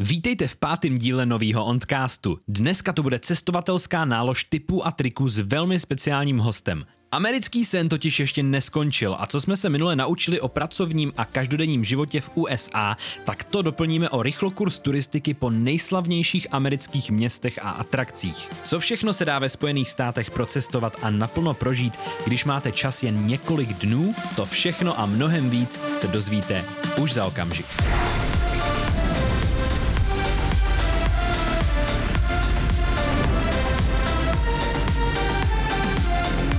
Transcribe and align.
Vítejte 0.00 0.48
v 0.48 0.56
pátém 0.56 0.98
díle 0.98 1.26
nového 1.26 1.64
Ondcastu. 1.64 2.38
Dneska 2.48 2.92
to 2.92 3.02
bude 3.02 3.18
cestovatelská 3.18 4.04
nálož 4.04 4.44
typů 4.44 4.86
a 4.86 4.90
triků 4.90 5.28
s 5.28 5.38
velmi 5.38 5.80
speciálním 5.80 6.38
hostem. 6.38 6.86
Americký 7.12 7.64
sen 7.64 7.88
totiž 7.88 8.20
ještě 8.20 8.42
neskončil 8.42 9.16
a 9.18 9.26
co 9.26 9.40
jsme 9.40 9.56
se 9.56 9.68
minule 9.68 9.96
naučili 9.96 10.40
o 10.40 10.48
pracovním 10.48 11.12
a 11.16 11.24
každodenním 11.24 11.84
životě 11.84 12.20
v 12.20 12.30
USA, 12.34 12.96
tak 13.24 13.44
to 13.44 13.62
doplníme 13.62 14.10
o 14.10 14.22
rychlokurs 14.22 14.78
turistiky 14.78 15.34
po 15.34 15.50
nejslavnějších 15.50 16.46
amerických 16.50 17.10
městech 17.10 17.58
a 17.62 17.70
atrakcích. 17.70 18.48
Co 18.62 18.80
všechno 18.80 19.12
se 19.12 19.24
dá 19.24 19.38
ve 19.38 19.48
Spojených 19.48 19.90
státech 19.90 20.30
procestovat 20.30 20.96
a 21.02 21.10
naplno 21.10 21.54
prožít, 21.54 21.98
když 22.26 22.44
máte 22.44 22.72
čas 22.72 23.02
jen 23.02 23.26
několik 23.26 23.72
dnů, 23.72 24.14
to 24.36 24.46
všechno 24.46 25.00
a 25.00 25.06
mnohem 25.06 25.50
víc 25.50 25.80
se 25.96 26.08
dozvíte 26.08 26.64
už 26.98 27.12
za 27.12 27.24
okamžik. 27.24 27.66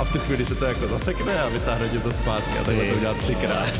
V 0.08 0.12
tu 0.14 0.20
chvíli 0.20 0.46
se 0.46 0.56
to 0.56 0.66
jako 0.66 0.88
zasekne 0.88 1.40
a 1.40 1.50
vytáhne 1.50 1.90
tě 1.90 2.00
to 2.00 2.12
zpátky 2.12 2.60
a 2.60 2.64
takhle 2.64 2.86
to 2.86 2.96
udělá 2.96 3.14
třikrát. 3.14 3.70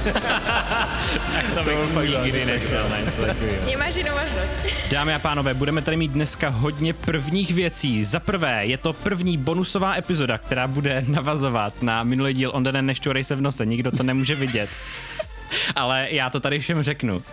To 1.56 1.64
byl 1.64 1.82
bych 1.86 1.94
fakt 1.94 2.24
nikdy 2.24 2.46
nešel 2.46 2.90
na 2.90 3.00
něco 3.00 3.22
takového. 3.22 3.66
Nemáš 3.66 3.96
jinou 3.96 4.12
možnost. 4.12 4.60
Dámy 4.92 5.14
a 5.14 5.20
pánové, 5.20 5.54
budeme 5.54 5.82
tady 5.82 5.98
mít 5.98 6.12
dneska 6.12 6.50
hodně 6.50 6.94
prvních 6.94 7.52
věcí. 7.54 8.04
Za 8.04 8.20
prvé, 8.20 8.66
je 8.66 8.78
to 8.78 8.94
první 8.94 9.38
bonusová 9.38 9.96
epizoda, 9.96 10.38
která 10.38 10.68
bude 10.68 11.04
navazovat 11.08 11.84
na 11.84 12.04
minulý 12.04 12.34
díl 12.34 12.52
On 12.54 12.64
den 12.64 12.86
nešťourej 12.86 13.24
se 13.24 13.36
v 13.36 13.42
nose. 13.42 13.66
Nikdo 13.66 13.92
to 13.92 14.04
nemůže 14.04 14.36
vidět. 14.36 14.70
Ale 15.76 16.08
já 16.10 16.30
to 16.30 16.40
tady 16.40 16.60
všem 16.60 16.84
řeknu. 16.84 17.24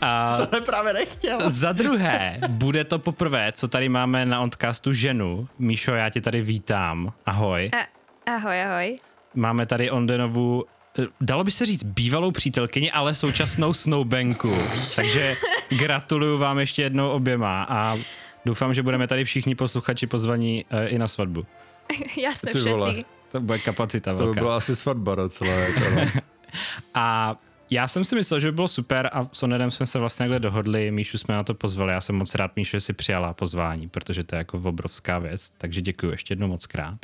A 0.00 0.34
Ale 0.34 0.60
právě 0.66 0.92
nechtěl. 0.92 1.50
za 1.50 1.72
druhé, 1.72 2.38
bude 2.48 2.84
to 2.84 2.98
poprvé, 2.98 3.52
co 3.52 3.68
tady 3.68 3.88
máme 3.88 4.26
na 4.26 4.40
Ondcastu 4.40 4.92
ženu. 4.92 5.48
Míšo, 5.58 5.92
já 5.92 6.10
tě 6.10 6.20
tady 6.20 6.40
vítám. 6.42 7.12
Ahoj. 7.26 7.70
A, 7.72 7.95
ahoj, 8.26 8.62
ahoj. 8.62 8.98
Máme 9.34 9.66
tady 9.66 9.90
Ondenovu, 9.90 10.64
eh, 10.98 11.04
dalo 11.20 11.44
by 11.44 11.50
se 11.50 11.66
říct 11.66 11.82
bývalou 11.82 12.30
přítelkyni, 12.30 12.90
ale 12.92 13.14
současnou 13.14 13.74
snowbanku. 13.74 14.54
Takže 14.96 15.34
gratuluju 15.78 16.38
vám 16.38 16.58
ještě 16.58 16.82
jednou 16.82 17.10
oběma 17.10 17.66
a 17.68 17.98
doufám, 18.44 18.74
že 18.74 18.82
budeme 18.82 19.06
tady 19.08 19.24
všichni 19.24 19.54
posluchači 19.54 20.06
pozvaní 20.06 20.64
eh, 20.70 20.88
i 20.88 20.98
na 20.98 21.08
svatbu. 21.08 21.42
Vole. 22.16 22.34
všetci. 22.34 23.04
To 23.32 23.40
bude 23.40 23.58
kapacita 23.58 24.12
To 24.12 24.18
by 24.18 24.24
velká. 24.24 24.40
byla 24.40 24.56
asi 24.56 24.76
svatba 24.76 25.14
docela. 25.14 25.50
Jako, 25.52 25.80
no. 25.94 26.06
A 26.94 27.36
já 27.70 27.88
jsem 27.88 28.04
si 28.04 28.14
myslel, 28.14 28.40
že 28.40 28.48
by 28.50 28.54
bylo 28.54 28.68
super 28.68 29.10
a 29.12 29.28
s 29.32 29.42
Onedem 29.42 29.70
jsme 29.70 29.86
se 29.86 29.98
vlastně 29.98 30.24
takhle 30.24 30.38
dohodli, 30.40 30.90
Míšu 30.90 31.18
jsme 31.18 31.34
na 31.34 31.44
to 31.44 31.54
pozvali, 31.54 31.92
já 31.92 32.00
jsem 32.00 32.16
moc 32.16 32.34
rád, 32.34 32.56
Míšu, 32.56 32.76
že 32.76 32.80
si 32.80 32.92
přijala 32.92 33.34
pozvání, 33.34 33.88
protože 33.88 34.24
to 34.24 34.34
je 34.34 34.38
jako 34.38 34.58
obrovská 34.64 35.18
věc, 35.18 35.50
takže 35.58 35.80
děkuji 35.80 36.10
ještě 36.10 36.32
jednou 36.32 36.46
moc 36.48 36.66
krát. 36.66 36.98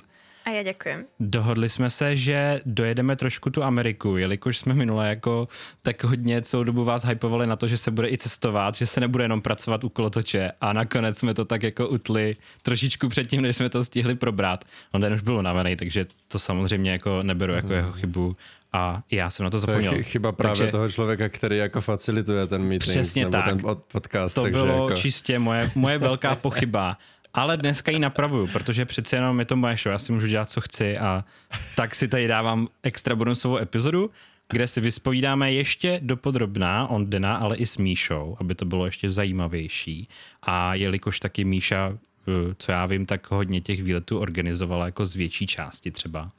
A 0.44 0.50
já 0.50 0.62
děkujem. 0.62 1.04
Dohodli 1.20 1.68
jsme 1.68 1.90
se, 1.90 2.16
že 2.16 2.60
dojedeme 2.66 3.16
trošku 3.16 3.50
tu 3.50 3.62
Ameriku, 3.62 4.16
jelikož 4.16 4.58
jsme 4.58 4.74
minule 4.74 5.08
jako 5.08 5.48
tak 5.82 6.04
hodně 6.04 6.42
celou 6.42 6.64
dobu 6.64 6.84
vás 6.84 7.04
hypovali 7.04 7.46
na 7.46 7.56
to, 7.56 7.68
že 7.68 7.76
se 7.76 7.90
bude 7.90 8.08
i 8.08 8.18
cestovat, 8.18 8.74
že 8.74 8.86
se 8.86 9.00
nebude 9.00 9.24
jenom 9.24 9.42
pracovat 9.42 9.84
u 9.84 9.88
kolotoče 9.88 10.50
a 10.60 10.72
nakonec 10.72 11.18
jsme 11.18 11.34
to 11.34 11.44
tak 11.44 11.62
jako 11.62 11.88
utli 11.88 12.36
trošičku 12.62 13.08
předtím, 13.08 13.40
než 13.42 13.56
jsme 13.56 13.68
to 13.70 13.84
stihli 13.84 14.14
probrat. 14.14 14.64
On 14.92 15.00
den 15.00 15.12
už 15.12 15.20
byl 15.20 15.36
unavený, 15.36 15.76
takže 15.76 16.06
to 16.28 16.38
samozřejmě 16.38 16.90
jako 16.90 17.22
neberu 17.22 17.52
jako 17.52 17.72
jeho 17.72 17.92
chybu 17.92 18.36
a 18.72 19.02
já 19.10 19.30
jsem 19.30 19.44
na 19.44 19.50
to 19.50 19.60
To 19.60 19.70
je 19.70 19.77
zapomněl. 19.77 19.92
chy- 19.92 20.02
chyba 20.02 20.32
právě 20.32 20.56
Takže 20.58 20.70
toho 20.72 20.90
člověka, 20.90 21.28
který 21.28 21.56
jako 21.56 21.80
facilituje 21.80 22.46
ten 22.46 22.62
meeting 22.62 22.90
Přesně 22.90 23.22
nebo 23.24 23.32
tak. 23.32 23.44
ten 23.44 23.58
od- 23.64 23.78
podcast. 23.92 24.34
To 24.34 24.42
takže 24.42 24.60
bylo 24.60 24.88
jako, 24.88 25.00
čistě 25.00 25.38
moje, 25.38 25.70
moje 25.74 25.98
velká 25.98 26.36
pochyba. 26.36 26.96
Ale 27.34 27.56
dneska 27.56 27.91
ji 27.92 27.98
napravuju, 27.98 28.47
protože 28.47 28.84
přece 28.84 29.16
jenom 29.16 29.38
je 29.38 29.44
to 29.44 29.56
moje 29.56 29.77
show, 29.77 29.92
já 29.92 29.98
si 29.98 30.12
můžu 30.12 30.27
dělat, 30.27 30.50
co 30.50 30.61
chci 30.61 30.98
a 30.98 31.25
tak 31.77 31.94
si 31.94 32.08
tady 32.08 32.27
dávám 32.27 32.68
extra 32.83 33.17
bonusovou 33.17 33.56
epizodu, 33.58 34.11
kde 34.52 34.67
si 34.67 34.80
vyspovídáme 34.80 35.52
ještě 35.52 36.01
dopodrobná 36.02 36.86
on 36.89 37.11
Dena, 37.11 37.36
ale 37.36 37.56
i 37.56 37.67
s 37.67 37.77
Míšou, 37.77 38.36
aby 38.40 38.55
to 38.55 38.64
bylo 38.64 38.86
ještě 38.86 39.11
zajímavější. 39.11 40.08
A 40.42 40.74
jelikož 40.74 41.20
taky 41.20 41.45
Míša, 41.45 41.92
eh, 42.29 42.55
co 42.58 42.73
já 42.73 42.86
vím, 42.86 43.06
tak 43.06 43.30
hodně 43.30 43.61
těch 43.61 43.83
výletů 43.83 44.18
organizovala 44.18 44.86
jako 44.86 45.06
z 45.06 45.14
větší 45.14 45.46
části 45.46 45.90
třeba. 45.90 46.30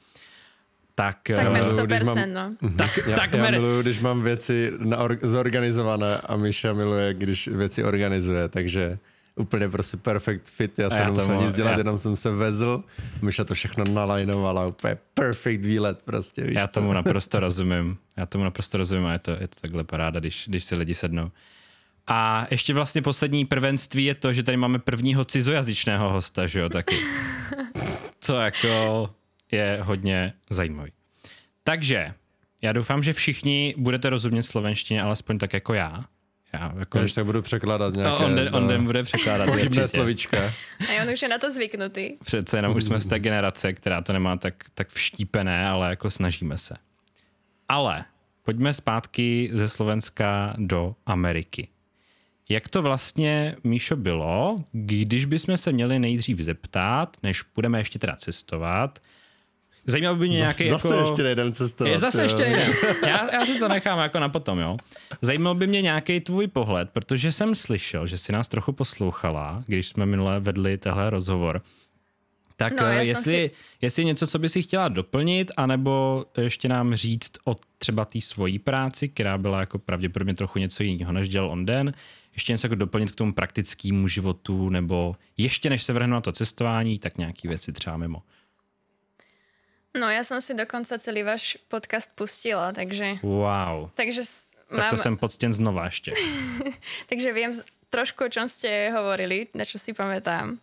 Tak, 0.96 1.18
Takmer 1.36 1.48
eh, 1.48 1.64
miluju, 1.64 1.86
když 1.86 2.00
100%, 2.00 2.34
mám- 2.34 2.58
no. 2.62 2.70
tak, 2.78 3.00
Já, 3.08 3.16
tak 3.18 3.34
já 3.34 3.52
miluju, 3.52 3.82
když 3.82 4.00
mám 4.00 4.22
věci 4.24 4.72
na 4.78 4.98
or- 4.98 5.18
zorganizované 5.22 6.18
a 6.18 6.36
Míša 6.36 6.74
miluje, 6.74 7.14
když 7.14 7.48
věci 7.48 7.84
organizuje, 7.84 8.50
takže 8.50 8.98
úplně 9.36 9.70
prostě 9.70 9.98
perfect 9.98 10.48
fit. 10.48 10.80
Já 10.80 10.90
jsem 10.90 11.06
nemusel 11.06 11.42
nic 11.42 11.54
dělat, 11.54 11.72
já- 11.72 11.78
jenom 11.78 11.98
jsem 11.98 12.16
se 12.16 12.32
vezl. 12.32 12.84
Míša 13.22 13.44
to 13.44 13.54
všechno 13.54 13.84
nalajnovala, 13.86 14.66
úplně 14.66 14.98
perfect 15.14 15.66
výlet 15.66 16.02
prostě. 16.06 16.44
Víš 16.44 16.56
Já 16.56 16.68
co? 16.68 16.80
tomu 16.80 16.94
naprosto 17.04 17.40
rozumím. 17.40 17.98
Já 18.18 18.26
tomu 18.26 18.44
naprosto 18.44 18.78
rozumím 18.78 19.06
a 19.06 19.14
je 19.14 19.20
to, 19.20 19.32
je 19.32 19.48
to 19.48 19.56
takhle 19.62 19.84
paráda, 19.84 20.20
když, 20.20 20.46
když 20.48 20.64
si 20.64 20.76
lidi 20.78 20.96
sednou. 20.96 21.32
A 22.08 22.48
ještě 22.52 22.74
vlastně 22.74 23.02
poslední 23.02 23.46
prvenství 23.46 24.06
je 24.06 24.16
to, 24.16 24.34
že 24.34 24.44
tady 24.44 24.58
máme 24.58 24.80
prvního 24.80 25.26
cizojazyčného 25.26 26.10
hosta, 26.10 26.48
že 26.48 26.60
jo, 26.60 26.70
taky. 26.70 26.96
Co 28.20 28.36
jako 28.36 29.10
je 29.52 29.80
hodně 29.84 30.34
zajímavý. 30.50 30.92
Takže, 31.64 32.14
já 32.62 32.72
doufám, 32.74 33.04
že 33.04 33.14
všichni 33.14 33.76
budete 33.78 34.10
rozumět 34.10 34.44
slovenštině, 34.44 35.02
alespoň 35.02 35.38
tak 35.38 35.54
jako 35.54 35.74
já. 35.74 36.06
Já 36.54 36.74
jako... 36.80 37.00
Když 37.00 37.14
tak 37.14 37.26
budu 37.26 37.42
překládat 37.42 37.94
nějaké 37.96 38.24
on, 38.24 38.36
den, 38.36 38.56
on 38.56 38.64
no, 38.64 38.70
den 38.70 38.86
bude 38.86 39.04
překládat 39.04 39.46
pochybné 39.46 39.84
určitě. 39.84 39.88
slovíčka. 39.88 40.54
A 40.80 41.04
on 41.04 41.10
už 41.14 41.22
je 41.22 41.28
na 41.28 41.38
to 41.38 41.52
zvyknutý. 41.52 42.12
Přece 42.24 42.58
jenom 42.58 42.76
už 42.76 42.84
jsme 42.84 43.00
z 43.00 43.06
té 43.06 43.20
generace, 43.20 43.74
která 43.74 44.02
to 44.02 44.14
nemá 44.14 44.38
tak, 44.38 44.54
tak 44.74 44.90
vštípené, 44.90 45.68
ale 45.68 45.90
jako 45.90 46.12
snažíme 46.12 46.58
se. 46.58 46.76
Ale 47.70 48.06
pojďme 48.44 48.74
zpátky 48.74 49.50
ze 49.54 49.70
Slovenska 49.70 50.54
do 50.58 50.96
Ameriky. 51.06 51.68
Jak 52.50 52.70
to 52.70 52.82
vlastně, 52.82 53.56
Míšo, 53.64 53.96
bylo, 53.96 54.58
když 54.72 55.26
bychom 55.26 55.58
se 55.58 55.72
měli 55.72 56.00
nejdřív 56.00 56.40
zeptat, 56.40 57.18
než 57.24 57.44
budeme 57.56 57.80
ještě 57.80 58.00
teda 58.00 58.16
cestovat, 58.16 59.00
Zajímalo 59.86 60.16
by 60.16 60.28
mě 60.28 60.38
nějaký 60.38 60.70
Zase 60.70 60.88
jako... 60.88 61.00
ještě 61.00 61.24
nejdem 61.24 61.52
cestovat. 61.54 61.92
Je 61.92 62.00
zase 62.00 62.18
jo. 62.18 62.24
ještě 62.24 62.42
jeden. 62.42 62.72
Já, 63.08 63.34
já 63.34 63.46
si 63.46 63.60
to 63.60 63.68
nechám 63.68 64.00
jako 64.00 64.20
na 64.20 64.30
potom, 64.30 64.60
jo. 64.60 64.78
Zajímal 65.22 65.56
by 65.56 65.68
mě 65.68 65.82
nějaký 65.82 66.20
tvůj 66.20 66.48
pohled, 66.48 66.90
protože 66.90 67.32
jsem 67.32 67.56
slyšel, 67.56 68.08
že 68.08 68.18
si 68.18 68.32
nás 68.32 68.48
trochu 68.48 68.72
poslouchala, 68.72 69.64
když 69.68 69.88
jsme 69.88 70.06
minule 70.06 70.40
vedli 70.40 70.78
tehle 70.78 71.10
rozhovor. 71.10 71.62
Tak 72.56 72.74
No, 72.74 72.78
jsem 72.88 72.92
jestli, 73.02 73.24
si- 73.34 73.52
jestli 73.82 74.06
něco, 74.06 74.28
co 74.28 74.40
by 74.40 74.50
si 74.50 74.62
chtěla 74.62 74.88
doplnit, 74.88 75.52
anebo 75.58 76.26
ještě 76.38 76.68
nám 76.68 76.96
říct 76.96 77.32
o 77.46 77.56
třeba 77.78 78.06
té 78.06 78.22
svojí 78.22 78.60
práci, 78.60 79.10
která 79.10 79.38
byla 79.38 79.60
jako 79.60 79.80
pravděpodobně 79.80 80.34
trochu 80.34 80.60
něco 80.60 80.84
jiného, 80.84 81.12
než 81.12 81.30
dělal 81.30 81.50
on 81.50 81.66
den, 81.66 81.94
ještě 82.34 82.52
něco 82.54 82.68
jako 82.68 82.76
doplnit 82.76 83.12
k 83.12 83.16
tomu 83.16 83.34
praktickému 83.34 84.08
životu, 84.08 84.70
nebo 84.70 85.16
ještě 85.38 85.70
než 85.70 85.84
se 85.84 85.94
vrhnu 85.94 86.14
na 86.14 86.22
to 86.22 86.32
cestování, 86.32 87.00
tak 87.00 87.18
nějaký 87.18 87.48
věci 87.48 87.74
třeba 87.74 87.98
mimo. 87.98 88.22
No, 89.98 90.10
já 90.10 90.24
jsem 90.24 90.42
si 90.42 90.54
dokonce 90.54 91.00
celý 91.00 91.24
váš 91.24 91.58
podcast 91.68 92.12
pustila, 92.16 92.72
takže, 92.72 93.14
Wow. 93.22 93.90
takže 93.94 94.26
s- 94.26 94.46
Tak 94.70 94.78
mám, 94.80 94.90
to 94.90 94.98
jsem 94.98 95.18
poctěn 95.18 95.54
znova 95.54 95.86
ještě. 95.86 96.14
takže 97.10 97.34
viem 97.34 97.54
z- 97.54 97.64
trošku, 97.90 98.26
o 98.26 98.30
čom 98.30 98.50
ste 98.50 98.90
hovorili, 98.90 99.48
na 99.54 99.66
čo 99.70 99.78
si 99.78 99.94
pamätám. 99.94 100.58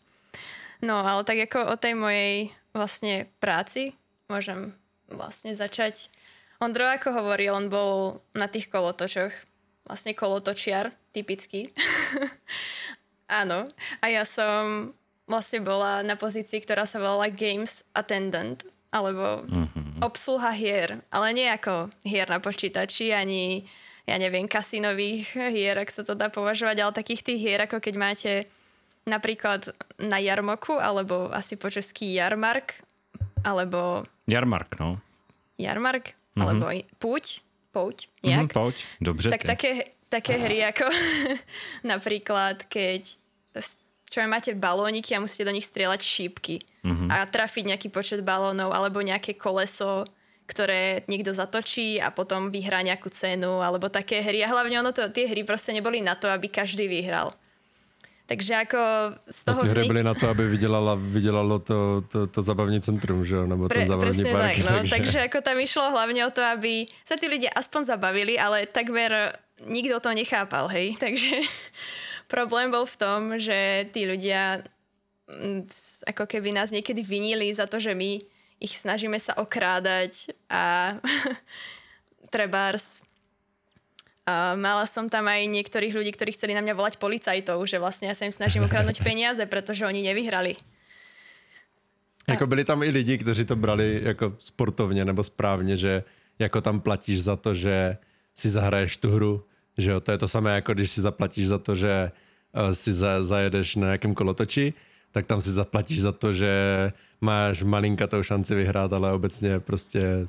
No, 0.83 1.07
ale 1.07 1.23
tak 1.25 1.37
jako 1.37 1.67
o 1.67 1.77
tej 1.79 1.95
mojej 1.95 2.51
vlastne 2.75 3.31
práci 3.39 3.95
môžem 4.27 4.75
vlastne 5.07 5.55
začať. 5.55 6.11
Ondro, 6.59 6.91
ako 6.91 7.13
hovoril, 7.23 7.55
on 7.55 7.69
bol 7.71 8.19
na 8.35 8.51
tých 8.51 8.67
kolotočoch. 8.67 9.31
Vlastne 9.87 10.11
kolotočiar, 10.15 10.91
typický. 11.15 11.71
Áno. 13.31 13.71
A 14.03 14.11
ja 14.11 14.27
som 14.27 14.91
vlastne 15.31 15.63
bola 15.63 16.03
na 16.03 16.19
pozícii, 16.19 16.59
ktorá 16.59 16.83
sa 16.83 16.99
volala 16.99 17.31
Games 17.31 17.87
Attendant, 17.95 18.59
alebo 18.91 19.47
mm-hmm. 19.47 20.03
obsluha 20.03 20.51
hier, 20.51 20.99
ale 21.15 21.31
nie 21.31 21.47
ako 21.47 21.91
hier 22.03 22.27
na 22.27 22.43
počítači, 22.43 23.15
ani 23.15 23.63
ja 24.07 24.19
neviem, 24.19 24.51
kasinových 24.51 25.31
hier, 25.55 25.79
ak 25.79 25.91
sa 25.95 26.03
to 26.03 26.19
dá 26.19 26.27
považovať, 26.27 26.77
ale 26.83 26.91
takých 26.93 27.23
tých 27.23 27.41
hier, 27.41 27.61
ako 27.63 27.79
keď 27.79 27.95
máte 27.95 28.33
napríklad 29.07 29.71
na 30.03 30.19
jarmoku, 30.19 30.75
alebo 30.75 31.31
asi 31.31 31.55
po 31.55 31.71
český 31.71 32.19
jarmark, 32.19 32.75
alebo 33.47 34.05
Jarmark, 34.27 34.77
no. 34.83 34.99
jarmark, 35.57 36.11
mm-hmm. 36.11 36.43
alebo 36.43 36.67
i- 36.75 36.87
púť, 36.99 37.41
pouť, 37.71 38.11
nejak. 38.27 38.51
Mhm, 38.51 38.55
pojď, 38.55 38.77
dobře 39.01 39.31
Tak 39.31 39.43
ty. 39.43 39.47
také, 39.47 39.71
také 40.11 40.35
hry 40.39 40.59
ako 40.75 40.91
napríklad, 41.93 42.67
keď 42.67 43.15
čo 44.11 44.21
máte 44.27 44.51
balóniky 44.53 45.15
a 45.15 45.23
musíte 45.23 45.47
do 45.47 45.55
nich 45.55 45.65
strieľať 45.65 46.01
šípky 46.03 46.59
Mhm. 46.83 47.07
a 47.09 47.23
trafiť 47.25 47.65
nejaký 47.71 47.89
počet 47.89 48.21
balónov 48.21 48.75
alebo 48.75 48.99
nejaké 48.99 49.39
koleso, 49.39 50.03
ktoré 50.45 51.07
niekto 51.07 51.31
zatočí 51.31 52.03
a 52.03 52.11
potom 52.11 52.51
vyhrá 52.51 52.83
nejakú 52.83 53.07
cenu 53.07 53.63
alebo 53.63 53.87
také 53.87 54.19
hry. 54.19 54.43
A 54.43 54.51
hlavne 54.51 54.83
ono 54.83 54.91
to, 54.91 55.07
tie 55.07 55.31
hry 55.31 55.47
proste 55.47 55.71
neboli 55.71 56.03
na 56.03 56.19
to, 56.19 56.27
aby 56.27 56.51
každý 56.51 56.91
vyhral. 56.91 57.31
Takže 58.27 58.53
jako 58.55 58.79
z 59.31 59.41
A 59.43 59.45
toho 59.51 59.63
ty 59.63 59.69
hry 59.69 59.81
vznik... 59.83 59.91
byly 59.91 60.03
na 60.03 60.15
to, 60.15 60.29
aby 60.29 60.49
vydělala, 60.49 60.95
vydělalo 60.95 61.59
to, 61.59 62.03
to, 62.09 62.27
to 62.27 62.43
zabavní 62.43 62.81
centrum, 62.81 63.25
že 63.25 63.37
jo? 63.37 63.47
Nebo 63.47 63.69
ten 63.69 63.87
zabavní 63.87 64.23
park. 64.25 64.35
tak, 64.35 64.59
no. 64.59 64.65
takže... 64.79 64.91
takže 64.91 65.19
ako 65.27 65.39
tam 65.43 65.57
išlo 65.59 65.91
hlavne 65.91 66.23
o 66.27 66.31
to, 66.31 66.43
aby 66.43 66.87
sa 67.07 67.15
tí 67.19 67.27
ľudia 67.27 67.51
aspoň 67.55 67.91
zabavili, 67.91 68.39
ale 68.39 68.67
takmer 68.71 69.35
nikto 69.67 69.99
to 69.99 70.11
nechápal, 70.15 70.67
hej. 70.71 70.95
Takže 71.05 71.43
problém 72.31 72.71
bol 72.71 72.87
v 72.87 72.97
tom, 72.97 73.21
že 73.35 73.91
tí 73.91 74.07
ľudia 74.07 74.63
mm, 75.27 75.67
ako 76.07 76.25
keby 76.31 76.55
nás 76.55 76.71
niekedy 76.71 77.03
vinili 77.03 77.51
za 77.51 77.67
to, 77.67 77.83
že 77.83 77.99
my 77.99 78.23
ich 78.63 78.79
snažíme 78.79 79.19
sa 79.19 79.35
okrádať 79.35 80.31
a 80.47 80.95
trebárs 82.35 83.03
a 84.31 84.55
mala 84.55 84.87
som 84.87 85.11
tam 85.11 85.27
aj 85.27 85.49
niektorých 85.51 85.91
ľudí, 85.91 86.15
ktorí 86.15 86.31
chceli 86.37 86.55
na 86.55 86.63
mňa 86.63 86.79
volať 86.79 86.95
policajtov, 87.03 87.59
že 87.67 87.83
vlastne 87.83 88.07
ja 88.07 88.15
sa 88.15 88.29
im 88.29 88.35
snažím 88.35 88.63
ukradnúť 88.63 89.03
peniaze, 89.09 89.43
pretože 89.51 89.83
oni 89.83 90.07
nevyhrali. 90.07 90.55
Jako 92.29 92.47
byli 92.47 92.65
tam 92.65 92.83
i 92.83 92.91
lidi, 92.91 93.19
kteří 93.19 93.45
to 93.45 93.57
brali 93.57 94.01
jako 94.03 94.37
sportovně 94.39 95.05
nebo 95.05 95.25
správně, 95.25 95.77
že 95.77 96.05
jako 96.39 96.61
tam 96.61 96.81
platíš 96.81 97.23
za 97.23 97.37
to, 97.37 97.55
že 97.55 97.97
si 98.35 98.49
zahraješ 98.49 98.97
tu 98.97 99.11
hru, 99.11 99.45
že 99.79 99.91
jo, 99.91 100.01
to 100.01 100.13
je 100.13 100.19
to 100.19 100.29
samé, 100.29 100.55
jako 100.55 100.75
když 100.75 100.91
si 100.91 101.01
zaplatíš 101.01 101.49
za 101.49 101.59
to, 101.59 101.75
že 101.75 102.11
eh, 102.11 102.75
si 102.75 102.93
za, 102.93 103.25
zajedeš 103.25 103.77
na 103.77 103.87
nějakém 103.87 104.15
kolotoči, 104.15 104.73
tak 105.13 105.27
tam 105.27 105.41
si 105.41 105.51
zaplatíš 105.51 106.01
za 106.01 106.13
to, 106.13 106.33
že 106.33 106.53
máš 107.21 107.63
malinkatou 107.63 108.23
šanci 108.23 108.55
vyhrát, 108.55 108.93
ale 108.93 109.13
obecně 109.13 109.61
prostě 109.61 110.27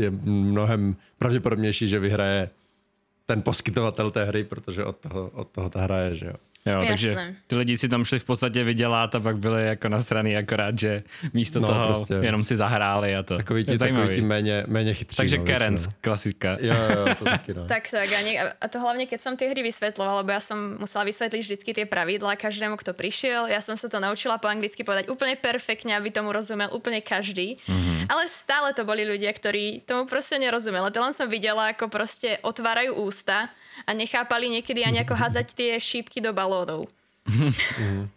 je 0.00 0.10
mnohem 0.24 0.96
pravděpodobnější, 1.18 1.88
že 1.88 1.98
vyhraje 1.98 2.50
ten 3.26 3.42
poskytovatel 3.42 4.10
té 4.10 4.24
hry, 4.24 4.44
protože 4.44 4.84
od 4.84 4.96
toho, 4.96 5.30
od 5.34 5.48
toho 5.48 5.70
ta 5.70 5.80
hra 5.80 5.98
je, 5.98 6.14
že 6.14 6.26
jo. 6.26 6.34
Jo, 6.68 6.74
Jasné. 6.74 6.88
takže 6.88 7.10
ty 7.46 7.56
lidi 7.56 7.78
si 7.78 7.88
tam 7.88 8.04
šli 8.04 8.18
v 8.18 8.24
podstatě 8.24 8.64
vydělat 8.64 9.14
a 9.14 9.20
pak 9.20 9.38
byli 9.38 9.66
jako 9.66 9.88
nasraný 9.88 10.36
akorát, 10.36 10.78
že 10.78 11.02
místo 11.32 11.60
No, 11.60 11.66
toho 11.68 11.84
prostě. 11.86 12.14
jenom 12.14 12.44
si 12.44 12.56
zahráli 12.56 13.16
a 13.16 13.22
to. 13.22 13.36
Takový 13.36 13.60
Je 13.60 13.64
ti, 13.64 13.78
takový 13.78 14.14
ti 14.14 14.20
méně, 14.20 14.64
méně 14.66 14.94
chytří. 14.94 15.16
Takže 15.16 15.38
no, 15.38 15.44
Kerens, 15.44 15.80
většinou. 15.80 16.00
klasika. 16.00 16.50
Jo, 16.60 16.74
jo, 16.90 17.14
to 17.18 17.24
taky 17.24 17.54
no. 17.54 17.66
Tak, 17.72 17.90
tak. 17.90 18.08
A, 18.12 18.20
nie, 18.20 18.36
a 18.60 18.66
to 18.68 18.78
hlavne, 18.80 19.06
keď 19.06 19.20
som 19.20 19.32
tie 19.36 19.48
hry 19.48 19.62
vysvetlovala, 19.64 20.20
lebo 20.22 20.30
ja 20.34 20.40
som 20.42 20.76
musela 20.76 21.04
vysvetliť 21.08 21.40
vždycky 21.42 21.70
tie 21.72 21.86
pravidlá 21.88 22.36
každému, 22.36 22.76
kto 22.76 22.92
prišiel. 22.92 23.48
Ja 23.48 23.60
som 23.64 23.76
sa 23.78 23.88
to 23.88 23.96
naučila 24.02 24.36
po 24.36 24.48
anglicky 24.50 24.84
povedať 24.84 25.08
úplne 25.08 25.34
perfektne, 25.38 25.96
aby 25.96 26.10
tomu 26.12 26.30
rozumel 26.34 26.68
úplne 26.74 27.00
každý. 27.00 27.56
Mm-hmm. 27.64 28.10
Ale 28.12 28.28
stále 28.28 28.72
to 28.76 28.84
boli 28.84 29.04
ľudia, 29.08 29.30
ktorí 29.32 29.84
tomu 29.86 30.04
proste 30.04 30.36
nerozumeli. 30.38 30.90
To 30.92 31.00
len 31.00 31.14
som 31.16 31.26
videla, 31.30 31.72
ako 31.72 31.88
proste 31.88 32.36
otvárajú 32.44 32.96
ústa 32.98 33.48
a 33.86 33.90
nechápali 33.92 34.48
niekedy 34.48 34.84
ani 34.84 35.04
ako 35.04 35.14
hazať 35.14 35.46
tie 35.54 35.70
šípky 35.80 36.20
do 36.20 36.32
balónov. 36.32 36.86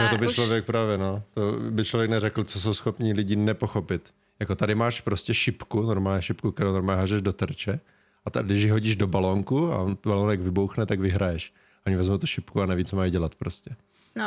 No 0.00 0.08
to 0.10 0.16
by 0.18 0.28
člověk 0.28 0.64
právě, 0.64 0.98
no. 0.98 1.22
To 1.34 1.52
by 1.70 1.84
člověk 1.84 2.10
neřekl, 2.10 2.44
co 2.44 2.60
jsou 2.60 2.74
schopní 2.74 3.12
lidi 3.12 3.36
nepochopit. 3.36 4.10
Jako 4.40 4.54
tady 4.54 4.74
máš 4.74 5.00
prostě 5.00 5.34
šipku, 5.34 5.82
normálně 5.82 6.22
šipku, 6.22 6.52
kterou 6.52 6.72
normálně 6.72 7.00
hážeš 7.00 7.22
do 7.22 7.32
terče. 7.32 7.80
A 8.24 8.30
tady, 8.30 8.46
když 8.46 8.62
ji 8.62 8.70
hodíš 8.70 8.96
do 8.96 9.06
balónku 9.06 9.72
a 9.72 9.96
balónek 10.04 10.40
vybouchne, 10.40 10.86
tak 10.86 11.00
vyhraješ. 11.00 11.52
Oni 11.86 11.96
vezmou 11.96 12.18
tu 12.18 12.26
šipku 12.26 12.62
a 12.62 12.66
neví, 12.66 12.84
co 12.84 12.96
mají 12.96 13.10
dělat 13.10 13.34
prostě. 13.34 13.76
No. 14.16 14.26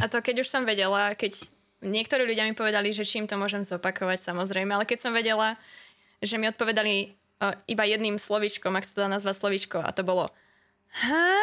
A 0.00 0.08
to 0.08 0.18
keď 0.22 0.40
už 0.40 0.48
som 0.48 0.66
vedela, 0.66 1.14
keď 1.14 1.46
niektorí 1.82 2.26
ľudia 2.26 2.42
mi 2.48 2.58
povedali, 2.58 2.90
že 2.90 3.06
čím 3.06 3.30
to 3.30 3.38
môžem 3.38 3.62
zopakovať, 3.62 4.18
samozrejme, 4.18 4.74
ale 4.74 4.88
keď 4.88 4.98
som 4.98 5.12
vedela, 5.14 5.54
že 6.18 6.38
mi 6.38 6.50
odpovedali 6.50 7.14
uh, 7.42 7.54
iba 7.66 7.84
jedným 7.86 8.18
slovíčkom, 8.18 8.74
ak 8.74 8.86
sa 8.86 8.92
to 8.94 9.00
dá 9.06 9.08
nazvať 9.10 9.36
slovíčko, 9.42 9.78
a 9.82 9.90
to 9.90 10.02
bolo 10.06 10.30
ha? 11.04 11.38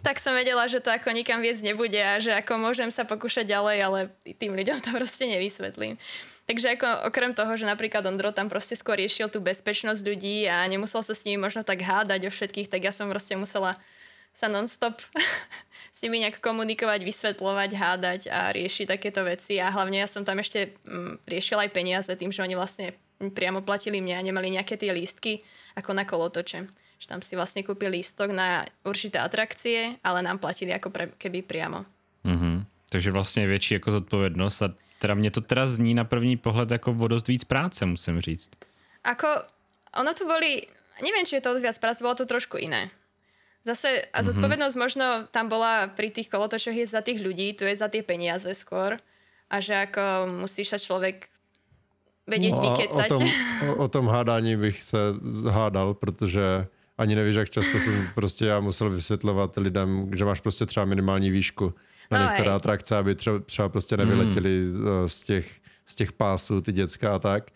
tak 0.00 0.16
som 0.16 0.32
vedela, 0.32 0.64
že 0.64 0.80
to 0.80 0.88
ako 0.88 1.12
nikam 1.12 1.44
viesť 1.44 1.68
nebude 1.68 2.00
a 2.00 2.16
že 2.16 2.32
ako 2.32 2.56
môžem 2.56 2.88
sa 2.88 3.04
pokúšať 3.04 3.44
ďalej, 3.44 3.76
ale 3.84 3.98
tým 4.40 4.56
ľuďom 4.56 4.80
to 4.80 4.90
proste 4.96 5.28
nevysvetlím. 5.28 6.00
Takže 6.42 6.74
ako 6.74 6.88
okrem 7.06 7.32
toho, 7.38 7.54
že 7.54 7.68
napríklad 7.68 8.02
Ondro 8.02 8.34
tam 8.34 8.50
proste 8.50 8.74
skôr 8.74 8.98
riešil 8.98 9.30
tú 9.30 9.38
bezpečnosť 9.38 10.02
ľudí 10.02 10.50
a 10.50 10.66
nemusel 10.66 11.00
sa 11.04 11.14
s 11.14 11.22
nimi 11.22 11.38
možno 11.38 11.62
tak 11.62 11.80
hádať 11.80 12.28
o 12.28 12.30
všetkých, 12.34 12.66
tak 12.66 12.82
ja 12.82 12.90
som 12.90 13.06
proste 13.06 13.38
musela 13.38 13.78
sa 14.32 14.48
non-stop 14.48 14.98
s 15.96 15.98
nimi 16.02 16.18
nejak 16.24 16.42
komunikovať, 16.42 17.04
vysvetľovať, 17.04 17.70
hádať 17.76 18.20
a 18.32 18.50
riešiť 18.50 18.90
takéto 18.90 19.22
veci. 19.22 19.60
A 19.62 19.70
hlavne 19.70 20.02
ja 20.02 20.08
som 20.10 20.26
tam 20.26 20.40
ešte 20.40 20.74
mm, 20.82 21.28
riešila 21.28 21.68
aj 21.68 21.70
peniaze 21.70 22.10
tým, 22.16 22.32
že 22.34 22.42
oni 22.42 22.58
vlastne 22.58 22.96
priamo 23.30 23.62
platili 23.62 24.00
mňa 24.02 24.18
a 24.18 24.26
nemali 24.26 24.50
nejaké 24.50 24.74
tie 24.74 24.90
lístky 24.90 25.44
ako 25.78 25.94
na 25.94 26.02
kolotoče. 26.02 26.66
Že 26.98 27.06
tam 27.06 27.20
si 27.22 27.38
vlastne 27.38 27.62
kúpili 27.62 28.02
lístok 28.02 28.34
na 28.34 28.66
určité 28.82 29.22
atrakcie, 29.22 29.98
ale 30.02 30.22
nám 30.22 30.38
platili 30.38 30.74
ako 30.74 30.90
pre, 30.90 31.04
keby 31.18 31.42
priamo. 31.42 31.84
Mhm. 32.24 32.66
Takže 32.92 33.10
vlastně 33.10 33.46
větší 33.46 33.74
jako 33.74 33.92
zodpovědnost 33.92 34.62
a 34.62 34.68
teda 34.98 35.14
mě 35.14 35.30
to 35.30 35.40
teda 35.40 35.66
zní 35.66 35.94
na 35.94 36.04
první 36.04 36.36
pohled 36.36 36.70
jako 36.70 36.96
o 37.00 37.08
dost 37.08 37.28
víc 37.28 37.44
práce, 37.44 37.86
musím 37.86 38.20
říct. 38.20 38.50
Ako, 39.04 39.26
ono 39.98 40.14
to 40.14 40.24
boli, 40.24 40.62
neviem, 41.02 41.26
či 41.26 41.34
je 41.34 41.42
to 41.42 41.58
viac 41.58 41.74
práce, 41.78 42.04
bolo 42.04 42.14
to 42.14 42.26
trošku 42.26 42.54
iné. 42.54 42.86
Zase, 43.66 44.06
a 44.14 44.22
zodpovednosť 44.22 44.74
mm-hmm. 44.74 44.84
možno 44.84 45.06
tam 45.30 45.50
bola 45.50 45.90
pri 45.90 46.10
tých 46.10 46.30
kolotočoch 46.30 46.74
je 46.74 46.86
za 46.86 47.02
tých 47.02 47.18
ľudí, 47.18 47.54
tu 47.54 47.66
je 47.66 47.74
za 47.74 47.90
tie 47.90 48.02
peniaze 48.06 48.50
skôr. 48.54 48.98
A 49.50 49.58
že 49.58 49.74
ako 49.74 50.30
musíš 50.42 50.74
sa 50.74 50.78
človek 50.78 51.31
vedieť 52.26 52.52
no 52.52 52.76
o 52.90 53.02
tom, 53.08 53.22
o, 53.68 53.74
o 53.74 53.88
tom 53.88 54.08
hádání 54.08 54.56
bych 54.56 54.82
se 54.82 54.98
hádal, 55.50 55.94
protože 55.94 56.66
ani 56.98 57.14
nevíš, 57.14 57.36
jak 57.36 57.50
často 57.50 57.80
jsem 57.80 58.08
prostě 58.14 58.46
já 58.46 58.60
musel 58.60 58.90
vysvětlovat 58.90 59.56
lidem, 59.56 60.10
že 60.14 60.24
máš 60.24 60.40
prostě 60.40 60.66
třeba 60.66 60.86
minimální 60.86 61.30
výšku 61.30 61.74
na 62.10 62.18
No, 62.18 62.24
některé 62.24 62.50
atrakce, 62.50 62.96
aby 62.96 63.14
třeba, 63.14 63.38
třeba 63.38 63.68
prostě 63.68 63.96
nevyletěli 63.96 64.64
mm. 64.64 64.84
z, 65.06 65.22
těch, 65.22 65.60
z 65.86 65.94
těch 65.94 66.12
pásů 66.12 66.60
ty 66.60 66.72
děcka 66.72 67.14
a 67.14 67.18
tak. 67.18 67.50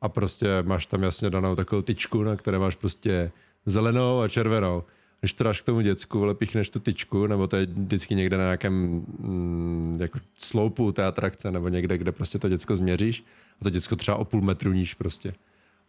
A 0.00 0.08
prostě 0.08 0.48
máš 0.62 0.86
tam 0.86 1.02
jasně 1.02 1.30
danou 1.30 1.56
takovou 1.56 1.82
tyčku, 1.82 2.22
na 2.22 2.36
které 2.36 2.58
máš 2.58 2.76
prostě 2.76 3.32
zelenou 3.66 4.20
a 4.20 4.28
červenou. 4.28 4.84
Když 5.20 5.32
to 5.32 5.44
dáš 5.44 5.60
k 5.60 5.64
tomu 5.64 5.80
děcku, 5.80 6.18
vole, 6.18 6.34
píchneš 6.34 6.68
tu 6.70 6.78
tyčku, 6.80 7.26
nebo 7.26 7.46
to 7.46 7.56
je 7.56 7.66
vždycky 7.66 8.14
někde 8.14 8.36
na 8.36 8.44
nějakém 8.44 8.72
mm, 9.18 9.96
jako 10.00 10.18
sloupu 10.38 10.92
té 10.92 11.04
atrakce, 11.04 11.50
nebo 11.50 11.68
někde, 11.68 11.98
kde 11.98 12.12
prostě 12.12 12.38
to 12.38 12.48
děcko 12.48 12.76
změříš 12.76 13.24
a 13.60 13.64
to 13.64 13.70
děcko 13.70 13.96
třeba 13.96 14.16
o 14.16 14.24
půl 14.24 14.40
metru 14.40 14.72
níž 14.72 14.94
prostě. 14.94 15.32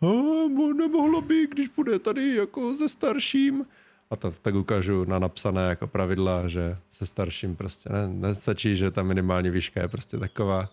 A 0.01 0.05
mo- 0.05 0.77
nemohlo 0.77 1.21
by, 1.21 1.47
když 1.51 1.67
bude 1.67 1.99
tady 1.99 2.35
jako 2.35 2.75
se 2.75 2.89
starším. 2.89 3.65
A 4.11 4.15
to, 4.15 4.31
tak 4.41 4.55
ukážu 4.55 5.05
na 5.05 5.19
napsané 5.19 5.61
jako 5.69 5.87
pravidla, 5.87 6.47
že 6.47 6.77
se 6.91 7.05
starším 7.05 7.55
prostě 7.55 7.89
ne, 7.89 8.07
nestačí, 8.07 8.75
že 8.75 8.91
ta 8.91 9.03
minimální 9.03 9.49
výška 9.49 9.81
je 9.81 9.87
prostě 9.87 10.17
taková. 10.17 10.69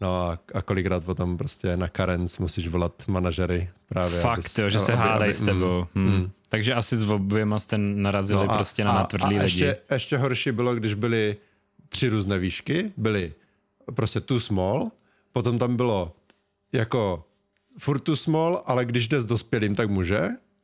No 0.00 0.16
a, 0.26 0.38
a 0.54 0.62
kolikrát 0.62 1.04
potom 1.04 1.38
prostě 1.38 1.76
na 1.76 1.88
Karens 1.88 2.38
musíš 2.38 2.68
volat 2.68 3.02
manažery 3.08 3.70
právě. 3.88 4.20
Fakt, 4.20 4.38
abys- 4.38 4.62
jo, 4.62 4.70
že 4.70 4.78
se 4.78 4.94
hádají 4.94 5.32
s 5.32 5.42
tebou. 5.42 5.86
mm, 5.94 6.08
Hmm. 6.08 6.30
Takže 6.52 6.74
asi 6.74 6.96
s 6.96 7.10
oběma 7.10 7.58
jste 7.58 7.78
narazili 7.78 8.46
No 8.46 8.52
a- 8.52 8.56
prostě 8.56 8.84
na 8.84 8.90
a- 8.90 8.94
natvrdlý 8.94 9.26
a 9.38 9.42
lidi. 9.42 9.44
ještě, 9.44 9.76
ještě 9.90 10.16
horší 10.16 10.52
bylo, 10.52 10.74
když 10.74 10.94
byly 10.94 11.36
tři 11.88 12.08
různé 12.08 12.38
výšky. 12.38 12.92
Byly 12.96 13.32
prostě 13.94 14.20
too 14.20 14.40
small, 14.40 14.90
potom 15.32 15.58
tam 15.58 15.76
bylo 15.76 16.16
jako 16.72 17.24
furt 17.78 18.00
too 18.00 18.16
small, 18.16 18.62
ale 18.66 18.84
když 18.84 19.08
jde 19.08 19.20
s 19.20 19.26
dospělým, 19.26 19.74
tak 19.74 19.90
může 19.90 20.20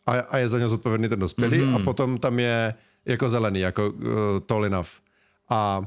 a, 0.07 0.13
a 0.13 0.39
je 0.39 0.49
za 0.49 0.59
něj 0.59 0.69
zodpovědný 0.69 1.09
ten 1.09 1.21
dospělý 1.21 1.59
Mhm. 1.59 1.73
mm-hmm. 1.75 1.81
a 1.83 1.85
potom 1.85 2.19
tam 2.19 2.39
je 2.39 2.75
jako 3.07 3.29
zelený, 3.29 3.61
jako 3.61 3.91
uh, 3.91 4.05
tall 4.47 4.65
enough. 4.67 4.89
A 5.49 5.87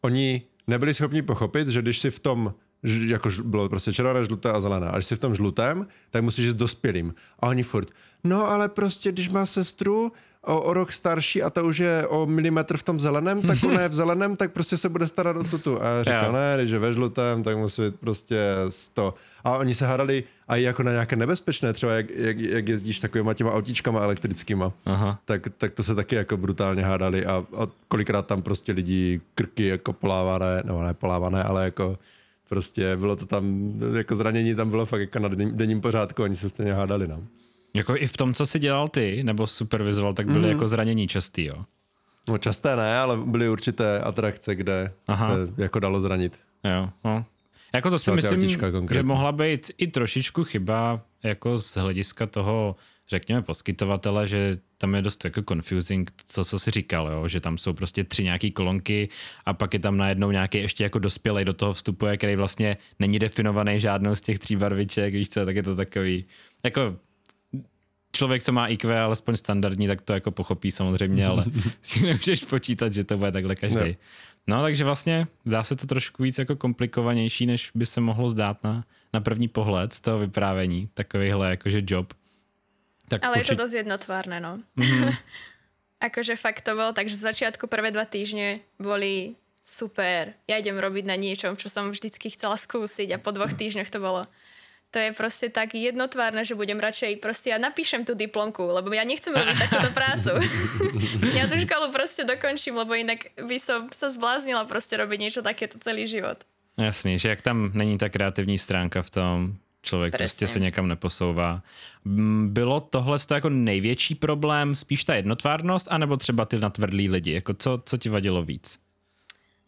oni 0.00 0.42
nebyli 0.66 0.94
schopni 0.94 1.22
pochopit, 1.22 1.68
že 1.68 1.82
když 1.82 1.98
si 1.98 2.10
v 2.10 2.18
tom 2.20 2.54
jako 2.82 3.28
bylo 3.44 3.68
prostě 3.68 3.92
červené, 3.92 4.24
žluté 4.24 4.52
a 4.52 4.60
zelené. 4.60 4.88
A 4.88 4.92
když 4.92 5.06
jsi 5.06 5.16
v 5.16 5.18
tom 5.18 5.34
žlutém, 5.34 5.86
tak 6.10 6.22
musíš 6.22 6.46
jít 6.46 6.56
dospělým. 6.56 7.14
A 7.40 7.46
oni 7.48 7.62
furt, 7.62 7.90
no 8.24 8.50
ale 8.50 8.68
prostě, 8.68 9.12
když 9.12 9.28
má 9.28 9.46
sestru 9.46 10.12
o, 10.46 10.60
o 10.60 10.74
rok 10.74 10.92
starší 10.92 11.42
a 11.42 11.50
ta 11.50 11.62
už 11.62 11.78
je 11.78 12.06
o 12.06 12.26
milimetr 12.26 12.76
v 12.76 12.82
tom 12.82 13.00
zeleném, 13.00 13.42
tak 13.42 13.58
ona 13.64 13.80
je 13.80 13.88
v 13.88 13.94
zeleném, 13.94 14.36
tak 14.36 14.52
prostě 14.52 14.76
se 14.76 14.88
bude 14.88 15.06
starat 15.06 15.36
o 15.36 15.44
tutu. 15.44 15.82
A 15.82 15.86
já 15.86 16.02
říkal, 16.02 16.32
ne, 16.32 16.54
když 16.56 16.70
je 16.70 16.78
ve 16.78 16.92
žlutém, 16.92 17.42
tak 17.42 17.56
musí 17.56 17.82
být 17.82 18.00
prostě 18.00 18.36
100. 18.68 19.14
A 19.44 19.56
oni 19.56 19.74
se 19.74 19.86
hádali 19.86 20.24
a 20.48 20.56
i 20.56 20.62
jako 20.62 20.82
na 20.82 20.90
nějaké 20.90 21.16
nebezpečné, 21.16 21.72
třeba 21.72 21.92
jak, 21.92 22.10
jak, 22.10 22.38
jak 22.38 22.68
jezdíš 22.68 23.00
takovýma 23.00 23.34
těma 23.34 23.52
autíčkama 23.52 24.00
elektrickýma 24.00 24.72
Aha. 24.86 25.18
tak, 25.24 25.42
tak 25.58 25.72
to 25.72 25.82
se 25.82 25.94
taky 25.94 26.14
jako 26.14 26.36
brutálně 26.36 26.82
hádali 26.82 27.26
a, 27.26 27.44
a 27.56 27.66
kolikrát 27.88 28.26
tam 28.26 28.42
prostě 28.42 28.72
lidi 28.72 29.20
krky 29.34 29.66
jako 29.66 29.92
polávané, 29.92 30.62
nebo 30.64 30.82
ne 30.82 30.94
polávané, 30.94 31.42
ale 31.42 31.64
jako 31.64 31.98
prostě 32.48 32.96
bylo 32.96 33.16
to 33.16 33.26
tam, 33.26 33.72
jako 33.96 34.16
zranění 34.16 34.54
tam 34.54 34.70
bylo 34.70 34.86
fakt 34.86 35.00
jako 35.00 35.18
na 35.18 35.28
denním, 35.28 35.80
pořádku, 35.80 36.22
oni 36.22 36.36
se 36.36 36.48
stejně 36.48 36.74
hádali, 36.74 37.08
no. 37.08 37.22
Jako 37.74 37.96
i 37.96 38.06
v 38.06 38.16
tom, 38.16 38.34
co 38.34 38.46
si 38.46 38.58
dělal 38.58 38.88
ty, 38.88 39.22
nebo 39.24 39.46
supervizoval, 39.46 40.14
tak 40.14 40.26
byly 40.26 40.44
mm. 40.44 40.50
jako 40.50 40.68
zranění 40.68 41.08
častý, 41.08 41.44
jo? 41.44 41.64
No 42.28 42.38
časté 42.38 42.76
ne, 42.76 42.98
ale 42.98 43.16
byly 43.16 43.48
určité 43.48 44.00
atrakce, 44.00 44.54
kde 44.54 44.92
Aha. 45.06 45.34
se 45.34 45.62
jako 45.62 45.78
dalo 45.78 46.00
zranit. 46.00 46.38
Jo, 46.64 46.90
no. 47.04 47.24
Jako 47.74 47.90
to 47.90 47.98
si 47.98 48.12
myslím, 48.12 48.48
že 48.90 49.02
mohla 49.02 49.32
být 49.32 49.70
i 49.78 49.86
trošičku 49.86 50.44
chyba 50.44 51.00
jako 51.22 51.58
z 51.58 51.76
hlediska 51.76 52.26
toho 52.26 52.76
řekněme, 53.08 53.42
poskytovatele, 53.42 54.28
že 54.28 54.58
tam 54.78 54.94
je 54.94 55.02
dost 55.02 55.24
jako 55.24 55.42
confusing, 55.48 56.12
co, 56.24 56.44
co 56.44 56.58
si 56.58 56.70
říkal, 56.70 57.12
jo? 57.12 57.28
že 57.28 57.40
tam 57.40 57.58
jsou 57.58 57.72
prostě 57.72 58.04
tři 58.04 58.24
nějaký 58.24 58.50
kolonky 58.50 59.08
a 59.46 59.54
pak 59.54 59.74
je 59.74 59.80
tam 59.80 59.96
najednou 59.96 60.30
nějaký 60.30 60.58
ještě 60.58 60.84
jako 60.84 60.98
dospělej 60.98 61.44
do 61.44 61.52
toho 61.52 61.72
vstupuje, 61.72 62.16
který 62.16 62.36
vlastně 62.36 62.76
není 62.98 63.18
definovaný 63.18 63.80
žádnou 63.80 64.14
z 64.14 64.20
těch 64.20 64.38
tří 64.38 64.56
barviček, 64.56 65.14
víš 65.14 65.28
co, 65.28 65.44
tak 65.44 65.56
je 65.56 65.62
to 65.62 65.76
takový, 65.76 66.24
jako 66.64 66.96
člověk, 68.16 68.42
co 68.42 68.52
má 68.52 68.66
IQ 68.66 69.00
alespoň 69.00 69.36
standardní, 69.36 69.86
tak 69.86 70.00
to 70.00 70.12
jako 70.12 70.30
pochopí 70.30 70.70
samozřejmě, 70.70 71.26
ale 71.26 71.44
si 71.82 72.06
nemůžeš 72.06 72.44
počítat, 72.44 72.92
že 72.92 73.04
to 73.04 73.18
bude 73.18 73.32
takhle 73.32 73.56
každý. 73.56 73.96
No. 74.48 74.56
no, 74.56 74.62
takže 74.62 74.84
vlastně 74.84 75.26
dá 75.46 75.62
se 75.62 75.76
to 75.76 75.86
trošku 75.86 76.22
víc 76.22 76.38
jako 76.38 76.56
komplikovanější, 76.56 77.46
než 77.46 77.70
by 77.74 77.86
se 77.86 78.00
mohlo 78.00 78.28
zdát 78.28 78.64
na, 78.64 78.84
na 79.14 79.20
první 79.20 79.48
pohled 79.48 79.92
z 79.92 80.00
toho 80.00 80.18
vyprávění, 80.18 80.88
takovýhle 80.94 81.50
jakože 81.50 81.82
job. 81.86 82.14
Tak 83.06 83.22
Ale 83.22 83.40
určite... 83.40 83.42
je 83.42 83.50
to 83.54 83.62
dosť 83.62 83.74
jednotvárne, 83.86 84.38
no. 84.42 84.52
Mm-hmm. 84.74 85.12
akože 86.10 86.34
fakt 86.36 86.66
to 86.66 86.76
bolo, 86.76 86.92
takže 86.92 87.16
z 87.16 87.26
začiatku 87.32 87.70
prvé 87.70 87.94
dva 87.94 88.04
týždne 88.04 88.60
boli 88.76 89.38
super. 89.62 90.34
Ja 90.46 90.58
idem 90.58 90.78
robiť 90.78 91.04
na 91.06 91.16
niečom, 91.18 91.58
čo 91.58 91.66
som 91.66 91.90
vždycky 91.90 92.30
chcela 92.30 92.54
skúsiť 92.54 93.16
a 93.16 93.22
po 93.22 93.34
dvoch 93.34 93.54
týždňoch 93.54 93.90
to 93.90 93.98
bolo 93.98 94.26
to 94.90 95.02
je 95.02 95.12
proste 95.12 95.52
tak 95.52 95.76
jednotvárne, 95.76 96.40
že 96.40 96.56
budem 96.56 96.80
radšej 96.80 97.20
proste 97.20 97.52
ja 97.52 97.58
napíšem 97.60 98.06
tú 98.06 98.16
diplomku, 98.16 98.64
lebo 98.64 98.88
ja 98.96 99.04
nechcem 99.04 99.34
robiť 99.34 99.68
takúto 99.68 99.90
prácu. 99.92 100.40
ja 101.38 101.44
tú 101.50 101.60
školu 101.60 101.92
proste 101.92 102.24
dokončím, 102.24 102.80
lebo 102.80 102.96
inak 102.96 103.34
by 103.36 103.60
som 103.60 103.92
sa 103.92 104.08
zbláznila 104.08 104.64
proste 104.64 104.96
robiť 104.96 105.18
niečo 105.20 105.40
takéto 105.44 105.76
celý 105.82 106.08
život. 106.08 106.40
Jasný, 106.80 107.20
že 107.20 107.28
jak 107.28 107.44
tam 107.44 107.72
není 107.76 108.00
ta 108.00 108.08
kreativní 108.08 108.56
stránka 108.56 109.04
v 109.04 109.10
tom, 109.10 109.36
člověk 109.86 110.12
Presně. 110.12 110.24
prostě 110.24 110.46
se 110.46 110.58
někam 110.58 110.88
neposouvá. 110.88 111.62
Bylo 112.46 112.80
tohle 112.80 113.18
jako 113.34 113.48
největší 113.48 114.14
problém, 114.14 114.74
spíš 114.74 115.04
ta 115.04 115.14
jednotvárnost, 115.14 115.88
anebo 115.90 116.16
třeba 116.16 116.44
ty 116.44 116.58
natvrdlí 116.58 117.08
lidi? 117.08 117.32
Jako 117.32 117.54
co, 117.54 117.82
co 117.84 117.94
ti 117.96 118.08
vadilo 118.08 118.42
víc? 118.42 118.78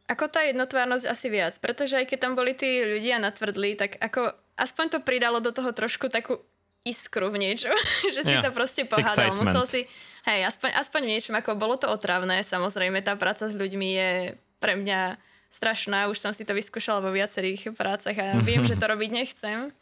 Ako 0.08 0.32
tá 0.32 0.40
jednotvárnosť 0.48 1.04
asi 1.04 1.28
viac, 1.28 1.52
pretože 1.60 1.92
aj 1.92 2.08
keď 2.08 2.18
tam 2.24 2.32
boli 2.32 2.56
tí 2.56 2.80
ľudia 2.80 3.20
natvrdlí, 3.20 3.76
tak 3.76 4.00
ako 4.00 4.32
aspoň 4.56 4.86
to 4.96 4.98
pridalo 5.04 5.36
do 5.36 5.52
toho 5.52 5.68
trošku 5.76 6.08
takú 6.08 6.40
iskru 6.80 7.28
v 7.28 7.36
niečo, 7.44 7.68
že 8.16 8.24
si 8.24 8.32
yeah. 8.32 8.40
sa 8.40 8.48
proste 8.48 8.88
pohádal. 8.88 9.36
Excitement. 9.36 9.52
Musel 9.52 9.64
si, 9.68 9.80
hej, 10.24 10.48
aspoň, 10.48 10.70
aspoň 10.80 11.00
v 11.04 11.10
niečom, 11.12 11.34
ako 11.36 11.60
bolo 11.60 11.76
to 11.76 11.92
otravné, 11.92 12.40
samozrejme 12.40 13.04
tá 13.04 13.20
práca 13.20 13.52
s 13.52 13.54
ľuďmi 13.54 13.88
je 14.00 14.10
pre 14.56 14.80
mňa 14.80 15.20
strašná, 15.52 16.08
už 16.08 16.16
som 16.16 16.32
si 16.32 16.48
to 16.48 16.56
vyskúšala 16.56 17.04
vo 17.04 17.12
viacerých 17.12 17.76
prácach 17.76 18.16
a 18.16 18.40
viem, 18.40 18.64
že 18.64 18.80
to 18.80 18.88
robiť 18.92 19.10
nechcem. 19.12 19.72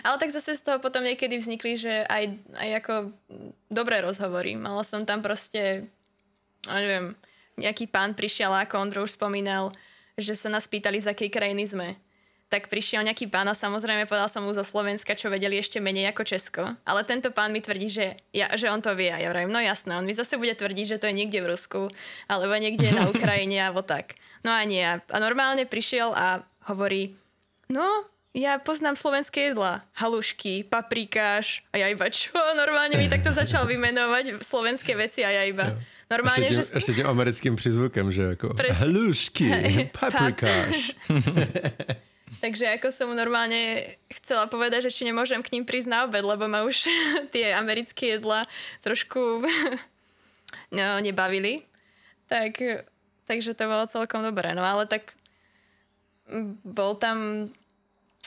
Ale 0.00 0.16
tak 0.16 0.32
zase 0.32 0.56
z 0.56 0.64
toho 0.64 0.80
potom 0.80 1.04
niekedy 1.04 1.36
vznikli, 1.36 1.76
že 1.76 2.08
aj, 2.08 2.24
aj 2.56 2.70
ako 2.80 2.94
dobré 3.68 4.00
rozhovory. 4.00 4.56
Mala 4.56 4.80
som 4.88 5.04
tam 5.04 5.20
proste, 5.20 5.92
neviem, 6.64 7.12
nejaký 7.60 7.84
pán 7.92 8.16
prišiel, 8.16 8.56
ako 8.56 8.80
Ondro 8.80 9.04
už 9.04 9.20
spomínal, 9.20 9.76
že 10.16 10.32
sa 10.32 10.48
nás 10.48 10.64
pýtali, 10.64 11.00
z 11.00 11.12
akej 11.12 11.28
krajiny 11.28 11.68
sme. 11.68 11.88
Tak 12.48 12.68
prišiel 12.68 13.00
nejaký 13.00 13.32
pán 13.32 13.48
a 13.48 13.56
samozrejme 13.56 14.04
povedal 14.04 14.28
som 14.28 14.44
mu 14.44 14.52
zo 14.52 14.60
Slovenska, 14.60 15.16
čo 15.16 15.32
vedeli 15.32 15.56
ešte 15.56 15.80
menej 15.80 16.12
ako 16.12 16.22
Česko. 16.24 16.62
Ale 16.84 17.00
tento 17.08 17.32
pán 17.32 17.48
mi 17.48 17.64
tvrdí, 17.64 17.88
že, 17.88 18.06
ja, 18.28 18.52
že 18.52 18.68
on 18.68 18.84
to 18.84 18.92
vie. 18.92 19.08
A 19.08 19.16
ja 19.16 19.32
vravím, 19.32 19.52
no 19.52 19.60
jasné, 19.60 19.96
on 19.96 20.04
mi 20.04 20.12
zase 20.12 20.36
bude 20.36 20.52
tvrdiť, 20.52 20.96
že 20.96 21.00
to 21.00 21.08
je 21.08 21.16
niekde 21.16 21.40
v 21.40 21.48
Rusku, 21.48 21.88
alebo 22.28 22.52
niekde 22.52 22.92
na 22.92 23.08
Ukrajine, 23.12 23.64
alebo 23.64 23.80
tak. 23.80 24.20
No 24.44 24.52
a 24.52 24.60
nie. 24.68 24.84
A 24.84 25.16
normálne 25.16 25.64
prišiel 25.64 26.12
a 26.12 26.44
hovorí, 26.68 27.16
no, 27.72 28.04
ja 28.32 28.56
poznám 28.58 28.96
slovenské 28.96 29.52
jedla. 29.52 29.84
Halušky, 29.92 30.64
paprikáš 30.64 31.60
a 31.72 31.84
ja 31.84 31.92
iba 31.92 32.08
čo? 32.08 32.32
Normálne 32.56 32.96
mi 32.96 33.08
takto 33.08 33.28
začal 33.32 33.68
vymenovať 33.68 34.40
slovenské 34.40 34.96
veci 34.96 35.24
a 35.24 35.30
ja 35.30 35.44
iba... 35.44 35.76
Normálně, 36.12 36.46
ještě, 36.46 36.62
tím, 36.62 36.72
že... 36.72 36.76
ještě 36.76 36.92
tím 36.92 37.06
americkým 37.06 37.56
přizvukem, 37.56 38.10
že 38.10 38.22
jako 38.22 38.54
Pres... 38.54 38.78
halušky, 38.78 39.90
paprikáš. 40.00 40.92
Takže 42.42 42.64
jako 42.64 42.90
som 42.90 43.14
normálne 43.14 43.94
chcela 44.10 44.50
povedať, 44.50 44.90
že 44.90 44.98
či 44.98 45.06
nemôžem 45.06 45.38
k 45.46 45.54
ním 45.54 45.62
prísť 45.62 45.88
na 45.94 46.10
obed, 46.10 46.26
lebo 46.26 46.50
ma 46.50 46.66
už 46.66 46.90
tie 47.32 47.54
americké 47.54 48.18
jedla 48.18 48.42
trošku 48.82 49.46
no, 50.76 50.98
nebavili. 50.98 51.62
Tak, 52.26 52.58
takže 53.30 53.54
to 53.54 53.70
bolo 53.70 53.86
celkom 53.86 54.26
dobré. 54.26 54.58
No 54.58 54.66
ale 54.66 54.90
tak 54.90 55.14
bol 56.66 56.98
tam 56.98 57.46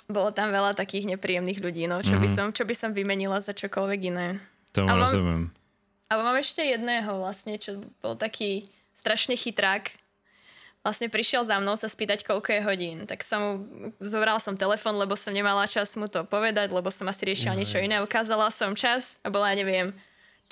bolo 0.05 0.29
tam 0.29 0.53
veľa 0.53 0.77
takých 0.77 1.17
nepríjemných 1.17 1.59
ľudí, 1.61 1.89
no, 1.89 2.01
čo, 2.01 2.17
mm-hmm. 2.17 2.23
by 2.23 2.29
mhm. 2.29 2.35
som, 2.35 2.47
čo 2.53 2.63
by 2.63 2.75
som 2.77 2.91
vymenila 2.93 3.41
za 3.41 3.53
čokoľvek 3.57 3.99
iné. 4.13 4.37
To 4.77 4.85
mám, 4.85 5.01
rozumiem. 5.01 5.49
Ale 6.11 6.21
mám 6.21 6.37
ešte 6.37 6.61
jedného 6.61 7.17
vlastne, 7.17 7.57
čo 7.57 7.81
bol 8.03 8.13
taký 8.13 8.69
strašne 8.93 9.33
chytrák. 9.33 9.89
Vlastne 10.85 11.09
prišiel 11.09 11.41
za 11.41 11.57
mnou 11.57 11.73
sa 11.73 11.89
spýtať, 11.89 12.21
koľko 12.21 12.53
je 12.53 12.61
hodín. 12.61 12.97
Tak 13.09 13.25
som 13.25 13.41
mu, 13.41 13.53
zobral 13.97 14.37
som 14.37 14.53
telefon, 14.53 14.93
lebo 15.01 15.17
som 15.17 15.33
nemala 15.33 15.65
čas 15.65 15.97
mu 15.97 16.05
to 16.05 16.21
povedať, 16.29 16.69
lebo 16.69 16.93
som 16.93 17.09
asi 17.09 17.25
riešila 17.25 17.57
niečo 17.57 17.81
iné. 17.81 17.97
Ukázala 18.05 18.53
som 18.53 18.77
čas 18.77 19.17
a 19.25 19.33
bola, 19.33 19.49
neviem, 19.57 19.97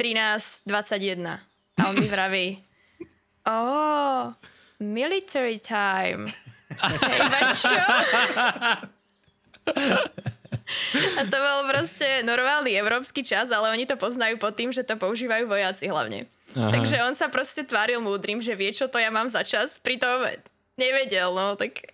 13.21. 0.01 1.37
A 1.77 1.81
on 1.85 1.93
mi 1.93 2.09
vraví, 2.09 2.57
oh, 3.53 4.33
military 4.81 5.61
time. 5.61 6.25
Hej, 6.81 7.61
čo? 7.61 7.77
A 11.19 11.21
to 11.27 11.37
bol 11.37 11.59
proste 11.69 12.23
normálny 12.23 12.73
európsky 12.75 13.21
čas, 13.23 13.51
ale 13.51 13.69
oni 13.71 13.85
to 13.85 13.99
poznajú 13.99 14.39
pod 14.39 14.55
tým, 14.55 14.71
že 14.71 14.83
to 14.83 14.95
používajú 14.97 15.47
vojaci 15.47 15.87
hlavne. 15.87 16.25
Aha. 16.53 16.69
Takže 16.69 17.01
on 17.03 17.13
sa 17.17 17.27
proste 17.29 17.65
tváril 17.65 17.99
múdrym, 18.01 18.41
že 18.41 18.53
vie, 18.53 18.69
čo 18.73 18.87
to 18.87 19.01
ja 19.01 19.09
mám 19.09 19.29
za 19.29 19.41
čas, 19.41 19.81
pritom 19.81 20.29
nevedel, 20.77 21.33
no, 21.33 21.53
tak 21.55 21.85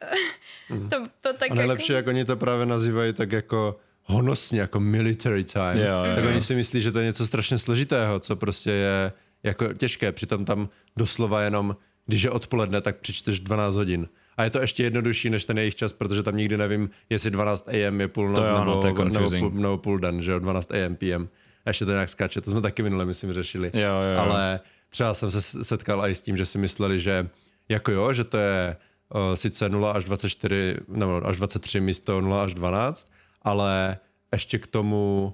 to, 0.68 0.96
to 1.24 1.30
tak 1.36 1.52
A 1.52 1.56
najlepšie, 1.56 1.96
ako... 1.96 2.00
jak 2.00 2.08
oni 2.08 2.24
to 2.26 2.36
práve 2.36 2.66
nazývají, 2.66 3.14
tak 3.14 3.32
jako 3.32 3.80
honosně, 4.04 4.60
jako 4.60 4.80
military 4.80 5.44
time. 5.44 5.78
Jo, 5.78 6.04
jo. 6.04 6.16
Tak 6.16 6.26
oni 6.26 6.42
si 6.42 6.56
myslí, 6.56 6.82
že 6.82 6.92
to 6.92 7.00
je 7.00 7.06
něco 7.06 7.28
strašně 7.28 7.58
složitého, 7.58 8.20
co 8.20 8.36
prostě 8.36 8.72
je 8.72 9.14
jako 9.44 9.74
těžké. 9.74 10.12
Přitom 10.12 10.46
tam 10.46 10.70
doslova 10.98 11.42
jenom, 11.42 11.76
když 12.06 12.22
je 12.22 12.30
odpoledne, 12.30 12.82
tak 12.82 12.98
přičteš 12.98 13.40
12 13.40 13.76
hodin. 13.76 14.08
A 14.39 14.43
je 14.43 14.50
to 14.50 14.62
ještě 14.62 14.84
jednodušší 14.84 15.29
než 15.29 15.46
ten 15.46 15.58
jejich 15.58 15.75
čas, 15.75 15.93
protože 15.93 16.24
tam 16.24 16.38
nikdy 16.38 16.58
nevím, 16.58 16.89
jestli 17.10 17.31
12 17.31 17.69
AM 17.69 18.01
je 18.01 18.08
půlnoc 18.08 18.39
to 18.39 18.46
nebo, 18.46 18.58
no, 18.63 19.03
nebo, 19.03 19.29
půl, 19.39 19.51
nebo 19.51 19.77
půl 19.77 20.00
den, 20.00 20.22
že 20.22 20.31
jo, 20.31 20.39
12 20.39 20.72
AM 20.72 20.96
PM. 20.96 21.27
A 21.65 21.69
ještě 21.69 21.86
to 21.86 21.91
nějak 21.91 22.10
skáče, 22.10 22.41
to 22.41 22.51
jsme 22.51 22.62
taky 22.62 22.84
minule, 22.84 23.05
myslím, 23.05 23.34
řešili. 23.34 23.72
Jo, 23.74 23.81
jo, 23.81 24.13
jo. 24.13 24.19
Ale 24.19 24.60
třeba 24.89 25.13
jsem 25.13 25.31
se 25.31 25.63
setkal 25.63 26.01
i 26.01 26.15
s 26.15 26.22
tím, 26.22 26.38
že 26.38 26.46
si 26.46 26.58
mysleli, 26.58 27.00
že 27.00 27.29
jako 27.69 27.91
jo, 27.91 28.13
že 28.13 28.24
to 28.24 28.38
je 28.38 28.75
uh, 29.15 29.36
sice 29.36 29.69
0 29.69 29.91
až 29.91 30.03
24, 30.03 30.75
nebo 30.88 31.27
až 31.27 31.38
23 31.38 31.79
místo 31.79 32.22
0 32.22 32.43
až 32.43 32.53
12, 32.53 33.12
ale 33.41 33.98
ještě 34.31 34.60
k 34.60 34.67
tomu 34.67 35.34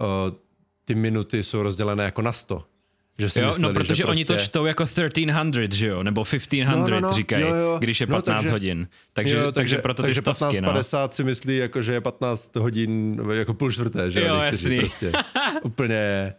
uh, 0.00 0.06
ty 0.84 0.94
minuty 0.94 1.42
jsou 1.42 1.62
rozdělené 1.62 2.04
jako 2.04 2.22
na 2.22 2.32
100. 2.32 2.64
Že 3.20 3.28
si 3.28 3.38
jo, 3.38 3.44
no, 3.44 3.48
mysleli, 3.48 3.62
no 3.62 3.74
protože 3.74 3.94
že 3.94 4.04
prostě... 4.04 4.10
oni 4.10 4.24
to 4.24 4.44
čtou 4.44 4.66
jako 4.66 4.84
1300, 4.84 5.76
že 5.76 5.86
jo, 5.86 6.02
nebo 6.02 6.24
1500 6.24 6.78
no, 6.78 6.88
no, 6.88 7.00
no, 7.00 7.12
říkají, 7.12 7.42
jo, 7.42 7.54
jo. 7.54 7.76
když 7.78 8.00
je 8.00 8.06
15 8.06 8.26
no, 8.26 8.34
takže, 8.34 8.52
hodin. 8.52 8.88
Takže, 9.12 9.36
jo, 9.36 9.42
takže, 9.42 9.52
takže 9.52 9.78
proto 9.78 10.02
takže 10.02 10.22
ty 10.22 10.34
stovky, 10.34 10.60
15.50 10.60 11.02
no. 11.02 11.08
si 11.12 11.24
myslí, 11.24 11.56
jako, 11.56 11.82
že 11.82 11.92
je 11.92 12.00
15 12.00 12.56
hodin 12.56 13.22
jako 13.32 13.54
půl 13.54 13.72
čtvrté, 13.72 14.10
že 14.10 14.20
jo, 14.20 14.36
jasný. 14.36 14.78
Prostě 14.78 15.12
úplně 15.62 16.32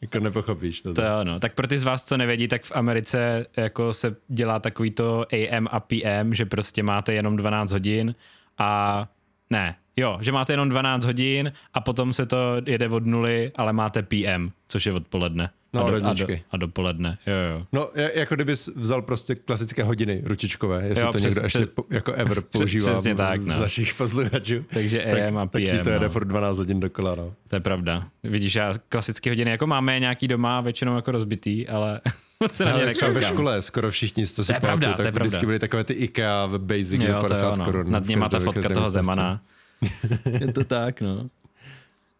jako 0.00 0.20
nepochopíš 0.20 0.82
to. 0.82 0.94
To 0.94 1.24
no. 1.24 1.40
Tak 1.40 1.54
pro 1.54 1.66
ty 1.66 1.78
z 1.78 1.84
vás, 1.84 2.04
co 2.04 2.16
nevědí, 2.16 2.48
tak 2.48 2.64
v 2.64 2.72
Americe 2.74 3.46
jako 3.56 3.92
se 3.92 4.16
dělá 4.28 4.58
takový 4.58 4.90
to 4.90 5.26
AM 5.32 5.68
a 5.70 5.80
PM, 5.80 6.34
že 6.34 6.46
prostě 6.46 6.82
máte 6.82 7.14
jenom 7.14 7.36
12 7.36 7.72
hodin 7.72 8.14
a 8.58 9.08
ne, 9.50 9.76
Jo, 9.96 10.18
že 10.20 10.32
máte 10.32 10.52
jenom 10.52 10.68
12 10.68 11.04
hodin 11.04 11.52
a 11.74 11.80
potom 11.80 12.12
se 12.12 12.26
to 12.26 12.36
jede 12.66 12.88
od 12.88 13.06
nuly, 13.06 13.52
ale 13.56 13.72
máte 13.72 14.02
PM, 14.02 14.48
což 14.68 14.86
je 14.86 14.92
odpoledne. 14.92 15.50
No, 15.74 15.86
a, 15.86 15.90
do, 15.90 16.06
a, 16.06 16.12
do, 16.12 16.26
a 16.50 16.56
dopoledne, 16.56 17.18
jo, 17.26 17.34
jo. 17.34 17.66
No, 17.72 17.90
jako 18.14 18.34
kdyby 18.34 18.52
vzal 18.76 19.02
prostě 19.02 19.34
klasické 19.34 19.82
hodiny 19.82 20.22
ručičkové, 20.24 20.84
jestli 20.86 21.04
jo, 21.04 21.12
to 21.12 21.18
přes, 21.18 21.22
někdo 21.34 21.48
přes, 21.48 21.60
ještě 21.60 21.82
jako 21.90 22.12
ever 22.12 22.40
používá 22.40 22.92
přesně 22.92 23.14
tak, 23.14 23.40
no. 23.40 23.54
z 23.54 23.58
našich 23.58 23.94
posluchačů. 23.94 24.64
Takže 24.72 25.04
AM 25.04 25.38
a 25.38 25.46
PM. 25.46 25.66
Tak 25.66 25.82
to 25.82 25.90
jede 25.90 26.06
no. 26.06 26.08
furt 26.08 26.24
12 26.24 26.58
hodin 26.58 26.80
dokola, 26.80 27.14
no. 27.14 27.34
To 27.48 27.56
je 27.56 27.60
pravda. 27.60 28.04
Vidíš, 28.22 28.54
já 28.54 28.74
klasické 28.88 29.30
hodiny 29.30 29.50
jako 29.50 29.66
máme 29.66 30.00
nějaký 30.00 30.28
doma, 30.28 30.60
většinou 30.60 30.96
jako 30.96 31.12
rozbitý, 31.12 31.68
ale 31.68 32.00
moc 32.40 32.52
se 32.52 32.64
na 32.64 32.78
ně 32.78 32.86
ve 33.10 33.22
škole 33.22 33.62
skoro 33.62 33.90
všichni, 33.90 34.26
co 34.26 34.44
si 34.44 34.54
pamatuju, 34.60 34.94
tak 34.94 35.14
vždycky 35.14 35.46
byly 35.46 35.58
takové 35.58 35.84
ty 35.84 35.92
IKEA 35.92 36.48
Basic 36.58 37.00
jo, 37.00 37.06
za 37.06 37.20
50 37.20 37.58
korun. 37.58 37.90
Nad 37.90 38.06
něma 38.06 38.28
ta 38.28 38.40
fotka 38.40 38.68
toho 38.68 38.90
Zemana. 38.90 39.40
je 40.40 40.52
to 40.52 40.64
tak, 40.64 41.00
no. 41.00 41.30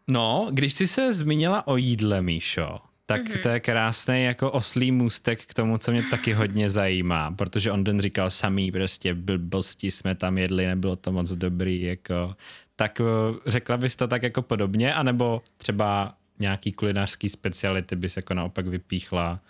No, 0.09 0.49
když 0.51 0.73
jsi 0.73 0.87
se 0.87 1.13
zmínila 1.13 1.67
o 1.67 1.77
jídle, 1.77 2.23
Míšo, 2.23 2.79
tak 3.07 3.25
mm-hmm. 3.25 3.43
to 3.43 3.49
je 3.49 3.61
krásný 3.61 4.25
jako 4.25 4.51
oslý 4.51 4.93
můstek 4.93 5.45
k 5.47 5.55
tomu, 5.55 5.79
co 5.79 5.93
mě 5.93 6.03
taky 6.03 6.33
hodně 6.33 6.71
zajímá, 6.71 7.31
protože 7.31 7.73
on 7.73 7.85
den 7.85 8.01
říkal 8.01 8.31
samý 8.31 8.73
prostě 8.73 9.15
blbosti 9.15 9.91
jsme 9.91 10.15
tam 10.15 10.39
jedli, 10.39 10.67
nebylo 10.67 10.97
to 10.97 11.13
moc 11.13 11.33
dobrý, 11.33 11.83
jako 11.83 12.37
tak 12.77 13.01
eh, 13.01 13.05
řekla 13.47 13.77
bys 13.77 13.97
to 13.97 14.09
tak 14.09 14.23
jako 14.23 14.43
podobně, 14.43 14.95
anebo 14.95 15.43
třeba 15.57 16.15
nějaký 16.39 16.73
kulinářský 16.73 17.29
speciality 17.29 17.97
bys 17.97 18.17
jako 18.17 18.35
naopak 18.35 18.67
vypíchla? 18.67 19.41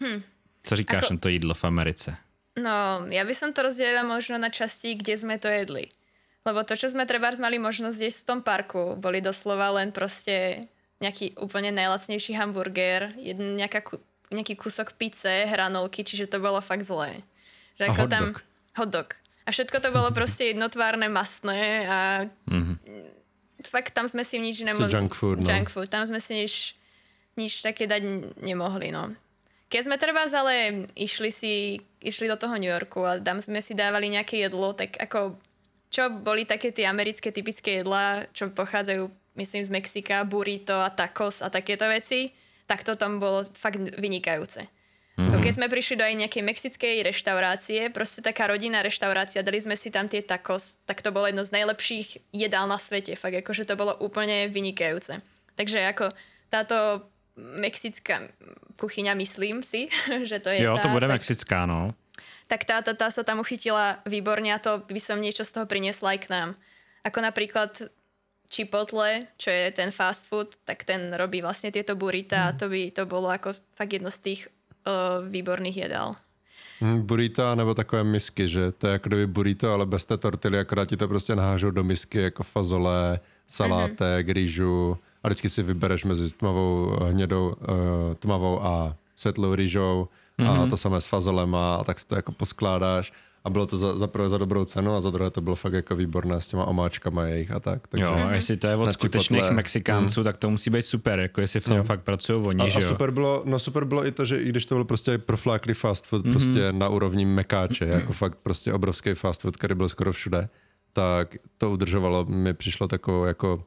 Hm. 0.00 0.22
Co 0.62 0.76
říkáš 0.76 1.02
Ako... 1.02 1.14
na 1.14 1.20
to 1.20 1.28
jídlo 1.28 1.54
v 1.54 1.64
Americe? 1.64 2.16
No, 2.54 3.02
ja 3.10 3.26
by 3.26 3.34
som 3.34 3.50
to 3.50 3.66
rozdelila 3.66 4.06
možno 4.06 4.38
na 4.38 4.46
časti, 4.46 4.94
kde 4.94 5.18
sme 5.18 5.42
to 5.42 5.50
jedli. 5.50 5.90
Lebo 6.44 6.60
to, 6.60 6.76
čo 6.76 6.92
sme 6.92 7.08
trebárs 7.08 7.40
mali 7.40 7.56
možnosť 7.56 7.98
jesť 8.04 8.18
v 8.20 8.28
tom 8.28 8.40
parku, 8.44 9.00
boli 9.00 9.24
doslova 9.24 9.72
len 9.80 9.88
proste 9.96 10.68
nejaký 11.00 11.40
úplne 11.40 11.72
najlacnejší 11.72 12.36
hamburger, 12.36 13.16
jeden, 13.16 13.56
nejaká, 13.56 13.80
nejaký 14.28 14.52
kúsok 14.52 14.92
pice, 15.00 15.48
hranolky, 15.48 16.04
čiže 16.04 16.28
to 16.28 16.44
bolo 16.44 16.60
fakt 16.60 16.84
zlé. 16.84 17.16
Že 17.80 17.84
ako 17.88 17.96
a 17.96 18.04
hot 18.04 18.12
tam, 18.12 18.24
dog. 18.28 18.36
Hot 18.76 18.90
dog. 18.92 19.08
A 19.44 19.48
všetko 19.52 19.76
to 19.80 19.88
bolo 19.88 20.12
proste 20.18 20.52
jednotvárne, 20.52 21.08
masné 21.08 21.88
a 21.88 21.98
mm-hmm. 22.48 22.76
fakt 23.64 23.96
tam 23.96 24.04
sme 24.04 24.20
si 24.20 24.36
nič 24.36 24.60
nemohli. 24.60 24.92
Junk 24.92 25.16
food, 25.16 25.40
no. 25.40 25.48
Junk 25.48 25.72
food. 25.72 25.88
Tam 25.88 26.04
sme 26.04 26.20
si 26.20 26.44
nič, 26.44 26.76
nič 27.40 27.64
také 27.64 27.88
dať 27.88 28.04
nemohli, 28.44 28.92
no. 28.92 29.16
Keď 29.72 29.80
sme 29.90 29.96
treba 29.96 30.28
ale 30.28 30.86
išli 30.94 31.32
si, 31.34 31.80
išli 31.98 32.30
do 32.30 32.36
toho 32.36 32.54
New 32.60 32.70
Yorku 32.70 33.02
a 33.02 33.18
tam 33.18 33.40
sme 33.40 33.58
si 33.58 33.74
dávali 33.74 34.06
nejaké 34.12 34.44
jedlo, 34.44 34.70
tak 34.76 34.94
ako 35.00 35.40
čo 35.94 36.10
boli 36.10 36.42
také 36.42 36.74
tie 36.74 36.90
americké 36.90 37.30
typické 37.30 37.86
jedlá, 37.86 38.26
čo 38.34 38.50
pochádzajú, 38.50 39.06
myslím, 39.38 39.62
z 39.62 39.70
Mexika, 39.70 40.26
burrito 40.26 40.74
a 40.74 40.90
tacos 40.90 41.38
a 41.38 41.54
takéto 41.54 41.86
veci, 41.86 42.34
tak 42.66 42.82
to 42.82 42.98
tam 42.98 43.22
bolo 43.22 43.46
fakt 43.54 43.78
vynikajúce. 43.78 44.66
Mm-hmm. 45.14 45.46
Keď 45.46 45.52
sme 45.54 45.70
prišli 45.70 45.94
do 45.94 46.02
aj 46.02 46.14
nejakej 46.26 46.42
mexickej 46.42 46.94
reštaurácie, 47.06 47.86
proste 47.94 48.18
taká 48.18 48.50
rodinná 48.50 48.82
reštaurácia, 48.82 49.46
dali 49.46 49.62
sme 49.62 49.78
si 49.78 49.94
tam 49.94 50.10
tie 50.10 50.26
tacos, 50.26 50.82
tak 50.82 51.06
to 51.06 51.14
bolo 51.14 51.30
jedno 51.30 51.46
z 51.46 51.54
najlepších 51.54 52.34
jedál 52.34 52.66
na 52.66 52.82
svete, 52.82 53.14
fakt 53.14 53.38
akože 53.38 53.62
to 53.62 53.78
bolo 53.78 53.94
úplne 54.02 54.50
vynikajúce. 54.50 55.22
Takže 55.54 55.78
ako 55.94 56.10
táto 56.50 57.06
mexická 57.38 58.26
kuchyňa, 58.74 59.14
myslím 59.14 59.62
si, 59.62 59.86
že 60.30 60.42
to 60.42 60.50
je 60.50 60.66
Jo, 60.66 60.74
tá, 60.74 60.90
to 60.90 60.90
bude 60.90 61.06
tak, 61.06 61.22
mexická, 61.22 61.62
no. 61.62 61.94
Tak 62.46 62.64
tá, 62.64 62.80
tá, 62.84 62.92
tá 62.92 63.08
sa 63.10 63.24
tam 63.24 63.40
uchytila 63.40 64.04
výborne 64.04 64.52
a 64.52 64.60
to 64.60 64.84
by 64.86 65.00
som 65.00 65.20
niečo 65.20 65.44
z 65.44 65.60
toho 65.60 65.66
priniesla 65.66 66.16
aj 66.16 66.20
k 66.24 66.30
nám. 66.30 66.48
Ako 67.04 67.20
napríklad 67.20 67.92
Chipotle, 68.48 69.26
čo 69.40 69.50
je 69.50 69.72
ten 69.72 69.90
fast 69.90 70.28
food, 70.28 70.54
tak 70.64 70.84
ten 70.84 71.10
robí 71.16 71.42
vlastne 71.42 71.72
tieto 71.74 71.96
burita 71.96 72.38
mm. 72.38 72.46
a 72.46 72.50
to 72.54 72.66
by 72.70 72.82
to 72.92 73.02
bolo 73.08 73.32
ako 73.32 73.56
fakt 73.72 73.92
jedno 73.92 74.12
z 74.12 74.20
tých 74.20 74.40
uh, 74.86 75.24
výborných 75.26 75.88
jedál. 75.88 76.14
Mm, 76.80 77.02
burrito 77.02 77.54
nebo 77.54 77.74
takové 77.74 78.04
misky, 78.04 78.48
že 78.48 78.72
to 78.72 78.86
je 78.86 78.92
jako 78.92 79.08
kdyby 79.08 79.26
burrito, 79.26 79.72
ale 79.72 79.86
bez 79.86 80.04
té 80.04 80.16
tortily, 80.16 80.58
akorát 80.58 80.88
ti 80.88 80.96
to 80.96 81.08
prostě 81.08 81.36
nahážou 81.36 81.70
do 81.70 81.84
misky 81.84 82.18
jako 82.18 82.42
fazole, 82.42 83.20
salátek, 83.48 84.26
mm-hmm. 84.26 84.32
rýžu, 84.32 84.98
a 85.22 85.28
vždycky 85.28 85.48
si 85.48 85.62
vybereš 85.62 86.04
mezi 86.04 86.30
tmavou, 86.30 86.98
eh, 87.00 87.10
hnědou, 87.10 87.48
uh, 87.48 88.14
tmavou 88.14 88.62
a 88.62 88.96
světlou 89.16 89.54
rýžou 89.54 90.08
mm-hmm. 90.38 90.50
a 90.50 90.54
mhm. 90.54 90.70
to 90.70 90.76
samé 90.76 91.00
s 91.00 91.06
fazolema 91.06 91.74
a 91.74 91.84
tak 91.84 92.00
si 92.00 92.06
to 92.06 92.16
jako 92.16 92.32
poskládáš 92.32 93.12
a 93.44 93.50
bylo 93.50 93.66
to 93.66 93.76
za, 93.76 93.98
za 93.98 94.06
prvé 94.06 94.28
za 94.28 94.38
dobrou 94.38 94.64
cenu 94.64 94.94
a 94.94 95.00
za 95.00 95.10
druhé 95.10 95.30
to 95.30 95.40
bylo 95.40 95.56
fakt 95.56 95.72
jako 95.72 95.96
výborné 95.96 96.40
s 96.40 96.48
těma 96.48 96.64
omáčkama 96.64 97.24
jejich 97.24 97.50
a 97.50 97.60
tak. 97.60 97.88
Takže 97.88 98.04
jo, 98.04 98.14
a 98.14 98.34
jestli 98.34 98.56
to 98.56 98.66
je 98.66 98.76
od 98.76 98.92
skutečných 98.92 99.40
potle, 99.40 99.56
Mexikánců, 99.56 100.20
mm. 100.20 100.24
tak 100.24 100.36
to 100.36 100.50
musí 100.50 100.70
být 100.70 100.82
super, 100.82 101.18
jako 101.18 101.40
jestli 101.40 101.60
v 101.60 101.64
tom 101.64 101.76
jo. 101.76 101.82
fakt 101.82 102.00
pracují 102.00 102.46
oni, 102.46 102.62
a, 102.62 102.68
že 102.68 102.84
a 102.84 102.88
super 102.88 103.10
bylo, 103.10 103.42
no 103.44 103.58
super 103.58 103.84
bylo 103.84 104.06
i 104.06 104.12
to, 104.12 104.24
že 104.24 104.42
i 104.42 104.48
když 104.48 104.66
to 104.66 104.74
byl 104.74 104.84
prostě 104.84 105.18
profláklý 105.18 105.74
fast 105.74 106.06
food, 106.06 106.26
mm-hmm. 106.26 106.30
prostě 106.30 106.72
na 106.72 106.88
úrovni 106.88 107.24
mekáče, 107.24 107.84
jako 107.84 108.12
fakt 108.12 108.38
prostě 108.42 108.72
obrovský 108.72 109.14
fast 109.14 109.42
food, 109.42 109.56
který 109.56 109.74
byl 109.74 109.88
skoro 109.88 110.12
všude, 110.12 110.48
tak 110.92 111.36
to 111.58 111.70
udržovalo, 111.70 112.24
mi 112.24 112.54
přišlo 112.54 112.88
takovou 112.88 113.24
jako 113.24 113.64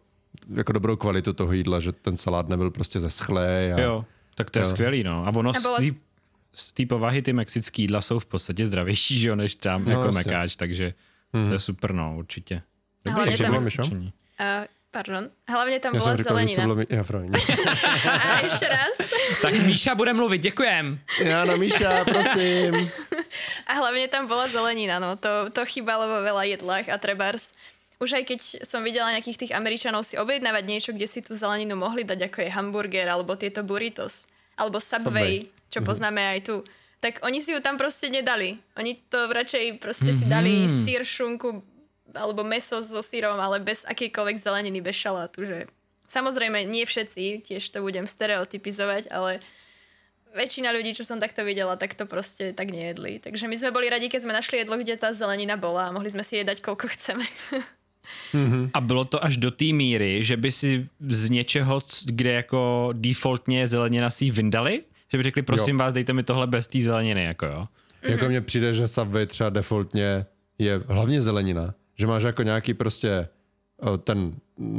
jako 0.55 0.71
dobrou 0.71 0.95
kvalitu 0.95 1.33
toho 1.33 1.53
jídla, 1.53 1.79
že 1.79 1.91
ten 1.91 2.17
salát 2.17 2.49
nebyl 2.49 2.71
prostě 2.71 2.99
zeschlej. 2.99 3.73
A, 3.73 3.79
jo, 3.79 4.05
tak 4.35 4.49
to 4.49 4.59
je 4.59 4.63
jo. 4.63 4.69
skvělý, 4.69 5.03
no. 5.03 5.27
A 5.27 5.29
ono 5.35 5.51
bylo... 5.51 5.75
z 5.75 5.77
té 5.77 6.06
povahy 6.87 7.21
ty 7.21 7.33
mexické 7.33 7.81
jídla 7.81 8.01
jsou 8.01 8.19
v 8.19 8.25
podstatě 8.25 8.65
zdravější, 8.65 9.19
že 9.19 9.27
jo, 9.27 9.35
než 9.35 9.55
tam 9.55 9.85
no, 9.85 9.91
jako 9.91 10.05
jasně. 10.05 10.17
mekáč, 10.17 10.55
takže 10.55 10.93
hmm. 11.33 11.47
to 11.47 11.53
je 11.53 11.59
super, 11.59 11.93
no, 11.93 12.15
určitě. 12.17 12.61
Dobrý, 13.05 13.37
tam, 13.37 13.55
uh, 13.55 13.69
pardon, 14.91 15.29
hlavně 15.47 15.79
tam 15.79 15.95
Já 15.95 15.99
byla 15.99 16.15
zelenina. 16.15 16.63
Bylo 16.63 16.75
mi... 16.75 16.85
Já, 16.89 17.03
a 18.33 18.39
ještě 18.43 18.67
raz. 18.67 19.09
tak 19.41 19.53
Míša 19.53 19.95
bude 19.95 20.13
mluvit, 20.13 20.41
děkujem. 20.41 20.97
Já 21.23 21.45
no 21.45 21.57
Míša, 21.57 22.03
prosím. 22.03 22.91
a 23.67 23.73
hlavně 23.73 24.07
tam 24.07 24.27
byla 24.27 24.47
zelenina, 24.47 24.99
no, 24.99 25.15
to, 25.15 25.49
to 25.53 25.65
chýbalo 25.65 26.07
vo 26.07 26.19
veľa 26.23 26.43
jedlách 26.43 26.89
a 26.89 26.97
trebárs 26.97 27.53
už 27.97 28.21
aj 28.21 28.23
keď 28.29 28.39
som 28.61 28.85
videla 28.85 29.09
nejakých 29.09 29.41
tých 29.45 29.55
Američanov 29.57 30.05
si 30.05 30.21
objednávať 30.21 30.63
niečo, 30.69 30.91
kde 30.93 31.09
si 31.09 31.25
tú 31.25 31.33
zeleninu 31.33 31.73
mohli 31.73 32.05
dať, 32.05 32.29
ako 32.29 32.37
je 32.45 32.53
hamburger, 32.53 33.09
alebo 33.09 33.33
tieto 33.33 33.65
burritos, 33.65 34.29
alebo 34.53 34.77
Subway, 34.77 35.49
Subway. 35.49 35.56
Čo 35.67 35.79
mm-hmm. 35.79 35.87
poznáme 35.87 36.21
aj 36.37 36.39
tu, 36.47 36.55
tak 36.99 37.21
oni 37.21 37.39
si 37.39 37.53
ju 37.53 37.61
tam 37.61 37.77
proste 37.77 38.09
nedali. 38.09 38.57
Oni 38.73 38.97
to 39.09 39.29
radšej 39.29 39.77
proste 39.77 40.11
mm-hmm. 40.11 40.27
si 40.27 40.31
dali 40.31 40.53
mhm. 40.65 40.69
sír, 40.83 41.01
šunku, 41.05 41.61
alebo 42.15 42.41
meso 42.41 42.81
so 42.81 43.03
sírom, 43.03 43.37
ale 43.37 43.61
bez 43.61 43.85
akýkoľvek 43.85 44.37
zeleniny, 44.41 44.81
bez 44.81 44.97
šalátu, 44.97 45.45
že 45.45 45.57
samozrejme 46.09 46.65
nie 46.65 46.87
všetci, 46.87 47.45
tiež 47.45 47.63
to 47.69 47.83
budem 47.83 48.07
stereotypizovať, 48.07 49.11
ale 49.11 49.43
väčšina 50.33 50.71
ľudí, 50.73 50.95
čo 50.95 51.03
som 51.03 51.21
takto 51.21 51.43
videla, 51.43 51.75
tak 51.75 51.93
to 51.93 52.05
proste 52.09 52.55
tak 52.55 52.71
nejedli. 52.71 53.19
Takže 53.19 53.47
my 53.47 53.55
sme 53.57 53.75
boli 53.75 53.87
radi, 53.91 54.07
keď 54.07 54.21
sme 54.23 54.33
našli 54.35 54.63
jedlo, 54.63 54.77
kde 54.79 54.99
tá 54.99 55.13
zelenina 55.13 55.57
bola 55.59 55.89
a 55.89 55.93
mohli 55.93 56.09
sme 56.11 56.23
si 56.25 56.39
jedať 56.39 56.63
koľko 56.63 56.85
chceme. 56.95 57.25
Mm-hmm. 58.31 58.71
A 58.71 58.79
bylo 58.81 59.05
to 59.05 59.19
až 59.19 59.37
do 59.37 59.51
té 59.51 59.75
míry, 59.75 60.23
že 60.23 60.37
by 60.37 60.51
si 60.51 60.87
z 60.99 61.29
něčeho, 61.29 61.81
kde 62.05 62.31
jako 62.31 62.89
defaultně 62.93 63.67
zelenina 63.67 64.09
si 64.09 64.31
vyndali? 64.31 64.86
Že 65.11 65.17
by 65.17 65.23
řekli, 65.23 65.41
prosím 65.41 65.75
jo. 65.75 65.79
vás, 65.79 65.93
dejte 65.93 66.13
mi 66.13 66.23
tohle 66.23 66.47
bez 66.47 66.67
té 66.67 66.81
zeleniny, 66.81 67.23
jako 67.23 67.45
jo? 67.45 67.67
Mm-hmm. 68.03 68.11
Jako 68.11 68.25
mně 68.25 68.41
přijde, 68.41 68.73
že 68.73 68.87
Subway 68.87 69.25
třeba 69.25 69.49
defaultně 69.49 70.25
je 70.59 70.81
hlavně 70.87 71.21
zelenina. 71.21 71.73
Že 71.99 72.07
máš 72.07 72.23
jako 72.23 72.43
nějaký 72.43 72.73
prostě 72.73 73.27
ten, 74.03 74.33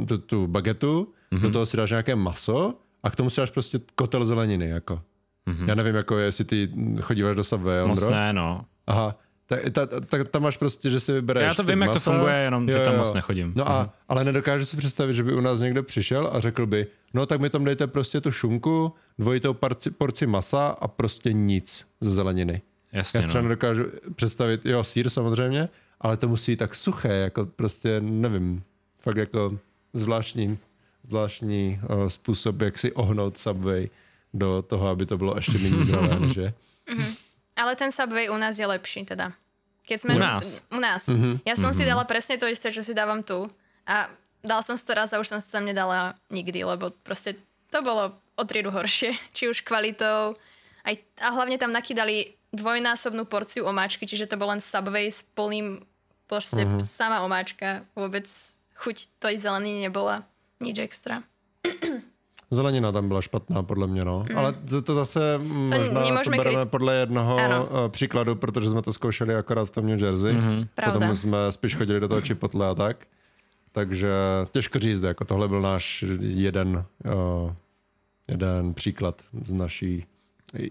tu, 0.07 0.17
tu 0.17 0.47
bagetu, 0.47 1.13
mm-hmm. 1.31 1.41
do 1.41 1.51
toho 1.51 1.65
si 1.65 1.77
dáš 1.77 1.89
nějaké 1.89 2.15
maso 2.15 2.73
a 3.03 3.09
k 3.09 3.15
tomu 3.15 3.29
si 3.29 3.41
dáš 3.41 3.49
prostě 3.51 3.79
kotel 3.95 4.25
zeleniny, 4.25 4.69
jako. 4.69 5.01
Mm-hmm. 5.47 5.67
Já 5.67 5.75
nevím, 5.75 5.95
jako 5.95 6.17
jestli 6.17 6.45
ty 6.45 6.67
chodíváš 7.01 7.35
do 7.35 7.43
Subway, 7.43 7.87
Moc 7.87 8.07
ne, 8.07 8.33
no. 8.33 8.65
Aha, 8.87 9.19
tak, 9.49 9.69
ta, 9.69 9.85
ta, 9.85 10.23
tam 10.23 10.43
máš 10.43 10.57
prostě, 10.57 10.89
že 10.89 10.99
si 10.99 11.11
vybereš 11.11 11.43
Já 11.43 11.53
to 11.53 11.63
vím, 11.63 11.81
jak 11.81 11.91
to 11.91 11.99
funguje, 11.99 12.35
jenom 12.35 12.69
jo, 12.69 12.77
že 12.77 12.83
tam 12.83 12.97
moc 12.97 13.13
nechodím. 13.13 13.53
No 13.55 13.69
a, 13.69 13.81
mhm. 13.81 13.89
ale 14.07 14.23
nedokážu 14.23 14.65
si 14.65 14.77
představit, 14.77 15.13
že 15.13 15.23
by 15.23 15.33
u 15.33 15.41
nás 15.41 15.59
někdo 15.59 15.83
přišel 15.83 16.29
a 16.33 16.39
řekl 16.39 16.65
by, 16.65 16.87
no 17.13 17.25
tak 17.25 17.41
mi 17.41 17.49
tam 17.49 17.63
dejte 17.63 17.87
prostě 17.87 18.21
tu 18.21 18.31
šunku, 18.31 18.93
dvojitou 19.19 19.53
porci, 19.53 19.91
porci 19.91 20.27
masa 20.27 20.67
a 20.67 20.87
prostě 20.87 21.33
nic 21.33 21.85
ze 22.01 22.11
zeleniny. 22.11 22.61
Jasně, 22.91 23.17
Já 23.17 23.27
třeba 23.27 23.41
no. 23.41 23.47
nedokážu 23.47 23.85
představit, 24.15 24.65
jo, 24.65 24.83
sír 24.83 25.09
samozřejmě, 25.09 25.69
ale 26.01 26.17
to 26.17 26.27
musí 26.27 26.51
být 26.51 26.57
tak 26.57 26.75
suché, 26.75 27.13
jako 27.13 27.45
prostě, 27.45 28.01
nevím, 28.01 28.63
fakt 28.99 29.17
jako 29.17 29.59
zvláštní, 29.93 30.57
zvláštní 31.03 31.79
uh, 31.89 32.07
způsob, 32.07 32.61
jak 32.61 32.77
si 32.77 32.93
ohnout 32.93 33.37
Subway 33.37 33.89
do 34.33 34.63
toho, 34.67 34.87
aby 34.87 35.05
to 35.05 35.17
bylo 35.17 35.35
ještě 35.35 35.57
méně 35.57 35.77
zdravé, 35.85 36.33
že? 36.33 36.53
Ale 37.59 37.75
ten 37.75 37.91
Subway 37.91 38.31
u 38.31 38.39
nás 38.39 38.55
je 38.55 38.63
lepší 38.63 39.03
teda. 39.03 39.35
Keď 39.83 39.97
sme 39.99 40.11
u 40.15 40.21
nás? 40.21 40.63
U 40.71 40.79
nás. 40.79 41.11
Mm-hmm. 41.11 41.43
Ja 41.43 41.59
som 41.59 41.73
mm-hmm. 41.73 41.83
si 41.83 41.89
dala 41.91 42.05
presne 42.07 42.39
to 42.39 42.47
isté, 42.47 42.71
čo 42.71 42.79
si 42.79 42.95
dávam 42.95 43.19
tu. 43.19 43.51
A 43.83 44.07
dal 44.39 44.63
som 44.63 44.79
si 44.79 44.85
to 44.87 44.95
raz 44.95 45.11
a 45.11 45.19
už 45.19 45.27
som 45.27 45.43
si 45.43 45.51
tam 45.51 45.67
nedala 45.67 46.15
nikdy, 46.31 46.63
lebo 46.63 46.93
proste 47.03 47.35
to 47.67 47.83
bolo 47.83 48.15
o 48.39 48.43
triedu 48.47 48.71
horšie. 48.71 49.11
Či 49.35 49.51
už 49.51 49.67
kvalitou. 49.67 50.37
Aj, 50.87 50.95
a 51.19 51.27
hlavne 51.35 51.59
tam 51.59 51.75
nakydali 51.75 52.39
dvojnásobnú 52.55 53.27
porciu 53.29 53.67
omáčky, 53.69 54.09
čiže 54.09 54.25
to 54.25 54.39
bol 54.39 54.49
len 54.49 54.57
Subway 54.57 55.05
s 55.05 55.21
plným 55.21 55.85
proste 56.25 56.65
mm-hmm. 56.65 56.81
sama 56.81 57.21
omáčka. 57.21 57.85
Vôbec 57.93 58.25
chuť 58.79 59.21
tej 59.21 59.35
zeleniny 59.37 59.85
nebola. 59.85 60.25
Nič 60.63 60.81
extra. 60.81 61.21
Zelenina 62.51 62.91
tam 62.91 63.07
byla 63.07 63.21
špatná, 63.21 63.63
podle 63.63 63.87
mě, 63.87 64.05
no. 64.05 64.25
Mm. 64.29 64.37
Ale 64.37 64.53
to 64.83 64.95
zase 64.95 65.37
to 65.37 65.93
možná 65.93 66.23
to 66.23 66.29
bereme 66.29 66.61
kryt... 66.61 66.69
podle 66.69 66.95
jednoho 66.95 67.37
ano. 67.37 67.69
Eh, 67.85 67.89
příkladu, 67.89 68.35
protože 68.35 68.69
jsme 68.69 68.81
to 68.81 68.93
zkoušeli 68.93 69.35
akorát 69.35 69.65
v 69.65 69.71
tom 69.71 69.87
New 69.87 70.03
Jersey. 70.03 70.33
Mm-hmm. 70.33 70.67
Potom 70.93 71.15
jsme 71.15 71.37
spíš 71.49 71.75
chodili 71.75 71.99
do 71.99 72.07
toho 72.07 72.21
Chipotle 72.21 72.67
a 72.67 72.75
tak. 72.75 73.07
Takže 73.71 74.11
těžko 74.51 74.79
říct, 74.79 75.01
jako 75.01 75.25
tohle 75.25 75.47
byl 75.47 75.61
náš 75.61 76.05
jeden, 76.19 76.85
uh, 77.05 77.53
jeden 78.27 78.73
příklad 78.73 79.21
z 79.45 79.53
naší 79.53 80.05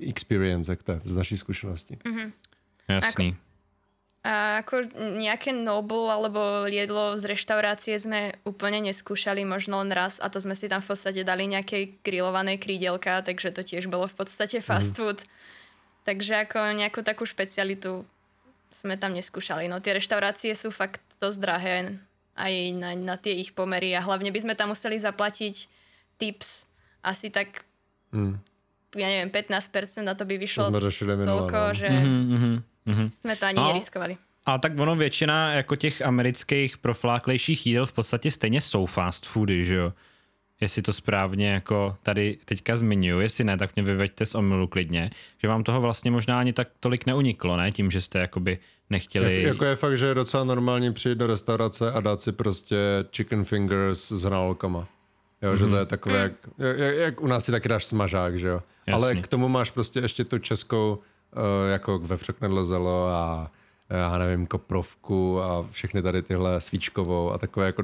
experience, 0.09 0.73
jak 0.73 0.83
to, 0.83 0.93
z 1.03 1.17
naší 1.17 1.37
zkušenosti. 1.37 1.99
Mm-hmm. 2.05 2.33
Jasný. 2.89 3.29
Ako, 3.29 3.48
a 4.29 4.61
ako 4.61 4.93
nejaké 5.17 5.57
noble 5.57 6.13
alebo 6.13 6.69
jedlo 6.69 7.17
z 7.17 7.33
reštaurácie 7.33 7.97
sme 7.97 8.37
úplne 8.45 8.85
neskúšali, 8.85 9.41
možno 9.49 9.81
len 9.81 9.89
raz 9.89 10.21
a 10.21 10.29
to 10.29 10.37
sme 10.37 10.53
si 10.53 10.69
tam 10.69 10.85
v 10.85 10.93
podstate 10.93 11.25
dali 11.25 11.49
nejaké 11.49 11.97
grillované 12.05 12.61
krídelka, 12.61 13.25
takže 13.25 13.57
to 13.57 13.65
tiež 13.65 13.89
bolo 13.89 14.05
v 14.05 14.17
podstate 14.21 14.61
fast 14.61 14.93
mhm. 14.93 14.97
food. 15.01 15.19
Mm. 15.25 15.29
Takže 16.05 16.33
ako 16.45 16.59
nejakú 16.77 17.01
takú 17.01 17.25
špecialitu 17.25 18.05
sme 18.69 19.01
tam 19.01 19.17
neskúšali. 19.17 19.65
No 19.65 19.81
tie 19.81 19.97
reštaurácie 19.97 20.53
sú 20.53 20.69
fakt 20.69 21.01
dosť 21.25 21.39
drahé 21.41 21.77
aj 22.37 22.53
na, 22.77 22.93
na 22.93 23.17
tie 23.17 23.33
ich 23.33 23.57
pomery 23.57 23.97
a 23.97 24.05
hlavne 24.05 24.29
by 24.29 24.41
sme 24.45 24.53
tam 24.53 24.77
museli 24.77 25.01
zaplatiť 25.01 25.69
tips 26.21 26.69
asi 27.01 27.33
tak 27.33 27.65
ja 28.97 29.09
neviem, 29.09 29.29
15% 29.33 30.05
a 30.05 30.15
to 30.17 30.25
by 30.25 30.37
vyšlo 30.37 30.69
To 30.69 30.77
toľko, 31.25 31.61
no. 31.61 31.77
že 31.77 31.89
Mhm, 31.89 32.49
mhm. 32.89 33.13
sme 33.21 33.37
to 33.37 33.45
ani 33.47 33.57
No. 33.61 33.69
neriskovali. 33.69 34.17
A 34.49 34.59
tak 34.59 34.73
ono 34.81 34.97
většina 34.97 35.53
jako 35.53 35.77
těch 35.77 36.03
amerických 36.03 36.79
profláklejších 36.79 37.67
jídel 37.67 37.87
v 37.87 37.93
podstatě 37.93 38.31
stejně 38.31 38.61
jsou 38.61 38.87
fast 38.87 39.27
foody, 39.27 39.65
že 39.65 39.75
jo? 39.75 39.93
Jestli 40.61 40.83
to 40.83 40.93
správně 40.93 41.49
jako 41.51 41.97
tady 42.03 42.39
teďka 42.45 42.77
zmiňuji, 42.77 43.21
jestli 43.21 43.45
ne, 43.45 43.57
tak 43.59 43.77
mě 43.77 43.83
vyveďte 43.83 44.27
z 44.27 44.35
omylu 44.35 44.67
klidně, 44.67 45.11
že 45.43 45.49
vám 45.49 45.65
toho 45.65 45.81
vlastně 45.81 46.11
možná 46.11 46.41
ani 46.41 46.53
tak 46.53 46.69
tolik 46.81 47.07
neuniklo, 47.07 47.57
ne? 47.57 47.73
Tím, 47.73 47.91
že 47.91 48.01
jste 48.01 48.19
jakoby 48.19 48.59
nechtěli... 48.91 49.35
Jak, 49.43 49.45
jako 49.45 49.65
je 49.65 49.77
fakt, 49.77 49.99
že 49.99 50.07
je 50.07 50.15
docela 50.15 50.45
normální 50.45 50.93
přijít 50.93 51.19
do 51.19 51.27
restaurace 51.27 51.93
a 51.93 52.01
dát 52.01 52.21
si 52.21 52.33
prostě 52.33 52.77
chicken 53.17 53.45
fingers 53.45 54.09
s 54.13 54.23
hranolkama. 54.23 54.89
Jo, 55.43 55.57
že 55.57 55.67
to 55.67 55.77
je 55.77 55.87
takové, 55.87 56.19
jak, 56.19 56.33
jak, 56.59 56.97
jak 56.97 57.21
u 57.21 57.27
nás 57.27 57.45
si 57.45 57.53
taky 57.53 57.69
dáš 57.69 57.85
smažák, 57.85 58.39
že 58.39 58.49
jo. 58.49 58.61
Ale 58.93 59.09
Jasně. 59.09 59.23
k 59.23 59.29
tomu 59.29 59.49
máš 59.49 59.71
prostě 59.71 60.01
ještě 60.01 60.25
tu 60.25 60.39
českou, 60.39 60.99
jako 61.71 61.99
vepřok 61.99 62.41
nedlozelo 62.41 63.07
a 63.09 63.51
já 63.91 64.19
nevím, 64.19 64.47
koprovku 64.47 65.43
a 65.43 65.67
všechny 65.71 66.03
tady 66.03 66.23
tyhle 66.23 66.61
svíčkovou 66.61 67.33
a 67.33 67.39
takové 67.39 67.67
jako 67.67 67.83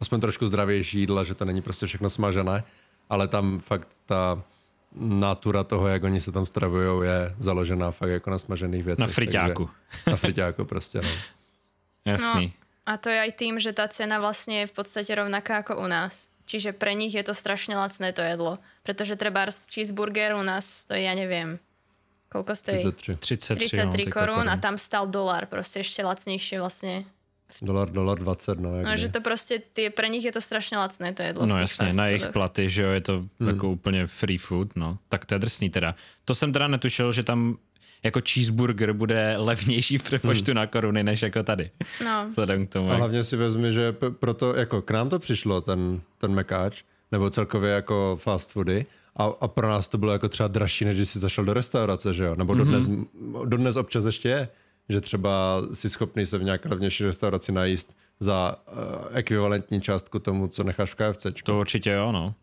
aspoň 0.00 0.20
trošku 0.20 0.46
zdravější 0.46 0.98
jídla, 0.98 1.24
že 1.24 1.34
to 1.34 1.44
není 1.44 1.62
prostě 1.62 1.86
všechno 1.86 2.10
smažené, 2.10 2.64
ale 3.08 3.28
tam 3.28 3.58
fakt 3.58 3.88
ta 4.06 4.42
natura 5.00 5.64
toho, 5.64 5.88
jak 5.88 6.02
oni 6.02 6.20
se 6.20 6.32
tam 6.32 6.46
stravují, 6.46 7.08
je 7.08 7.34
založená 7.38 7.90
fakt 7.90 8.10
jako 8.10 8.30
na 8.30 8.38
smažených 8.38 8.84
věcech. 8.84 9.00
Na 9.00 9.06
friťáku. 9.06 9.70
Takže, 9.90 10.10
na 10.10 10.16
friťáku 10.16 10.64
prostě, 10.64 11.00
no. 11.02 11.08
Jasný. 12.12 12.46
No, 12.46 12.60
a 12.86 12.96
to 12.96 13.08
je 13.08 13.20
aj 13.20 13.32
tým, 13.36 13.60
že 13.60 13.70
tá 13.76 13.86
cena 13.86 14.18
vlastne 14.18 14.64
je 14.64 14.70
v 14.72 14.74
podstate 14.74 15.12
rovnaká 15.14 15.62
ako 15.62 15.84
u 15.84 15.86
nás. 15.86 16.32
Čiže 16.48 16.74
pre 16.74 16.96
nich 16.98 17.14
je 17.14 17.22
to 17.22 17.36
strašne 17.36 17.76
lacné 17.78 18.10
to 18.10 18.24
jedlo. 18.24 18.58
Pretože 18.82 19.14
treba 19.14 19.46
cheeseburger 19.46 20.34
u 20.34 20.42
nás 20.42 20.66
stojí, 20.88 21.06
ja 21.06 21.14
neviem, 21.14 21.62
koľko 22.30 22.52
stojí? 22.54 22.80
33. 22.86 23.18
33, 23.18 23.90
33 23.90 24.06
no, 24.06 24.12
korun. 24.14 24.46
a 24.48 24.56
tam 24.56 24.78
stal 24.78 25.10
dolar, 25.10 25.50
proste 25.50 25.82
ešte 25.82 26.06
lacnejšie 26.06 26.62
vlastne. 26.62 27.04
Dolar, 27.58 27.90
dolar 27.90 28.18
20, 28.18 28.62
no. 28.62 28.78
Jak 28.78 28.86
No, 28.86 28.94
že 28.94 29.10
to 29.10 29.20
proste, 29.20 29.58
tie, 29.58 29.90
pre 29.90 30.06
nich 30.06 30.22
je 30.22 30.30
to 30.30 30.38
strašne 30.38 30.78
lacné 30.78 31.10
to 31.12 31.22
jedlo 31.22 31.46
No 31.46 31.58
jasně, 31.58 31.92
na 31.92 32.06
jejich 32.06 32.30
platy, 32.30 32.70
že 32.70 32.82
jo, 32.82 32.90
je 32.90 33.00
to 33.00 33.14
hmm. 33.40 33.48
jako 33.48 33.68
úplně 33.68 34.06
free 34.06 34.38
food, 34.38 34.76
no. 34.76 34.98
Tak 35.08 35.26
to 35.26 35.34
je 35.34 35.38
drsný 35.38 35.70
teda. 35.70 35.94
To 36.24 36.34
jsem 36.34 36.52
teda 36.52 36.68
netušil, 36.68 37.12
že 37.12 37.22
tam 37.22 37.58
jako 38.02 38.20
cheeseburger 38.20 38.92
bude 38.92 39.34
levnější 39.38 39.98
v 39.98 40.02
přepočtu 40.02 40.52
na 40.52 40.66
koruny, 40.66 41.02
než 41.02 41.22
jako 41.22 41.42
tady. 41.42 41.70
No, 42.04 42.26
Vzhledem 42.28 42.66
k 42.66 42.70
tomu. 42.70 42.88
A 42.88 42.90
jak- 42.90 42.98
hlavně 42.98 43.24
si 43.24 43.36
vezmi, 43.36 43.72
že 43.72 43.92
proto 44.10 44.54
jako 44.54 44.82
k 44.82 44.90
nám 44.90 45.08
to 45.08 45.18
přišlo, 45.18 45.60
ten, 45.60 46.00
ten 46.18 46.34
mekáč, 46.34 46.82
nebo 47.12 47.30
celkově 47.30 47.70
jako 47.70 48.16
fast 48.20 48.52
foody, 48.52 48.86
a, 49.16 49.24
a 49.40 49.48
pro 49.48 49.68
nás 49.68 49.88
to 49.88 49.98
bylo 49.98 50.12
jako 50.12 50.28
třeba 50.28 50.48
dražší, 50.48 50.84
než 50.84 50.96
když 50.96 51.08
jsi 51.08 51.18
zašel 51.18 51.44
do 51.44 51.54
restaurace, 51.54 52.14
že 52.14 52.24
jo? 52.24 52.34
Nebo 52.34 52.54
dodnes, 52.54 52.88
mm-hmm. 52.88 53.48
dodnes 53.48 53.76
občas 53.76 54.04
ještě 54.04 54.28
je, 54.28 54.48
že 54.88 55.00
třeba 55.00 55.62
si 55.72 55.90
schopný 55.90 56.26
se 56.26 56.38
v 56.38 56.42
nějaké 56.42 56.68
levnější 56.68 57.04
restauraci 57.04 57.52
najíst 57.52 57.96
za 58.20 58.56
uh, 58.72 58.74
ekvivalentní 59.12 59.80
částku 59.80 60.18
tomu, 60.18 60.48
co 60.48 60.64
necháš 60.64 60.94
v 60.94 60.94
KFCčku. 60.94 61.46
To 61.46 61.60
určitě 61.60 61.90
jo, 61.90 62.12
no. 62.12 62.34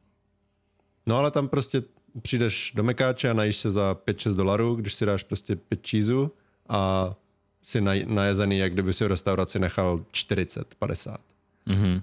No 1.05 1.17
ale 1.17 1.31
tam 1.31 1.47
prostě 1.47 1.83
přijdeš 2.21 2.73
do 2.75 2.83
mekáče 2.83 3.29
a 3.29 3.33
najíš 3.33 3.57
se 3.57 3.71
za 3.71 3.97
5-6 4.07 4.35
dolarů, 4.35 4.75
když 4.75 4.93
si 4.93 5.05
dáš 5.05 5.23
prostě 5.23 5.55
5 5.55 5.87
cheeseů 5.87 6.31
a 6.69 7.13
si 7.63 7.81
naj, 7.81 8.05
najezený, 8.07 8.57
jak 8.57 8.73
kdyby 8.73 8.93
si 8.93 9.03
v 9.03 9.07
restauraci 9.07 9.59
nechal 9.59 10.05
40, 10.11 10.75
50. 10.75 11.21
Mhm. 11.65 12.01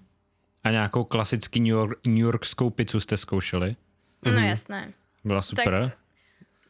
A 0.65 0.71
nějakou 0.71 1.05
klasický 1.05 1.61
New, 1.61 1.71
York, 1.71 1.99
New 2.07 2.17
Yorkskou 2.17 2.71
pizzu 2.71 3.01
jste 3.01 3.17
zkoušeli? 3.17 3.77
No 4.31 4.41
jasné. 4.41 4.93
Byla 5.25 5.43
super. 5.43 5.93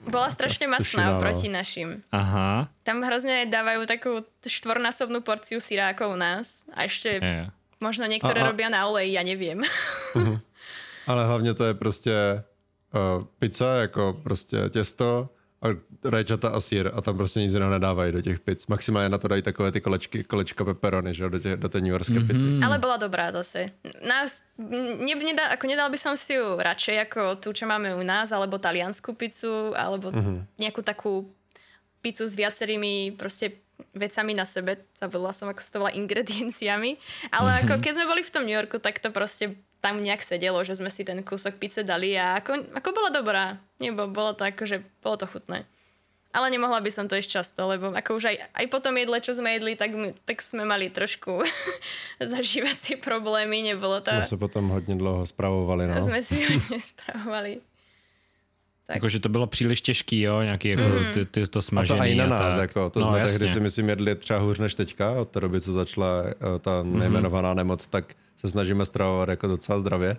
Bola 0.04 0.28
strašne 0.30 0.66
masná 0.68 1.16
oproti 1.16 1.48
našim. 1.48 2.04
Aha. 2.12 2.68
Tam 2.84 3.00
hrozne 3.00 3.48
dávajú 3.48 3.88
takú 3.88 4.10
štvornásobnú 4.44 5.24
porciu 5.24 5.60
syrákov 5.64 6.12
u 6.12 6.18
nás. 6.20 6.68
A 6.76 6.84
ešte 6.84 7.08
Je. 7.24 7.48
možno 7.80 8.04
niektoré 8.04 8.40
A- 8.40 8.44
a- 8.44 8.48
robia 8.52 8.68
na 8.68 8.84
oleji, 8.84 9.16
ja 9.16 9.24
neviem. 9.24 9.64
Ale 11.06 11.24
hlavně 11.26 11.54
to 11.54 11.64
je 11.64 11.74
prostě 11.74 12.42
uh, 12.94 13.24
pizza, 13.38 13.74
jako 13.76 14.20
prostě 14.22 14.68
těsto 14.70 15.28
a 15.64 15.68
rajčata 16.04 16.48
a 16.48 16.60
sír 16.60 16.90
a 16.94 17.00
tam 17.00 17.16
prostě 17.16 17.40
nic 17.40 17.52
jiného 17.52 17.70
nedávají 17.70 18.12
do 18.12 18.22
těch 18.22 18.40
pic. 18.40 18.66
Maximálně 18.66 19.08
na 19.08 19.18
to 19.18 19.28
dají 19.28 19.42
takové 19.42 19.72
ty 19.72 19.80
kolečky, 19.80 20.24
kolečka 20.24 20.64
pepperoni, 20.64 21.14
že 21.14 21.22
jo, 21.24 21.28
do, 21.28 21.38
tě, 21.38 21.56
do 21.56 21.68
té 21.68 21.80
New 21.80 21.90
Yorkské 21.90 22.14
mm-hmm. 22.14 22.26
pici. 22.26 22.46
Ale 22.64 22.78
bola 22.78 22.96
dobrá 22.96 23.32
zase. 23.32 23.70
Nás, 24.08 24.42
ne, 24.58 25.14
nedá, 25.14 25.48
ako 25.56 25.66
nedal 25.66 25.88
by 25.90 25.98
som 25.98 26.16
si 26.20 26.36
ju 26.36 26.60
radšej 26.60 27.08
ako 27.08 27.40
tú, 27.40 27.56
čo 27.56 27.64
máme 27.64 27.96
u 27.96 28.04
nás, 28.04 28.28
alebo 28.32 28.60
taliansku 28.60 29.16
pizzu, 29.16 29.72
alebo 29.72 30.12
nejakú 30.60 30.84
takú 30.84 31.32
pizzu 32.04 32.28
s 32.28 32.36
viacerými 32.36 33.16
proste 33.16 33.64
vecami 33.96 34.36
na 34.36 34.44
sebe. 34.44 34.84
Zabudla 34.92 35.32
som, 35.32 35.48
ako 35.48 35.60
sa 35.64 35.70
to 35.72 35.80
volá, 35.80 35.92
ingredienciami. 36.02 37.00
Ale 37.32 37.64
ako 37.64 37.80
keď 37.80 37.92
sme 37.96 38.10
boli 38.10 38.20
v 38.20 38.32
tom 38.32 38.44
New 38.44 38.54
Yorku, 38.54 38.76
tak 38.76 39.00
to 39.00 39.08
proste 39.08 39.56
tam 39.84 40.00
nejak 40.00 40.24
sedelo, 40.24 40.64
že 40.64 40.80
sme 40.80 40.88
si 40.88 41.04
ten 41.04 41.20
kúsok 41.20 41.60
pice 41.60 41.84
dali 41.84 42.16
a 42.16 42.40
ako, 42.40 42.72
ako 42.72 42.88
bola 42.96 43.10
dobrá. 43.12 43.44
Nebo 43.76 44.08
bolo 44.08 44.32
to 44.32 44.48
akože, 44.48 44.80
bolo 45.04 45.20
to 45.20 45.28
chutné. 45.28 45.68
Ale 46.32 46.50
nemohla 46.50 46.80
by 46.80 46.90
som 46.90 47.04
to 47.06 47.14
ešte 47.14 47.36
často, 47.38 47.62
lebo 47.68 47.92
ako 47.92 48.16
už 48.18 48.24
aj, 48.32 48.36
aj 48.58 48.66
po 48.66 48.80
tom 48.80 48.96
jedle, 48.96 49.20
čo 49.20 49.36
sme 49.36 49.54
jedli, 49.54 49.76
tak, 49.76 49.92
my, 49.94 50.16
tak 50.24 50.40
sme 50.42 50.64
mali 50.64 50.88
trošku 50.90 51.44
zažívacie 52.34 52.96
problémy, 52.96 53.62
nebolo 53.62 54.00
to... 54.00 54.10
Jsme 54.10 54.24
se 54.24 54.36
potom 54.36 54.68
hodně 54.68 54.94
dlouho 54.96 55.26
spravovali, 55.26 55.86
no. 55.86 56.02
Sme 56.02 56.22
si 56.22 56.42
hodne 56.42 56.80
spravovali. 56.90 57.60
Tak. 58.86 58.96
Jakože 58.96 59.18
to 59.20 59.28
bylo 59.28 59.46
příliš 59.46 59.80
těžký, 59.80 60.20
jo, 60.20 60.42
nějaký 60.42 60.68
jako 60.68 60.82
ty, 61.14 61.24
ty, 61.24 61.46
to 61.46 61.58
A 61.58 61.62
smažený. 61.62 61.98
to 62.00 62.04
i 62.04 62.14
na 62.14 62.26
nás, 62.26 62.54
tak. 62.54 62.60
jako, 62.60 62.90
to 62.90 63.00
no, 63.00 63.06
jsme 63.06 63.18
jasně. 63.20 63.38
tehdy 63.38 63.52
si 63.52 63.60
myslím 63.60 63.88
jedli 63.88 64.14
třeba 64.14 64.38
hůř 64.38 64.58
než 64.58 64.74
teďka, 64.74 65.10
od 65.12 65.28
té 65.28 65.40
doby, 65.40 65.60
co 65.60 65.72
začala 65.72 66.22
uh, 66.22 66.58
ta 66.60 66.82
Mhm. 66.82 66.98
nejmenovaná 66.98 67.54
nemoc, 67.54 67.86
tak 67.86 68.04
se 68.36 68.50
snažíme 68.50 68.84
stravovat 68.86 69.28
jako 69.28 69.46
docela 69.46 69.78
zdravě. 69.78 70.16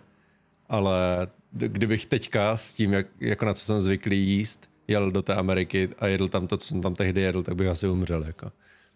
Ale 0.70 1.28
kdybych 1.52 2.06
teďka 2.06 2.58
s 2.58 2.74
tím, 2.74 2.94
jak, 2.94 3.08
jako 3.20 3.46
na 3.46 3.54
co 3.54 3.62
jsem 3.66 3.82
zvyklý 3.82 4.28
jíst, 4.28 4.70
jel 4.88 5.12
do 5.12 5.22
té 5.22 5.36
Ameriky 5.36 5.90
a 6.00 6.08
jedl 6.08 6.28
tam 6.28 6.48
to, 6.48 6.58
co 6.58 6.68
jsem 6.68 6.82
tam 6.82 6.96
tehdy 6.96 7.22
jedl, 7.22 7.44
tak 7.44 7.56
bych 7.56 7.68
asi 7.68 7.88
umřel. 7.88 8.24
Jako. 8.24 8.52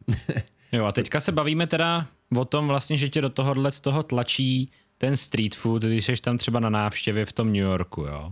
Jo, 0.72 0.86
a 0.86 0.92
teďka 0.92 1.20
se 1.20 1.32
bavíme 1.32 1.68
teda 1.68 2.08
o 2.38 2.46
tom 2.46 2.68
vlastně, 2.68 2.98
že 2.98 3.10
tě 3.10 3.22
do 3.22 3.30
tohohle 3.30 3.72
z 3.72 3.80
toho 3.80 4.04
tlačí 4.04 4.72
ten 4.98 5.18
street 5.18 5.56
food, 5.56 5.82
když 5.84 6.06
jsi 6.06 6.16
tam 6.16 6.38
třeba 6.38 6.60
na 6.60 6.70
návštěvě 6.70 7.26
v 7.26 7.32
tom 7.32 7.48
New 7.48 7.56
Yorku, 7.62 8.02
jo. 8.02 8.32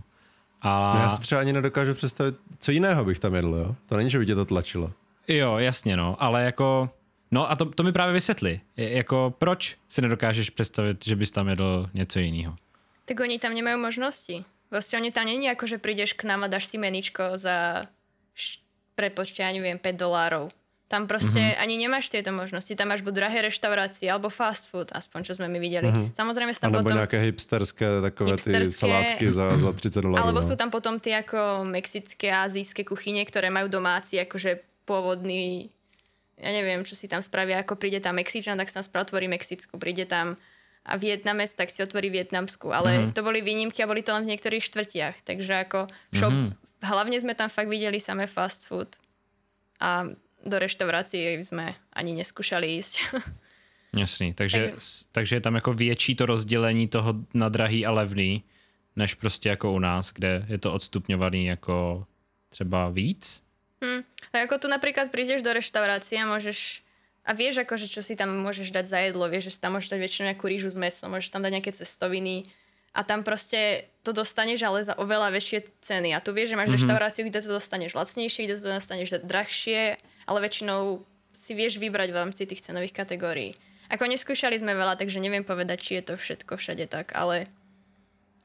A 0.62 0.92
No 0.94 1.00
já 1.00 1.10
si 1.10 1.20
třeba 1.20 1.40
ani 1.40 1.52
nedokážu 1.52 1.94
představit, 1.94 2.34
co 2.58 2.70
jiného 2.70 3.04
bych 3.04 3.18
tam 3.18 3.34
jedl, 3.34 3.54
jo? 3.54 3.76
To 3.86 3.96
není, 3.96 4.10
že 4.10 4.18
by 4.18 4.26
tě 4.26 4.34
to 4.34 4.44
tlačilo. 4.44 4.92
jo, 5.28 5.56
jasně, 5.58 5.96
no, 5.96 6.16
ale 6.22 6.44
jako, 6.44 6.90
no 7.30 7.50
a 7.50 7.56
to, 7.56 7.64
to 7.64 7.82
mi 7.82 7.92
právě 7.92 8.14
vysvětli, 8.14 8.60
Je- 8.76 8.92
jako 8.92 9.34
proč 9.38 9.76
si 9.88 10.02
nedokážeš 10.02 10.50
představit, 10.50 11.04
že 11.04 11.16
bys 11.16 11.30
tam 11.30 11.48
jedl 11.48 11.90
něco 11.94 12.18
jiného? 12.18 12.56
tak 13.08 13.24
oni 13.24 13.40
tam 13.40 13.56
nemajú 13.56 13.80
možnosti. 13.80 14.44
Proste 14.68 15.00
oni 15.00 15.08
tam 15.08 15.24
není 15.24 15.48
ako, 15.48 15.64
že 15.64 15.80
prídeš 15.80 16.12
k 16.12 16.28
nám 16.28 16.44
a 16.44 16.52
dáš 16.52 16.68
si 16.68 16.76
meničko 16.76 17.40
za 17.40 17.88
prepočte, 18.92 19.40
ja 19.40 19.48
neviem, 19.48 19.80
5 19.80 19.96
dolárov. 19.96 20.52
Tam 20.88 21.04
proste 21.04 21.40
mm-hmm. 21.40 21.62
ani 21.64 21.74
nemáš 21.76 22.08
tieto 22.08 22.32
možnosti. 22.32 22.72
Tam 22.76 22.88
máš 22.88 23.04
buď 23.04 23.12
drahé 23.12 23.38
reštaurácie 23.48 24.08
alebo 24.08 24.32
fast 24.32 24.68
food, 24.72 24.88
aspoň 24.92 25.20
čo 25.24 25.32
sme 25.36 25.48
my 25.48 25.60
videli. 25.60 25.88
Mm-hmm. 25.88 26.16
Samozrejme 26.16 26.52
sú 26.52 26.60
A 26.60 26.64
tam 26.68 26.72
nebo 26.72 26.84
potom... 26.84 26.96
nějaké 26.96 27.18
hipsterské 27.20 27.86
takové 28.00 28.30
Hipsterské- 28.32 28.64
ty 28.64 28.72
salátky 28.72 29.26
za, 29.32 29.58
za 29.58 29.72
30 29.72 30.00
dolarů. 30.00 30.24
Alebo 30.24 30.40
no. 30.40 30.48
sú 30.48 30.56
tam 30.56 30.72
potom 30.72 31.00
tie 31.00 31.20
ako 31.20 31.64
mexické 31.64 32.32
a 32.32 32.48
azijské 32.48 32.84
kuchyne, 32.88 33.20
ktoré 33.24 33.52
majú 33.52 33.68
domáci 33.68 34.16
akože 34.20 34.64
pôvodný 34.88 35.68
ja 36.38 36.50
neviem, 36.54 36.86
čo 36.86 36.94
si 36.94 37.10
tam 37.10 37.22
spravia, 37.22 37.60
ako 37.60 37.74
príde 37.74 37.98
tam 37.98 38.16
Mexičan, 38.16 38.58
tak 38.58 38.70
sa 38.70 38.80
tam 38.80 38.86
spravotvorí 38.86 39.26
Mexickú, 39.26 39.76
príde 39.78 40.06
tam 40.06 40.38
a 40.88 40.96
Vietnamec, 40.96 41.52
tak 41.52 41.68
si 41.68 41.84
otvorí 41.84 42.08
Vietnamskú. 42.08 42.72
Ale 42.72 42.90
mm-hmm. 42.96 43.12
to 43.12 43.20
boli 43.20 43.44
výnimky 43.44 43.84
a 43.84 43.90
boli 43.90 44.00
to 44.00 44.16
len 44.16 44.24
v 44.24 44.32
niektorých 44.32 44.64
štvrtiach. 44.64 45.20
Takže 45.20 45.68
ako 45.68 45.90
shop, 46.16 46.32
mm-hmm. 46.32 46.50
hlavne 46.80 47.16
sme 47.20 47.36
tam 47.36 47.52
fakt 47.52 47.68
videli 47.68 48.00
samé 48.00 48.24
fast 48.24 48.64
food. 48.64 48.96
A 49.84 50.08
do 50.46 50.56
reštaurácií 50.56 51.36
sme 51.44 51.76
ani 51.92 52.16
neskúšali 52.16 52.80
ísť. 52.80 52.94
Jasný, 54.00 54.34
takže, 54.34 54.72
s- 54.78 55.04
takže 55.12 55.36
je 55.36 55.40
tam 55.40 55.54
jako 55.54 55.72
větší 55.72 56.14
to 56.14 56.26
rozdělení 56.26 56.88
toho 56.88 57.14
na 57.34 57.48
drahý 57.48 57.86
a 57.86 57.90
levný, 57.90 58.44
než 58.96 59.14
prostě 59.14 59.48
jako 59.48 59.72
u 59.72 59.78
nás, 59.78 60.12
kde 60.12 60.46
je 60.48 60.58
to 60.58 60.72
odstupňovaný 60.72 61.46
jako 61.46 62.06
třeba 62.48 62.88
víc. 62.88 63.42
Hm. 63.78 64.02
A 64.34 64.34
ako 64.44 64.64
tu 64.64 64.66
napríklad 64.66 65.14
prídeš 65.14 65.46
do 65.46 65.54
reštaurácie 65.54 66.18
a 66.18 66.26
môžeš 66.26 66.82
a 67.28 67.36
vieš 67.36 67.60
akože 67.60 67.92
čo 67.92 68.00
si 68.00 68.16
tam 68.16 68.32
môžeš 68.40 68.72
dať 68.72 68.86
za 68.88 68.98
jedlo, 69.04 69.28
vieš, 69.28 69.52
že 69.52 69.54
si 69.54 69.60
tam 69.60 69.76
môžeš 69.76 69.92
dať 69.92 70.00
väčšinou 70.00 70.26
nejakú 70.32 70.46
rýžu 70.48 70.72
s 70.72 70.80
mesom, 70.80 71.12
môžeš 71.12 71.28
tam 71.28 71.44
dať 71.44 71.52
nejaké 71.60 71.72
cestoviny 71.76 72.48
a 72.96 73.04
tam 73.04 73.20
proste 73.20 73.84
to 74.00 74.16
dostaneš 74.16 74.64
ale 74.64 74.80
za 74.80 74.96
oveľa 74.96 75.36
väčšie 75.36 75.68
ceny 75.84 76.16
a 76.16 76.24
tu 76.24 76.32
vieš, 76.32 76.56
že 76.56 76.58
máš 76.58 76.72
mm-hmm. 76.72 76.88
reštauráciu, 76.88 77.22
kde 77.28 77.44
to 77.44 77.50
dostaneš 77.52 77.92
lacnejšie, 77.92 78.48
kde 78.48 78.56
to 78.56 78.66
dostaneš 78.72 79.08
drahšie, 79.20 80.00
ale 80.24 80.38
väčšinou 80.40 81.04
si 81.36 81.52
vieš 81.52 81.76
vybrať 81.76 82.08
v 82.10 82.18
rámci 82.18 82.42
tých 82.48 82.64
cenových 82.64 82.96
kategórií. 82.96 83.52
Ako 83.92 84.08
neskúšali 84.08 84.56
sme 84.56 84.72
veľa, 84.72 84.96
takže 84.96 85.20
neviem 85.20 85.44
povedať, 85.44 85.78
či 85.84 85.92
je 86.00 86.12
to 86.12 86.14
všetko 86.16 86.56
všade 86.56 86.88
tak, 86.88 87.12
ale 87.12 87.48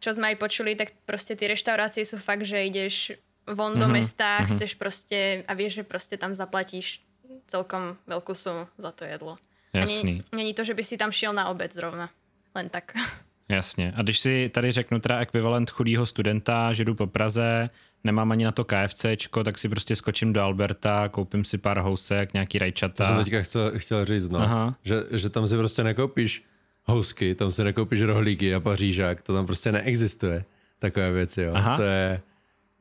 čo 0.03 0.11
sme 0.11 0.35
aj 0.35 0.37
počuli, 0.43 0.75
tak 0.75 0.91
proste 1.07 1.39
tie 1.39 1.55
reštaurácie 1.55 2.03
sú 2.03 2.19
fakt, 2.19 2.43
že 2.43 2.67
ideš 2.67 3.15
von 3.47 3.79
do 3.79 3.88
mesta, 3.88 4.45
chceš 4.45 4.73
proste 4.75 5.43
a 5.47 5.53
vieš, 5.53 5.73
že 5.73 5.84
proste 5.84 6.17
tam 6.17 6.32
zaplatíš 6.36 7.01
celkom 7.47 7.97
veľkú 8.08 8.34
sumu 8.36 8.67
za 8.77 8.91
to 8.91 9.03
jedlo. 9.06 9.38
Jasný. 9.73 10.12
Není, 10.12 10.23
není 10.32 10.53
to, 10.53 10.63
že 10.63 10.73
by 10.73 10.84
si 10.84 10.97
tam 10.97 11.12
šiel 11.12 11.34
na 11.34 11.47
obed 11.49 11.73
zrovna. 11.73 12.10
Len 12.56 12.69
tak. 12.69 12.93
Jasně. 13.49 13.93
A 13.95 14.01
když 14.01 14.19
si 14.19 14.49
tady 14.53 14.71
řeknu 14.71 14.99
teda 14.99 15.19
ekvivalent 15.19 15.69
chudýho 15.69 16.06
studenta, 16.06 16.73
že 16.73 16.86
jdu 16.86 16.95
po 16.95 17.08
Praze, 17.08 17.69
nemám 18.03 18.32
ani 18.32 18.45
na 18.45 18.51
to 18.51 18.63
KFCčko, 18.65 19.43
tak 19.43 19.60
si 19.60 19.69
prostě 19.69 19.95
skočím 19.95 20.34
do 20.34 20.41
Alberta, 20.41 21.10
koupím 21.10 21.45
si 21.45 21.58
pár 21.58 21.79
housek, 21.79 22.34
nějaký 22.34 22.58
To 22.58 22.63
rajčata. 22.63 23.06
jsem 23.08 23.23
teďka 23.23 23.41
chtěl, 23.41 23.71
chtěl 23.77 24.06
říct, 24.06 24.29
no. 24.29 24.39
Aha. 24.39 24.75
Že, 24.84 24.95
že 25.12 25.29
tam 25.29 25.47
si 25.47 25.58
prostě 25.58 25.84
nekoupíš 25.84 26.43
housky, 26.84 27.36
tam 27.36 27.51
si 27.51 27.63
nekoupíš 27.63 28.01
rohlíky 28.01 28.56
a 28.56 28.60
pařížák, 28.60 29.21
to 29.21 29.34
tam 29.34 29.45
prostě 29.45 29.71
neexistuje. 29.71 30.45
Takové 30.79 31.12
věci, 31.12 31.41
jo. 31.41 31.51
Aha. 31.56 31.75
To 31.75 31.84
je 31.84 32.21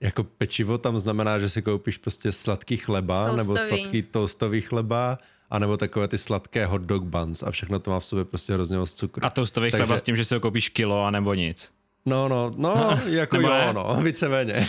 jako 0.02 0.24
pečivo 0.24 0.78
tam 0.78 0.98
znamená, 1.00 1.38
že 1.38 1.48
si 1.48 1.62
koupíš 1.62 1.98
prostě 1.98 2.32
sladký 2.32 2.76
chleba, 2.76 3.22
Toastový. 3.24 3.38
nebo 3.38 3.56
sladký 3.56 4.02
toastový 4.02 4.60
chleba, 4.60 5.18
anebo 5.50 5.76
takové 5.76 6.08
ty 6.08 6.18
sladké 6.18 6.66
hot 6.66 6.82
dog 6.82 7.02
buns 7.04 7.42
a 7.42 7.50
všechno 7.50 7.78
to 7.78 7.90
má 7.90 8.00
v 8.00 8.04
sobě 8.04 8.24
prostě 8.24 8.52
hrozně 8.54 8.78
moc 8.78 8.92
cukru. 8.92 9.24
A 9.26 9.30
toastový 9.30 9.70
Takže- 9.70 9.84
chleba 9.84 9.98
s 9.98 10.02
tím, 10.02 10.16
že 10.16 10.24
si 10.24 10.34
ho 10.34 10.40
koupíš 10.40 10.68
kilo 10.68 11.04
a 11.04 11.10
nebo 11.10 11.34
nic. 11.34 11.72
No, 12.06 12.28
no, 12.28 12.52
no, 12.56 12.98
jako 13.06 13.36
Nebo 13.36 13.48
jo, 13.48 13.54
ne? 13.54 13.72
no, 13.72 13.98
víceméně. 14.02 14.68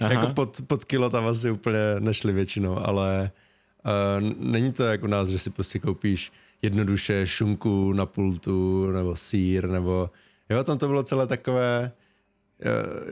jako 0.00 0.26
pod, 0.26 0.60
pod 0.66 0.84
kilo 0.84 1.10
tam 1.10 1.26
asi 1.26 1.50
úplně 1.50 1.78
nešli 1.98 2.32
většinou, 2.32 2.78
ale 2.88 3.30
uh, 4.20 4.30
není 4.38 4.72
to 4.72 4.84
jako 4.84 5.04
u 5.06 5.08
nás, 5.08 5.28
že 5.28 5.38
si 5.38 5.50
prostě 5.50 5.78
koupíš 5.78 6.32
jednoduše 6.62 7.26
šunku 7.26 7.92
na 7.92 8.06
pultu, 8.06 8.86
nebo 8.90 9.16
sír, 9.16 9.68
nebo 9.68 10.10
jo, 10.50 10.64
tam 10.64 10.78
to 10.78 10.86
bylo 10.88 11.02
celé 11.02 11.26
takové, 11.26 11.92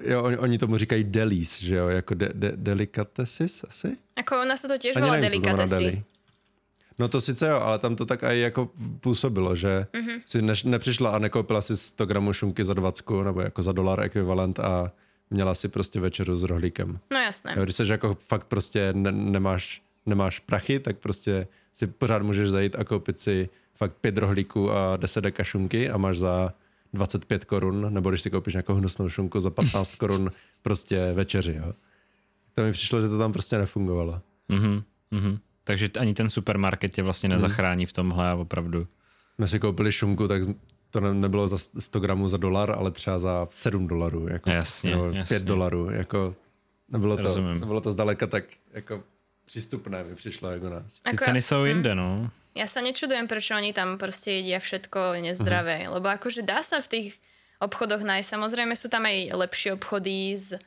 jo, 0.05 0.23
oni, 0.23 0.37
oni 0.39 0.59
tomu 0.59 0.77
říkají 0.79 1.05
delis, 1.05 1.63
že 1.63 1.77
jo, 1.77 1.89
jako 1.89 2.15
de, 2.15 2.29
de, 2.35 2.53
delicatesis 2.57 3.65
asi? 3.69 3.97
Ako 4.17 4.43
u 4.43 4.45
nás 4.45 4.61
sa 4.61 4.69
to 4.69 4.75
Ani 4.75 4.93
volá 5.01 5.17
nevím, 5.17 5.31
co 5.31 5.39
znamená 5.39 5.65
delikatesy. 5.67 5.85
deli. 5.85 6.03
No 6.99 7.09
to 7.09 7.21
sice 7.21 7.49
jo, 7.49 7.57
ale 7.61 7.79
tam 7.79 7.97
to 7.97 8.05
tak 8.07 8.25
aj 8.25 8.39
jako 8.41 8.71
působilo, 9.01 9.57
že 9.57 9.87
Mhm. 9.93 10.03
mm-hmm. 10.09 10.21
si 10.27 10.43
ne, 10.43 10.55
nepřišla 10.65 11.11
a 11.11 11.19
nekoupila 11.19 11.61
si 11.61 11.77
100 11.77 12.07
gramů 12.07 12.33
šunky 12.33 12.65
za 12.65 12.75
20 12.75 13.11
nebo 13.25 13.41
jako 13.41 13.63
za 13.63 13.73
dolar 13.73 14.01
ekvivalent 14.01 14.59
a 14.61 14.93
měla 15.31 15.55
si 15.55 15.69
prostě 15.69 16.01
večeru 16.01 16.35
s 16.35 16.43
rohlíkem. 16.45 16.99
No 17.13 17.19
jasné. 17.19 17.55
Jo, 17.57 17.65
když 17.65 17.77
seš 17.77 17.89
jako 17.89 18.15
fakt 18.27 18.47
prostě 18.47 18.93
ne, 18.93 19.13
nemáš, 19.13 19.83
nemáš 20.07 20.39
prachy, 20.39 20.81
tak 20.81 20.97
prostě 20.99 21.47
si 21.75 21.87
pořád 21.87 22.23
můžeš 22.23 22.49
zajít 22.51 22.77
a 22.79 22.85
koupit 22.85 23.19
si 23.19 23.49
fakt 23.75 23.93
pět 24.01 24.19
rohlíků 24.19 24.73
a 24.73 24.97
10 24.97 25.21
deka 25.21 25.45
šunky 25.45 25.91
a 25.91 25.97
máš 25.97 26.19
za 26.19 26.53
25 26.93 27.45
korun, 27.45 27.95
nebo 27.95 28.11
když 28.11 28.21
si 28.23 28.31
koupíš 28.31 28.55
nějakou 28.55 28.75
hnusnou 28.75 29.09
šunku 29.09 29.41
za 29.41 29.51
15 29.51 29.95
korun 29.95 30.31
prostě 30.63 31.13
večeři, 31.13 31.61
jo. 31.65 31.73
To 32.55 32.63
mi 32.63 32.73
přišlo, 32.73 33.01
že 33.01 33.09
to 33.09 33.19
tam 33.19 33.33
prostě 33.33 33.59
nefungovalo. 33.59 34.21
Mhm, 34.49 34.83
mhm. 35.11 35.39
Takže 35.65 35.91
ani 36.01 36.15
ten 36.15 36.31
supermarket 36.31 36.95
tě 36.95 37.03
vlastně 37.03 37.29
nezachrání 37.29 37.87
v 37.87 37.93
tomhle 37.93 38.31
a 38.31 38.35
opravdu. 38.35 38.87
jsme 39.35 39.49
si 39.49 39.59
koupili 39.61 39.93
šunku, 39.93 40.29
tak 40.29 40.43
to 40.91 41.01
ne, 41.01 41.15
nebylo 41.15 41.49
za 41.49 41.59
100 41.59 42.01
gramů 42.01 42.29
za 42.29 42.37
dolar, 42.37 42.71
ale 42.71 42.91
třeba 42.91 43.19
za 43.19 43.47
7 43.51 43.87
dolarů. 43.87 44.29
Jako, 44.29 44.51
Jasně, 44.51 44.91
nebo 44.91 45.05
jasně. 45.05 45.39
5 45.39 45.47
dolarů. 45.47 45.91
Jako, 45.91 46.35
nebylo, 46.89 47.17
to, 47.17 47.23
Rozumím. 47.23 47.61
nebylo 47.61 47.81
to 47.81 47.91
zdaleka 47.91 48.27
tak 48.27 48.45
jako 48.73 49.03
přístupné, 49.45 50.05
mi 50.05 50.15
přišlo 50.15 50.51
jako 50.51 50.69
nás. 50.69 51.01
Ty 51.01 51.11
Ako- 51.11 51.25
ceny 51.25 51.43
jsou 51.43 51.65
jinde, 51.65 51.95
no. 51.95 52.31
Ja 52.53 52.69
sa 52.69 52.85
nečudujem, 52.85 53.29
prečo 53.29 53.57
oni 53.57 53.73
tam 53.73 53.97
proste 53.97 54.41
jedia 54.41 54.61
všetko 54.61 55.17
nezdravé, 55.25 55.89
lebo 55.89 56.13
akože 56.13 56.45
dá 56.45 56.61
sa 56.61 56.85
v 56.85 56.89
tých 56.89 57.09
obchodoch 57.65 58.05
nájsť. 58.05 58.29
Samozrejme 58.29 58.75
sú 58.77 58.93
tam 58.93 59.09
aj 59.09 59.33
lepšie 59.33 59.73
obchody 59.79 60.37
s 60.37 60.59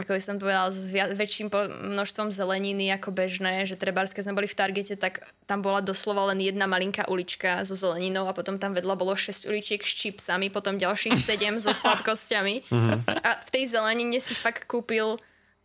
ako 0.00 0.16
by 0.16 0.22
som 0.22 0.40
povedala, 0.40 0.72
s 0.72 0.88
väčším 0.88 1.52
množstvom 1.92 2.32
zeleniny 2.32 2.88
ako 2.96 3.12
bežné, 3.12 3.68
že 3.68 3.76
treba, 3.76 4.00
keď 4.08 4.24
sme 4.24 4.38
boli 4.38 4.48
v 4.48 4.56
Targete, 4.56 4.96
tak 4.96 5.20
tam 5.44 5.60
bola 5.60 5.84
doslova 5.84 6.32
len 6.32 6.40
jedna 6.40 6.64
malinká 6.64 7.04
ulička 7.10 7.60
so 7.68 7.76
zeleninou 7.76 8.24
a 8.24 8.32
potom 8.32 8.56
tam 8.56 8.72
vedľa 8.72 8.96
bolo 8.96 9.12
6 9.12 9.44
uličiek 9.44 9.82
s 9.84 9.92
čipsami, 9.92 10.48
potom 10.48 10.80
ďalších 10.80 11.20
7 11.20 11.60
so 11.60 11.76
sladkosťami. 11.84 12.72
A 13.12 13.30
v 13.44 13.50
tej 13.52 13.64
zelenine 13.76 14.16
si 14.22 14.32
fakt 14.32 14.64
kúpil 14.64 15.20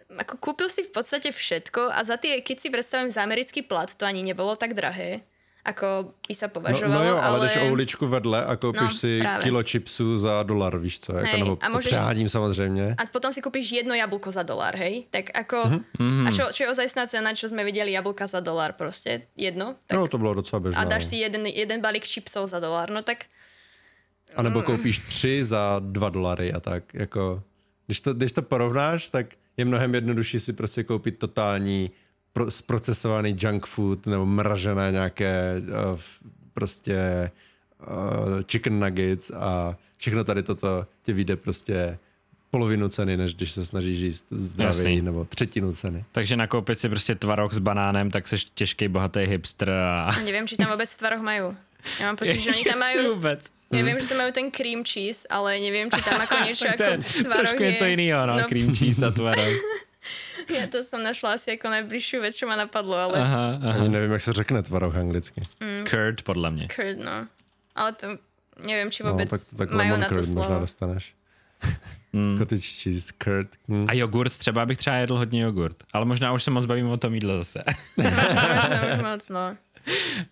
ako 0.05 0.37
kúpil 0.37 0.69
si 0.69 0.85
v 0.85 0.93
podstate 0.93 1.33
všetko 1.33 1.89
a 1.89 1.99
za 2.05 2.21
tie, 2.21 2.37
keď 2.37 2.57
si 2.61 2.69
predstavím 2.69 3.09
za 3.09 3.25
americký 3.25 3.65
plat, 3.65 3.89
to 3.89 4.05
ani 4.05 4.21
nebolo 4.21 4.53
tak 4.53 4.77
drahé, 4.77 5.25
ako 5.65 6.13
by 6.29 6.33
sa 6.37 6.45
No, 6.45 6.53
považovalo, 6.53 6.93
no 6.93 7.01
jo, 7.09 7.15
ale, 7.17 7.37
ale... 7.37 7.47
jdeš 7.49 7.57
o 7.57 7.71
uličku 7.71 8.07
vedle 8.07 8.45
a 8.45 8.55
koupíš 8.55 8.81
No, 8.81 8.89
si 9.01 9.19
právě. 9.19 9.43
kilo 9.43 9.63
chipsů 9.63 10.17
za 10.17 10.43
dolar, 10.43 10.77
víš 10.77 10.99
co? 10.99 11.11
Jako, 11.17 11.27
Hej, 11.29 11.39
nebo 11.39 11.57
a 11.61 11.69
můžeš- 11.69 11.85
přeháním 11.85 12.29
samozřejmě. 12.29 12.95
A 12.97 13.05
potom 13.11 13.33
si 13.33 13.41
kúpiš 13.41 13.71
jedno 13.71 13.93
jablko 13.95 14.31
za 14.31 14.43
dolar, 14.43 14.75
hej? 14.77 15.05
Tak 15.11 15.25
ako... 15.33 15.57
A 16.27 16.29
čo, 16.31 16.43
čo 16.53 16.63
je 16.63 16.69
ozajstná 16.69 17.05
cena, 17.09 17.33
čo 17.33 17.49
sme 17.49 17.63
videli, 17.65 17.91
jablka 17.97 18.27
za 18.27 18.39
dolar 18.39 18.73
prostě? 18.77 19.21
Jedno? 19.37 19.75
Tak, 19.87 19.97
No, 19.99 20.07
to 20.07 20.17
bylo 20.17 20.33
docela 20.33 20.59
běžné. 20.59 20.81
a 20.81 20.83
dáš 20.85 21.03
no. 21.03 21.09
si 21.09 21.15
jeden, 21.15 21.45
jeden 21.45 21.81
balík 21.81 22.05
chipsov 22.05 22.49
za 22.49 22.59
dolar, 22.59 22.89
no 22.89 23.01
tak... 23.01 23.25
A 24.35 24.41
nebo 24.41 24.59
Mm. 24.59 24.65
koupíš 24.65 24.99
tři 25.09 25.43
za 25.43 25.79
dva 25.79 26.09
dolary 26.09 26.53
a 26.53 26.59
tak. 26.59 26.93
Jako, 26.93 27.43
když, 27.85 28.01
to, 28.01 28.13
když 28.13 28.31
to 28.33 28.41
porovnáš, 28.41 29.09
tak 29.09 29.25
je 29.57 29.65
mnohem 29.65 29.95
jednodušší 29.95 30.39
si 30.39 30.53
prostě 30.53 30.83
koupit 30.83 31.17
totální 31.19 31.91
pro, 32.35 32.51
zprocesovaný 32.51 33.37
junk 33.39 33.65
food 33.65 34.05
nebo 34.05 34.25
mražené 34.25 34.91
nějaké 34.91 35.61
uh, 35.91 35.99
prostě 36.53 37.31
uh, 37.87 38.41
chicken 38.51 38.79
nuggets 38.79 39.31
a 39.31 39.75
všechno 39.97 40.23
tady 40.23 40.43
toto 40.43 40.85
tě 41.03 41.13
vyjde 41.13 41.35
prostě 41.35 41.97
polovinu 42.51 42.89
ceny, 42.89 43.17
než 43.17 43.35
když 43.35 43.51
se 43.51 43.65
snažíš 43.65 43.99
jíst 43.99 44.25
zdravý 44.31 44.67
Jasný. 44.67 45.01
nebo 45.01 45.25
třetinu 45.25 45.73
ceny. 45.73 46.05
Takže 46.11 46.35
nakoupit 46.35 46.79
si 46.79 46.89
prostě 46.89 47.15
tvaroh 47.15 47.53
s 47.53 47.59
banánem, 47.59 48.11
tak 48.11 48.27
jsi 48.27 48.35
těžký, 48.55 48.87
bohatý 48.87 49.19
hipster 49.19 49.69
a... 49.69 50.11
Neviem, 50.23 50.47
či 50.47 50.55
tam 50.55 50.71
vôbec 50.71 50.87
v 50.87 50.97
tvaroch 50.99 51.23
majú. 51.23 51.55
Ja 51.99 52.09
mám 52.09 52.17
pocit, 52.17 52.39
že 52.41 52.49
oni 52.49 52.63
tam 52.63 52.79
majú... 52.87 53.15
vůbec. 53.15 53.41
Neviem, 53.71 53.99
že 53.99 54.07
tam 54.07 54.17
majú 54.23 54.31
ten 54.31 54.47
cream 54.51 54.81
cheese, 54.87 55.27
ale 55.27 55.59
neviem, 55.59 55.91
či 55.91 55.99
tam 55.99 56.15
ako 56.21 56.35
niečo 56.47 56.65
Tak 56.69 56.77
to 56.77 56.83
ako 56.85 56.95
je 56.95 57.23
tvaroh 57.23 57.39
trošku 57.43 57.61
je. 57.63 57.67
něco 57.71 57.85
jiného, 57.85 58.25
no, 58.25 58.33
no 58.39 58.43
cream 58.47 58.75
cheese 58.75 59.05
a 59.05 59.11
tvaroh. 59.11 59.53
Ja 60.59 60.67
to 60.67 60.83
som 60.83 61.01
našla 61.03 61.33
asi 61.41 61.57
ako 61.57 61.69
najbližšiu 61.69 62.21
vec, 62.21 62.37
čo 62.37 62.45
ma 62.47 62.55
napadlo, 62.55 62.93
ale 62.95 63.17
Aha, 63.21 63.59
aha. 63.63 63.79
Ani 63.79 63.89
nevím, 63.89 64.11
jak 64.11 64.21
se 64.21 64.33
řekne 64.33 64.63
tvaroh 64.63 64.95
anglicky. 64.95 65.41
Curd, 65.89 66.21
podle 66.21 66.51
mě. 66.51 66.67
curd, 66.67 66.97
no. 66.99 67.27
Ale 67.75 67.91
to 67.91 68.07
neviem, 68.63 68.91
či 68.91 69.03
No, 69.03 69.11
vôbec 69.11 69.27
tak, 69.29 69.41
tak 69.57 69.71
lemon 69.71 69.99
na 69.99 70.07
to 70.07 70.15
curd 70.15 70.27
možná 70.27 70.45
slovo. 70.45 70.59
dostaneš. 70.61 71.03
Cottage 72.37 72.67
cheese 72.83 73.13
curd. 73.23 73.47
Hm. 73.67 73.85
A 73.89 73.93
jogurt, 73.93 74.37
třeba 74.37 74.65
bych 74.65 74.77
třeba 74.77 74.95
jedl 74.95 75.17
hodně 75.17 75.41
jogurt. 75.41 75.77
Ale 75.93 76.05
možná 76.05 76.31
už 76.33 76.43
se 76.43 76.51
moc 76.51 76.65
bavím 76.65 76.89
o 76.89 76.97
tom 76.97 77.13
jídle 77.13 77.37
zase. 77.37 77.63
Možno 77.97 78.77
už 78.95 79.01
moc, 79.03 79.29
no. 79.29 79.57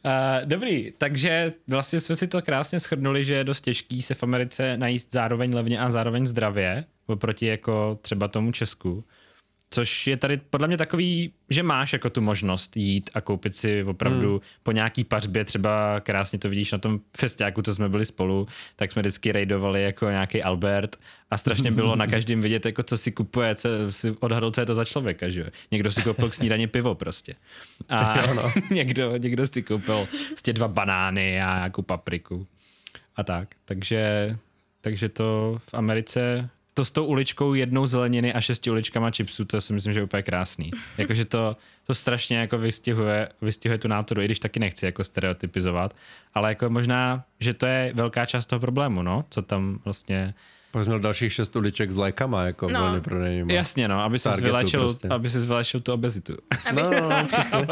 Uh, 0.05 0.45
dobrý, 0.45 0.93
takže 0.97 1.53
vlastně 1.67 1.99
jsme 1.99 2.15
si 2.15 2.27
to 2.27 2.41
krásně 2.41 2.79
shrnuli, 2.79 3.25
že 3.25 3.33
je 3.33 3.43
dost 3.43 3.62
těžký 3.62 4.01
se 4.01 4.13
v 4.15 4.23
Americe 4.23 4.77
najíst 4.77 5.12
zároveň 5.12 5.55
levně 5.55 5.79
a 5.79 5.89
zároveň 5.89 6.25
zdravě, 6.25 6.86
oproti 7.07 7.45
jako 7.45 7.99
třeba 8.01 8.27
tomu 8.27 8.51
Česku. 8.51 9.03
Což 9.73 10.07
je 10.07 10.17
tady 10.17 10.38
podle 10.38 10.67
mě 10.67 10.77
takový, 10.77 11.33
že 11.49 11.63
máš 11.63 11.93
jako 11.93 12.09
tu 12.09 12.21
možnost 12.21 12.77
jít 12.77 13.09
a 13.13 13.21
koupit 13.21 13.55
si 13.55 13.83
opravdu 13.83 14.29
hmm. 14.29 14.39
po 14.63 14.71
nějaký 14.71 15.03
pařbě, 15.03 15.45
třeba 15.45 15.99
krásně 15.99 16.39
to 16.39 16.49
vidíš 16.49 16.71
na 16.71 16.77
tom 16.77 16.99
festiáku, 17.17 17.62
co 17.62 17.75
jsme 17.75 17.89
byli 17.89 18.05
spolu, 18.05 18.47
tak 18.75 18.91
jsme 18.91 19.01
vždycky 19.01 19.31
raidovali 19.31 19.83
jako 19.83 20.09
nějaký 20.09 20.43
Albert 20.43 20.95
a 21.31 21.38
strašně 21.38 21.71
bylo 21.71 21.95
na 21.95 22.07
každém 22.13 22.41
vidět, 22.41 22.65
jako 22.65 22.83
co 22.83 22.97
si 22.97 23.12
kupuje, 23.12 23.55
co 23.55 23.69
si 23.89 24.12
odhadl, 24.19 24.51
co 24.51 24.62
je 24.62 24.65
to 24.65 24.75
za 24.75 24.86
člověka, 24.86 25.29
že 25.29 25.41
jo. 25.41 25.47
Někdo 25.71 25.91
si 25.91 26.01
koupil 26.01 26.29
k 26.29 26.33
snídaně 26.33 26.67
pivo 26.67 26.95
prostě. 26.95 27.36
A 27.89 28.21
Jo, 28.27 28.33
no. 28.33 28.53
někdo, 28.75 29.17
někdo 29.17 29.47
si 29.47 29.63
koupil 29.63 30.07
prostě 30.27 30.53
dva 30.53 30.67
banány 30.67 31.41
a 31.41 31.55
nějakou 31.55 31.81
papriku 31.81 32.47
a 33.15 33.23
tak. 33.23 33.49
Takže, 33.65 34.36
takže 34.81 35.09
to 35.09 35.57
v 35.69 35.73
Americe, 35.73 36.49
to 36.73 36.86
s 36.86 36.91
tou 36.91 37.05
uličkou 37.05 37.53
jednou 37.53 37.88
zeleniny 37.88 38.33
a 38.33 38.41
šesti 38.41 38.69
uličkama 38.71 39.12
chipsů, 39.12 39.45
to 39.45 39.62
si 39.62 39.73
myslím, 39.73 39.93
že 39.93 39.99
je 39.99 40.03
úplně 40.03 40.23
krásný. 40.23 40.71
Jakože 40.97 41.25
to, 41.25 41.57
to 41.88 41.93
strašně 41.93 42.38
jako 42.38 42.57
vystihuje, 42.57 43.29
vystihuje 43.41 43.77
tu 43.77 43.88
nátoru, 43.88 44.21
i 44.21 44.25
když 44.25 44.39
taky 44.39 44.59
nechci 44.59 44.86
jako 44.86 45.03
stereotypizovat, 45.03 45.95
ale 46.33 46.49
jako 46.51 46.69
možná, 46.69 47.25
že 47.39 47.53
to 47.53 47.65
je 47.65 47.91
velká 47.95 48.25
část 48.25 48.45
toho 48.45 48.59
problému, 48.59 49.01
no, 49.01 49.25
co 49.29 49.41
tam 49.41 49.79
vlastně 49.86 50.33
Pak 50.71 50.83
jsi 50.83 50.89
měl 50.89 50.99
dalších 50.99 51.33
šest 51.33 51.55
uliček 51.55 51.91
s 51.91 51.95
lajkama, 51.95 52.43
jako 52.43 52.67
No. 52.69 52.79
no. 52.79 52.86
volně 52.86 53.01
prodejnýma. 53.01 53.53
Jasně, 53.53 53.88
no, 53.88 53.99
aby 54.03 54.19
si 54.19 54.23
Targetu 54.23 54.45
vylečil, 54.45 54.79
prostě. 54.79 55.07
aby 55.07 55.29
si 55.29 55.39
vylečil 55.39 55.79
tu 55.79 55.93
obezitu. 55.93 56.38
Aby 56.65 56.81
No, 56.81 56.89
si, 56.89 57.01
no, 57.01 57.09
no, 57.09 57.25
přesně. 57.27 57.67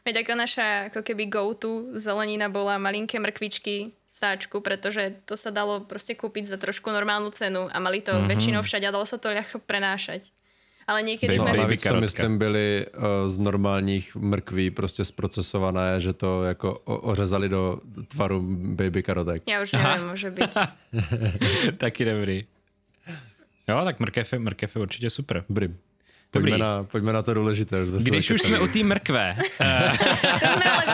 Veď 0.00 0.16
ako 0.24 0.32
naša 0.34 0.66
ako 0.88 1.04
keby 1.04 1.28
go-to 1.28 1.92
zelenina 1.92 2.48
bola 2.48 2.80
malinké 2.80 3.20
mrkvičky 3.20 3.92
sáčku, 4.20 4.60
pretože 4.60 5.16
to 5.24 5.40
sa 5.40 5.48
dalo 5.48 5.80
proste 5.88 6.12
kúpiť 6.12 6.52
za 6.52 6.56
trošku 6.60 6.92
normálnu 6.92 7.32
cenu 7.32 7.72
a 7.72 7.76
mali 7.80 8.04
to 8.04 8.12
mm-hmm. 8.12 8.28
väčšinou 8.28 8.60
všade 8.60 8.84
a 8.84 8.92
dalo 8.92 9.08
sa 9.08 9.16
to 9.16 9.32
ľahko 9.32 9.64
prenášať. 9.64 10.28
ale 10.90 11.06
sme... 11.38 11.50
No, 11.54 11.54
baby 11.54 11.62
navíc 11.62 11.82
to 11.86 12.00
myslím 12.00 12.38
byly 12.38 12.86
uh, 12.86 13.28
z 13.30 13.38
normálních 13.38 14.16
mrkví 14.16 14.70
prostě 14.70 15.04
zprocesované, 15.04 16.00
že 16.00 16.12
to 16.12 16.44
jako 16.44 16.78
ořezali 16.84 17.48
do 17.48 17.80
tvaru 18.08 18.42
baby 18.74 19.02
karotek. 19.02 19.42
Ja 19.46 19.62
už 19.62 19.78
neviem, 19.78 20.10
môže 20.10 20.30
byť. 20.34 20.52
Taky 21.82 22.02
dobrý. 22.04 22.38
Jo, 23.68 23.84
tak 23.86 24.00
mrkev 24.00 24.26
je, 24.32 24.38
mrkev 24.38 24.70
je 24.74 24.82
určitě 24.82 25.10
super. 25.10 25.44
Dobrý. 25.48 25.74
Dobrý. 26.32 26.50
Pojďme 26.52 26.58
na, 26.58 26.82
pojďme 26.84 27.12
na 27.12 27.22
to 27.22 27.34
důležité. 27.34 27.86
že 27.86 27.92
se 28.00 28.10
Když 28.10 28.30
už 28.30 28.40
jsme 28.42 28.60
u 28.60 28.66
té 28.68 28.78
mrkve, 28.86 29.36
To 30.40 30.46
sme 30.46 30.64
ale 30.70 30.84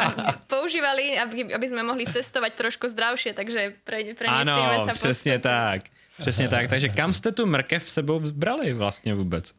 používali, 0.48 1.12
aby, 1.20 1.52
aby 1.54 1.66
sme 1.68 1.82
mohli 1.84 2.08
cestovať 2.08 2.52
trošku 2.56 2.88
zdravšie, 2.88 3.36
takže 3.36 3.76
pre, 3.84 4.16
preniesieme 4.16 4.76
ano, 4.80 4.84
sa 4.88 4.94
přesně 4.96 5.36
postupne. 5.36 5.38
tak. 5.38 5.80
Přesně 6.20 6.48
tak. 6.48 6.68
Takže 6.68 6.88
kam 6.88 7.12
jste 7.12 7.32
tu 7.32 7.46
mrkev 7.46 7.90
sebou 7.90 8.20
brali 8.32 8.72
vlastně 8.72 9.14
vůbec? 9.14 9.52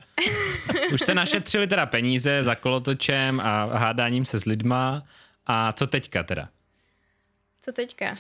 Už 0.94 1.02
jste 1.02 1.14
našetřili 1.14 1.68
teda 1.68 1.86
peníze 1.86 2.44
za 2.44 2.56
kolotočem 2.56 3.40
a 3.40 3.66
hádáním 3.78 4.26
se 4.26 4.40
s 4.40 4.46
lidma. 4.46 5.04
A 5.46 5.72
co 5.74 5.88
teďka 5.88 6.24
teda? 6.24 6.50
Co 7.62 7.72
teďka? 7.72 8.18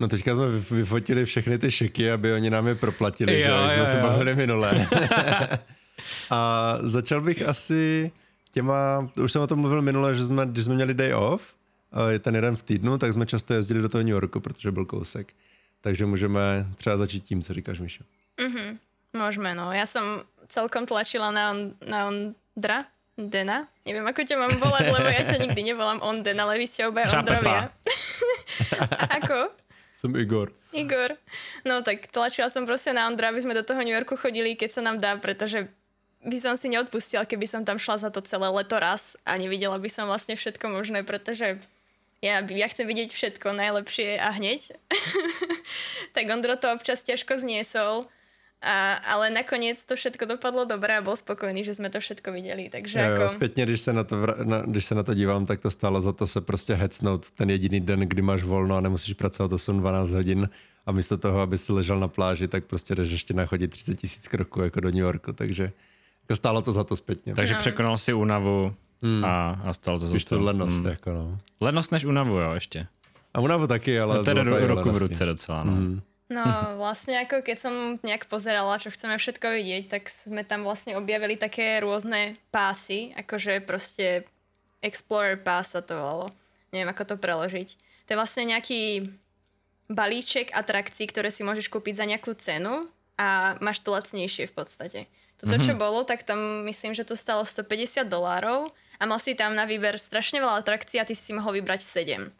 No 0.00 0.08
teďka 0.08 0.34
jsme 0.34 0.44
vyf- 0.48 0.74
vyfotili 0.74 1.24
všechny 1.24 1.58
ty 1.58 1.70
šeky, 1.70 2.10
aby 2.10 2.32
oni 2.32 2.50
nám 2.50 2.66
je 2.66 2.74
proplatili, 2.74 3.40
Jo, 3.40 3.46
že? 3.48 3.52
jak 3.52 3.70
jsme 3.72 3.80
jo, 3.80 3.86
se 3.86 3.96
jo. 3.98 4.02
bavili 4.02 4.34
minule. 4.34 4.86
a 6.30 6.78
začal 6.80 7.20
bych 7.20 7.48
asi 7.48 8.12
těma, 8.50 9.08
už 9.22 9.32
jsem 9.32 9.42
o 9.42 9.46
tom 9.46 9.58
mluvil 9.58 9.82
minule, 9.82 10.14
že 10.14 10.24
jsme, 10.24 10.46
když 10.46 10.64
jsme 10.64 10.74
měli 10.74 10.94
day 10.94 11.14
off, 11.14 11.54
eh, 12.14 12.18
ten 12.18 12.34
jeden 12.34 12.56
v 12.56 12.62
týdnu, 12.62 12.98
tak 12.98 13.12
jsme 13.12 13.26
často 13.26 13.54
jezdili 13.54 13.82
do 13.82 13.88
toho 13.88 14.02
New 14.02 14.16
Yorku, 14.16 14.40
protože 14.40 14.70
byl 14.70 14.84
kousek. 14.84 15.32
Takže 15.80 16.06
můžeme 16.06 16.66
třeba 16.76 16.96
začít 16.96 17.24
tím, 17.24 17.42
co 17.42 17.54
říkáš, 17.54 17.80
Míšo. 17.80 18.04
Môžeme, 19.16 19.56
no. 19.56 19.72
Ja 19.72 19.88
som 19.88 20.28
celkom 20.52 20.84
tlačila 20.84 21.32
na, 21.32 21.44
on, 21.56 21.60
na 21.80 21.98
Ondra, 22.12 22.84
Dena. 23.16 23.64
Neviem, 23.88 24.04
ako 24.04 24.28
ťa 24.28 24.36
mám 24.36 24.52
volať, 24.60 24.84
lebo 24.96 25.08
ja 25.08 25.22
ťa 25.24 25.40
nikdy 25.40 25.72
nevolám 25.72 26.04
Onden, 26.04 26.36
ale 26.36 26.60
vy 26.60 26.66
ste 26.68 26.84
obaja 26.84 27.08
Třeba 27.08 27.24
Ondrovia. 27.24 27.72
ako? 29.18 29.38
Jsem 29.96 30.16
Igor. 30.16 30.52
Igor. 30.76 31.16
No 31.64 31.80
tak 31.80 32.12
tlačila 32.12 32.52
som 32.52 32.68
proste 32.68 32.92
na 32.92 33.08
Ondra, 33.08 33.32
aby 33.32 33.40
sme 33.40 33.56
do 33.56 33.64
toho 33.64 33.80
New 33.80 33.96
Yorku 33.96 34.20
chodili, 34.20 34.52
keď 34.52 34.70
sa 34.76 34.84
nám 34.84 35.00
dá, 35.00 35.16
pretože 35.16 35.72
by 36.26 36.38
som 36.42 36.54
si 36.58 36.66
neodpustila, 36.68 37.22
keby 37.22 37.46
som 37.46 37.62
tam 37.62 37.78
šla 37.78 38.02
za 38.02 38.10
to 38.10 38.20
celé 38.20 38.50
leto 38.50 38.76
raz 38.82 39.14
a 39.22 39.38
nevidela 39.38 39.78
by 39.78 39.86
som 39.86 40.10
vlastne 40.10 40.34
všetko 40.34 40.66
možné, 40.68 41.06
pretože 41.06 41.62
ja, 42.18 42.42
ja 42.42 42.66
chcem 42.66 42.86
vidieť 42.88 43.14
všetko 43.14 43.54
najlepšie 43.54 44.18
a 44.18 44.34
hneď. 44.34 44.74
tak 46.14 46.24
Ondro 46.26 46.58
to 46.58 46.74
občas 46.74 47.06
ťažko 47.06 47.38
zniesol, 47.38 48.10
a, 48.64 48.98
ale 49.04 49.30
nakoniec 49.30 49.78
to 49.78 49.94
všetko 49.94 50.26
dopadlo 50.26 50.64
dobre 50.64 50.96
a 50.96 51.04
bol 51.04 51.14
spokojný, 51.14 51.62
že 51.62 51.76
sme 51.76 51.92
to 51.92 52.00
všetko 52.00 52.32
videli. 52.32 52.66
Takže 52.72 52.98
Jo, 52.98 53.06
ako... 53.14 53.22
jo, 53.22 53.28
zpětně, 53.28 53.64
když 53.64 53.80
se, 53.80 53.92
na 53.92 54.04
to, 54.04 54.16
vra- 54.16 54.44
na, 54.44 54.62
když 54.66 54.84
se 54.84 54.94
na 54.94 55.02
to 55.02 55.14
dívám, 55.14 55.46
tak 55.46 55.60
to 55.60 55.70
stálo 55.70 56.00
za 56.00 56.12
to 56.12 56.26
se 56.26 56.40
prostě 56.40 56.74
hecnout 56.74 57.30
ten 57.30 57.50
jediný 57.50 57.80
den, 57.80 58.00
kdy 58.00 58.22
máš 58.22 58.42
volno 58.42 58.76
a 58.76 58.80
nemusíš 58.80 59.14
pracovat 59.14 59.52
8-12 59.52 60.14
hodin 60.14 60.48
a 60.86 60.92
místo 60.92 61.18
toho, 61.18 61.40
aby 61.40 61.58
si 61.58 61.72
ležel 61.72 62.00
na 62.00 62.08
pláži, 62.08 62.48
tak 62.48 62.64
prostě 62.64 62.94
jdeš 62.94 63.10
ještě 63.10 63.34
nachodit 63.34 63.70
30 63.70 63.94
tisíc 63.94 64.28
kroků 64.28 64.60
jako 64.60 64.80
do 64.80 64.88
New 64.88 65.04
Yorku, 65.04 65.32
takže 65.32 65.62
jako 65.64 65.74
stálo 66.34 66.62
to 66.62 66.72
za 66.72 66.84
to 66.84 66.96
zpětně. 66.96 67.32
Tak 67.32 67.36
Takže 67.36 67.54
No. 67.54 67.60
překonal 67.60 67.98
si 67.98 68.12
únavu 68.14 68.74
a, 69.24 69.60
a 69.64 69.72
stalo 69.72 69.98
to 69.98 70.06
za 70.06 70.18
to. 70.28 70.40
lenost, 70.40 70.82
Mm. 70.84 70.86
jako 70.90 71.10
no. 71.12 71.38
Lenost 71.60 71.92
než 71.92 72.04
únavu, 72.04 72.38
jo, 72.38 72.52
ještě. 72.54 72.86
A 73.34 73.40
unavu 73.40 73.66
taky, 73.66 74.00
ale... 74.00 74.16
No, 74.16 74.22
bylo 74.22 74.44
to 74.44 74.58
i 74.58 74.66
ruku 74.66 74.90
v 74.90 74.98
ruce 74.98 75.24
docela, 75.24 75.64
no. 75.64 76.00
No 76.30 76.42
vlastne 76.82 77.22
ako 77.22 77.38
keď 77.46 77.56
som 77.60 77.74
nejak 78.02 78.26
pozerala, 78.26 78.82
čo 78.82 78.90
chceme 78.90 79.14
všetko 79.14 79.46
vidieť, 79.46 79.84
tak 79.86 80.10
sme 80.10 80.42
tam 80.42 80.66
vlastne 80.66 80.98
objavili 80.98 81.38
také 81.38 81.78
rôzne 81.78 82.34
pásy, 82.50 83.14
akože 83.14 83.62
proste 83.62 84.26
Explorer 84.82 85.38
Pass 85.38 85.78
sa 85.78 85.86
to 85.86 85.94
volalo. 85.94 86.26
Neviem, 86.74 86.90
ako 86.90 87.14
to 87.14 87.16
preložiť. 87.22 87.68
To 88.06 88.10
je 88.10 88.18
vlastne 88.18 88.42
nejaký 88.50 89.06
balíček 89.86 90.50
atrakcií, 90.50 91.06
ktoré 91.06 91.30
si 91.30 91.46
môžeš 91.46 91.70
kúpiť 91.70 91.94
za 91.94 92.04
nejakú 92.10 92.34
cenu 92.34 92.90
a 93.14 93.54
máš 93.62 93.86
to 93.86 93.94
lacnejšie 93.94 94.50
v 94.50 94.54
podstate. 94.54 95.00
Toto, 95.36 95.56
čo 95.60 95.76
bolo, 95.76 96.00
tak 96.08 96.24
tam 96.24 96.64
myslím, 96.64 96.96
že 96.96 97.04
to 97.04 97.12
stalo 97.12 97.44
150 97.44 98.08
dolárov 98.08 98.72
a 98.96 99.02
mal 99.04 99.20
si 99.20 99.36
tam 99.36 99.52
na 99.52 99.68
výber 99.68 100.00
strašne 100.00 100.40
veľa 100.40 100.64
atrakcií 100.64 100.96
a 100.96 101.04
ty 101.04 101.12
si 101.12 101.36
mohol 101.36 101.60
vybrať 101.60 101.84
7. 101.84 102.32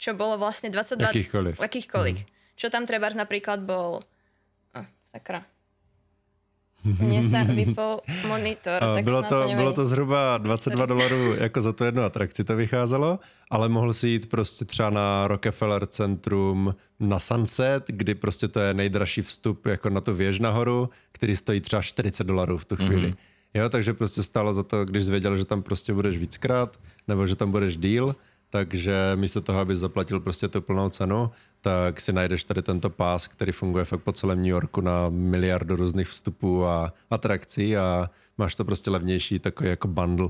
Čo 0.00 0.18
bolo 0.18 0.34
vlastne 0.34 0.72
22... 0.74 1.14
Jakýchkoliv. 1.14 1.54
Akýchkoľvek. 1.62 2.16
Čo 2.58 2.66
tam 2.72 2.90
treba 2.90 3.06
napríklad 3.14 3.62
bol... 3.62 4.02
Oh, 4.74 4.86
sakra. 5.14 5.46
Mne 6.84 7.20
sa 7.20 7.44
vypol 7.44 8.00
monitor, 8.24 8.80
tak 8.80 9.04
bylo, 9.04 9.22
to, 9.22 9.34
nevadí. 9.34 9.54
bylo 9.54 9.72
to 9.72 9.86
zhruba 9.86 10.38
22 10.38 10.86
dolarů 10.86 11.34
jako 11.34 11.62
za 11.62 11.72
tu 11.72 11.84
jednu 11.84 12.02
atrakci 12.02 12.44
to 12.44 12.56
vycházelo, 12.56 13.18
ale 13.50 13.68
mohl 13.68 13.92
si 13.92 14.08
jít 14.08 14.30
prostě 14.30 14.64
třeba 14.64 14.90
na 14.90 15.28
Rockefeller 15.28 15.86
centrum 15.86 16.74
na 17.00 17.18
Sunset, 17.18 17.84
kdy 17.86 18.14
prostě 18.14 18.48
to 18.48 18.60
je 18.60 18.74
nejdražší 18.74 19.22
vstup 19.22 19.66
jako 19.66 19.90
na 19.90 20.00
tu 20.00 20.14
věž 20.14 20.40
nahoru, 20.40 20.90
který 21.12 21.36
stojí 21.36 21.60
třeba 21.60 21.82
40 21.82 22.26
dolarů 22.26 22.58
v 22.58 22.64
tu 22.64 22.76
chvíli. 22.76 23.08
Mm-hmm. 23.08 23.16
Jo, 23.54 23.68
takže 23.68 23.94
prostě 23.94 24.22
stálo 24.22 24.54
za 24.54 24.62
to, 24.62 24.84
když 24.84 25.04
jsi 25.04 25.10
věděl, 25.10 25.36
že 25.36 25.44
tam 25.44 25.62
prostě 25.62 25.94
budeš 25.94 26.18
víckrát, 26.18 26.76
nebo 27.08 27.26
že 27.26 27.36
tam 27.36 27.50
budeš 27.50 27.76
díl, 27.76 28.14
takže 28.50 28.94
místo 29.14 29.40
toho, 29.40 29.58
aby 29.58 29.76
zaplatil 29.76 30.20
prostě 30.20 30.48
tu 30.48 30.60
plnou 30.60 30.88
cenu, 30.88 31.30
tak 31.60 32.00
si 32.00 32.12
najdeš 32.12 32.44
tady 32.44 32.62
tento 32.62 32.90
pás, 32.90 33.26
který 33.26 33.52
funguje 33.52 33.84
fakt 33.84 34.00
po 34.00 34.12
celém 34.12 34.38
New 34.38 34.50
Yorku 34.50 34.80
na 34.80 35.08
miliardu 35.08 35.76
různých 35.76 36.08
vstupů 36.08 36.64
a 36.64 36.92
atrakcí 37.10 37.76
a 37.76 38.10
máš 38.38 38.54
to 38.54 38.64
prostě 38.64 38.90
levnější 38.90 39.38
takový 39.38 39.68
jako 39.68 39.88
bundle. 39.88 40.28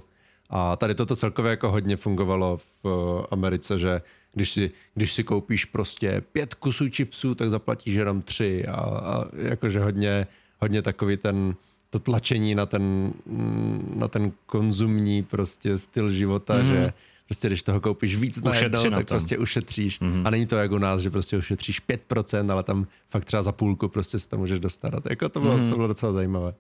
A 0.51 0.77
tady 0.77 0.95
toto 0.95 1.17
celkově 1.17 1.51
jako 1.51 1.71
hodně 1.71 1.97
fungovalo 1.97 2.57
v 2.57 2.67
eh, 2.87 3.27
Americe, 3.31 3.79
že 3.79 4.03
když 4.33 4.51
si, 4.51 4.71
když 4.95 5.13
si 5.13 5.25
koupíš 5.25 5.65
prostě 5.65 6.23
pět 6.33 6.55
kusů 6.55 6.91
chipsů, 6.91 7.35
tak 7.35 7.51
zaplatíš 7.51 7.95
jenom 7.95 8.23
tři 8.23 8.67
a, 8.67 8.75
a 8.81 9.25
jakože 9.37 9.81
hodně, 9.81 10.27
hodně 10.61 10.83
takový 10.83 11.17
ten, 11.17 11.55
to 11.91 11.99
tlačení 11.99 12.55
na 12.55 12.67
ten, 12.67 13.13
mm, 13.27 13.93
na 13.97 14.09
ten 14.09 14.33
konzumní 14.47 15.23
prostě 15.23 15.79
styl 15.79 16.11
života, 16.11 16.59
mm-hmm. 16.59 16.71
že 16.71 16.93
prostě 17.31 17.47
když 17.47 17.63
toho 17.63 17.81
koupíš 17.81 18.17
víc 18.17 18.43
na 18.43 18.55
jednou, 18.55 18.85
na 18.91 18.99
tak 18.99 19.07
tom. 19.07 19.15
prostě 19.15 19.39
ušetříš. 19.39 20.01
Mm-hmm. 20.01 20.27
A 20.27 20.31
není 20.31 20.47
to 20.47 20.57
jako 20.57 20.75
u 20.75 20.79
nás, 20.79 21.01
že 21.01 21.11
prostě 21.11 21.37
ušetříš 21.37 21.83
5%, 21.83 22.53
ale 22.53 22.63
tam 22.63 22.87
fakt 23.11 23.25
třeba 23.25 23.43
za 23.43 23.53
půlku 23.53 23.89
prostě 23.89 24.19
si 24.19 24.29
to 24.29 24.37
můžeš 24.37 24.59
dostat. 24.59 24.95
A 24.95 25.01
to, 25.01 25.09
jako 25.11 25.29
to, 25.29 25.41
bylo, 25.41 25.59
mm-hmm. 25.59 25.69
to 25.69 25.75
bylo 25.75 25.89
docela 25.89 26.13
zajímavé. 26.13 26.55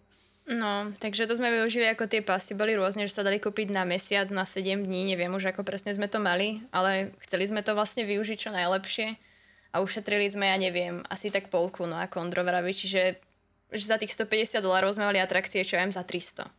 No, 0.50 0.90
takže 0.98 1.30
to 1.30 1.38
sme 1.38 1.50
využili 1.50 1.86
ako 1.86 2.10
tie 2.10 2.26
pasy, 2.26 2.58
boli 2.58 2.74
rôzne, 2.74 3.06
že 3.06 3.14
sa 3.14 3.22
dali 3.22 3.38
kúpiť 3.38 3.70
na 3.70 3.86
mesiac, 3.86 4.26
na 4.34 4.42
7 4.42 4.82
dní, 4.82 5.14
neviem 5.14 5.30
už 5.30 5.54
ako 5.54 5.62
presne 5.62 5.94
sme 5.94 6.10
to 6.10 6.18
mali, 6.18 6.58
ale 6.74 7.14
chceli 7.22 7.46
sme 7.46 7.62
to 7.62 7.70
vlastne 7.70 8.02
využiť 8.02 8.34
čo 8.34 8.50
najlepšie 8.50 9.14
a 9.70 9.76
ušetrili 9.78 10.26
sme, 10.26 10.50
ja 10.50 10.58
neviem, 10.58 11.06
asi 11.06 11.30
tak 11.30 11.54
polku, 11.54 11.86
no 11.86 11.94
ako 11.94 12.26
Ondro 12.26 12.42
vraví, 12.42 12.74
čiže 12.74 13.22
že 13.70 13.84
za 13.86 14.02
tých 14.02 14.10
150 14.10 14.58
dolárov 14.58 14.90
sme 14.90 15.06
mali 15.06 15.22
atrakcie, 15.22 15.62
čo 15.62 15.78
ja 15.78 15.86
viem, 15.86 15.94
za 15.94 16.02
300. 16.02 16.50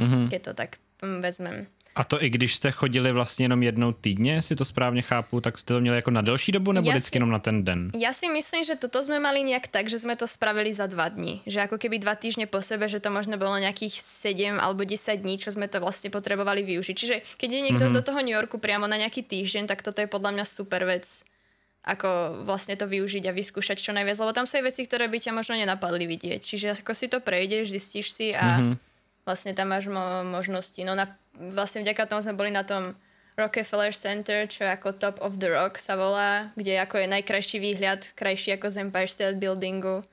Mm-hmm. 0.00 0.24
Keď 0.32 0.40
to 0.40 0.52
tak 0.56 0.80
mm, 1.04 1.20
vezmem. 1.20 1.56
A 1.96 2.04
to 2.04 2.22
i 2.22 2.30
když 2.30 2.54
jste 2.56 2.70
chodili 2.70 3.12
vlastně 3.12 3.44
jenom 3.44 3.62
jednou 3.62 3.92
týdně, 3.92 4.42
si 4.42 4.56
to 4.56 4.64
správně 4.64 5.02
chápu, 5.02 5.40
tak 5.40 5.58
jste 5.58 5.74
to 5.74 5.80
měli 5.80 5.96
jako 5.96 6.10
na 6.10 6.20
delší 6.20 6.52
dobu 6.52 6.72
nebo 6.72 6.90
Ja 6.90 6.94
vždycky 6.94 7.14
si- 7.14 7.16
jenom 7.16 7.30
na 7.30 7.38
ten 7.38 7.64
den? 7.64 7.90
Ja 7.94 8.10
si 8.10 8.26
myslím, 8.26 8.66
že 8.66 8.74
toto 8.74 8.98
sme 8.98 9.22
mali 9.22 9.46
nejak 9.46 9.70
tak, 9.70 9.86
že 9.86 10.02
sme 10.02 10.18
to 10.18 10.26
spravili 10.26 10.74
za 10.74 10.90
dva 10.90 11.06
dní. 11.08 11.46
Že 11.46 11.70
ako 11.70 11.76
keby 11.78 12.02
dva 12.02 12.18
týždne 12.18 12.50
po 12.50 12.58
sebe, 12.62 12.90
že 12.90 12.98
to 12.98 13.14
možno 13.14 13.38
bolo 13.38 13.54
nejakých 13.62 13.94
7 14.02 14.58
alebo 14.58 14.82
10 14.82 15.22
dní, 15.22 15.38
čo 15.38 15.54
sme 15.54 15.70
to 15.70 15.78
vlastne 15.78 16.10
potrebovali 16.10 16.66
využiť. 16.66 16.96
Čiže 16.98 17.16
keď 17.38 17.48
je 17.50 17.60
niekto 17.62 17.84
mm-hmm. 17.86 17.94
do 17.94 18.02
toho 18.02 18.18
New 18.26 18.34
Yorku 18.34 18.58
priamo 18.58 18.90
na 18.90 18.98
nejaký 18.98 19.22
týždeň, 19.22 19.70
tak 19.70 19.86
toto 19.86 20.02
je 20.02 20.10
podľa 20.10 20.34
mňa 20.34 20.44
super 20.50 20.82
vec 20.82 21.06
ako 21.84 22.42
vlastne 22.48 22.80
to 22.80 22.88
využiť 22.88 23.28
a 23.28 23.36
vyskúšať 23.36 23.76
čo 23.76 23.92
najviac, 23.92 24.16
lebo 24.16 24.32
tam 24.32 24.48
sú 24.48 24.56
aj 24.56 24.72
veci, 24.72 24.88
ktoré 24.88 25.04
by 25.04 25.20
ťa 25.20 25.36
možno 25.36 25.52
nenapadli 25.52 26.08
vidieť. 26.08 26.40
Čiže 26.40 26.80
ako 26.80 26.96
si 26.96 27.12
to 27.12 27.20
prejdeš, 27.20 27.68
zistíš 27.68 28.08
si 28.08 28.32
a 28.32 28.56
mm-hmm. 28.56 28.74
vlastne 29.28 29.52
tam 29.52 29.68
máš 29.68 29.92
mo- 29.92 30.24
možnosti. 30.24 30.80
No 30.80 30.96
na, 30.96 31.12
vlastne 31.38 31.82
vďaka 31.82 32.06
tomu 32.06 32.22
sme 32.22 32.38
boli 32.38 32.50
na 32.54 32.62
tom 32.62 32.94
Rockefeller 33.34 33.90
Center, 33.90 34.46
čo 34.46 34.62
je 34.62 34.70
ako 34.70 34.94
Top 34.94 35.18
of 35.18 35.42
the 35.42 35.50
Rock 35.50 35.82
sa 35.82 35.98
volá, 35.98 36.54
kde 36.54 36.78
ako 36.78 37.02
je 37.02 37.06
najkrajší 37.10 37.58
výhľad, 37.58 38.06
krajší 38.14 38.54
ako 38.54 38.70
z 38.70 38.76
Empire 38.86 39.10
State 39.10 39.42
Buildingu. 39.42 40.06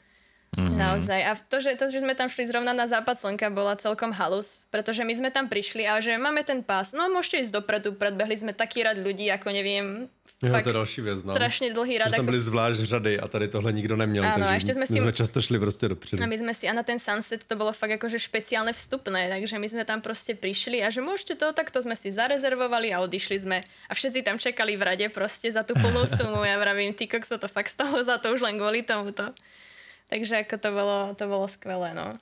Mm-hmm. 0.51 0.76
Naozaj. 0.76 1.22
A 1.24 1.32
to 1.39 1.63
že, 1.63 1.80
to, 1.80 1.88
že 1.88 2.03
sme 2.03 2.11
tam 2.11 2.28
šli 2.28 2.43
zrovna 2.43 2.76
na 2.76 2.84
západ 2.84 3.15
slnka, 3.15 3.53
bola 3.53 3.80
celkom 3.80 4.11
halus, 4.11 4.67
pretože 4.67 5.05
my 5.05 5.13
sme 5.15 5.30
tam 5.32 5.47
prišli 5.47 5.88
a 5.88 6.03
že 6.03 6.19
máme 6.19 6.43
ten 6.43 6.59
pás, 6.59 6.91
no 6.91 7.07
môžete 7.07 7.47
ísť 7.47 7.55
dopredu, 7.55 7.95
predbehli 7.95 8.36
sme 8.36 8.51
taký 8.51 8.84
rad 8.84 8.99
ľudí, 8.99 9.32
ako 9.32 9.47
neviem, 9.47 10.11
Jo, 10.41 10.51
fakt 10.51 10.63
to 10.63 10.69
je 10.69 10.73
další 10.73 11.01
věc, 11.01 11.23
no. 11.23 11.33
strašne 11.37 11.69
dlhý 11.69 12.01
rad. 12.01 12.09
Že 12.09 12.17
tam 12.17 12.25
Ako... 12.25 12.29
byly 12.33 12.39
zvlášť 12.39 12.79
řady 12.81 13.13
a 13.19 13.27
tady 13.27 13.47
tohle 13.47 13.73
nikdo 13.73 13.95
neměl, 13.95 14.23
Áno, 14.25 14.33
a 14.33 14.49
takže 14.49 14.57
ešte 14.57 14.73
sme 14.73 14.85
my 14.89 14.97
si- 14.97 14.99
jsme 14.99 15.13
často 15.13 15.41
šli 15.41 15.59
prostě 15.59 15.87
dopředu. 15.87 16.23
A 16.23 16.25
my 16.25 16.37
sme 16.37 16.53
si, 16.57 16.65
a 16.65 16.73
na 16.73 16.83
ten 16.83 16.97
sunset 16.99 17.45
to 17.45 17.53
bolo 17.53 17.69
fakt 17.69 17.93
akože 17.93 18.17
špeciálne 18.17 18.73
vstupné, 18.73 19.29
takže 19.29 19.61
my 19.61 19.67
sme 19.69 19.85
tam 19.85 20.01
proste 20.01 20.33
prišli 20.33 20.81
a 20.81 20.89
že 20.89 21.05
môžete 21.05 21.37
to, 21.37 21.53
tak 21.53 21.69
to 21.69 21.77
sme 21.85 21.93
si 21.93 22.09
zarezervovali 22.09 22.89
a 22.89 23.05
odišli 23.05 23.37
sme. 23.37 23.61
A 23.85 23.93
všetci 23.93 24.25
tam 24.25 24.41
čakali 24.41 24.73
v 24.73 24.81
rade 24.81 25.05
proste 25.13 25.53
za 25.53 25.61
tú 25.61 25.77
plnú 25.77 26.09
sumu. 26.17 26.41
Ja 26.41 26.57
vravím, 26.57 26.97
ty 26.97 27.05
kokso, 27.05 27.37
to 27.37 27.45
fakt 27.45 27.69
stalo 27.69 28.01
za 28.01 28.17
to 28.17 28.33
už 28.33 28.41
len 28.41 28.57
kvôli 28.57 28.81
tomuto. 28.81 29.29
Takže 30.09 30.41
ako 30.41 30.57
to 30.57 30.69
bolo, 30.73 30.97
to 31.13 31.25
bolo 31.29 31.45
skvelé, 31.45 31.93
no. 31.93 32.17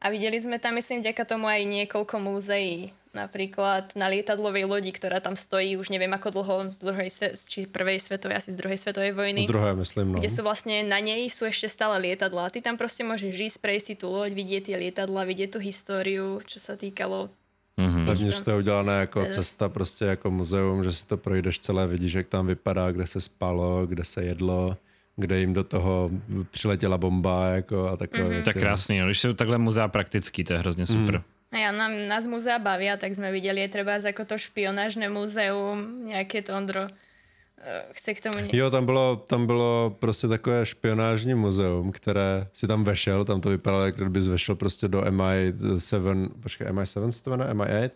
A 0.00 0.08
videli 0.08 0.40
sme 0.40 0.56
tam, 0.56 0.78
myslím, 0.80 1.04
vďaka 1.04 1.26
tomu 1.28 1.44
aj 1.50 1.68
niekoľko 1.68 2.16
múzeí. 2.16 2.96
Napríklad 3.16 3.96
na 3.96 4.12
lietadlovej 4.12 4.68
lodi, 4.68 4.92
ktorá 4.92 5.18
tam 5.18 5.32
stojí 5.32 5.80
už 5.80 5.88
neviem 5.88 6.12
ako 6.12 6.28
dlho 6.28 6.68
z 6.68 6.78
druhej, 6.84 7.08
či 7.48 7.64
prvej 7.64 8.04
svetovej, 8.04 8.36
asi 8.36 8.52
z 8.52 8.58
druhej 8.60 8.76
svetovej 8.76 9.12
vojny. 9.16 9.48
Z 9.48 9.52
druhé, 9.52 9.72
myslím, 9.74 10.06
no. 10.12 10.18
Kde 10.20 10.28
sú 10.28 10.44
vlastne 10.44 10.84
na 10.84 11.00
nej 11.00 11.24
sú 11.32 11.48
ešte 11.48 11.72
stále 11.72 11.96
lietadla. 12.04 12.46
A 12.46 12.52
ty 12.52 12.60
tam 12.60 12.76
proste 12.76 13.08
môžeš 13.08 13.32
ísť, 13.32 13.58
prejsť 13.64 13.86
si 13.86 13.94
tú 13.96 14.12
loď, 14.12 14.36
vidieť 14.36 14.62
tie 14.68 14.76
lietadla, 14.76 15.24
vidieť 15.24 15.56
tú 15.56 15.58
históriu, 15.58 16.44
čo 16.44 16.60
sa 16.60 16.76
týkalo 16.76 17.32
Mm-hmm. 17.78 18.04
Vevnitř 18.04 18.40
to 18.40 18.50
je 18.50 18.56
udělané 18.56 18.92
jako 19.00 19.26
cesta, 19.30 19.68
prostě 19.68 20.04
jako 20.04 20.30
muzeum, 20.30 20.84
že 20.84 20.92
si 20.92 21.06
to 21.06 21.16
projdeš 21.16 21.58
celé, 21.58 21.86
vidíš, 21.86 22.12
jak 22.12 22.28
tam 22.28 22.46
vypadá, 22.46 22.90
kde 22.90 23.06
se 23.06 23.20
spalo, 23.20 23.86
kde 23.86 24.04
se 24.04 24.24
jedlo, 24.24 24.76
kde 25.16 25.38
jim 25.38 25.54
do 25.54 25.64
toho 25.64 26.10
přiletěla 26.50 26.98
bomba 26.98 27.46
jako 27.46 27.88
a 27.88 27.96
takové 27.96 28.22
mm-hmm. 28.22 28.28
věci. 28.28 28.44
Tak 28.44 28.56
krásný, 28.56 28.98
no. 28.98 29.06
když 29.06 29.20
jsou 29.20 29.32
takhle 29.32 29.58
muzea 29.58 29.88
praktický, 29.88 30.44
to 30.44 30.52
je 30.52 30.58
hrozně 30.58 30.86
super. 30.86 31.14
Mm. 31.14 31.22
A 31.48 31.56
ja, 31.56 31.72
nám, 31.72 31.96
nás 32.04 32.28
muzea 32.28 32.60
bavia, 32.60 33.00
tak 33.00 33.16
sme 33.16 33.32
videli 33.32 33.64
je 33.64 33.72
treba 33.72 33.96
ako 33.96 34.28
to 34.28 34.36
špionážne 34.36 35.08
múzeum, 35.08 36.04
nejaké 36.04 36.44
to 36.44 36.52
Ondro 36.52 36.84
eh, 36.84 37.88
chce 37.96 38.14
k 38.14 38.20
tomu... 38.20 38.36
Jo, 38.52 38.68
tam 38.70 38.86
bylo, 38.86 39.16
tam 39.16 39.46
bylo 39.46 39.96
prostě 39.98 40.28
takové 40.28 40.66
špionážní 40.66 41.34
muzeum, 41.34 41.92
které 41.92 42.46
si 42.52 42.66
tam 42.66 42.84
vešel, 42.84 43.24
tam 43.24 43.40
to 43.40 43.48
vypadalo, 43.48 43.84
jak 43.84 43.96
kdybys 43.96 44.26
vešel 44.26 44.54
prostě 44.54 44.88
do 44.88 45.00
MI7, 45.00 46.28
počkej, 46.42 46.66
MI7 46.66 47.08
se 47.10 47.22
to 47.22 47.30
jmenuje, 47.30 47.50
MI8? 47.50 47.90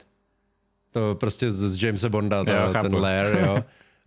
To 0.90 1.14
prostě 1.20 1.52
z, 1.52 1.68
z 1.68 1.82
Jamesa 1.82 2.08
Bonda, 2.08 2.44
ta, 2.44 2.64
jo, 2.64 2.72
ten 2.82 2.94
lair, 2.94 3.38
jo. 3.38 3.52
uh, 3.52 3.60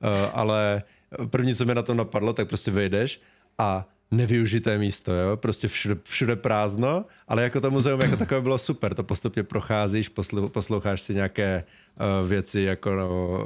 ale 0.33 0.83
první, 1.29 1.55
co 1.55 1.65
mi 1.65 1.75
na 1.75 1.81
tom 1.81 1.97
napadlo, 1.97 2.33
tak 2.33 2.47
prostě 2.47 2.71
vejdeš 2.71 3.21
a 3.57 3.85
nevyužité 4.11 4.77
místo, 4.77 5.13
jo? 5.13 5.37
prostě 5.37 5.67
všude, 5.67 5.95
všude 6.03 6.35
prázdno, 6.35 7.05
ale 7.27 7.43
jako 7.43 7.61
to 7.61 7.71
muzeum 7.71 8.01
jako 8.01 8.17
takové 8.17 8.41
bylo 8.41 8.57
super, 8.57 8.93
to 8.93 9.03
postupně 9.03 9.43
procházíš, 9.43 10.09
posloucháš 10.51 11.01
si 11.01 11.13
nějaké 11.15 11.63
uh, 12.21 12.29
věci 12.29 12.61
jako 12.61 12.95
no, 12.95 13.45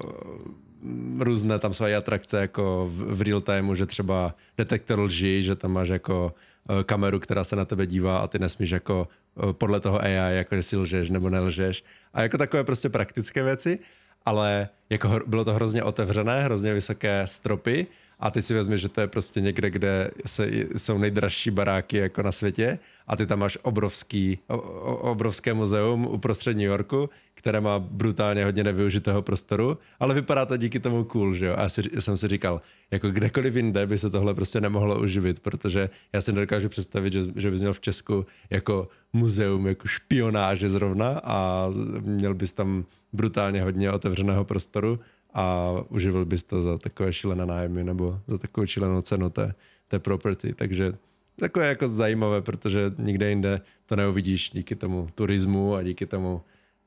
různé, 1.20 1.60
tam 1.60 1.74
jsou 1.74 1.86
i 1.86 1.96
atrakce 1.96 2.42
jako 2.42 2.90
v, 2.92 3.16
v 3.16 3.22
real 3.22 3.42
timeu, 3.42 3.76
že 3.76 3.86
třeba 3.86 4.36
detektor 4.58 5.00
lží, 5.00 5.44
že 5.44 5.56
tam 5.56 5.72
máš 5.72 5.88
jako 5.88 6.34
uh, 6.70 6.84
kameru, 6.84 7.20
která 7.20 7.44
se 7.44 7.56
na 7.56 7.66
tebe 7.66 7.88
dívá 7.88 8.18
a 8.18 8.28
ty 8.28 8.40
nesmíš 8.40 8.70
jako 8.70 9.08
uh, 9.36 9.54
podle 9.54 9.80
toho 9.80 10.02
AI, 10.02 10.36
jako 10.38 10.56
že 10.56 10.64
si 10.64 10.78
lžeš 10.78 11.10
nebo 11.10 11.30
nelžeš. 11.30 11.84
A 12.14 12.22
jako 12.22 12.38
takové 12.38 12.64
prostě 12.64 12.90
praktické 12.90 13.44
věci, 13.44 13.80
ale 14.26 14.70
jako 14.90 15.20
bylo 15.28 15.46
to 15.46 15.54
hrozně 15.54 15.84
otevřené, 15.84 16.44
hrozně 16.44 16.74
vysoké 16.74 17.22
stropy 17.26 17.88
a 18.20 18.32
ty 18.32 18.42
si 18.42 18.54
vezmeš, 18.54 18.82
že 18.82 18.90
to 18.90 19.02
je 19.02 19.08
prostě 19.08 19.42
někde, 19.42 19.70
kde 19.70 20.12
se, 20.26 20.50
jsou 20.78 20.98
nejdražší 20.98 21.52
baráky 21.52 21.98
jako 21.98 22.22
na 22.22 22.32
světě. 22.32 22.80
A 23.08 23.16
ty 23.16 23.26
tam 23.26 23.40
máš 23.40 23.58
obrovský, 23.62 24.40
o, 24.48 24.58
obrovské 24.96 25.54
muzeum 25.54 26.06
uprostřed 26.06 26.54
New 26.54 26.66
Yorku, 26.66 27.10
které 27.34 27.62
má 27.62 27.80
brutálně 27.80 28.46
hodně 28.46 28.64
nevyužitého 28.64 29.22
prostoru, 29.22 29.78
ale 30.00 30.14
vypadá 30.14 30.46
to 30.46 30.58
díky 30.58 30.80
tomu 30.80 31.04
cool, 31.04 31.34
že 31.34 31.46
jo? 31.46 31.54
A 31.58 31.62
já, 31.62 31.70
si, 31.70 31.82
já 31.94 32.02
jsem 32.02 32.18
si 32.18 32.28
říkal, 32.28 32.62
jako 32.92 33.12
kdekoliv 33.12 33.56
jinde 33.56 33.88
by 33.88 33.98
se 33.98 34.10
tohle 34.10 34.34
prostě 34.34 34.62
nemohlo 34.62 35.00
uživit, 35.00 35.40
protože 35.40 35.90
já 36.14 36.22
si 36.22 36.34
nedokážu 36.34 36.70
představit, 36.70 37.14
že, 37.14 37.22
že 37.36 37.52
bys 37.52 37.62
měl 37.62 37.74
v 37.74 37.80
Česku 37.80 38.26
jako 38.50 38.88
muzeum, 39.14 39.68
jako 39.68 39.88
špionáže 39.88 40.70
zrovna 40.70 41.22
a 41.24 41.70
měl 42.02 42.34
bys 42.34 42.54
tam 42.54 42.86
brutálně 43.14 43.64
hodně 43.64 43.92
otevřeného 43.92 44.46
prostoru 44.46 45.00
a 45.34 45.74
uživil 45.90 46.26
bys 46.26 46.44
to 46.44 46.62
za 46.62 46.78
takové 46.78 47.14
šílené 47.14 47.46
nájmy 47.46 47.84
nebo 47.84 48.20
za 48.28 48.38
takovou 48.38 48.68
šílenou 48.68 49.02
cenu 49.02 49.30
té, 49.30 49.54
té 49.88 50.00
property. 50.00 50.54
Takže 50.54 50.94
takové 51.40 51.68
jako 51.68 51.90
zajímavé, 51.90 52.42
protože 52.42 52.92
nikde 52.98 53.30
jinde 53.30 53.62
to 53.86 53.96
neuvidíš 53.96 54.50
díky 54.50 54.76
tomu 54.76 55.10
turismu 55.16 55.76
a 55.76 55.84
díky 55.84 56.06
tomu 56.06 56.42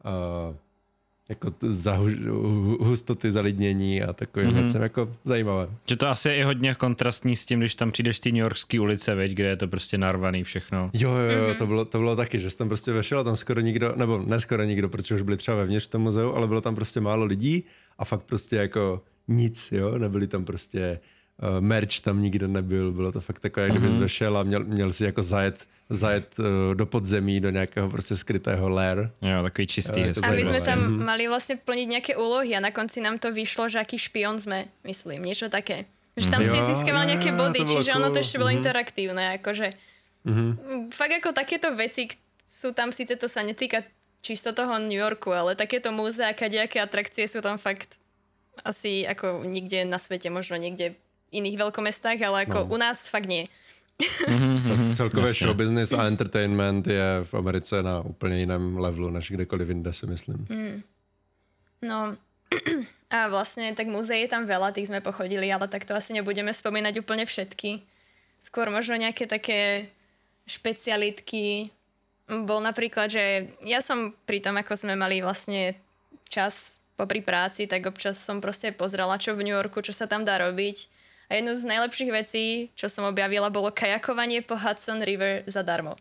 uh, 0.04 0.56
jako 1.28 1.48
za 1.60 1.98
hustoty 2.80 3.32
zalidnění 3.32 4.02
a 4.02 4.12
takovým 4.12 4.48
mm-hmm. 4.48 4.62
věcem, 4.62 4.82
jako 4.82 5.16
zajímavé. 5.24 5.68
Že 5.88 5.96
to 5.96 6.08
asi 6.08 6.28
je 6.28 6.36
i 6.36 6.42
hodně 6.42 6.74
kontrastní 6.74 7.36
s 7.36 7.46
tím, 7.46 7.58
když 7.58 7.74
tam 7.74 7.92
přijdeš 7.92 8.16
z 8.16 8.20
té 8.20 8.28
New 8.28 8.38
Yorkské 8.38 8.80
ulice, 8.80 9.14
veď, 9.14 9.32
kde 9.32 9.48
je 9.48 9.56
to 9.56 9.68
prostě 9.68 9.98
narvaný 9.98 10.44
všechno. 10.44 10.90
Jo, 10.94 11.10
jo, 11.10 11.18
jo, 11.18 11.48
mm-hmm. 11.48 11.58
to, 11.58 11.66
bylo, 11.66 11.84
to 11.84 11.98
bylo 11.98 12.16
taky, 12.16 12.40
že 12.40 12.50
jsem 12.50 12.58
tam 12.58 12.68
prostě 12.68 12.92
vešel 12.92 13.18
a 13.18 13.24
tam 13.24 13.36
skoro 13.36 13.60
nikdo, 13.60 13.92
nebo 13.96 14.22
ne 14.26 14.40
skoro 14.40 14.64
nikdo, 14.64 14.88
protože 14.88 15.14
už 15.14 15.22
byli 15.22 15.36
třeba 15.36 15.56
vevnitř 15.56 15.86
v 15.86 15.90
tom 15.90 16.02
muzeu, 16.02 16.32
ale 16.32 16.48
bylo 16.48 16.60
tam 16.60 16.74
prostě 16.74 17.00
málo 17.00 17.24
lidí 17.24 17.64
a 18.02 18.04
fakt 18.04 18.26
prostě 18.26 18.56
jako 18.56 19.02
nic, 19.28 19.72
jo, 19.72 19.98
nebyli 19.98 20.26
tam 20.26 20.44
prostě 20.44 21.00
uh, 21.38 21.60
merch 21.62 22.02
tam 22.02 22.22
nikde 22.22 22.48
nebyl, 22.48 22.92
bylo 22.92 23.12
to 23.12 23.20
fakt 23.20 23.38
takové, 23.38 23.66
jak 23.66 23.78
kdybys 23.78 23.94
mm-hmm. 23.94 24.10
vešel 24.10 24.32
a 24.38 24.42
měl, 24.42 24.64
měl 24.64 24.92
si 24.92 25.04
jako 25.04 25.22
zajet, 25.22 25.66
zajet 25.90 26.38
uh, 26.38 26.74
do 26.74 26.86
podzemí, 26.86 27.40
do 27.40 27.50
nějakého 27.50 27.88
prostě 27.88 28.16
skrytého 28.16 28.68
lair. 28.68 28.98
Jo, 29.22 29.42
takový 29.42 29.66
čistý. 29.66 30.00
Uh, 30.00 30.26
Aby 30.26 30.44
jsme 30.44 30.60
tam 30.60 30.78
mm-hmm. 30.78 31.04
mali 31.04 31.28
vlastně 31.28 31.56
plnit 31.56 31.88
nějaké 31.88 32.16
úlohy 32.16 32.56
a 32.56 32.60
na 32.60 32.70
konci 32.70 33.00
nám 33.00 33.18
to 33.18 33.32
vyšlo, 33.32 33.68
že 33.68 33.78
aký 33.78 33.98
špion 33.98 34.38
jsme, 34.38 34.64
myslím, 34.84 35.22
něco 35.22 35.48
také. 35.48 35.84
Že 36.16 36.30
tam 36.30 36.42
jo, 36.42 36.54
si 36.54 36.62
získával 36.62 37.06
nějaké 37.06 37.32
body, 37.32 37.58
to 37.58 37.64
čiže 37.64 37.92
cool. 37.92 38.02
ono 38.02 38.10
to 38.10 38.18
ještě 38.18 38.38
bylo 38.38 38.50
mm-hmm. 38.50 38.58
interaktívne, 38.58 39.24
akože 39.38 39.72
mm-hmm. 40.26 40.50
fakt 40.90 41.10
jako 41.10 41.32
takéto 41.32 41.76
veci 41.76 42.08
sú 42.52 42.76
tam, 42.76 42.92
síce 42.92 43.16
to 43.16 43.32
sa 43.32 43.40
netýka 43.40 43.80
čisto 44.22 44.54
toho 44.54 44.78
New 44.78 44.96
Yorku, 44.96 45.34
ale 45.34 45.58
takéto 45.58 45.90
múzea, 45.90 46.32
kadejaké 46.32 46.78
atrakcie 46.78 47.26
sú 47.26 47.42
tam 47.42 47.58
fakt 47.58 47.98
asi 48.62 49.02
ako 49.02 49.42
nikde 49.44 49.84
na 49.84 49.98
svete, 49.98 50.30
možno 50.30 50.56
niekde 50.56 50.94
v 50.94 51.42
iných 51.42 51.58
veľkomestách, 51.58 52.18
ale 52.22 52.46
ako 52.46 52.64
no. 52.64 52.68
u 52.72 52.76
nás 52.78 53.10
fakt 53.10 53.26
nie. 53.26 53.50
Mm-hmm, 54.02 54.96
Celkově 54.96 55.28
Jasně. 55.28 55.46
show 55.46 55.54
business 55.54 55.92
a 55.92 56.06
entertainment 56.06 56.86
je 56.86 57.20
v 57.22 57.34
Americe 57.34 57.82
na 57.82 58.00
úplně 58.00 58.38
jiném 58.38 58.78
levelu 58.78 59.10
než 59.10 59.30
kdekoliv 59.30 59.68
jinde, 59.68 59.92
si 59.92 60.06
myslím. 60.06 60.46
Mm. 60.48 60.82
No 61.82 62.16
a 63.10 63.28
vlastně 63.28 63.74
tak 63.74 63.86
muzeí 63.86 64.20
je 64.20 64.28
tam 64.28 64.46
veľa, 64.46 64.72
tých 64.72 64.88
sme 64.88 65.00
pochodili, 65.00 65.52
ale 65.52 65.68
tak 65.68 65.84
to 65.84 65.94
asi 65.94 66.12
nebudeme 66.12 66.52
spomínať 66.52 67.00
úplne 67.00 67.24
všetky. 67.26 67.84
Skôr 68.40 68.70
možno 68.72 68.96
nejaké 68.96 69.28
také 69.28 69.86
špecialitky, 70.48 71.70
bol 72.48 72.64
napríklad, 72.64 73.12
že 73.12 73.52
ja 73.62 73.84
som 73.84 74.16
pri 74.24 74.40
tom, 74.40 74.56
ako 74.56 74.72
sme 74.74 74.96
mali 74.96 75.20
vlastne 75.20 75.76
čas 76.28 76.80
popri 76.96 77.20
práci, 77.20 77.68
tak 77.68 77.84
občas 77.84 78.20
som 78.20 78.40
proste 78.40 78.72
pozrela, 78.72 79.20
čo 79.20 79.36
v 79.36 79.44
New 79.44 79.56
Yorku, 79.56 79.84
čo 79.84 79.92
sa 79.92 80.08
tam 80.08 80.24
dá 80.24 80.40
robiť. 80.40 80.88
A 81.32 81.40
jednu 81.40 81.56
z 81.56 81.64
najlepších 81.64 82.12
vecí, 82.12 82.44
čo 82.76 82.92
som 82.92 83.08
objavila, 83.08 83.48
bolo 83.48 83.72
kajakovanie 83.72 84.44
po 84.44 84.56
Hudson 84.56 85.00
River 85.00 85.44
zadarmo. 85.48 85.96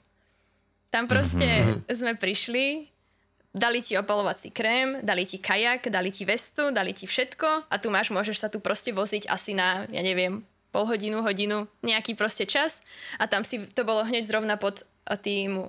Tam 0.91 1.07
proste 1.07 1.47
mm-hmm. 1.47 1.87
sme 1.87 2.13
prišli, 2.19 2.91
dali 3.55 3.79
ti 3.79 3.95
opalovací 3.95 4.51
krém, 4.51 4.99
dali 4.99 5.23
ti 5.23 5.39
kajak, 5.39 5.87
dali 5.87 6.11
ti 6.11 6.27
vestu, 6.27 6.71
dali 6.75 6.91
ti 6.91 7.07
všetko 7.07 7.71
a 7.71 7.75
tu 7.79 7.87
máš, 7.87 8.11
môžeš 8.11 8.37
sa 8.43 8.47
tu 8.51 8.59
proste 8.59 8.91
voziť 8.91 9.31
asi 9.31 9.55
na, 9.55 9.87
ja 9.87 10.03
neviem, 10.03 10.43
pol 10.75 10.83
hodinu, 10.87 11.23
hodinu, 11.23 11.67
nejaký 11.83 12.15
proste 12.15 12.43
čas 12.43 12.83
a 13.19 13.27
tam 13.27 13.47
si, 13.47 13.63
to 13.71 13.87
bolo 13.87 14.03
hneď 14.03 14.23
zrovna 14.27 14.59
pod 14.59 14.83
tým 15.23 15.67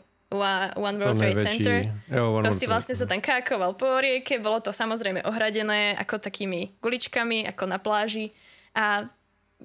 One 0.76 0.96
World 0.98 1.18
Trade. 1.18 1.42
Center. 1.42 1.76
Jo, 2.08 2.32
One 2.32 2.42
to 2.42 2.48
World 2.48 2.58
si 2.58 2.66
vlastne 2.66 2.94
sa 2.96 3.06
tam 3.06 3.20
kákoval 3.20 3.76
po 3.76 3.86
rieke, 4.00 4.40
bolo 4.40 4.60
to 4.60 4.72
samozrejme 4.72 5.22
ohradené 5.28 5.96
ako 6.00 6.18
takými 6.18 6.72
guličkami, 6.80 7.46
ako 7.48 7.64
na 7.68 7.78
pláži 7.78 8.32
a 8.72 9.04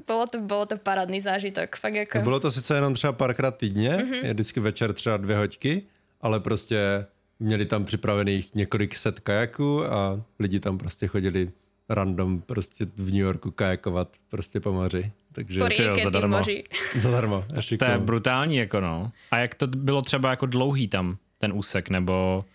bylo 0.05 0.28
to, 0.28 0.38
bylo 0.41 0.65
to 0.65 0.78
parádný 0.78 1.22
zážitok. 1.22 1.76
Fakt 1.76 1.93
jako... 1.93 2.20
Bylo 2.20 2.39
to 2.39 2.51
sice 2.51 2.76
jenom 2.76 2.93
třeba 2.93 3.13
párkrát 3.13 3.57
týdně, 3.57 3.89
mm-hmm. 3.89 4.26
je 4.26 4.34
vždycky 4.34 4.59
večer 4.59 4.93
třeba 4.93 5.18
dvě 5.18 5.38
hoďky, 5.38 5.84
ale 6.22 6.39
prostě 6.39 7.05
měli 7.39 7.65
tam 7.65 7.86
připravených 7.86 8.55
několik 8.55 8.97
set 8.97 9.20
kajaků 9.20 9.86
a 9.86 10.22
lidi 10.39 10.59
tam 10.59 10.78
prostě 10.78 11.07
chodili 11.07 11.51
random 11.89 12.41
prostě 12.41 12.86
v 12.95 13.05
New 13.05 13.22
Yorku 13.22 13.51
kajakovat 13.51 14.07
prostě 14.30 14.59
po 14.59 14.72
moři. 14.72 15.11
Takže 15.38 15.59
po 15.61 15.67
rieke, 15.69 16.01
zadarmo. 16.01 16.38
Moři. 16.38 16.63
zadarmo. 16.95 17.45
to 17.79 17.85
je 17.85 17.97
brutální 17.97 18.57
jako 18.57 18.81
no. 18.81 19.11
A 19.31 19.38
jak 19.38 19.55
to 19.55 19.67
bylo 19.67 20.01
třeba 20.01 20.29
jako 20.29 20.45
dlouhý 20.45 20.88
tam 20.88 21.17
ten 21.38 21.53
úsek, 21.53 21.89
nebo... 21.89 22.45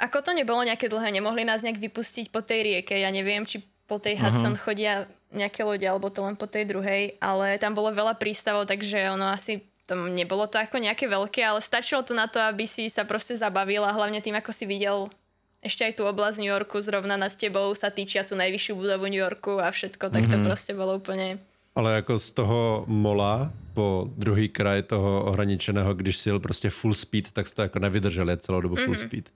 Ako 0.00 0.24
to 0.24 0.32
nebolo 0.32 0.64
nejaké 0.64 0.88
dlhé, 0.88 1.12
nemohli 1.12 1.44
nás 1.44 1.60
nejak 1.60 1.76
vypustiť 1.76 2.32
po 2.32 2.40
tej 2.40 2.64
rieke, 2.64 2.96
ja 2.96 3.12
neviem, 3.12 3.44
či 3.44 3.60
po 3.84 4.00
tej 4.00 4.16
Hudson 4.16 4.56
uh-huh. 4.56 4.64
chodia 4.64 5.04
nejaké 5.28 5.60
lode, 5.60 5.84
alebo 5.84 6.08
to 6.08 6.24
len 6.24 6.40
po 6.40 6.48
tej 6.48 6.64
druhej, 6.64 7.20
ale 7.20 7.60
tam 7.60 7.76
bolo 7.76 7.92
veľa 7.92 8.16
prístavov, 8.16 8.64
takže 8.64 9.12
ono 9.12 9.28
asi 9.28 9.60
tam 9.84 10.08
nebolo 10.08 10.48
to 10.48 10.56
ako 10.56 10.80
nejaké 10.80 11.04
veľké, 11.04 11.44
ale 11.44 11.60
stačilo 11.60 12.00
to 12.00 12.16
na 12.16 12.32
to, 12.32 12.40
aby 12.40 12.64
si 12.64 12.88
sa 12.88 13.04
proste 13.04 13.36
zabavila, 13.36 13.92
hlavne 13.92 14.24
tým, 14.24 14.40
ako 14.40 14.56
si 14.56 14.64
videl 14.64 15.12
ešte 15.60 15.84
aj 15.84 16.00
tú 16.00 16.08
oblasť 16.08 16.40
New 16.40 16.48
Yorku 16.48 16.80
zrovna 16.80 17.20
nad 17.20 17.36
tebou 17.36 17.68
sa 17.76 17.92
týčiacu 17.92 18.32
najvyššiu 18.32 18.72
budovu 18.80 19.12
New 19.12 19.20
Yorku 19.20 19.60
a 19.60 19.68
všetko, 19.68 20.08
tak 20.08 20.24
to 20.24 20.40
mm-hmm. 20.40 20.48
proste 20.48 20.72
bolo 20.72 20.96
úplne... 20.96 21.36
Ale 21.74 21.94
jako 21.94 22.18
z 22.18 22.30
toho 22.30 22.84
mola 22.86 23.52
po 23.74 24.10
druhý 24.16 24.48
kraj 24.48 24.82
toho 24.82 25.24
ohraničeného, 25.24 25.94
když 25.94 26.16
si 26.16 26.28
jel 26.28 26.40
prostě 26.40 26.70
full 26.70 26.94
speed, 26.94 27.32
tak 27.32 27.48
jsi 27.48 27.54
to 27.54 27.62
jako 27.62 27.78
nevydržel 27.78 28.30
jet 28.30 28.42
celou 28.42 28.60
dobu 28.60 28.76
full 28.76 28.94
mm-hmm. 28.94 29.06
speed. 29.06 29.30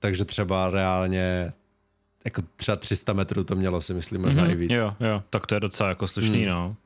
Takže 0.00 0.24
třeba 0.24 0.70
reálně 0.70 1.52
jako 2.24 2.42
třeba 2.56 2.76
300 2.76 3.12
metrů 3.12 3.44
to 3.44 3.56
mělo 3.56 3.80
si 3.80 3.94
myslím 3.94 4.20
možná 4.20 4.46
mm-hmm, 4.46 4.50
i 4.52 4.54
víc. 4.54 4.72
Jo, 4.74 4.94
jo, 5.00 5.22
tak 5.30 5.46
to 5.46 5.54
je 5.54 5.60
docela 5.60 5.88
jako 5.88 6.06
slušný, 6.06 6.42
mm. 6.42 6.48
no. 6.48 6.76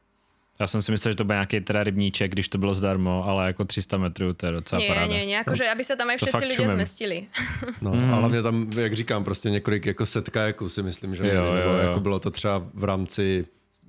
Já 0.59 0.67
jsem 0.67 0.83
si 0.83 0.93
myslel, 0.93 1.13
že 1.13 1.17
to 1.17 1.25
byl 1.25 1.35
nějaký 1.35 1.61
teda 1.61 1.85
rybníček, 1.85 2.33
když 2.33 2.49
to 2.49 2.59
bylo 2.59 2.75
zdarmo, 2.75 3.25
ale 3.27 3.47
jako 3.47 3.65
300 3.65 3.99
metrů, 3.99 4.35
to 4.35 4.47
je 4.47 4.53
docela 4.53 4.81
Nie, 4.81 4.89
paráda. 4.89 5.07
nie, 5.15 5.27
nie, 5.27 5.39
akože 5.43 5.67
aby 5.67 5.83
sa 5.85 5.99
tam 5.99 6.09
aj 6.15 6.19
To 6.23 6.27
všetci 6.27 6.35
fakt 6.39 6.47
ľudia 6.47 6.57
čumem. 6.63 6.77
zmestili. 6.79 7.19
No, 7.83 7.91
mm. 7.91 8.15
a 8.15 8.17
hlavně 8.17 8.43
tam, 8.43 8.71
jak 8.77 8.93
říkám, 8.95 9.25
prostě 9.25 9.51
několik 9.51 9.87
jako 9.87 10.07
setkajaků 10.07 10.69
si 10.69 10.83
myslím, 10.83 11.15
že 11.15 11.23
měli, 11.23 11.37
Jo, 11.37 11.45
jo, 11.45 11.55
nebo 11.55 11.71
jo. 11.71 11.77
jako 11.77 12.01
bylo 12.01 12.19
to 12.21 12.31
třeba 12.31 12.63
v 12.75 12.85
rámci 12.85 13.47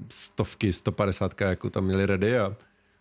stovky, 0.09 0.73
150 0.73 1.33
kajaků 1.33 1.69
tam 1.69 1.83
měli 1.83 2.05
ready 2.05 2.39
a 2.39 2.55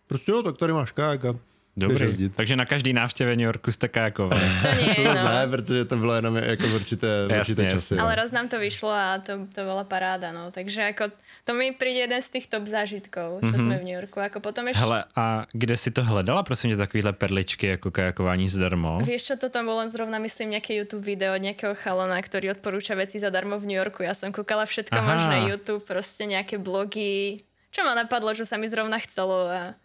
prostě 0.07 0.31
jo, 0.31 0.43
tak 0.43 0.57
tady 0.57 0.73
máš 0.73 0.91
kajak 0.91 1.25
a 1.25 1.35
Dobrý. 1.77 2.05
jezdit. 2.05 2.35
Takže 2.35 2.55
na 2.55 2.65
každý 2.65 2.93
návštěvě 2.93 3.35
New 3.35 3.45
Yorku 3.45 3.71
jste 3.71 3.87
kajakovali. 3.87 4.41
To 4.61 4.81
nie, 4.81 4.95
To 4.95 5.13
no. 5.13 5.29
ne, 5.29 5.47
protože 5.47 5.85
to 5.85 5.97
bylo 5.97 6.13
jenom 6.15 6.35
jako 6.35 6.67
v 6.67 6.75
určité, 6.75 7.07
v 7.27 7.31
Jasně, 7.31 7.39
určité 7.39 7.71
časy. 7.71 7.97
Ale 7.97 8.09
no. 8.09 8.15
raz 8.15 8.31
nám 8.31 8.47
to 8.47 8.59
vyšlo 8.59 8.89
a 8.89 9.17
to, 9.17 9.31
to 9.51 9.61
bola 9.65 9.83
paráda, 9.83 10.31
no. 10.31 10.51
Takže 10.51 10.95
ako, 10.95 11.11
to 11.43 11.51
mi 11.53 11.75
príde 11.75 12.07
jeden 12.07 12.21
z 12.21 12.29
tých 12.29 12.47
top 12.47 12.63
zážitkov, 12.63 13.43
čo 13.43 13.51
mm-hmm. 13.51 13.59
sme 13.59 13.75
v 13.77 13.83
New 13.83 13.95
Yorku. 13.95 14.23
Ako 14.23 14.39
potom 14.39 14.71
ešte... 14.71 14.79
Hele, 14.79 15.03
a 15.15 15.45
kde 15.51 15.75
si 15.77 15.91
to 15.91 16.03
hledala, 16.03 16.43
prosím 16.43 16.71
tě, 16.71 16.77
takovýhle 16.77 17.13
perličky 17.13 17.67
jako 17.67 17.91
kajakování 17.91 18.49
zdarmo? 18.49 18.99
Vieš 19.03 19.23
čo, 19.23 19.35
toto 19.35 19.59
bolo 19.63 19.83
len 19.83 19.89
zrovna, 19.91 20.15
myslím, 20.19 20.55
nejaké 20.55 20.79
YouTube 20.79 21.03
video 21.03 21.35
od 21.35 21.43
nejakého 21.43 21.75
chalana, 21.75 22.15
ktorý 22.23 22.55
odporúča 22.55 22.95
veci 22.95 23.19
zadarmo 23.19 23.59
v 23.59 23.67
New 23.67 23.77
Yorku. 23.77 24.07
Som 24.15 24.31
kúkala 24.31 24.63
všetko 24.63 24.95
Aha. 24.95 25.07
možné, 25.11 25.35
YouTube, 25.51 25.83
proste 25.83 26.23
nejaké 26.23 26.55
blogy, 26.55 27.43
čo 27.75 27.83
ma 27.83 27.91
napadlo, 27.91 28.31
že 28.31 28.47
sa 28.47 28.55
mi 28.55 28.71
zrovna 28.71 28.95
chcelo 29.03 29.51
a 29.51 29.75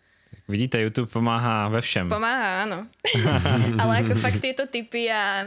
Vidíte, 0.49 0.81
YouTube 0.81 1.11
pomáhá 1.11 1.69
ve 1.69 1.81
všem. 1.81 2.09
pomáha, 2.09 2.67
áno. 2.67 2.87
Ale 3.83 4.03
ako 4.03 4.15
fakt 4.19 4.43
tieto 4.43 4.67
typy 4.67 5.07
a 5.11 5.47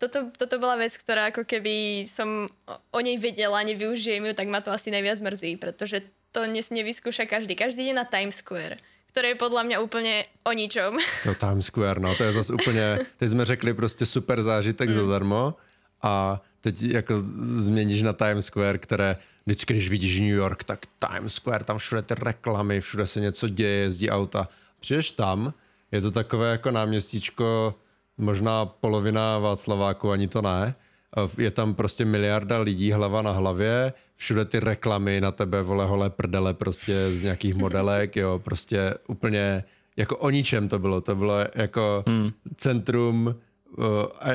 toto, 0.00 0.32
toto 0.32 0.56
bola 0.56 0.80
vec, 0.80 0.96
ktorá 0.96 1.28
ako 1.28 1.44
keby 1.44 2.08
som 2.08 2.48
o- 2.64 3.04
nej 3.04 3.20
vedela, 3.20 3.60
nevyužijem 3.60 4.24
ju, 4.24 4.32
tak 4.32 4.48
ma 4.48 4.64
to 4.64 4.72
asi 4.72 4.88
najviac 4.88 5.20
mrzí, 5.20 5.60
pretože 5.60 6.08
to 6.32 6.48
nesmie 6.48 6.80
vyskúša 6.80 7.28
každý. 7.28 7.52
Každý 7.52 7.84
ide 7.84 7.94
na 7.96 8.08
Times 8.08 8.40
Square, 8.40 8.80
ktoré 9.12 9.34
je 9.34 9.42
podľa 9.42 9.62
mňa 9.68 9.76
úplne 9.84 10.24
o 10.48 10.52
ničom. 10.56 10.96
To 11.28 11.36
Times 11.44 11.68
Square, 11.68 12.00
no, 12.00 12.16
to 12.16 12.24
je 12.24 12.32
zase 12.32 12.52
úplně, 12.56 12.98
teď 13.20 13.30
jsme 13.30 13.44
řekli 13.44 13.74
prostě 13.74 14.06
super 14.06 14.42
zážitek 14.42 14.88
mm. 14.88 14.94
zadarmo 14.94 15.54
a 16.02 16.40
teď 16.60 16.82
jako 16.82 17.14
změníš 17.60 18.02
na 18.02 18.12
Times 18.12 18.46
Square, 18.46 18.78
které 18.78 19.16
vždycky, 19.46 19.74
když 19.74 19.90
vidíš 19.90 20.20
New 20.20 20.28
York, 20.28 20.64
tak 20.64 20.86
Times 21.08 21.34
Square, 21.34 21.64
tam 21.64 21.78
všude 21.78 22.02
ty 22.02 22.14
reklamy, 22.14 22.80
všude 22.80 23.06
se 23.06 23.20
něco 23.20 23.48
děje, 23.48 23.82
jezdí 23.82 24.10
auta. 24.10 24.48
Přijdeš 24.80 25.10
tam, 25.12 25.54
je 25.92 26.00
to 26.00 26.10
takové 26.10 26.50
jako 26.50 26.70
náměstíčko, 26.70 27.74
možná 28.18 28.66
polovina 28.66 29.38
Václaváku, 29.38 30.10
ani 30.10 30.28
to 30.28 30.42
ne. 30.42 30.74
Je 31.38 31.50
tam 31.50 31.74
prostě 31.74 32.04
miliarda 32.04 32.58
lidí 32.58 32.92
hlava 32.92 33.22
na 33.22 33.32
hlavě, 33.32 33.92
všude 34.16 34.44
ty 34.44 34.60
reklamy 34.60 35.20
na 35.20 35.32
tebe, 35.32 35.62
vole, 35.62 35.86
holé 35.86 36.10
prdele 36.10 36.54
prostě 36.54 37.10
z 37.10 37.22
nějakých 37.22 37.54
modelek, 37.54 38.16
jo, 38.16 38.40
prostě 38.44 38.94
úplně 39.08 39.64
jako 39.96 40.16
o 40.16 40.30
ničem 40.30 40.68
to 40.68 40.78
bylo. 40.78 41.00
To 41.00 41.14
bylo 41.14 41.34
jako 41.54 42.04
hmm. 42.06 42.30
centrum 42.56 43.26
uh, 43.26 43.84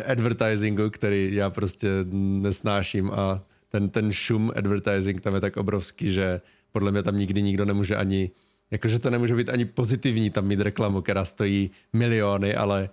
advertisingu, 0.05 0.89
který 0.89 1.35
já 1.35 1.49
prostě 1.49 1.89
nesnáším 2.11 3.11
a 3.11 3.41
ten, 3.75 3.89
ten 3.89 4.11
šum 4.11 4.51
advertising 4.55 5.21
tam 5.21 5.35
je 5.35 5.41
tak 5.41 5.57
obrovský, 5.57 6.11
že 6.11 6.41
podle 6.71 6.91
mě 6.91 7.03
tam 7.03 7.17
nikdy 7.17 7.41
nikdo 7.41 7.65
nemůže 7.65 7.95
ani, 7.95 8.31
jakože 8.71 8.99
to 8.99 9.09
nemůže 9.09 9.35
být 9.35 9.49
ani 9.49 9.65
pozitivní 9.65 10.29
tam 10.29 10.47
mít 10.47 10.61
reklamu, 10.61 11.01
která 11.01 11.25
stojí 11.25 11.71
miliony, 11.93 12.55
ale 12.55 12.89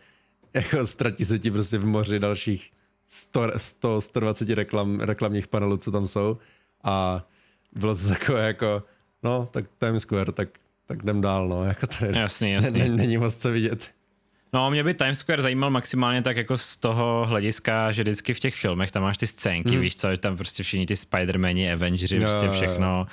jako 0.54 0.86
ztratí 0.86 1.24
se 1.24 1.38
ti 1.38 1.50
prostě 1.50 1.78
v 1.78 1.86
moři 1.86 2.18
dalších 2.18 2.70
100, 3.06 3.50
100 3.56 4.00
120 4.00 4.50
reklam, 4.50 5.00
reklamních 5.00 5.48
panelů, 5.48 5.76
co 5.76 5.90
tam 5.90 6.06
jsou 6.06 6.38
a 6.84 7.26
bylo 7.72 7.96
to 7.96 8.08
takové 8.08 8.46
jako, 8.46 8.82
no, 9.22 9.48
tak 9.50 9.64
Times 9.78 10.02
Square, 10.02 10.32
tak, 10.32 10.48
tak 10.86 11.02
jdem 11.02 11.20
dál, 11.20 11.48
no, 11.48 11.64
jako 11.64 11.86
tady 11.86 12.18
Jasný, 12.18 12.52
jasný. 12.52 12.78
Ne, 12.78 12.88
ne, 12.88 12.96
není 12.96 13.16
moc 13.18 13.36
co 13.36 13.50
vidět. 13.50 13.90
No, 14.54 14.70
mě 14.70 14.84
by 14.84 14.94
Times 14.94 15.18
Square 15.18 15.42
zajímal 15.42 15.70
maximálně 15.70 16.22
tak 16.22 16.36
jako 16.36 16.56
z 16.56 16.76
toho 16.76 17.26
hlediska, 17.26 17.92
že 17.92 18.02
vždycky 18.02 18.34
v 18.34 18.40
těch 18.40 18.54
filmech 18.54 18.90
tam 18.90 19.02
máš 19.02 19.16
ty 19.16 19.26
scénky, 19.26 19.76
víš 19.78 19.96
co, 19.96 20.10
že 20.10 20.16
tam 20.16 20.36
prostě 20.36 20.62
všichni 20.62 20.86
ty 20.86 20.94
Spider-Mani, 20.94 21.72
Avengers, 21.72 22.12
Jo, 22.12 22.20
prostě 22.20 22.48
všechno 22.48 23.06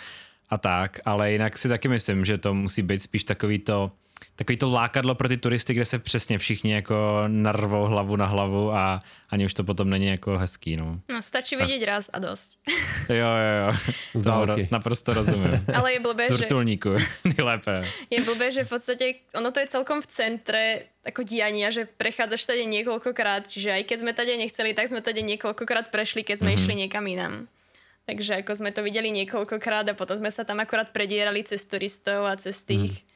a 0.49 0.57
tak, 0.57 0.99
ale 1.05 1.31
jinak 1.31 1.57
si 1.57 1.69
taky 1.69 1.87
myslím, 1.87 2.25
že 2.25 2.37
to 2.37 2.53
musí 2.53 2.81
být 2.81 3.01
spíš 3.01 3.23
takový 3.23 3.59
to, 3.59 3.91
takový 4.35 4.57
to 4.57 4.69
lákadlo 4.69 5.15
pro 5.15 5.27
ty 5.27 5.37
turisty, 5.37 5.73
kde 5.73 5.85
se 5.85 5.99
přesně 5.99 6.37
všichni 6.37 6.71
jako 6.71 7.23
narvou 7.27 7.83
hlavu 7.85 8.15
na 8.15 8.25
hlavu 8.25 8.73
a 8.73 8.99
ani 9.29 9.45
už 9.45 9.53
to 9.53 9.63
potom 9.63 9.89
není 9.89 10.07
jako 10.07 10.37
hezký, 10.37 10.77
no. 10.77 10.99
No, 11.09 11.21
stačí 11.21 11.55
vidieť 11.55 11.81
raz 11.85 12.09
a 12.09 12.17
dosť. 12.19 12.57
Jo, 13.09 13.29
jo, 13.29 13.53
jo. 13.61 13.69
Z 14.19 14.21
dálky. 14.21 14.61
ro- 14.65 14.67
Naprosto 14.71 15.13
rozumím. 15.13 15.59
Ale 15.77 15.93
je 15.93 15.99
blbé, 15.99 16.23
Z 16.29 16.31
že... 16.31 16.37
vrtulníku, 16.37 16.95
nejlépe. 17.37 17.85
Je 18.09 18.19
blbé, 18.23 18.51
že 18.51 18.63
v 18.63 18.69
podstate 18.69 19.05
ono 19.35 19.51
to 19.51 19.59
je 19.59 19.67
celkom 19.67 20.01
v 20.01 20.07
centre 20.07 20.63
ako 21.05 21.23
diania, 21.23 21.69
že 21.71 21.85
prechádzaš 21.85 22.45
tady 22.45 22.63
niekoľkokrát, 22.65 23.47
čiže 23.47 23.71
aj 23.71 23.83
keď 23.85 23.97
sme 23.99 24.11
tady 24.13 24.31
nechceli, 24.37 24.71
tak 24.73 24.87
sme 24.87 25.01
tady 25.01 25.23
niekoľkokrát 25.23 25.91
prešli, 25.93 26.23
keď 26.23 26.43
sme 26.43 26.55
mm-hmm. 26.55 26.63
išli 26.63 26.73
niekam 26.75 27.05
inam. 27.07 27.33
Takže 28.09 28.41
ako 28.41 28.51
sme 28.57 28.73
to 28.73 28.81
videli 28.81 29.13
niekoľkokrát 29.13 29.85
a 29.85 29.93
potom 29.93 30.17
sme 30.17 30.33
sa 30.33 30.41
tam 30.41 30.57
akorát 30.57 30.89
predierali 30.89 31.45
cez 31.45 31.61
turistov 31.69 32.25
a 32.25 32.33
cez 32.39 32.65
tých... 32.65 33.05
Mm. 33.05 33.08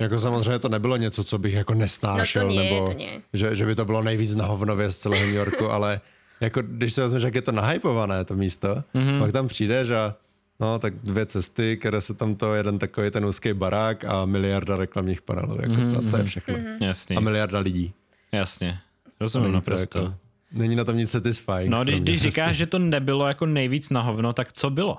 Jako 0.00 0.18
samozřejmě 0.18 0.58
to 0.58 0.68
nebylo 0.68 0.96
něco, 0.96 1.24
co 1.24 1.38
bych 1.38 1.54
jako 1.54 1.74
nesnášel, 1.74 2.42
No 2.42 2.48
to 2.48 2.54
nie, 2.60 2.70
nebo 2.72 2.86
to 2.86 2.92
nie. 2.92 3.20
Že, 3.32 3.54
že 3.54 3.66
by 3.66 3.74
to 3.74 3.84
bylo 3.84 4.02
nejvíc 4.02 4.34
na 4.34 4.44
hovnově 4.44 4.90
z 4.90 4.96
celého 4.98 5.26
New 5.26 5.34
Yorku, 5.34 5.70
ale 5.70 6.00
jako 6.40 6.62
když 6.62 6.92
se 6.94 7.02
vezmeš, 7.02 7.22
jak 7.22 7.34
je 7.34 7.42
to 7.42 7.52
nahypované 7.52 8.24
to 8.24 8.34
místo, 8.36 8.84
Mhm. 8.94 9.04
mm-hmm. 9.08 9.18
pak 9.20 9.32
tam 9.32 9.48
přijdeš 9.48 9.90
a 9.90 10.14
no 10.60 10.78
tak 10.78 10.94
dvě 10.94 11.26
cesty, 11.26 11.76
které 11.76 12.00
se 12.00 12.14
tam 12.14 12.34
to, 12.34 12.54
jeden 12.54 12.78
takový 12.78 13.10
ten 13.10 13.24
úzký 13.24 13.52
barák 13.52 14.04
a 14.04 14.24
miliarda 14.24 14.76
reklamních 14.76 15.22
panelů, 15.22 15.56
jako 15.60 15.72
Mhm, 15.72 15.90
mm-hmm. 15.92 16.04
to, 16.04 16.10
to 16.10 16.16
je 16.16 16.24
všechno. 16.24 16.54
Mhm. 16.56 16.64
Mm-hmm. 16.66 16.84
Jasný, 16.84 17.16
A 17.16 17.20
miliarda 17.20 17.58
lidí. 17.58 17.92
jasně. 18.32 18.78
Rozumím 19.20 19.44
Není 19.52 19.52
to 19.52 19.70
naprosto. 19.70 19.98
Jako, 19.98 20.14
není 20.52 20.76
na 20.76 20.84
tom 20.84 20.96
nic 20.96 21.10
satisfying. 21.10 21.68
No, 21.70 21.84
když, 21.84 22.00
když 22.00 22.20
říkáš, 22.22 22.44
prostě. 22.44 22.54
že 22.58 22.66
to 22.66 22.78
nebylo 22.78 23.28
jako 23.28 23.46
nejvíc 23.46 23.90
na 23.90 24.00
hovno, 24.02 24.32
tak 24.32 24.52
co 24.52 24.70
bylo 24.70 24.98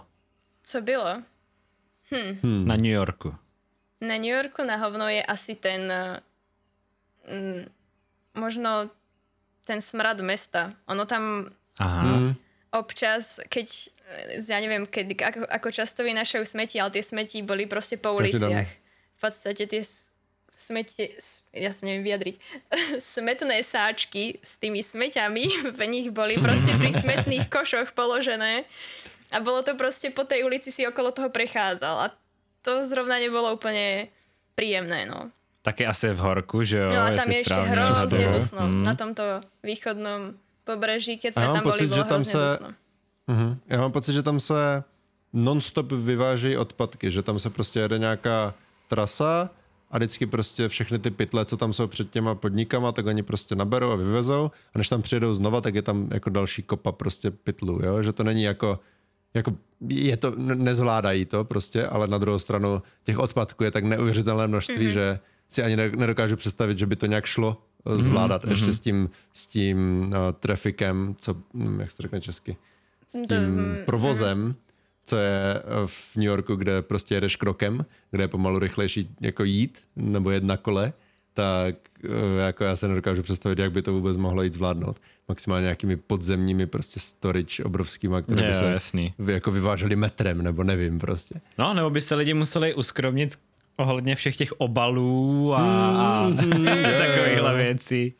Co 0.63 0.81
bylo? 0.81 1.21
hmm. 2.43 2.67
na 2.67 2.75
New 2.75 2.85
Yorku? 2.85 3.33
Na 4.01 4.17
New 4.17 4.29
Yorku 4.29 4.61
na 4.61 4.77
hovno 4.77 5.05
je 5.05 5.21
asi 5.21 5.53
ten... 5.53 5.85
Mm, 7.23 7.69
možno 8.33 8.89
ten 9.61 9.77
smrad 9.77 10.17
mesta. 10.19 10.73
Ono 10.85 11.05
tam 11.05 11.53
Aha. 11.77 12.01
Mm. 12.03 12.33
občas, 12.73 13.37
keď, 13.45 13.67
eh, 13.67 14.41
ja 14.41 14.57
neviem, 14.57 14.83
kedy, 14.83 15.13
ako, 15.15 15.39
ako 15.45 15.67
často 15.69 16.01
vynašajú 16.01 16.41
smeti, 16.41 16.75
ale 16.75 16.91
tie 16.91 17.03
smeti 17.03 17.39
boli 17.41 17.69
proste 17.69 17.95
po 17.95 18.11
uliciach. 18.11 18.67
V 19.13 19.19
podstate 19.21 19.69
tie 19.69 19.79
s- 19.79 20.09
smeti, 20.49 21.13
s- 21.13 21.45
ja 21.53 21.69
sa 21.71 21.85
neviem 21.85 22.01
vyjadriť, 22.01 22.35
smetné 23.13 23.61
sáčky 23.61 24.41
s 24.41 24.57
tými 24.57 24.81
smeťami 24.81 25.45
v 25.77 25.81
nich 25.85 26.09
boli 26.09 26.35
proste 26.35 26.73
pri 26.73 26.89
smetných 26.89 27.45
košoch 27.47 27.93
položené 27.93 28.65
a 29.29 29.39
bolo 29.39 29.61
to 29.61 29.77
proste 29.77 30.09
po 30.09 30.25
tej 30.25 30.41
ulici 30.41 30.73
si 30.73 30.83
okolo 30.83 31.13
toho 31.13 31.29
prechádzal 31.29 31.95
a 32.01 32.07
to 32.61 32.85
zrovna 32.85 33.17
nebolo 33.17 33.53
úplne 33.53 34.09
príjemné, 34.55 35.05
no. 35.05 35.29
Taky 35.61 35.85
asi 35.85 36.09
v 36.09 36.19
horku, 36.19 36.63
že 36.65 36.77
jo? 36.77 36.89
No 36.89 37.01
a 37.01 37.09
tam 37.13 37.29
jestli 37.29 37.53
je 37.53 37.69
hrozne 37.69 37.93
odhaduju. 37.93 38.29
dusno 38.33 38.61
Mm. 38.65 38.83
na 38.83 38.93
tomto 38.95 39.23
východnom 39.61 40.19
pobreží, 40.65 41.17
keď 41.17 41.31
sme 41.33 41.41
Já 41.41 41.47
mám 41.47 41.55
tam 41.55 41.63
boli, 41.63 41.73
pocit, 41.73 41.87
bolo 41.89 41.97
že 41.97 42.03
tam 42.09 42.21
hrozne 42.21 42.31
se- 42.31 42.47
dusno. 42.49 42.69
Mhm. 43.27 43.49
Já 43.67 43.77
mám 43.81 43.91
pocit, 43.91 44.13
že 44.13 44.23
tam 44.23 44.39
se 44.39 44.83
non-stop 45.33 45.91
vyvážejí 45.91 46.57
odpadky, 46.57 47.11
že 47.11 47.21
tam 47.23 47.39
se 47.39 47.49
prostě 47.49 47.79
jede 47.79 47.97
nějaká 47.99 48.53
trasa 48.87 49.49
a 49.91 49.97
vždycky 49.97 50.25
prostě 50.25 50.67
všechny 50.67 50.99
ty 50.99 51.11
pytle, 51.11 51.45
co 51.45 51.57
tam 51.57 51.73
jsou 51.73 51.87
před 51.87 52.09
těma 52.09 52.35
podnikama, 52.35 52.91
tak 52.91 53.05
oni 53.05 53.23
prostě 53.23 53.55
naberou 53.55 53.91
a 53.91 53.95
vyvezou 53.95 54.51
a 54.73 54.77
než 54.77 54.89
tam 54.89 55.01
přijedou 55.01 55.33
znova, 55.33 55.61
tak 55.61 55.75
je 55.75 55.81
tam 55.81 56.07
jako 56.11 56.29
další 56.29 56.63
kopa 56.63 56.91
prostě 56.91 57.31
pytlů, 57.31 57.79
jo? 57.85 58.01
že 58.03 58.13
to 58.13 58.23
není 58.23 58.43
jako 58.43 58.79
jako 59.33 59.55
je 59.89 60.17
to, 60.17 60.33
ne- 60.37 60.55
nezvládají 60.55 61.25
to 61.25 61.43
prostě, 61.43 61.87
ale 61.87 62.07
na 62.07 62.17
druhou 62.17 62.39
stranu 62.39 62.81
těch 63.03 63.19
odpadků 63.19 63.63
je 63.63 63.71
tak 63.71 63.83
neuvěřitelné 63.83 64.47
množství, 64.47 64.87
mm-hmm. 64.87 64.93
že 64.93 65.19
si 65.49 65.63
ani 65.63 65.75
ne- 65.75 65.91
nedokážu 65.95 66.35
představit, 66.35 66.79
že 66.79 66.85
by 66.85 66.95
to 66.95 67.05
nějak 67.05 67.25
šlo 67.25 67.61
eh, 67.85 67.97
zvládat. 67.97 68.45
Mm-hmm. 68.45 68.49
Ještě 68.49 68.73
s 68.73 68.79
tím, 68.79 69.09
s 69.33 69.47
tím 69.47 70.07
uh, 70.07 70.15
trafikem, 70.39 71.15
co, 71.19 71.35
hm, 71.53 71.79
jak 71.79 71.91
se 71.91 72.03
řekne 72.03 72.21
česky, 72.21 72.57
s 73.09 73.27
tím 73.27 73.37
mm, 73.37 73.75
provozem, 73.85 74.55
co 75.05 75.17
je 75.17 75.55
eh, 75.55 75.61
v 75.85 76.15
New 76.15 76.25
Yorku, 76.25 76.55
kde 76.55 76.81
prostě 76.81 77.15
jedeš 77.15 77.35
krokem, 77.35 77.85
kde 78.11 78.23
je 78.23 78.27
pomalu 78.27 78.59
rychlejší 78.59 79.09
jako 79.21 79.43
jít, 79.43 79.83
nebo 79.95 80.31
jet 80.31 80.43
na 80.43 80.57
kole, 80.57 80.93
tak 81.41 81.75
eh, 82.05 82.41
jako 82.45 82.63
já 82.63 82.75
se 82.75 82.87
nedokážu 82.87 83.23
představit, 83.23 83.59
jak 83.59 83.71
by 83.71 83.81
to 83.81 83.93
vůbec 83.93 84.17
mohlo 84.17 84.43
jít 84.43 84.53
zvládnout. 84.53 84.97
Maximálně 85.27 85.63
nějakými 85.63 85.95
podzemními 85.97 86.67
prostě 86.67 86.99
storage 86.99 87.63
obrovskýma, 87.63 88.21
které 88.21 88.47
by 88.47 88.53
se 88.53 88.65
jasný. 88.71 89.13
jako 89.27 89.51
vyváželi 89.51 89.95
metrem, 89.95 90.41
nebo 90.41 90.63
nevím 90.63 90.99
prostě. 90.99 91.41
No, 91.57 91.73
nebo 91.73 91.89
by 91.89 92.01
se 92.01 92.15
lidi 92.15 92.33
museli 92.33 92.73
uskromnit 92.73 93.39
ohledně 93.77 94.15
všech 94.15 94.35
těch 94.37 94.51
obalů 94.51 95.53
a, 95.53 95.59
a 95.61 96.27
Mm-hmm. 96.29 96.97
takovýchhle 96.97 97.55
věcí. 97.57 98.13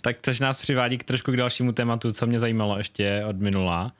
Tak 0.00 0.16
což 0.22 0.40
nás 0.40 0.58
přivádí 0.60 0.98
k 0.98 1.04
trošku 1.04 1.32
k 1.32 1.36
dalšímu 1.36 1.72
tématu, 1.72 2.12
co 2.12 2.26
mě 2.26 2.38
zajímalo 2.38 2.78
ještě 2.78 3.24
od 3.28 3.36
minula. 3.40 3.92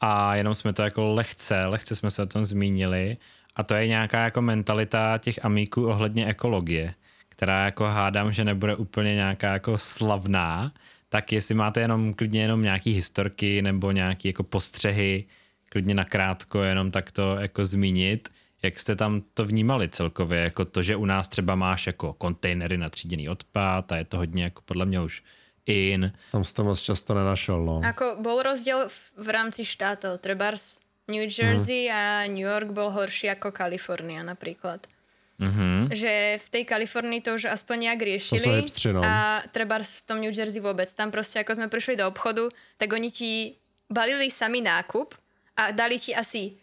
A 0.00 0.34
jenom 0.36 0.54
jsme 0.54 0.72
to 0.72 0.82
jako 0.82 1.14
lehce, 1.14 1.60
lehce 1.66 1.96
jsme 1.96 2.10
se 2.10 2.22
o 2.22 2.26
tom 2.26 2.44
zmínili. 2.44 3.16
a 3.56 3.62
to 3.62 3.74
je 3.74 3.86
nějaká 3.86 4.24
jako 4.24 4.42
mentalita 4.42 5.18
těch 5.18 5.44
amíků 5.44 5.86
ohledně 5.86 6.26
ekologie, 6.26 6.94
která 7.36 7.64
jako 7.64 7.84
hádám, 7.84 8.32
že 8.32 8.44
nebude 8.44 8.76
úplně 8.76 9.14
nějaká 9.14 9.52
jako 9.52 9.78
slavná, 9.78 10.72
tak 11.08 11.32
jestli 11.32 11.54
máte 11.54 11.80
jenom 11.80 12.14
klidně 12.14 12.40
jenom 12.42 12.62
nějaký 12.62 12.92
historky 12.92 13.62
nebo 13.62 13.90
nějaký 13.90 14.28
jako 14.28 14.42
postřehy, 14.42 15.24
klidně 15.68 15.94
nakrátko 15.94 16.62
jenom 16.62 16.90
tak 16.90 17.10
to 17.10 17.36
jako 17.36 17.64
zmínit, 17.64 18.28
jak 18.62 18.80
jste 18.80 18.96
tam 18.96 19.22
to 19.34 19.44
vnímali 19.44 19.88
celkově, 19.88 20.40
jako 20.40 20.64
to, 20.64 20.82
že 20.82 20.96
u 20.96 21.04
nás 21.04 21.28
třeba 21.28 21.54
máš 21.54 21.86
jako 21.86 22.12
kontejnery 22.12 22.78
na 22.78 22.90
tříděný 22.90 23.28
odpad 23.28 23.92
a 23.92 23.96
je 23.96 24.04
to 24.04 24.16
hodně 24.16 24.44
jako 24.44 24.62
podle 24.64 24.86
mě 24.86 25.00
už 25.00 25.22
in. 25.66 26.12
Tam 26.32 26.44
jsi 26.44 26.54
to 26.54 26.64
moc 26.64 26.80
často 26.80 27.14
nenašel, 27.14 27.64
no. 27.64 27.80
Ako 27.84 28.16
bol 28.20 28.42
rozdiel 28.42 28.88
v, 28.88 29.12
v 29.16 29.28
rámci 29.28 29.64
štátov. 29.64 30.20
Trebárs 30.20 30.80
New 31.08 31.24
Jersey 31.24 31.88
mm. 31.88 31.96
a 31.96 32.00
New 32.26 32.44
York 32.44 32.70
bol 32.72 32.90
horší 32.90 33.28
ako 33.32 33.52
Kalifornia 33.52 34.22
napríklad. 34.22 34.86
Mm-hmm. 35.34 35.90
Že 35.90 36.12
v 36.38 36.48
tej 36.50 36.64
Kalifornii 36.64 37.20
to 37.20 37.34
už 37.34 37.50
aspoň 37.50 37.90
nejak 37.90 38.00
riešili. 38.06 38.62
To 38.70 38.90
no. 38.94 39.02
A 39.02 39.42
trebárs 39.50 39.98
v 39.98 40.02
tom 40.06 40.18
New 40.22 40.30
Jersey 40.30 40.62
vôbec. 40.62 40.86
Tam 40.94 41.10
proste, 41.10 41.42
ako 41.42 41.58
sme 41.58 41.66
prišli 41.66 41.98
do 41.98 42.06
obchodu, 42.06 42.46
tak 42.78 42.94
oni 42.94 43.10
ti 43.10 43.58
balili 43.90 44.30
sami 44.30 44.62
nákup 44.62 45.14
a 45.58 45.74
dali 45.74 45.98
ti 45.98 46.14
asi 46.14 46.54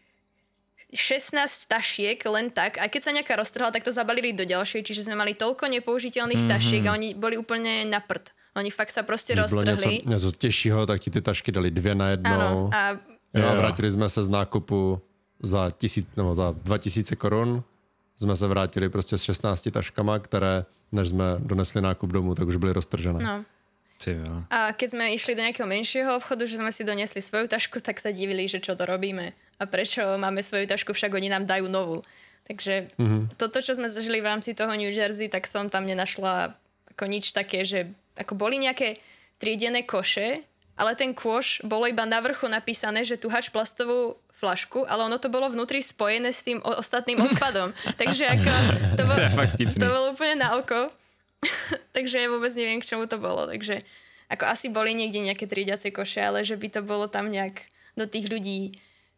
16 0.91 1.71
tašiek 1.71 2.19
len 2.27 2.51
tak, 2.51 2.75
aj 2.75 2.91
keď 2.91 3.01
sa 3.01 3.11
nejaká 3.15 3.33
roztrhla, 3.39 3.71
tak 3.71 3.87
to 3.87 3.95
zabalili 3.95 4.35
do 4.35 4.43
ďalšej, 4.43 4.83
čiže 4.83 5.07
sme 5.07 5.15
mali 5.15 5.39
toľko 5.39 5.71
nepoužiteľných 5.71 6.43
mm-hmm. 6.43 6.55
tašiek 6.59 6.83
a 6.83 6.91
oni 6.91 7.15
boli 7.15 7.39
úplne 7.39 7.87
na 7.87 8.03
prd. 8.03 8.35
Oni 8.55 8.67
fakt 8.71 8.91
sa 8.91 9.03
prostě 9.03 9.33
Když 9.33 9.45
bylo 9.49 9.63
roztrhli. 9.63 9.95
něco, 9.95 10.09
něco 10.09 10.31
těžšího, 10.31 10.85
tak 10.85 11.01
ti 11.01 11.11
ty 11.11 11.21
tašky 11.21 11.51
dali 11.51 11.71
dvě 11.71 11.95
na 11.95 12.09
jednou. 12.09 12.31
Áno, 12.31 12.69
a 12.73 12.99
Jo, 13.33 13.47
a 13.47 13.53
vrátili 13.53 13.91
jsme 13.91 14.09
se 14.09 14.23
z 14.23 14.29
nákupu 14.29 15.01
za, 15.43 15.71
tisíc, 15.71 16.15
nebo 16.15 16.35
za 16.35 16.55
2000 16.63 17.15
korun. 17.15 17.63
Jsme 18.17 18.35
se 18.35 18.47
vrátili 18.47 18.89
prostě 18.89 19.17
s 19.17 19.23
16 19.23 19.69
taškama, 19.71 20.19
které, 20.19 20.65
než 20.91 21.09
jsme 21.09 21.25
donesli 21.39 21.81
nákup 21.81 22.09
domů, 22.09 22.35
tak 22.35 22.47
už 22.47 22.55
byly 22.55 22.73
roztržené. 22.73 23.19
no. 23.23 23.45
Ty 24.03 24.11
jo. 24.11 24.43
A 24.49 24.73
keď 24.73 24.97
sme 24.97 25.13
išli 25.13 25.37
do 25.37 25.45
nejakého 25.45 25.69
menšieho 25.69 26.17
obchodu, 26.17 26.49
že 26.49 26.57
sme 26.57 26.73
si 26.73 26.81
doniesli 26.81 27.21
svoju 27.21 27.45
tašku, 27.45 27.85
tak 27.85 28.01
sa 28.01 28.09
divili, 28.09 28.49
že 28.49 28.57
čo 28.57 28.73
to 28.73 28.89
robíme 28.89 29.37
a 29.61 29.63
prečo 29.69 30.01
máme 30.17 30.41
svoju 30.41 30.65
tašku, 30.65 30.89
však 30.97 31.13
oni 31.13 31.29
nám 31.29 31.45
dajú 31.45 31.69
novú. 31.69 32.01
Takže 32.49 32.97
mm-hmm. 32.97 33.37
toto, 33.37 33.61
čo 33.61 33.77
sme 33.77 33.93
zažili 33.93 34.17
v 34.17 34.29
rámci 34.33 34.57
toho 34.57 34.73
New 34.73 34.89
Jersey, 34.89 35.29
tak 35.29 35.45
som 35.45 35.69
tam 35.69 35.85
nenašla 35.85 36.57
ako 36.97 37.03
nič 37.05 37.29
také, 37.29 37.61
že 37.61 37.93
ako 38.17 38.33
boli 38.33 38.57
nejaké 38.57 38.97
triedené 39.37 39.85
koše, 39.85 40.41
ale 40.73 40.97
ten 40.97 41.13
kôš 41.13 41.61
bolo 41.61 41.85
iba 41.85 42.01
na 42.09 42.17
vrchu 42.25 42.49
napísané, 42.49 43.05
že 43.05 43.21
tu 43.21 43.29
hač 43.29 43.53
plastovú 43.53 44.17
flašku, 44.41 44.89
ale 44.89 45.05
ono 45.05 45.21
to 45.21 45.29
bolo 45.29 45.45
vnútri 45.53 45.85
spojené 45.85 46.33
s 46.33 46.41
tým 46.41 46.57
o- 46.65 46.81
ostatným 46.81 47.21
odpadom. 47.29 47.69
Takže 47.95 48.25
ako 48.25 48.51
to, 48.97 49.03
bol, 49.05 49.15
To 49.77 49.87
bolo 49.87 50.05
úplne 50.17 50.41
na 50.41 50.57
oko. 50.57 50.89
Takže 51.95 52.25
ja 52.25 52.27
vôbec 52.29 52.49
neviem, 52.57 52.81
k 52.81 52.89
čomu 52.89 53.05
to 53.05 53.21
bolo. 53.21 53.45
Takže 53.45 53.85
ako 54.33 54.49
asi 54.49 54.73
boli 54.73 54.97
niekde 54.97 55.21
nejaké 55.21 55.45
triediace 55.45 55.93
koše, 55.93 56.25
ale 56.25 56.41
že 56.41 56.57
by 56.57 56.67
to 56.73 56.81
bolo 56.81 57.05
tam 57.05 57.29
nejak 57.29 57.69
do 57.93 58.09
tých 58.09 58.31
ľudí 58.31 58.73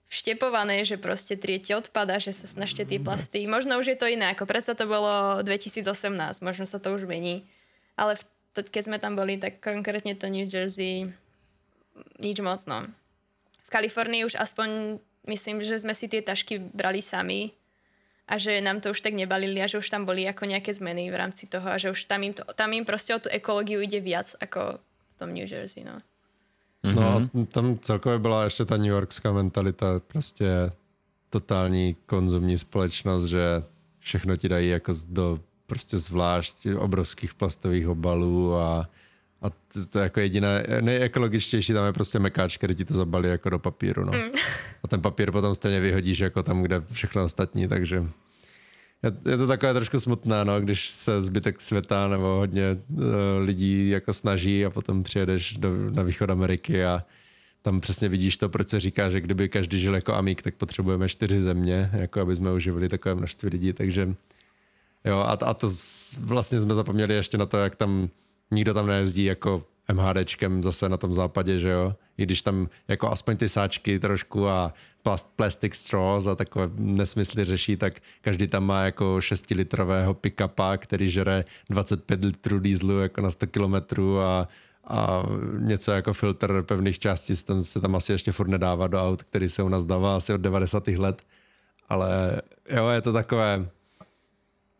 vštepované, 0.09 0.85
že 0.85 1.01
proste 1.01 1.33
triete 1.33 1.73
odpada, 1.73 2.21
že 2.21 2.33
sa 2.37 2.45
snažte 2.45 2.85
tie 2.85 3.01
plasty. 3.01 3.49
Možno 3.49 3.81
už 3.81 3.93
je 3.93 3.97
to 3.97 4.05
iné, 4.05 4.29
ako 4.33 4.45
predsa 4.45 4.77
to 4.77 4.85
bolo 4.85 5.41
2018, 5.41 5.81
možno 6.45 6.65
sa 6.69 6.77
to 6.77 6.93
už 6.93 7.09
mení. 7.09 7.45
Ale 7.97 8.17
v, 8.17 8.21
keď 8.61 8.83
sme 8.85 8.97
tam 9.01 9.17
boli, 9.17 9.41
tak 9.41 9.57
konkrétne 9.57 10.13
to 10.13 10.29
New 10.29 10.45
Jersey 10.45 11.09
nič 12.21 12.37
moc, 12.41 12.61
no. 12.69 12.85
V 13.65 13.69
Kalifornii 13.73 14.25
už 14.25 14.37
aspoň 14.37 15.01
myslím, 15.27 15.63
že 15.63 15.79
sme 15.79 15.95
si 15.95 16.07
tie 16.07 16.21
tašky 16.21 16.59
brali 16.59 17.01
sami 17.01 17.51
a 18.27 18.39
že 18.39 18.63
nám 18.63 18.79
to 18.79 18.91
už 18.91 19.03
tak 19.03 19.13
nebalili 19.13 19.59
a 19.59 19.67
že 19.67 19.77
už 19.77 19.89
tam 19.89 20.07
boli 20.07 20.23
ako 20.27 20.47
nejaké 20.47 20.71
zmeny 20.71 21.11
v 21.11 21.15
rámci 21.19 21.47
toho 21.47 21.67
a 21.67 21.77
že 21.77 21.91
už 21.91 22.07
tam 22.07 22.23
im, 22.23 22.33
to, 22.33 22.43
tam 22.55 22.71
im 22.71 22.87
proste 22.87 23.15
o 23.15 23.19
tú 23.19 23.27
ekológiu 23.27 23.83
ide 23.83 23.99
viac 23.99 24.35
ako 24.39 24.79
v 24.79 25.15
tom 25.19 25.29
New 25.35 25.47
Jersey, 25.47 25.83
no. 25.83 25.99
No 26.83 27.01
a 27.01 27.29
tam 27.45 27.79
celkově 27.79 28.19
byla 28.19 28.43
ještě 28.43 28.65
ta 28.65 28.77
New 28.77 28.91
Yorkská 28.91 29.31
mentalita, 29.31 30.01
prostě 30.07 30.71
totální 31.29 31.95
konzumní 32.05 32.57
společnost, 32.57 33.25
že 33.25 33.63
všechno 33.99 34.37
ti 34.37 34.49
dají 34.49 34.69
jako 34.69 34.93
do 35.07 35.39
prostě 35.67 35.97
zvlášť 35.97 36.67
obrovských 36.77 37.33
plastových 37.33 37.87
obalů 37.87 38.55
a, 38.55 38.89
a 39.43 39.49
to, 39.49 39.85
to 39.91 39.99
jako 39.99 40.19
jediné, 40.19 40.65
nejekologičtější 40.81 41.73
tam 41.73 41.85
je 41.85 41.93
prostě 41.93 42.19
mekáč, 42.19 42.57
který 42.57 42.75
ti 42.75 42.85
to 42.85 42.93
zabalí 42.93 43.29
jako 43.29 43.49
do 43.49 43.59
papíru, 43.59 44.05
no. 44.05 44.11
A 44.83 44.87
ten 44.87 45.01
papír 45.01 45.31
potom 45.31 45.55
stejně 45.55 45.79
vyhodíš 45.79 46.19
jako 46.19 46.43
tam, 46.43 46.61
kde 46.61 46.83
všechno 46.91 47.23
ostatní, 47.23 47.67
takže 47.67 48.03
je, 49.03 49.31
je 49.31 49.37
to 49.37 49.47
takové 49.47 49.73
trošku 49.73 49.99
smutné, 49.99 50.45
no, 50.45 50.61
když 50.61 50.89
se 50.89 51.21
zbytek 51.21 51.61
světa 51.61 52.07
nebo 52.07 52.25
hodně 52.25 52.67
uh, 52.69 53.03
lidí 53.41 53.89
jako 53.89 54.13
snaží 54.13 54.65
a 54.65 54.69
potom 54.69 55.03
přijedeš 55.03 55.57
do, 55.57 55.69
na 55.91 56.03
východ 56.03 56.29
Ameriky 56.29 56.85
a 56.85 57.03
tam 57.61 57.81
přesně 57.81 58.09
vidíš 58.09 58.37
to, 58.37 58.49
proč 58.49 58.69
se 58.69 58.79
říká, 58.79 59.09
že 59.09 59.21
kdyby 59.21 59.49
každý 59.49 59.79
žil 59.79 59.95
jako 59.95 60.13
amík, 60.13 60.41
tak 60.41 60.55
potřebujeme 60.55 61.09
čtyři 61.09 61.41
země, 61.41 61.89
jako 61.93 62.21
aby 62.21 62.35
jsme 62.35 62.51
uživili 62.51 62.89
takové 62.89 63.15
množství 63.15 63.49
lidí, 63.49 63.73
takže 63.73 64.13
jo, 65.05 65.17
a, 65.17 65.31
a 65.31 65.53
to 65.53 65.67
vlastně 66.19 66.59
jsme 66.59 66.73
zapomněli 66.73 67.13
ještě 67.13 67.37
na 67.37 67.45
to, 67.45 67.57
jak 67.57 67.75
tam 67.75 68.09
nikdo 68.51 68.73
tam 68.73 68.87
nejezdí 68.87 69.25
jako 69.25 69.63
MHDčkem 69.93 70.63
zase 70.63 70.89
na 70.89 70.97
tom 70.97 71.13
západě, 71.13 71.59
že 71.59 71.69
jo, 71.69 71.95
i 72.17 72.23
když 72.23 72.41
tam 72.41 72.67
jako 72.87 73.11
aspoň 73.11 73.37
ty 73.37 73.49
sáčky 73.49 73.99
trošku 73.99 74.49
a 74.49 74.73
plast, 75.03 75.33
plastic 75.35 75.75
straws 75.75 76.27
a 76.27 76.35
takové 76.35 76.69
nesmysly 76.75 77.45
řeší, 77.45 77.77
tak 77.77 77.93
každý 78.21 78.47
tam 78.47 78.65
má 78.65 78.83
jako 78.83 79.15
6-litrového 79.15 80.13
pick-upa, 80.13 80.77
který 80.77 81.09
žere 81.09 81.45
25 81.69 82.25
litrů 82.25 82.59
dýzlu 82.59 82.99
jako 82.99 83.21
na 83.21 83.31
100 83.31 83.47
kilometrů 83.47 84.19
a, 84.19 84.47
a 84.87 85.23
něco 85.59 85.91
jako 85.91 86.13
filtr 86.13 86.61
pevných 86.63 86.99
částic 86.99 87.43
tam 87.43 87.63
se 87.63 87.81
tam 87.81 87.95
asi 87.95 88.11
ještě 88.11 88.31
furt 88.31 88.47
nedává 88.47 88.87
do 88.87 89.03
aut, 89.03 89.23
který 89.23 89.49
se 89.49 89.63
u 89.63 89.69
nás 89.69 89.85
dává 89.85 90.15
asi 90.15 90.33
od 90.33 90.41
90. 90.41 90.87
let. 90.87 91.21
Ale 91.89 92.41
jo, 92.69 92.87
je 92.87 93.01
to 93.01 93.13
takové, 93.13 93.69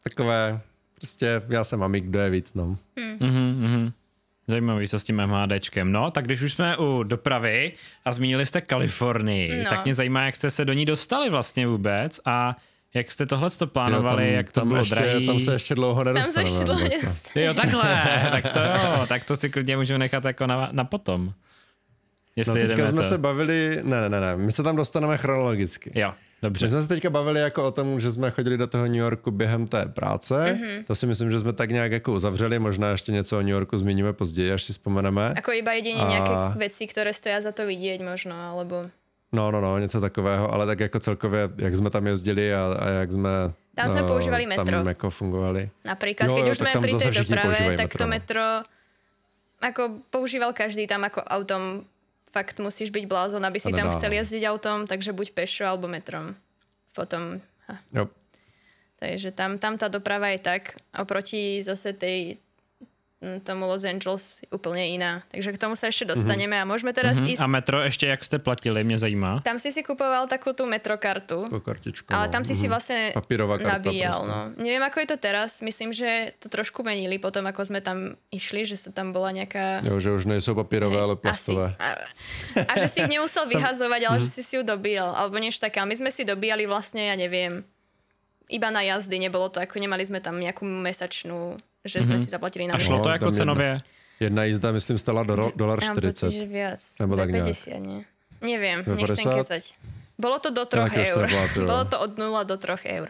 takové, 0.04 0.62
prostě 1.04 1.42
já 1.50 1.64
jsem 1.64 1.84
amík, 1.84 2.04
kdo 2.06 2.20
je 2.20 2.30
víc, 2.30 2.54
no. 2.54 2.78
Mhm, 3.20 3.56
mhm. 3.60 3.92
Zajímavý, 4.48 4.88
co 4.88 5.00
s 5.00 5.04
tím 5.04 5.26
MHDčkem. 5.26 5.92
No, 5.92 6.12
tak 6.12 6.26
když 6.26 6.42
už 6.42 6.54
jsme 6.54 6.78
u 6.78 7.04
dopravy 7.04 7.72
a 8.06 8.12
zmínili 8.12 8.46
jste 8.46 8.62
Kalifornii, 8.62 9.64
No. 9.64 9.70
tak 9.70 9.84
mě 9.86 9.94
zajímá, 9.94 10.24
jak 10.26 10.36
jste 10.36 10.50
se 10.50 10.66
do 10.66 10.74
ní 10.74 10.86
dostali 10.86 11.30
vlastně 11.30 11.68
vůbec 11.68 12.20
a 12.26 12.56
jak 12.94 13.12
jste 13.12 13.26
tohle 13.26 13.50
to 13.50 13.68
plánovali, 13.68 14.28
Jo, 14.28 14.34
jak 14.34 14.52
to 14.52 14.60
tam 14.60 14.68
bylo 14.68 14.80
ještě, 14.80 14.96
drahý. 14.96 15.26
Tam 15.28 15.40
se 15.40 15.54
ještě 15.54 15.76
dlouho 15.76 16.04
Tam 16.04 16.14
nedostaneme. 16.14 16.50
sa 16.50 16.54
ešte 16.56 16.66
dlho 16.66 16.80
jako. 16.84 16.96
nedostali. 16.96 17.46
Jo, 17.46 17.54
takhle, 17.54 17.88
tak 18.32 18.44
to 18.54 18.60
jo, 18.60 19.06
tak 19.08 19.22
to 19.24 19.34
si 19.36 19.50
klidně 19.50 19.78
můžeme 19.78 20.00
nechat 20.00 20.26
jako 20.26 20.48
na, 20.48 20.70
na 20.72 20.84
potom. 20.84 21.26
No 21.26 21.34
Jestli 22.36 22.54
teďka 22.54 22.72
jedeme 22.72 22.88
jsme 22.90 23.02
to. 23.02 23.10
se 23.10 23.18
bavili, 23.18 23.80
ne, 23.84 24.02
ne, 24.02 24.10
ne, 24.10 24.20
ne, 24.20 24.36
my 24.38 24.52
se 24.52 24.64
tam 24.64 24.76
dostaneme 24.76 25.18
chronologicky. 25.18 25.92
Jo, 25.96 26.14
dobře. 26.44 26.66
My 26.66 26.70
jsme 26.70 26.82
se 26.82 26.88
teďka 26.88 27.10
bavili 27.10 27.40
jako 27.40 27.64
o 27.64 27.72
tom, 27.72 28.00
že 28.00 28.12
jsme 28.12 28.32
chodili 28.32 28.58
do 28.58 28.68
toho 28.68 28.86
New 28.86 29.00
Yorku 29.00 29.32
během 29.32 29.68
té 29.68 29.86
práce. 29.86 30.36
Mm-hmm. 30.36 30.84
To 30.88 30.94
si 30.96 31.06
myslím, 31.08 31.32
že 31.32 31.40
jsme 31.40 31.54
tak 31.54 31.72
nějak 31.72 31.92
jako 31.92 32.14
uzavřeli. 32.14 32.60
Možná 32.60 32.92
ještě 32.92 33.12
něco 33.12 33.38
o 33.38 33.42
New 33.42 33.56
Yorku 33.56 33.78
zmíníme 33.78 34.14
později, 34.14 34.52
až 34.52 34.64
si 34.64 34.72
vzpomeneme. 34.74 35.34
Ako 35.34 35.56
iba 35.56 35.72
jedine 35.74 36.04
A- 36.04 36.10
nejaké 36.12 36.36
veci, 36.60 36.84
ktoré 36.86 37.16
stoja 37.16 37.42
za 37.42 37.56
to 37.56 37.64
vidieť 37.64 38.04
možno, 38.04 38.36
alebo... 38.36 38.92
No, 39.34 39.52
no, 39.52 39.62
no, 39.62 39.80
něco 39.80 40.02
takového, 40.02 40.54
ale 40.54 40.66
tak 40.66 40.80
jako 40.80 41.00
celkově, 41.00 41.50
jak 41.58 41.76
jsme 41.76 41.90
tam 41.90 42.08
jezdili 42.08 42.54
a, 42.54 42.78
a 42.80 42.90
jak 42.90 43.12
jsme 43.12 43.30
Tam 43.76 43.90
jsme 43.90 44.02
no, 44.02 44.08
používali 44.08 44.46
metro. 44.46 44.66
Tam 44.66 44.88
jako 44.88 45.10
fungovali. 45.10 45.70
Keď 45.98 46.28
jo, 46.28 46.52
už 46.52 46.58
tak 46.58 46.62
sme 46.62 46.70
tam 46.74 46.82
pri 46.86 46.92
zase 46.94 47.04
tej 47.04 47.12
všichni 47.12 47.36
doprave, 47.36 47.58
tak 47.58 47.90
metro, 47.90 47.98
to 47.98 48.06
no. 48.06 48.10
metro 48.14 48.46
ako 49.64 49.82
používal 50.12 50.52
každý 50.54 50.86
tam 50.86 51.08
ako 51.08 51.24
autom. 51.24 51.88
Fakt 52.34 52.58
musíš 52.58 52.90
byť 52.90 53.06
blázon, 53.06 53.46
aby 53.46 53.62
si 53.62 53.70
tam 53.70 53.94
chcel 53.94 54.10
no. 54.10 54.18
jazdiť 54.18 54.44
autom, 54.50 54.90
takže 54.90 55.14
buď 55.14 55.38
pešo 55.38 55.70
alebo 55.70 55.86
metrom. 55.86 56.34
Potom, 56.98 57.38
ha, 57.70 57.78
Jo. 57.94 58.10
takže 58.98 59.30
tam, 59.30 59.62
tam 59.62 59.78
tá 59.78 59.86
doprava 59.86 60.34
je 60.34 60.42
tak 60.42 60.74
oproti 60.98 61.62
zase 61.62 61.94
tej 61.94 62.42
tomu 63.44 63.66
Los 63.66 63.84
Angeles 63.84 64.44
úplne 64.52 64.84
iná. 64.92 65.24
Takže 65.32 65.56
k 65.56 65.58
tomu 65.58 65.76
sa 65.76 65.88
ešte 65.88 66.06
dostaneme 66.06 66.60
a 66.60 66.68
môžeme 66.68 66.92
teraz 66.92 67.18
Mhm. 67.18 67.28
ísť... 67.32 67.42
A 67.42 67.48
metro 67.48 67.82
ještě, 67.82 68.06
jak 68.08 68.24
jste 68.24 68.40
platili, 68.40 68.84
mě 68.84 68.98
zajímá. 68.98 69.40
Tam 69.42 69.60
si 69.60 69.72
si 69.72 69.84
kupoval 69.84 70.28
takú 70.28 70.54
tú 70.54 70.66
metrokartu. 70.66 71.44
Jako 71.48 71.60
kartičku. 71.60 72.14
Ale 72.14 72.28
no. 72.28 72.32
tam 72.32 72.44
si 72.44 72.52
si 72.52 72.68
Mhm. 72.68 72.70
vlastne 72.70 73.00
Papírová 73.14 73.58
karta 73.58 73.78
nabíjal. 73.80 74.20
proste. 74.20 74.28
No. 74.28 74.40
Neviem, 74.60 74.84
ako 74.84 74.98
je 75.00 75.08
to 75.08 75.18
teraz. 75.18 75.50
Myslím, 75.60 75.90
že 75.92 76.10
to 76.38 76.48
trošku 76.48 76.82
menili 76.82 77.16
potom, 77.18 77.44
ako 77.44 77.64
sme 77.64 77.80
tam 77.80 77.98
išli, 78.30 78.66
že 78.66 78.76
sa 78.76 78.92
tam 78.92 79.10
bola 79.10 79.32
nejaká... 79.32 79.82
Jo, 79.82 79.98
že 79.98 80.12
už 80.12 80.26
nejsou 80.26 80.54
papírové, 80.54 80.98
ale 80.98 81.14
Asi. 81.14 81.22
plastové. 81.22 81.68
A, 81.80 81.88
a 82.60 82.74
že 82.76 82.88
si 82.88 83.00
ich 83.00 83.10
nemusel 83.10 83.48
vyhazovať, 83.54 84.02
ale 84.04 84.18
Mhm. 84.18 84.24
že 84.24 84.30
si 84.30 84.42
si 84.42 84.54
ju 84.56 84.64
dobíjal. 84.64 85.14
Alebo 85.14 85.38
niečo 85.38 85.60
také. 85.60 85.80
A 85.80 85.86
my 85.86 85.94
sme 85.94 86.10
si 86.10 86.22
dobíjali 86.22 86.66
vlastne, 86.66 87.08
ja 87.08 87.16
neviem, 87.16 87.64
iba 88.46 88.68
na 88.68 88.82
jazdy. 88.82 89.18
Nebolo 89.18 89.48
to 89.48 89.58
ako, 89.58 89.80
nemali 89.80 90.04
sme 90.04 90.20
tam 90.20 90.36
nejakú 90.36 90.64
mesačnú, 90.64 91.56
že 91.86 92.04
sme 92.04 92.20
si 92.20 92.32
zaplatili 92.32 92.68
na 92.68 92.76
A 92.76 92.80
šlo 92.80 92.98
No, 92.98 93.04
to 93.04 93.10
jako 93.10 93.26
jedna. 93.26 93.38
cenově? 93.38 93.78
Jedna 94.20 94.44
jízda, 94.44 94.72
myslím, 94.72 94.98
stala 94.98 95.24
do, 95.24 95.52
dolar 95.56 95.80
Ja 95.84 95.88
mám 95.92 95.96
pocit, 96.00 96.32
40. 96.32 96.32
že 96.32 96.46
viac. 96.48 96.82
Nebo 97.00 97.14
tak 97.18 97.30
nejak. 97.32 97.46
50, 97.46 97.80
nie? 97.80 98.00
Neviem, 98.42 98.84
Ve 98.88 98.96
nechcem 98.96 99.26
50? 99.26 99.40
kecať. 99.40 99.64
Bolo 100.20 100.38
to 100.40 100.50
do 100.54 100.64
troch 100.66 100.94
eur. 100.94 101.24
Bolo 101.66 101.84
to 101.90 101.98
od 102.00 102.12
0 102.18 102.44
do 102.46 102.56
troch 102.58 102.84
eur. 102.86 103.10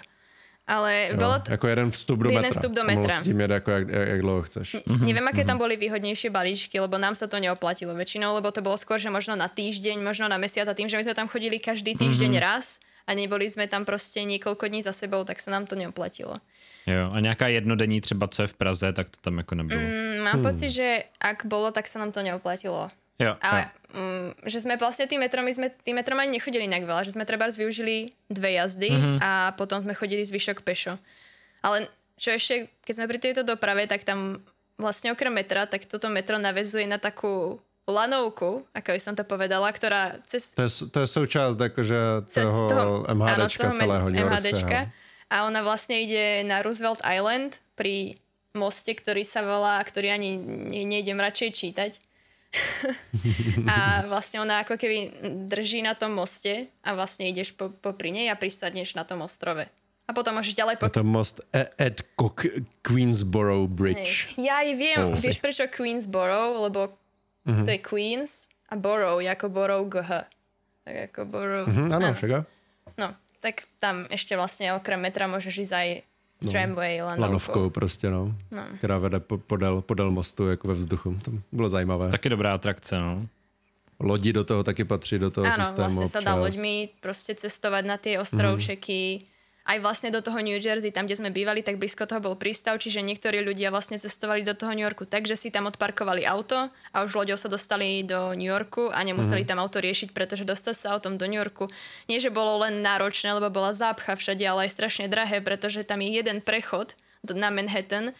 Ale 0.63 1.11
Jo, 1.11 1.17
bolo 1.19 1.35
to, 1.43 1.51
jako 1.51 1.67
jeden 1.67 1.91
vstup 1.91 2.19
do 2.23 2.29
jeden 2.29 2.41
metra. 2.41 2.55
vstup 2.55 2.71
do 2.71 2.83
metra. 2.83 3.17
si 3.17 3.23
tím 3.23 3.39
jet 3.39 3.51
jako 3.51 3.71
jak, 3.71 3.89
jak, 3.89 4.07
jak 4.07 4.21
dlouho 4.21 4.41
chceš. 4.41 4.67
Mm-hmm. 4.87 5.05
Neviem, 5.07 5.27
aké 5.27 5.43
tam 5.43 5.57
boli 5.59 5.75
výhodnejšie 5.75 6.31
balíčky, 6.31 6.79
lebo 6.79 6.95
nám 6.95 7.19
sa 7.19 7.27
to 7.27 7.35
neoplatilo 7.35 7.91
väčšinou, 7.91 8.31
lebo 8.39 8.47
to 8.47 8.63
bolo 8.63 8.79
skôr, 8.79 8.95
že 8.95 9.11
možno 9.11 9.35
na 9.35 9.51
týždeň, 9.51 9.99
možno 9.99 10.31
na 10.31 10.39
mesiac 10.39 10.63
a 10.71 10.73
tým, 10.73 10.87
že 10.87 10.95
my 10.95 11.03
sme 11.03 11.15
tam 11.19 11.27
chodili 11.27 11.59
každý 11.59 11.99
týždeň 11.99 12.31
mm-hmm. 12.31 12.47
raz 12.47 12.79
a 13.03 13.11
neboli 13.11 13.43
sme 13.51 13.67
tam 13.67 13.83
proste 13.83 14.23
niekoľko 14.23 14.71
dní 14.71 14.79
za 14.79 14.95
sebou, 14.95 15.27
tak 15.27 15.43
sa 15.43 15.51
nám 15.51 15.67
to 15.67 15.75
neoplatilo. 15.75 16.39
Jo, 16.87 17.11
a 17.13 17.19
nějaká 17.19 17.47
jednodenní 17.47 18.01
třeba, 18.01 18.27
co 18.27 18.41
je 18.41 18.47
v 18.47 18.53
Praze, 18.53 18.93
tak 18.93 19.09
to 19.09 19.17
tam 19.21 19.37
jako 19.37 19.55
nebylo. 19.55 19.81
Mm, 19.81 20.19
mám 20.23 20.33
hmm. 20.33 20.43
pocit, 20.43 20.69
že 20.69 21.03
ak 21.21 21.45
bolo, 21.45 21.71
tak 21.71 21.87
sa 21.87 21.99
nám 21.99 22.11
to 22.11 22.19
neoplatilo. 22.19 22.91
Jo, 23.19 23.37
Ale 23.41 23.61
jo. 23.61 23.99
mm, 23.99 24.49
že 24.49 24.61
sme 24.61 24.75
vlastne 24.75 25.07
tým 25.07 25.21
metrom, 25.21 25.45
my 25.45 25.53
sme 25.53 25.71
tým 25.71 25.95
metrom 25.95 26.19
ani 26.19 26.41
nechodili 26.41 26.65
inak 26.65 26.83
veľa, 26.83 27.07
že 27.07 27.13
sme 27.15 27.23
treba 27.23 27.47
využili 27.47 28.11
dve 28.27 28.59
jazdy 28.59 28.89
mm-hmm. 28.89 29.17
a 29.21 29.53
potom 29.55 29.79
sme 29.79 29.95
chodili 29.95 30.25
zvyšok 30.25 30.65
pešo. 30.65 30.99
Ale 31.63 31.87
čo 32.19 32.35
ešte, 32.35 32.67
keď 32.83 32.93
sme 32.99 33.07
pri 33.07 33.19
tejto 33.21 33.41
doprave, 33.47 33.87
tak 33.87 34.03
tam 34.03 34.43
vlastne 34.75 35.13
okrem 35.13 35.31
metra, 35.31 35.69
tak 35.69 35.85
toto 35.85 36.09
metro 36.09 36.35
navezuje 36.35 36.83
na 36.83 36.97
takú 36.99 37.61
lanovku, 37.87 38.63
ako 38.71 38.89
by 38.95 38.99
som 38.99 39.13
to 39.15 39.27
povedala, 39.27 39.67
ktorá 39.71 40.19
cez, 40.27 40.55
To 40.55 40.63
je, 40.67 40.71
to 40.87 40.97
je 41.03 41.07
součást 41.07 41.59
jakože 41.59 42.27
cez 42.31 42.47
toho, 42.47 43.03
MHDčka 43.11 43.67
áno, 43.67 43.71
toho 43.71 43.73
celého 43.75 44.07
MHDčka. 44.09 44.79
A 45.33 45.43
ona 45.43 45.59
vlastne 45.59 45.97
ide 45.97 46.45
na 46.45 46.61
Roosevelt 46.61 47.01
Island 47.01 47.57
pri 47.73 48.21
moste, 48.53 48.93
ktorý 48.93 49.25
sa 49.25 49.41
volá, 49.41 49.81
ktorý 49.81 50.13
ani 50.13 50.37
ne, 50.37 50.85
nejdem 50.85 51.17
radšej 51.17 51.49
čítať. 51.51 51.91
a 53.65 54.05
vlastne 54.05 54.37
ona 54.37 54.61
ako 54.61 54.77
keby 54.77 54.97
drží 55.47 55.81
na 55.81 55.93
tom 55.93 56.13
moste 56.13 56.69
a 56.81 56.93
vlastne 56.93 57.25
ideš 57.25 57.49
po, 57.51 57.73
popri 57.73 58.13
nej 58.13 58.29
a 58.29 58.37
prisadneš 58.37 58.93
na 58.93 59.01
tom 59.01 59.25
ostrove. 59.25 59.65
A 60.03 60.11
potom 60.11 60.35
môžeš 60.35 60.53
ďalej 60.53 60.75
Je 60.75 60.81
po... 60.83 60.91
to 60.91 61.01
most 61.01 61.41
E- 61.49 61.71
Ed 61.79 62.05
Cook 62.13 62.45
Queensboro 62.83 63.65
Bridge. 63.65 64.29
Hej. 64.29 64.45
Ja 64.45 64.61
aj 64.61 64.69
viem, 64.75 64.99
Oh. 65.01 65.15
vieš 65.15 65.39
prečo 65.39 65.65
Queensboro, 65.65 66.61
lebo 66.61 66.93
Mhm. 67.43 67.63
to 67.63 67.71
je 67.71 67.81
Queens 67.81 68.31
a 68.69 68.77
Borough 68.77 69.19
ako 69.19 69.49
Borough 69.49 69.89
GH. 69.89 70.29
Tak 70.83 70.95
ako 71.09 71.19
Borough... 71.25 71.67
Ano, 71.67 71.89
áno. 71.89 72.09
však. 72.13 72.45
No, 72.95 73.17
tak 73.43 73.67
tam 73.83 74.07
ešte 74.07 74.39
vlastne 74.39 74.71
okrem 74.71 74.95
metra 75.03 75.27
môžeš 75.27 75.67
ísť 75.67 75.73
aj 75.75 75.87
tramway, 76.47 77.03
lanovkou. 77.03 77.21
Lanovkou 77.21 77.69
prostě, 77.69 78.09
no. 78.09 78.35
No. 78.51 78.63
Která 78.77 78.97
vede 78.97 79.19
po, 79.19 79.37
podél, 79.37 79.81
podél 79.81 80.11
mostu 80.11 80.47
jako 80.47 80.67
ve 80.67 80.73
vzduchu. 80.73 81.19
To 81.23 81.31
bylo 81.51 81.69
zajímavé. 81.69 82.05
Tak. 82.07 82.11
Taky 82.11 82.29
dobrá 82.29 82.53
atrakce, 82.53 82.99
no. 82.99 83.27
Lodi 83.99 84.33
do 84.33 84.43
toho 84.43 84.63
taky 84.63 84.83
patří, 84.83 85.19
do 85.19 85.31
toho 85.31 85.47
Áno, 85.47 85.55
systému 85.55 85.95
vlastne 85.95 86.07
sa 86.07 86.19
dá 86.19 86.35
občas. 86.35 86.43
loďmi 86.59 86.89
proste 86.99 87.35
cestovať 87.35 87.83
na 87.85 87.97
tie 87.97 88.19
ostrovčeky. 88.19 89.23
Aj 89.63 89.79
vlastne 89.79 90.11
do 90.11 90.19
toho 90.19 90.43
New 90.43 90.59
Jersey, 90.59 90.91
tam, 90.91 91.07
kde 91.07 91.23
sme 91.23 91.31
bývali, 91.31 91.63
tak 91.63 91.79
blízko 91.79 92.03
toho 92.03 92.19
bol 92.19 92.35
prístav, 92.35 92.75
čiže 92.83 92.99
niektorí 92.99 93.39
ľudia 93.39 93.71
vlastne 93.71 93.95
cestovali 93.95 94.43
do 94.43 94.51
toho 94.51 94.75
New 94.75 94.83
Yorku 94.83 95.07
tak, 95.07 95.23
že 95.23 95.39
si 95.39 95.55
tam 95.55 95.71
odparkovali 95.71 96.27
auto 96.27 96.67
a 96.91 96.97
už 97.07 97.15
loďou 97.15 97.39
sa 97.39 97.47
dostali 97.47 98.03
do 98.03 98.35
New 98.35 98.51
Yorku 98.51 98.91
a 98.91 98.99
nemuseli 99.07 99.47
tam 99.47 99.63
auto 99.63 99.79
riešiť, 99.79 100.11
pretože 100.11 100.43
dostať 100.43 100.75
sa 100.75 100.87
autom 100.91 101.15
do 101.15 101.23
New 101.31 101.39
Yorku 101.39 101.71
nie, 102.11 102.19
že 102.19 102.27
bolo 102.27 102.59
len 102.59 102.83
náročné, 102.83 103.31
lebo 103.31 103.47
bola 103.47 103.71
zápcha 103.71 104.19
všade, 104.19 104.43
ale 104.43 104.67
aj 104.67 104.75
strašne 104.75 105.07
drahé, 105.07 105.39
pretože 105.39 105.87
tam 105.87 106.03
je 106.03 106.19
jeden 106.19 106.43
prechod 106.43 106.99
do, 107.23 107.31
na 107.31 107.47
Manhattan, 107.47 108.11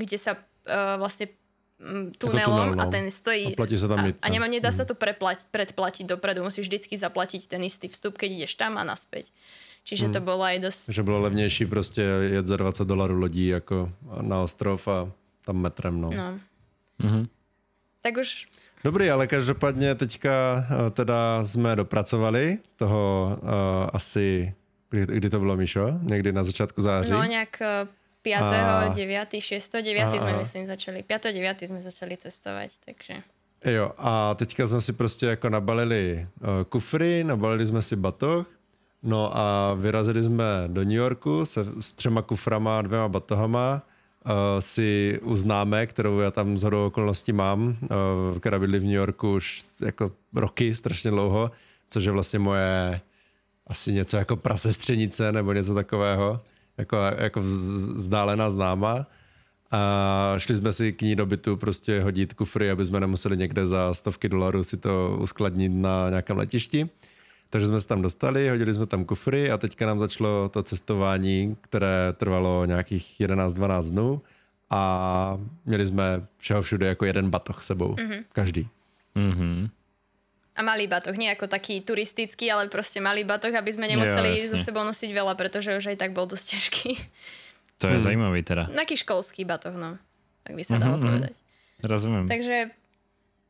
kde 0.00 0.16
sa 0.16 0.40
uh, 0.40 0.96
vlastne 0.96 1.28
mm, 1.76 2.16
tunelom 2.16 2.72
tunel, 2.72 2.80
no. 2.80 2.82
a 2.82 2.84
ten 2.88 3.12
stojí 3.12 3.52
A 3.52 3.60
platí 3.60 3.76
tam 3.76 4.00
a, 4.00 4.16
a 4.16 4.26
nemá, 4.32 4.48
nedá 4.48 4.72
sa 4.72 4.88
to 4.88 4.96
preplať, 4.96 5.44
predplatiť 5.52 6.08
dopredu, 6.08 6.40
musíš 6.40 6.72
vždycky 6.72 6.96
zaplatiť 6.96 7.52
ten 7.52 7.60
istý 7.60 7.92
vstup, 7.92 8.16
keď 8.16 8.28
ideš 8.32 8.56
tam 8.56 8.80
a 8.80 8.82
naspäť. 8.82 9.28
Čiže 9.86 10.10
to 10.10 10.18
bolo 10.18 10.42
aj 10.42 10.58
dosť... 10.66 10.90
Že 10.90 11.02
bylo 11.02 11.20
levnější 11.20 11.66
prostě 11.66 12.02
jet 12.02 12.46
za 12.46 12.56
20 12.56 12.84
dolarů 12.88 13.14
lodí 13.18 13.46
jako 13.46 13.92
na 14.20 14.42
ostrov 14.42 14.88
a 14.88 15.06
tam 15.44 15.56
metrem, 15.56 16.00
no. 16.00 16.10
No. 16.10 16.38
Mhm. 16.98 17.26
Tak 18.02 18.16
už 18.16 18.46
Dobrý, 18.84 19.10
ale 19.10 19.26
každopádně 19.26 19.94
teďka 19.94 20.30
eh, 20.70 20.90
teda 20.90 21.44
jsme 21.44 21.76
dopracovali 21.76 22.58
toho 22.76 23.36
uh, 23.42 23.48
asi, 23.92 24.54
kdy, 24.90 25.06
kdy 25.06 25.30
to 25.30 25.38
bylo, 25.38 25.56
Míšo? 25.56 25.98
Někdy 26.02 26.32
na 26.32 26.44
začátku 26.44 26.82
září? 26.82 27.10
no 27.10 27.22
nejak 27.22 27.62
eh, 27.62 27.88
5. 28.22 28.42
A- 28.42 28.88
9. 28.94 29.28
6. 29.38 29.72
9. 29.82 30.04
A- 30.04 30.18
sme 30.18 30.32
myslím 30.38 30.66
začali. 30.66 31.02
5. 31.02 31.22
9. 31.30 31.66
sme 31.66 31.80
začali 31.82 32.16
cestovať, 32.16 32.70
takže... 32.82 33.14
Jo, 33.64 33.92
a 33.98 34.34
teďka 34.34 34.66
jsme 34.66 34.80
si 34.80 34.92
prostě 34.92 35.26
jako 35.26 35.50
nabalili 35.50 36.26
uh, 36.40 36.48
kufry, 36.68 37.24
nabalili 37.24 37.66
jsme 37.66 37.82
si 37.82 37.96
batoh, 37.96 38.46
no 39.06 39.38
a 39.38 39.74
vyrazili 39.74 40.22
jsme 40.22 40.44
do 40.66 40.80
New 40.84 40.92
Yorku 40.92 41.46
se, 41.46 41.66
s 41.80 41.92
třema 41.92 42.22
kuframa, 42.22 42.82
dvěma 42.82 43.08
batohama, 43.08 43.82
uh, 44.24 44.32
si 44.60 45.20
u 45.22 45.36
známé, 45.36 45.86
kterou 45.86 46.18
já 46.18 46.30
tam 46.30 46.58
z 46.58 46.62
hodou 46.62 46.86
okolností 46.86 47.32
mám, 47.32 47.76
uh, 47.82 48.38
která 48.38 48.58
bydlí 48.58 48.78
v 48.78 48.84
New 48.84 48.92
Yorku 48.92 49.34
už 49.34 49.62
jako 49.84 50.12
roky, 50.34 50.74
strašně 50.74 51.10
dlouho, 51.10 51.50
což 51.88 52.04
je 52.04 52.12
vlastně 52.12 52.38
moje 52.38 53.00
asi 53.66 53.92
něco 53.92 54.16
jako 54.16 54.36
prasestřenice 54.36 55.32
nebo 55.32 55.52
něco 55.52 55.74
takového, 55.74 56.40
jako, 56.78 56.96
jako 57.18 57.40
vz- 57.40 57.94
vzdálená 57.94 58.50
známa. 58.50 59.06
A 59.70 60.34
šli 60.38 60.56
jsme 60.56 60.72
si 60.72 60.92
k 60.92 61.02
ní 61.02 61.16
do 61.16 61.26
bytu 61.26 61.56
prostě 61.56 62.02
hodit 62.02 62.34
kufry, 62.34 62.70
aby 62.70 62.84
jsme 62.84 63.00
nemuseli 63.00 63.36
někde 63.36 63.66
za 63.66 63.94
stovky 63.94 64.28
dolarů 64.28 64.64
si 64.64 64.76
to 64.76 65.18
uskladnit 65.20 65.72
na 65.72 66.10
nějakém 66.10 66.36
letišti. 66.36 66.88
Takže 67.50 67.66
jsme 67.66 67.80
se 67.80 67.86
tam 67.88 68.02
dostali, 68.02 68.48
hodili 68.48 68.74
jsme 68.74 68.86
tam 68.86 69.04
kufry 69.04 69.50
a 69.50 69.58
teďka 69.58 69.86
nám 69.86 69.98
začalo 70.00 70.48
to 70.48 70.62
cestování, 70.62 71.56
které 71.60 72.12
trvalo 72.12 72.64
nějakých 72.64 73.20
11-12 73.20 73.90
dnů 73.90 74.22
a 74.70 74.80
měli 75.64 75.86
jsme 75.86 76.26
všeho 76.36 76.62
všude 76.62 76.86
jako 76.86 77.04
jeden 77.04 77.30
batoh 77.30 77.62
sebou, 77.62 77.94
mm-hmm. 77.94 78.24
každý. 78.32 78.68
Mhm. 79.14 79.68
A 80.56 80.62
malý 80.64 80.88
batoh, 80.88 81.12
nie 81.20 81.28
ako 81.28 81.52
taký 81.52 81.84
turistický, 81.84 82.48
ale 82.48 82.72
proste 82.72 82.96
malý 82.96 83.28
batoh, 83.28 83.52
aby 83.52 83.68
sme 83.76 83.92
nemuseli 83.92 84.40
Jo, 84.40 84.48
so 84.48 84.56
jasne. 84.56 84.64
sebou 84.64 84.88
nosiť 84.88 85.12
veľa, 85.12 85.36
pretože 85.36 85.68
už 85.76 85.92
aj 85.92 86.00
tak 86.00 86.16
bol 86.16 86.24
dosť 86.24 86.46
ťažký. 86.56 86.90
To 87.84 87.92
je 87.92 88.00
zajímavý 88.00 88.40
teda. 88.40 88.72
Taký 88.72 88.96
školský 89.04 89.44
batoh, 89.44 89.76
no. 89.76 90.00
Tak 90.48 90.56
by 90.56 90.62
sa 90.64 90.80
dalo 90.80 90.96
Mhm, 90.96 91.04
mhm. 91.04 91.08
povedať. 91.12 91.34
Rozumím. 91.84 92.24
Takže 92.24 92.56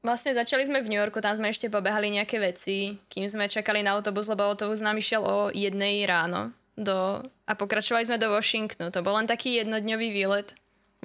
vlastne 0.07 0.33
začali 0.33 0.63
sme 0.63 0.81
v 0.81 0.95
New 0.95 1.01
Yorku, 1.03 1.19
tam 1.19 1.35
sme 1.35 1.51
ešte 1.51 1.67
pobehali 1.67 2.15
nejaké 2.15 2.39
veci, 2.39 2.95
kým 3.11 3.27
sme 3.27 3.51
čakali 3.51 3.83
na 3.83 3.99
autobus, 3.99 4.31
lebo 4.31 4.47
autobus 4.47 4.79
nám 4.79 4.97
išiel 4.97 5.27
o 5.27 5.51
jednej 5.51 6.07
ráno 6.07 6.55
do, 6.79 7.27
a 7.45 7.53
pokračovali 7.59 8.07
sme 8.07 8.23
do 8.23 8.31
Washingtonu. 8.31 8.95
To 8.95 9.03
bol 9.03 9.19
len 9.19 9.27
taký 9.27 9.59
jednodňový 9.59 10.09
výlet. 10.15 10.55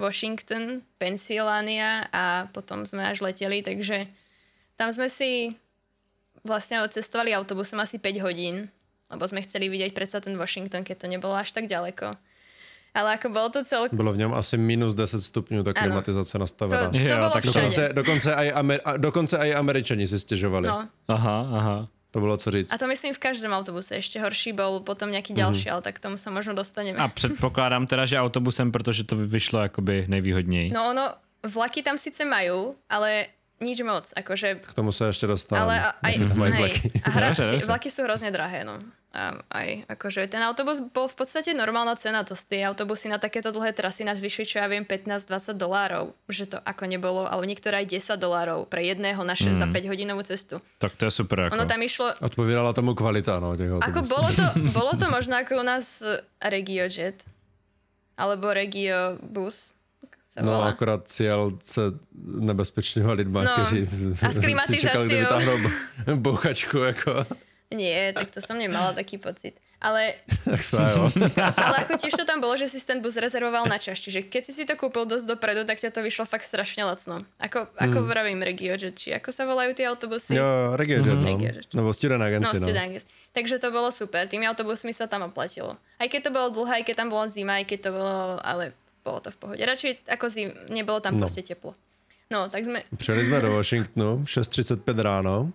Washington, 0.00 0.82
Pensylvánia 0.96 2.08
a 2.10 2.48
potom 2.50 2.88
sme 2.88 3.04
až 3.04 3.20
leteli, 3.20 3.60
takže 3.60 4.08
tam 4.80 4.88
sme 4.90 5.06
si 5.12 5.52
vlastne 6.42 6.82
odcestovali 6.82 7.30
autobusom 7.36 7.78
asi 7.78 8.00
5 8.00 8.24
hodín, 8.24 8.72
lebo 9.12 9.24
sme 9.28 9.44
chceli 9.44 9.68
vidieť 9.68 9.92
predsa 9.94 10.18
ten 10.18 10.34
Washington, 10.34 10.82
keď 10.82 11.06
to 11.06 11.12
nebolo 11.12 11.36
až 11.36 11.52
tak 11.54 11.68
ďaleko. 11.68 12.18
Ale 12.92 13.16
ako 13.16 13.28
bolo 13.32 13.48
to 13.48 13.64
celkom... 13.64 13.96
Bylo 13.96 14.12
v 14.12 14.16
něm 14.16 14.34
asi 14.34 14.56
minus 14.60 14.94
10 14.94 15.20
stupňů, 15.22 15.62
ta 15.64 15.72
klimatizace 15.72 16.38
nastavená. 16.38 16.86
To, 16.86 16.90
to 16.92 16.98
Jo, 16.98 17.16
bolo 17.16 17.30
tak 17.30 17.42
všade. 17.44 17.56
Dokonce, 17.56 17.82
dokonce, 17.92 18.28
aj 18.34 18.52
Amer, 18.54 18.78
dokonce 18.96 19.34
aj 19.38 19.54
Američani 19.56 20.06
si 20.06 20.18
stěžovali. 20.18 20.68
No, 20.68 20.88
Aha, 21.08 21.36
aha. 21.56 21.88
To 22.12 22.20
bylo 22.20 22.36
co 22.36 22.50
říct. 22.50 22.72
A 22.72 22.78
to 22.78 22.86
myslím 22.86 23.14
v 23.14 23.18
každém 23.18 23.52
autobuse. 23.52 23.96
Ešte 23.96 24.20
horší 24.20 24.52
bol 24.52 24.84
potom 24.84 25.08
nejaký 25.08 25.32
ďalší, 25.32 25.72
ale 25.72 25.80
tak 25.80 25.96
k 25.96 26.04
tomu 26.04 26.20
sa 26.20 26.28
možno 26.28 26.52
dostaneme. 26.52 27.00
A 27.00 27.08
předpokládám 27.08 27.88
teda, 27.88 28.04
že 28.04 28.20
autobusem, 28.20 28.68
protože 28.72 29.04
to 29.08 29.16
vyšlo 29.16 29.60
jakoby 29.64 30.04
nejvýhodněji. 30.12 30.76
No 30.76 30.92
ono, 30.92 31.08
vlaky 31.40 31.80
tam 31.82 31.96
síce 31.96 32.24
majú, 32.28 32.76
ale 32.92 33.32
nič 33.64 33.80
moc. 33.80 34.12
Akože, 34.12 34.60
K 34.60 34.74
tomu 34.76 34.92
se 34.92 35.06
ještě 35.06 35.26
dostávám. 35.26 35.64
ale 35.64 35.80
a- 35.80 35.94
aj, 36.04 36.18
mají 36.36 36.52
hej, 36.52 36.60
vlaky. 36.60 36.92
a 37.04 37.10
hra, 37.10 37.28
dobře. 37.28 37.66
vlaky 37.66 37.88
sú 37.90 38.04
hrozne 38.04 38.28
drahé, 38.28 38.60
no. 38.68 38.76
A 39.12 39.44
aj, 39.52 39.84
akože 39.92 40.24
ten 40.24 40.40
autobus 40.40 40.80
bol 40.80 41.04
v 41.04 41.16
podstate 41.20 41.52
normálna 41.52 41.92
cena, 42.00 42.24
to 42.24 42.32
tie 42.32 42.64
autobusy 42.64 43.12
na 43.12 43.20
takéto 43.20 43.52
dlhé 43.52 43.76
trasy 43.76 44.08
nás 44.08 44.16
vyšli, 44.16 44.48
čo 44.48 44.56
ja 44.64 44.72
viem, 44.72 44.88
15-20 44.88 45.52
dolárov, 45.52 46.16
že 46.32 46.48
to 46.48 46.56
ako 46.56 46.88
nebolo, 46.88 47.28
ale 47.28 47.44
niektoré 47.44 47.84
aj 47.84 47.92
10 47.92 48.16
dolárov 48.16 48.64
pre 48.72 48.88
jedného 48.88 49.20
naše 49.20 49.52
za 49.52 49.68
5 49.68 49.84
hodinovú 49.92 50.24
cestu. 50.24 50.64
Tak 50.80 50.96
to 50.96 51.04
je 51.04 51.12
super 51.12 51.44
jako. 51.44 51.52
Ono 51.60 51.68
tam 51.68 51.84
išlo, 51.84 52.08
Odpovídala 52.24 52.72
tomu 52.72 52.96
kvalita, 52.96 53.36
no, 53.36 53.52
těch 53.52 53.68
Ako 53.84 54.00
bolo 54.08 54.32
to, 54.32 54.46
bolo 54.80 54.96
to 54.96 55.04
možno 55.12 55.36
ako 55.36 55.60
u 55.60 55.64
nás 55.68 56.00
eh, 56.00 56.24
RegioJet, 56.40 57.20
alebo 58.16 58.48
Regiobus. 58.48 59.76
sa 60.32 60.40
No, 60.40 60.64
akorát 60.64 61.04
sjel 61.12 61.60
se 61.60 61.80
nebezpečnýma 62.40 63.12
lidma, 63.12 63.44
No, 63.44 63.50
kteří 63.52 63.84
a 63.84 64.32
s 64.32 64.40
si 64.64 64.80
čekali, 64.80 65.04
kdy 65.04 65.20
klimatizáciou. 65.20 65.20
vytáhnou 65.20 65.56
bouchačku, 66.16 66.78
jako. 66.78 67.26
Nie, 67.72 68.12
tak 68.12 68.30
to 68.30 68.40
som 68.44 68.60
nemala 68.60 68.92
taký 68.92 69.18
pocit. 69.18 69.56
Ale, 69.82 70.14
Tak 70.46 70.62
ale 71.66 71.76
ako 71.82 71.98
tiež 71.98 72.14
to 72.14 72.22
tam 72.22 72.38
bolo, 72.38 72.54
že 72.54 72.70
si 72.70 72.78
ten 72.86 73.02
bus 73.02 73.18
rezervoval 73.18 73.66
na 73.66 73.82
čas. 73.82 73.98
Čiže 73.98 74.30
keď 74.30 74.42
si 74.46 74.52
si 74.54 74.62
to 74.62 74.78
kúpil 74.78 75.10
dosť 75.10 75.26
dopredu, 75.26 75.66
tak 75.66 75.82
ťa 75.82 75.90
to 75.90 76.06
vyšlo 76.06 76.22
fakt 76.22 76.46
strašne 76.46 76.86
lacno. 76.86 77.26
Ako, 77.42 77.66
ako 77.74 77.98
mm. 77.98 78.06
vravím 78.06 78.40
Regiojet, 78.46 78.94
či 78.94 79.10
ako 79.10 79.34
sa 79.34 79.42
volajú 79.42 79.74
tie 79.74 79.90
autobusy? 79.90 80.38
Jo, 80.38 80.78
Regiojet, 80.78 81.02
no. 81.02 81.18
Regiojet. 81.26 81.66
Nebo 81.74 81.90
Student 81.90 82.22
No, 82.22 82.26
Agency, 82.30 82.56
no. 82.62 82.62
student 82.62 82.86
Agency. 82.94 83.06
Takže 83.34 83.58
to 83.58 83.68
bolo 83.74 83.90
super. 83.90 84.22
Tými 84.30 84.46
autobusmi 84.46 84.94
sa 84.94 85.10
tam 85.10 85.26
oplatilo. 85.26 85.74
Aj 85.98 86.06
keď 86.06 86.20
to 86.28 86.30
bolo 86.30 86.48
dlhé, 86.62 86.72
aj 86.78 86.84
keď 86.86 86.94
tam 87.02 87.08
bola 87.10 87.26
zima, 87.26 87.58
aj 87.58 87.66
keď 87.66 87.78
to 87.82 87.90
bolo... 87.90 88.38
Ale 88.38 88.70
bolo 89.02 89.18
to 89.18 89.34
v 89.34 89.38
pohode. 89.42 89.62
Radšej 89.66 90.06
ako 90.14 90.24
zim, 90.30 90.54
nebolo 90.70 91.02
tam 91.02 91.18
No. 91.18 91.26
proste 91.26 91.42
teplo. 91.42 91.74
No, 92.30 92.46
tak 92.46 92.64
sme... 92.64 92.86
Přijeli 92.96 93.26
jsme 93.26 93.40
do 93.40 93.50
Washingtonu, 93.52 94.24
6.35 94.24 95.00
ráno. 95.02 95.50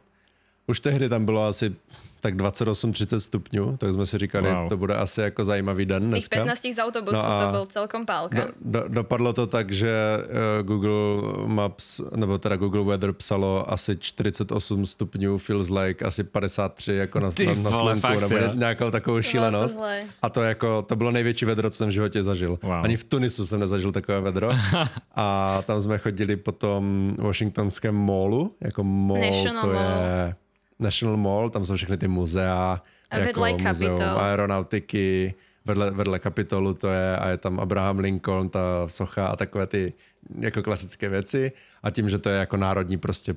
Už 0.68 0.80
tehdy 0.80 1.09
tam 1.09 1.26
bylo 1.26 1.47
asi 1.47 1.72
tak 2.20 2.36
28-30 2.36 3.18
stupňů, 3.20 3.78
tak 3.78 3.93
jsme 3.93 4.05
si 4.05 4.18
říkali, 4.18 4.49
Wow. 4.53 4.70
to 4.70 4.78
bude 4.78 4.95
asi 4.95 5.22
jako 5.22 5.43
zajímavý 5.43 5.86
den 5.86 6.01
Z 6.01 6.07
dneska. 6.07 6.36
15 6.38 6.61
z 6.74 6.80
autobusu 6.80 7.18
No 7.18 7.45
to 7.45 7.51
bol 7.57 7.65
celkom 7.65 8.05
pálka. 8.05 8.36
Do, 8.36 8.51
do, 8.61 8.88
dopadlo 8.88 9.34
to 9.34 9.47
tak, 9.47 9.72
že 9.72 9.91
uh, 10.24 10.65
Google 10.68 11.22
Maps, 11.47 12.01
nebo 12.15 12.38
teda 12.38 12.55
Google 12.55 12.84
Weather 12.84 13.13
psalo 13.13 13.72
asi 13.74 13.97
48 13.97 14.86
stupňů, 14.86 15.38
feels 15.38 15.70
like 15.70 16.05
asi 16.05 16.24
53 16.24 16.93
jako 16.93 17.20
na, 17.20 17.32
Ty 17.32 17.45
na, 17.45 17.53
na 17.53 17.70
vole, 17.70 17.95
fakt, 17.95 18.20
nebo 18.20 18.36
jo? 18.38 18.49
nějakou 18.53 18.91
takovou 18.91 19.22
šílenost. 19.22 19.76
zlé. 19.76 20.03
A 20.22 20.30
to 20.30 20.43
jako, 20.43 20.82
to 20.82 20.95
bylo 20.95 21.11
největší 21.11 21.45
vedro, 21.45 21.70
co 21.70 21.78
jsem 21.78 21.88
v 21.89 21.91
životě 21.91 22.24
zažil. 22.24 22.59
Wow. 22.63 22.74
Ani 22.74 22.97
v 22.97 23.03
Tunisu 23.03 23.45
jsem 23.45 23.59
nezažil 23.59 23.91
takové 23.91 24.22
vedro. 24.22 24.49
a 25.15 25.61
tam 25.65 25.82
jsme 25.82 25.97
chodili 25.97 26.36
po 26.36 26.51
tom 26.51 27.13
Washingtonském 27.20 27.95
mallu, 27.95 28.55
jako 28.61 28.84
mall, 28.84 29.22
National 29.22 29.61
to 29.61 29.68
Mall. 29.74 30.34
National 30.80 31.17
Mall, 31.17 31.49
tam 31.49 31.65
jsou 31.65 31.75
všechny 31.75 31.97
ty 31.97 32.07
muzea, 32.07 32.82
A 33.09 33.17
jako 33.17 33.41
vedle 33.41 33.67
muzeum 33.67 33.97
Capitol. 33.97 34.19
aeronautiky, 34.19 35.34
vedle, 35.65 35.91
vedle 35.91 36.19
Kapitolu 36.19 36.73
to 36.73 36.88
je 36.88 37.17
a 37.17 37.30
je 37.30 37.38
tam 37.38 37.59
Abraham 37.59 37.99
Lincoln, 37.99 38.49
ta 38.49 38.59
socha 38.88 39.28
a 39.28 39.36
takové 39.36 39.67
ty 39.67 39.93
jako 40.39 40.63
klasické 40.63 41.09
věci. 41.09 41.51
A 41.84 41.89
tím, 41.89 42.09
že 42.09 42.17
to 42.17 42.30
je 42.30 42.39
jako 42.39 42.57
národní 42.57 42.97
prostě 42.97 43.36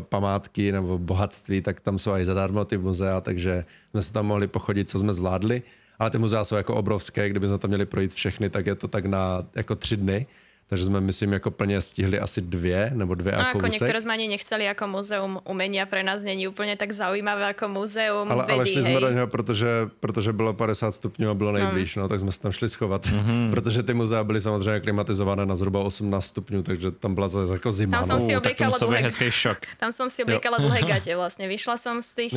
památky 0.00 0.72
nebo 0.72 0.98
bohatství, 0.98 1.62
tak 1.62 1.80
tam 1.80 1.98
jsou 1.98 2.12
i 2.12 2.24
zadarmo 2.24 2.64
ty 2.64 2.78
muzea, 2.78 3.20
takže 3.20 3.64
jsme 3.90 4.02
se 4.02 4.12
tam 4.12 4.26
mohli 4.26 4.46
pochodit, 4.46 4.90
co 4.90 4.98
jsme 4.98 5.12
zvládli, 5.12 5.62
ale 5.98 6.10
ty 6.10 6.18
muzea 6.18 6.44
jsou 6.44 6.56
jako 6.56 6.74
obrovské, 6.74 7.28
kdyby 7.28 7.48
jsme 7.48 7.58
tam 7.58 7.68
měli 7.68 7.86
projít 7.86 8.12
všechny, 8.12 8.50
tak 8.50 8.66
je 8.66 8.74
to 8.74 8.88
tak 8.88 9.06
na 9.06 9.46
jako 9.54 9.74
tři 9.74 9.96
dny, 9.96 10.26
takže 10.72 10.84
jsme, 10.84 11.00
myslím, 11.00 11.32
jako 11.32 11.50
plně 11.50 11.80
stihli 11.80 12.18
asi 12.20 12.40
dvě 12.40 12.90
nebo 12.94 13.14
dvě 13.14 13.32
No 13.32 13.44
a 13.44 13.52
kousek. 13.52 13.76
niektoré 13.76 14.00
sme 14.00 14.16
ani 14.16 14.32
nechceli 14.32 14.64
ako 14.72 14.84
muzeum 14.88 15.36
umenia, 15.44 15.84
pre 15.84 16.00
nás 16.00 16.24
není 16.24 16.48
úplne 16.48 16.80
tak 16.80 16.96
zaujímavé 16.96 17.44
ako 17.52 17.68
muzeum 17.68 18.24
Ale, 18.32 18.48
ale 18.48 18.64
vedy, 18.64 18.72
šli 18.72 18.82
hej. 18.82 18.88
jsme 18.88 19.00
do 19.00 19.10
něho, 19.12 19.26
protože, 19.28 19.68
protože 20.00 20.32
bylo 20.32 20.56
50 20.56 20.92
stupňů 20.96 21.30
a 21.30 21.34
bylo 21.34 21.52
nejblíž, 21.52 21.96
no. 21.96 22.08
tak 22.08 22.20
jsme 22.20 22.32
se 22.32 22.40
tam 22.40 22.52
šli 22.52 22.68
schovat. 22.68 23.04
Mm-hmm. 23.06 23.50
protože 23.50 23.82
ty 23.82 23.94
muzea 23.94 24.24
byly 24.24 24.40
samozřejmě 24.40 24.80
klimatizované 24.80 25.46
na 25.46 25.54
zhruba 25.54 25.84
18 25.84 26.24
stupňů, 26.24 26.62
takže 26.62 26.90
tam 26.90 27.14
byla 27.14 27.28
zase 27.28 27.52
jako 27.52 27.72
zima. 27.72 28.00
Tam 28.00 28.08
no. 28.08 28.20
si 28.20 28.36
obliekala 28.36 28.78
dlhé, 28.78 28.98
hezký 28.98 29.30
šok. 29.30 29.58
tam 29.82 29.92
som 29.92 30.08
si 30.08 30.24
obliekala 30.24 30.56
dlhé 30.64 30.88
gate 30.88 31.12
vlastne. 31.12 31.52
Vyšla 31.52 31.76
som 31.76 32.00
z 32.00 32.14
tých 32.16 32.32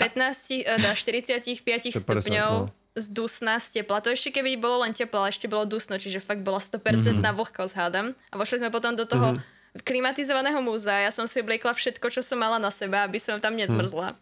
15, 0.00 0.50
eh, 0.64 0.80
teda 0.80 0.94
45 0.96 1.60
50, 1.60 2.00
stupňov 2.00 2.72
no. 2.72 2.83
Z 2.94 3.06
dusna, 3.10 3.58
z 3.58 3.82
tepla. 3.82 3.98
To 4.00 4.10
ešte 4.10 4.30
keby 4.30 4.54
bolo 4.56 4.86
len 4.86 4.94
teplo, 4.94 5.18
ale 5.20 5.34
ešte 5.34 5.50
bolo 5.50 5.66
dusno, 5.66 5.98
čiže 5.98 6.22
fakt 6.22 6.40
bola 6.40 6.62
100% 6.62 7.18
na 7.18 7.34
vlhkosť, 7.34 7.74
hádam. 7.74 8.14
A 8.30 8.38
vošli 8.38 8.62
sme 8.62 8.70
potom 8.70 8.94
do 8.94 9.02
toho 9.02 9.34
klimatizovaného 9.82 10.62
múzea. 10.62 11.02
Ja 11.02 11.10
som 11.10 11.26
si 11.26 11.42
obliekla 11.42 11.74
všetko, 11.74 12.06
čo 12.08 12.22
som 12.22 12.38
mala 12.38 12.62
na 12.62 12.70
sebe, 12.70 12.94
aby 12.94 13.18
som 13.18 13.42
tam 13.42 13.58
nezmrzla. 13.58 14.14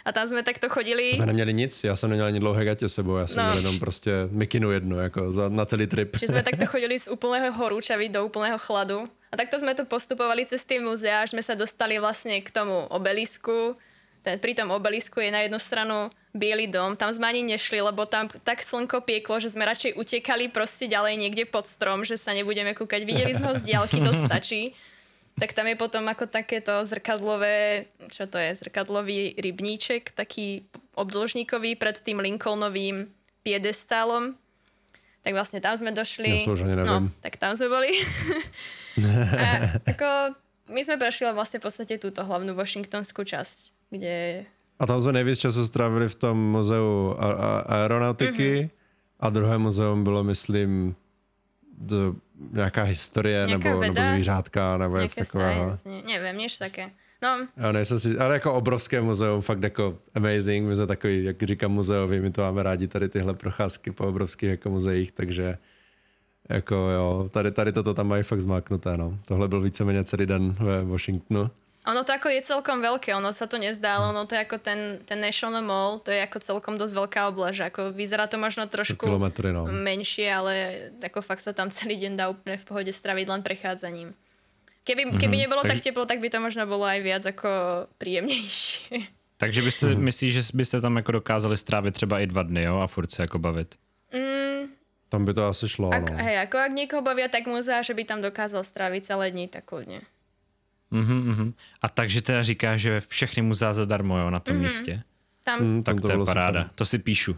A 0.00 0.16
tam 0.16 0.24
sme 0.24 0.40
takto 0.40 0.70
chodili. 0.72 1.12
Jsme 1.12 1.26
neměli 1.26 1.52
nic, 1.54 1.84
já 1.84 1.96
jsem 1.96 2.10
neměl 2.10 2.26
ani 2.26 2.40
dlouhé 2.40 2.64
gatě 2.64 2.88
s 2.88 2.94
sebou, 2.94 3.16
já 3.16 3.26
jsem 3.26 3.36
No. 3.36 3.42
měl 3.44 3.56
jenom 3.56 3.78
prostě 3.78 4.12
mikinu 4.30 4.70
jednu, 4.70 5.00
jako 5.00 5.32
za, 5.32 5.48
na 5.48 5.66
celý 5.66 5.86
trip. 5.86 6.16
Čiže 6.16 6.32
sme 6.32 6.42
takto 6.42 6.64
chodili 6.72 6.96
z 6.96 7.08
úplného 7.12 7.52
horúčavy 7.52 8.08
do 8.08 8.24
úplného 8.24 8.56
chladu. 8.56 9.04
A 9.30 9.36
takto 9.36 9.60
sme 9.60 9.76
to 9.76 9.84
postupovali 9.84 10.48
cez 10.48 10.64
tie 10.64 10.80
muzea, 10.80 11.20
až 11.22 11.36
sme 11.36 11.42
sa 11.44 11.52
dostali 11.54 12.00
vlastne 12.00 12.40
k 12.40 12.48
tomu 12.48 12.88
obelisku. 12.88 13.76
Ten, 14.24 14.40
pri 14.40 14.56
tom 14.56 14.72
obelisku 14.72 15.20
je 15.20 15.28
na 15.30 15.44
jednu 15.44 15.60
stranu 15.60 16.08
Bielý 16.30 16.70
dom, 16.70 16.94
tam 16.94 17.10
sme 17.10 17.26
ani 17.26 17.42
nešli, 17.42 17.82
lebo 17.82 18.06
tam 18.06 18.30
tak 18.46 18.62
slnko 18.62 19.02
pieklo, 19.02 19.42
že 19.42 19.50
sme 19.50 19.66
radšej 19.66 19.98
utekali 19.98 20.46
proste 20.46 20.86
ďalej 20.86 21.18
niekde 21.18 21.42
pod 21.42 21.66
strom, 21.66 22.06
že 22.06 22.14
sa 22.14 22.30
nebudeme 22.30 22.70
kúkať. 22.70 23.02
Videli 23.02 23.34
sme 23.34 23.50
ho 23.50 23.58
z 23.58 23.74
diálky, 23.74 23.98
to 23.98 24.14
stačí. 24.14 24.78
Tak 25.40 25.56
tam 25.56 25.66
je 25.66 25.74
potom 25.74 26.06
ako 26.06 26.30
takéto 26.30 26.84
zrkadlové, 26.86 27.88
čo 28.12 28.30
to 28.30 28.36
je, 28.38 28.62
zrkadlový 28.62 29.34
rybníček, 29.40 30.12
taký 30.14 30.68
obdĺžníkový 30.94 31.80
pred 31.80 31.96
tým 31.98 32.20
Lincolnovým 32.20 33.08
piedestálom. 33.40 34.36
Tak 35.20 35.32
vlastne 35.32 35.58
tam 35.58 35.74
sme 35.74 35.90
došli. 35.90 36.44
Ja 36.44 36.48
to 36.48 36.84
no, 36.84 37.08
tak 37.24 37.40
tam 37.40 37.56
sme 37.56 37.68
boli. 37.68 37.90
A 39.42 39.80
ako 39.88 40.36
my 40.70 40.80
sme 40.84 40.96
prešli 41.00 41.28
vlastne 41.32 41.58
v 41.58 41.66
podstate 41.66 41.98
túto 41.98 42.22
hlavnú 42.22 42.54
Washingtonskú 42.54 43.26
časť, 43.26 43.90
kde 43.90 44.44
A 44.80 44.86
tam 44.86 45.00
jsme 45.00 45.12
nejvíc 45.12 45.38
času 45.38 45.66
strávili 45.66 46.08
v 46.08 46.14
tom 46.14 46.38
muzeu 46.38 47.14
a- 47.18 47.32
a- 47.32 47.60
aeronautiky 47.60 48.60
Mhm. 48.60 48.68
a 49.20 49.30
druhé 49.30 49.58
muzeum 49.58 50.04
bylo, 50.04 50.24
myslím, 50.24 50.94
d- 51.78 51.96
nějaká 52.52 52.82
historie 52.82 53.46
nejaká 53.46 53.68
nebo, 53.68 53.78
veda, 53.80 54.02
nebo 54.02 54.14
zvířátka 54.16 54.78
nebo 54.78 54.96
něco 54.98 55.14
takového. 55.20 55.76
science, 55.76 55.88
ne, 55.88 56.02
neviem, 56.16 56.36
niečo 56.38 56.58
také. 56.64 56.88
No, 57.22 57.46
Já 57.56 57.72
nejsem 57.72 57.98
si, 57.98 58.18
ale 58.18 58.34
jako 58.40 58.54
obrovské 58.54 59.00
muzeum, 59.00 59.40
fakt 59.44 59.62
jako 59.62 59.98
amazing, 60.14 60.64
my 60.68 60.76
jsme 60.76 60.86
takový, 60.86 61.24
jak 61.24 61.42
říkám, 61.42 61.72
muzeoví, 61.72 62.20
my 62.20 62.30
to 62.32 62.40
máme 62.40 62.62
rádi 62.62 62.88
tady 62.88 63.08
tyhle 63.08 63.34
procházky 63.34 63.90
po 63.92 64.08
obrovských 64.08 64.50
jako 64.50 64.70
muzeích, 64.70 65.12
takže 65.12 65.58
jako 66.48 66.74
jo, 66.74 67.28
tady, 67.30 67.50
tady 67.50 67.72
toto 67.72 67.94
tam 67.94 68.08
mají 68.08 68.22
fakt 68.22 68.40
zmáknuté, 68.40 68.96
no. 68.96 69.18
Tohle 69.28 69.48
byl 69.48 69.60
víceméně 69.60 70.04
celý 70.04 70.26
den 70.26 70.56
ve 70.60 70.84
Washingtonu. 70.84 71.50
Ono 71.80 72.04
to 72.04 72.12
ako 72.12 72.28
je 72.28 72.40
celkom 72.44 72.84
veľké, 72.84 73.16
ono 73.16 73.32
sa 73.32 73.48
to 73.48 73.56
nezdá, 73.56 73.96
ale 73.96 74.12
ono 74.12 74.28
to 74.28 74.36
je 74.36 74.44
ako 74.44 74.60
ten, 74.60 75.00
ten 75.08 75.16
National 75.16 75.64
Mall, 75.64 75.96
to 75.96 76.12
je 76.12 76.20
ako 76.20 76.38
celkom 76.44 76.74
dosť 76.76 76.92
veľká 76.92 77.20
oblaž, 77.32 77.64
ako 77.64 77.96
vyzerá 77.96 78.28
to 78.28 78.36
možno 78.36 78.68
trošku 78.68 79.08
no. 79.08 79.64
menšie, 79.64 80.28
ale 80.28 80.52
ako 81.00 81.24
fakt 81.24 81.40
sa 81.40 81.56
tam 81.56 81.72
celý 81.72 81.96
deň 81.96 82.12
dá 82.20 82.28
úplne 82.28 82.60
v 82.60 82.64
pohode 82.68 82.92
straviť 82.92 83.26
len 83.32 83.40
prechádzaním. 83.40 84.12
Keby, 84.84 85.16
keby 85.16 85.36
nebolo 85.46 85.64
tak- 85.64 85.80
tak 85.80 85.92
teplo, 85.92 86.04
tak 86.04 86.20
by 86.20 86.28
to 86.28 86.40
možno 86.40 86.68
bolo 86.68 86.84
aj 86.84 87.00
viac 87.00 87.24
ako 87.24 87.48
príjemnejšie. 87.96 89.08
Takže 89.40 89.60
byste, 89.64 89.86
myslíš, 89.96 90.32
že 90.36 90.42
byste 90.52 90.84
tam 90.84 90.96
jako 90.96 91.12
dokázali 91.12 91.56
strávit 91.56 91.94
třeba 91.94 92.20
i 92.20 92.26
dva 92.26 92.42
dny, 92.42 92.62
jo, 92.62 92.76
a 92.78 92.86
furt 92.86 93.10
se 93.10 93.22
jako 93.22 93.38
bavit? 93.38 93.74
Tam 95.10 95.24
by 95.24 95.34
to 95.34 95.42
asi 95.46 95.68
šlo, 95.68 95.90
Ak, 95.90 96.06
no. 96.06 96.16
hej, 96.22 96.38
ako 96.46 96.56
ak 96.62 96.70
niekoho 96.70 97.02
bavia 97.02 97.26
tak 97.26 97.50
muzea, 97.50 97.82
že 97.82 97.98
by 97.98 98.06
tam 98.06 98.22
dokázal 98.22 98.62
stráviť 98.62 99.02
celé 99.02 99.34
dni, 99.34 99.50
tak 99.50 99.66
kľudne. 99.66 100.06
Mhm, 100.90 101.18
mhm. 101.30 101.48
A 101.82 101.88
takže 101.88 102.22
teda 102.22 102.42
říká, 102.42 102.76
že 102.76 103.00
všechny 103.00 103.42
muzea 103.42 103.72
zadarmo, 103.72 104.18
jo, 104.18 104.30
na 104.30 104.40
tom 104.40 104.54
Mhm. 104.56 104.64
místě. 104.64 105.02
Tam 105.44 105.60
Mm, 105.60 105.82
Tak 105.82 105.94
tam 105.94 106.02
to, 106.02 106.08
je 106.08 106.16
bylo 106.16 106.26
super. 106.26 106.34
paráda, 106.34 106.70
to 106.74 106.84
si 106.84 106.98
píšu. 106.98 107.32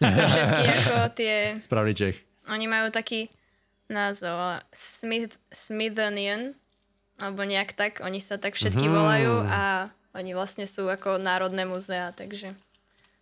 sú 0.00 0.20
všetky 0.26 0.64
ako 0.72 0.94
tie... 1.14 1.34
Správný 1.60 1.94
Čech. 1.94 2.16
Oni 2.48 2.66
majú 2.66 2.90
taký 2.90 3.28
názov, 3.92 4.34
ale 4.34 4.58
Smith, 4.72 5.36
Smithsonian, 5.52 6.54
alebo 7.20 7.44
nejak 7.44 7.72
tak, 7.76 8.00
oni 8.02 8.18
sa 8.24 8.40
tak 8.40 8.54
všetky 8.54 8.88
Mhm. 8.88 8.94
volajú 8.94 9.34
a 9.46 9.90
oni 10.14 10.32
vlastne 10.34 10.64
sú 10.66 10.88
ako 10.88 11.20
národné 11.20 11.64
muzea, 11.64 12.10
takže 12.12 12.56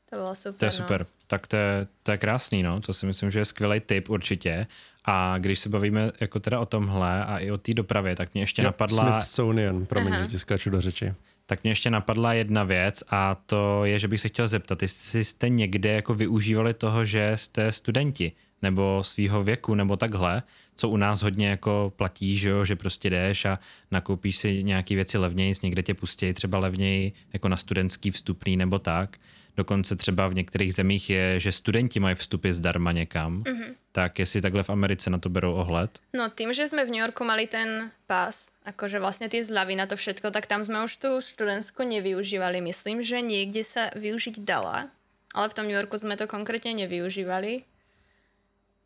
to 0.09 0.18
bolo 0.18 0.35
super. 0.35 0.59
To 0.62 0.66
je 0.66 0.74
no. 0.74 0.81
super. 0.83 1.01
Tak 1.26 1.47
to 1.47 1.57
je, 1.57 1.72
to 2.03 2.09
je 2.12 2.18
krásný, 2.18 2.59
no. 2.62 2.81
To 2.81 2.91
si 2.91 3.07
myslím, 3.07 3.31
že 3.31 3.39
je 3.39 3.51
skvělý 3.51 3.81
tip 3.81 4.11
určitě. 4.11 4.66
A 5.05 5.38
když 5.38 5.59
se 5.59 5.68
bavíme 5.68 6.11
jako 6.20 6.40
teda 6.40 6.61
o 6.61 6.66
tomhle 6.66 7.24
a 7.24 7.38
i 7.38 7.51
o 7.51 7.59
té 7.59 7.74
dopravě, 7.74 8.16
tak 8.16 8.34
mě 8.34 8.42
ještě 8.42 8.62
Jo, 8.62 8.66
napadla... 8.66 9.12
Smithsonian, 9.12 9.86
promiň, 9.86 10.12
Aha. 10.12 10.22
že 10.22 10.28
ti 10.28 10.38
skáču 10.38 10.70
do 10.70 10.80
řeči. 10.80 11.14
tak 11.46 11.62
mě 11.62 11.70
ještě 11.70 11.90
napadla 11.90 12.32
jedna 12.32 12.64
věc 12.64 13.05
a 13.11 13.34
to 13.34 13.84
je, 13.84 13.98
že 13.98 14.09
bych 14.09 14.20
se 14.20 14.28
chtěl 14.28 14.48
zeptat, 14.48 14.82
jestli 14.82 15.24
jste 15.24 15.48
někde 15.48 15.92
jako 15.92 16.14
využívali 16.14 16.74
toho, 16.74 17.05
že 17.05 17.32
jste 17.34 17.72
studenti 17.72 18.32
nebo 18.62 18.98
svýho 19.05 19.42
věku 19.44 19.74
nebo 19.74 19.96
takhle, 19.96 20.42
co 20.76 20.88
u 20.88 20.96
nás 20.96 21.22
hodně 21.22 21.48
jako 21.48 21.92
platí, 21.96 22.36
že, 22.36 22.48
jo, 22.48 22.64
že 22.64 22.76
prostě 22.76 23.11
jdeš 23.11 23.44
a 23.44 23.59
nakoupíš 23.90 24.36
si 24.36 24.64
nějaký 24.64 24.94
věci 24.94 25.18
levněji, 25.18 25.55
někde 25.62 25.82
tě 25.82 25.94
pustí 25.94 26.32
třeba 26.32 26.59
levněji 26.59 27.12
jako 27.32 27.48
na 27.48 27.57
studentský 27.57 28.11
vstupný 28.11 28.57
nebo 28.57 28.78
tak. 28.78 29.16
Dokonce 29.57 29.96
třeba 29.96 30.28
v 30.28 30.34
některých 30.34 30.74
zemích 30.74 31.11
je, 31.11 31.40
že 31.40 31.53
studenti 31.53 32.01
mají 32.01 32.14
vstupy 32.14 32.53
zdarma 32.53 32.92
někam. 32.92 33.42
Mm-hmm. 33.42 33.74
Tak 33.91 34.18
jestli 34.18 34.41
takhle 34.41 34.62
v 34.62 34.70
Americe 34.70 35.11
na 35.11 35.18
to 35.18 35.28
berou 35.28 35.55
ohled. 35.55 35.91
No 36.14 36.30
tým, 36.30 36.55
že 36.55 36.70
sme 36.70 36.86
v 36.86 36.95
New 36.95 37.03
Yorku 37.03 37.26
mali 37.26 37.51
ten 37.51 37.91
pás, 38.07 38.55
akože 38.62 39.03
vlastne 39.03 39.26
tie 39.26 39.43
zľavy 39.43 39.74
na 39.74 39.91
to 39.91 39.99
všetko, 39.99 40.30
tak 40.30 40.47
tam 40.47 40.62
sme 40.62 40.86
už 40.86 40.95
tú 40.95 41.11
študentskú 41.18 41.82
nevyužívali. 41.82 42.62
Myslím, 42.62 43.03
že 43.03 43.18
niekde 43.18 43.66
sa 43.66 43.91
využiť 43.99 44.47
dala, 44.47 44.95
ale 45.34 45.47
v 45.51 45.57
tom 45.59 45.66
New 45.66 45.74
Yorku 45.74 45.99
sme 45.99 46.14
to 46.14 46.30
konkrétne 46.30 46.70
nevyužívali. 46.78 47.66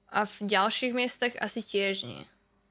A 0.08 0.24
v 0.24 0.36
ďalších 0.40 0.96
miestach 0.96 1.36
asi 1.36 1.60
nie. 2.08 2.24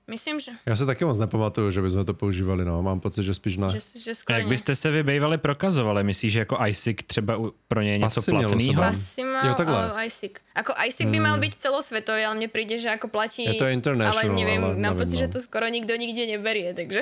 Myslím, 0.07 0.39
že, 0.39 0.51
Já 0.65 0.75
se 0.75 0.85
taky 0.85 1.05
moc 1.05 1.17
nepamatuju, 1.17 1.71
že 1.71 1.81
bychom 1.81 2.05
to 2.05 2.13
používali, 2.13 2.65
no. 2.65 2.83
Mám 2.83 2.99
pocit, 2.99 3.23
že 3.23 3.33
spíš 3.33 3.57
na... 3.57 3.67
že, 3.67 3.79
že 3.79 4.11
A 4.11 4.15
skoro 4.15 4.39
jak 4.39 4.47
byste 4.47 4.75
se 4.75 4.91
vy 4.91 5.03
bývali 5.03 5.37
prokazovali? 5.37 6.03
Myslíš, 6.03 6.33
že 6.33 6.39
jako 6.39 6.57
ISIC 6.67 6.97
třeba 7.07 7.39
pro 7.67 7.81
ně 7.81 7.91
je 7.91 7.97
něco 7.97 8.19
Asi 8.19 8.31
platného? 8.31 8.83
Asi 8.83 9.23
mal, 9.23 9.47
Jo, 9.47 9.53
takhle. 9.53 9.91
ale 9.91 10.05
ISIC. 10.05 10.31
Ako 10.55 10.73
ISIC 10.87 11.07
by 11.09 11.19
mal 11.19 11.37
byť 11.39 11.53
celosvetový, 11.57 12.29
ale 12.29 12.37
mne 12.37 12.45
príde, 12.45 12.77
že 12.77 12.85
ako 12.93 13.09
platí... 13.09 13.41
Je 13.41 13.57
to 13.57 13.65
international, 13.65 14.21
ale 14.21 14.37
neviem, 14.37 14.61
ale 14.61 14.77
mám 14.77 14.93
nevím, 14.93 15.01
pocit, 15.01 15.17
no. 15.17 15.21
že 15.25 15.27
to 15.33 15.39
skoro 15.41 15.65
nikto 15.65 15.97
nikde 15.97 16.29
neberie, 16.29 16.77
takže... 16.77 17.01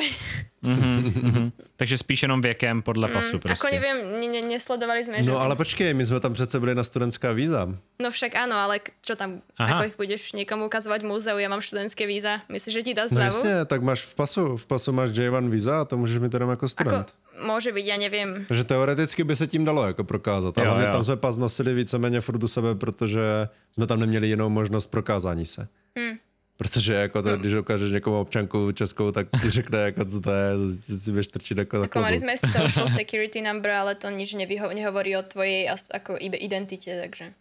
Takže 1.75 1.97
spíš 1.97 2.21
jenom 2.21 2.41
věkem 2.41 2.81
podle 2.81 3.07
pasu 3.07 3.39
prostě. 3.39 3.67
Ako 3.67 3.73
neviem, 3.73 3.97
ne, 4.21 4.27
ne, 4.27 4.41
nesledovali 4.45 5.01
sme, 5.05 5.23
že... 5.23 5.29
No 5.29 5.41
ale 5.41 5.55
počkej, 5.55 5.93
my 5.93 6.05
jsme 6.05 6.19
tam 6.19 6.33
přece 6.33 6.59
byli 6.59 6.75
na 6.75 6.83
studentská 6.83 7.33
víza. 7.33 7.65
No 8.01 8.11
však 8.13 8.37
áno, 8.37 8.53
ale 8.57 8.81
čo 9.01 9.17
tam, 9.17 9.41
Aha. 9.57 9.77
ako 9.77 9.83
ich 9.89 9.97
budeš 9.97 10.33
niekomu 10.33 10.65
ukazovať 10.69 11.01
v 11.01 11.09
múzeu, 11.09 11.37
ja 11.41 11.49
mám 11.49 11.65
študentské 11.65 12.05
víza, 12.05 12.41
myslíš, 12.49 12.73
že 12.73 12.83
ti 12.83 12.90
dá 12.93 13.03
No 13.03 13.09
zľavu? 13.09 13.25
jasně, 13.25 13.65
tak 13.65 13.81
máš 13.81 14.05
v 14.05 14.15
pasu, 14.15 14.57
v 14.57 14.65
pasu 14.65 14.91
máš 14.91 15.09
J1 15.11 15.49
víza 15.49 15.81
a 15.81 15.85
to 15.85 15.97
můžeš 15.97 16.17
mít 16.19 16.33
jenom 16.33 16.49
jako 16.49 16.65
ako, 16.65 16.69
student. 16.69 17.07
môže 17.41 17.71
byť, 17.73 17.85
ja 17.87 17.97
neviem. 17.97 18.45
Takže 18.47 18.63
teoreticky 18.63 19.23
by 19.23 19.35
se 19.35 19.47
tím 19.47 19.65
dalo 19.65 19.87
jako 19.87 20.03
prokázat. 20.03 20.57
Jo, 20.57 20.71
Ale 20.71 20.83
jo. 20.85 20.91
tam 20.91 21.03
jsme 21.03 21.15
pas 21.17 21.37
nosili 21.37 21.73
víceméně 21.73 22.21
furt 22.21 22.43
u 22.43 22.47
sebe, 22.47 22.75
protože 22.75 23.47
jsme 23.71 23.87
tam 23.87 23.99
neměli 23.99 24.27
jinou 24.27 24.49
možnost 24.49 24.87
prokázání 24.87 25.45
se. 25.45 25.67
Hmm. 25.97 26.17
Protože 26.57 26.93
jako 26.93 27.21
to, 27.21 27.29
No. 27.29 27.37
když 27.37 27.53
ukážeš 27.53 27.91
někomu 27.91 28.19
občanku 28.19 28.71
českou, 28.71 29.11
tak 29.11 29.27
ti 29.41 29.49
řekne, 29.49 29.79
jako 29.79 30.05
co 30.05 30.21
to 30.21 30.31
je, 30.31 30.51
ty 30.87 30.97
si 30.97 31.11
budeš 31.11 31.27
trčit 31.27 31.57
jako 31.57 31.81
Ako 31.81 31.99
mali 32.01 32.19
klobouk. 32.19 32.37
sme 32.37 32.47
social 32.61 32.87
security 32.89 33.41
number, 33.41 33.71
ale 33.71 33.95
to 33.95 34.09
nič 34.09 34.33
nevyho- 34.37 34.69
nehovorí 34.73 35.17
o 35.17 35.23
tvojej 35.25 35.65
as, 35.69 35.89
ako 35.89 36.17
ibe 36.21 36.37
identite, 36.37 36.93
takže... 37.01 37.33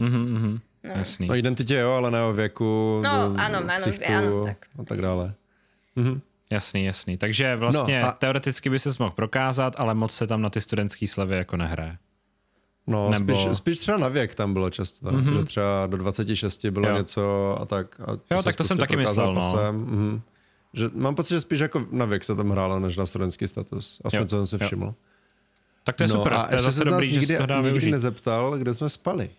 Mhm, 0.00 0.22
mhm. 0.34 0.52
Jasný. 0.84 1.26
No 1.26 1.36
identitě 1.36 1.74
jo, 1.74 1.90
ale 1.90 2.10
ne 2.10 2.22
o 2.24 2.32
věku, 2.32 3.00
No, 3.04 3.10
do- 3.10 3.40
ano, 3.40 3.58
ano, 3.58 3.68
ksichtu 3.76 4.04
ano, 4.16 4.44
tak. 4.44 4.66
a 4.78 4.84
tak 4.84 5.00
dále. 5.00 5.34
Jasný, 6.52 6.84
jasný. 6.84 7.16
Takže 7.16 7.56
vlastně 7.56 8.00
No 8.00 8.08
a- 8.08 8.12
teoreticky 8.12 8.70
by 8.70 8.78
se 8.78 8.90
mohl 8.98 9.10
prokázat, 9.10 9.74
ale 9.78 9.94
moc 9.94 10.12
se 10.14 10.26
tam 10.26 10.42
na 10.42 10.50
ty 10.50 10.60
studentské 10.60 11.08
slevy 11.08 11.36
jako 11.36 11.56
nehraje. 11.56 11.96
No, 12.86 13.10
Nebo- 13.10 13.34
spíš, 13.34 13.56
spíš 13.56 13.78
třeba 13.78 13.98
na 13.98 14.08
věk 14.08 14.34
tam 14.34 14.52
bylo 14.52 14.70
často, 14.70 15.06
mm-hmm. 15.10 15.38
že 15.38 15.44
třeba 15.44 15.86
do 15.86 15.96
26 15.96 16.66
bylo 16.70 16.86
Jo. 16.86 16.92
jo. 16.92 16.98
něco 16.98 17.56
a 17.60 17.66
tak. 17.66 18.00
A 18.00 18.34
Jo, 18.34 18.42
tak 18.42 18.54
to 18.54 18.64
jsem 18.64 18.78
taky 18.78 18.96
myslel, 18.96 19.34
no. 19.34 19.40
Mm-hmm. 19.52 20.20
Že 20.74 20.90
mám 20.94 21.14
pocit, 21.14 21.34
že 21.34 21.40
spíš 21.40 21.60
jako 21.60 21.86
na 21.90 22.04
věk 22.04 22.24
se 22.24 22.36
tam 22.36 22.50
hrálo, 22.50 22.80
než 22.80 22.96
na 22.96 23.06
studentský 23.06 23.48
status. 23.48 24.00
Aspoň 24.04 24.18
Jo, 24.20 24.26
co 24.26 24.36
jsem 24.36 24.58
si 24.58 24.64
jo. 24.64 24.66
všiml. 24.66 24.94
Tak 25.84 25.96
to 25.96 26.02
je 26.02 26.08
no 26.08 26.14
super. 26.14 26.32
a 26.34 26.42
to 26.46 26.48
je 26.48 26.54
ještě 26.54 26.64
zase 26.64 26.78
se 26.78 26.84
nás 26.84 26.94
dobrý, 26.94 27.10
nikdy, 27.12 27.26
se 27.26 27.36
to 27.36 27.46
dá 27.46 27.56
nikdy 27.56 27.70
využít. 27.70 27.90
nezeptal, 27.90 28.58
kde 28.58 28.74
jsme 28.74 28.88
spali. 28.88 29.30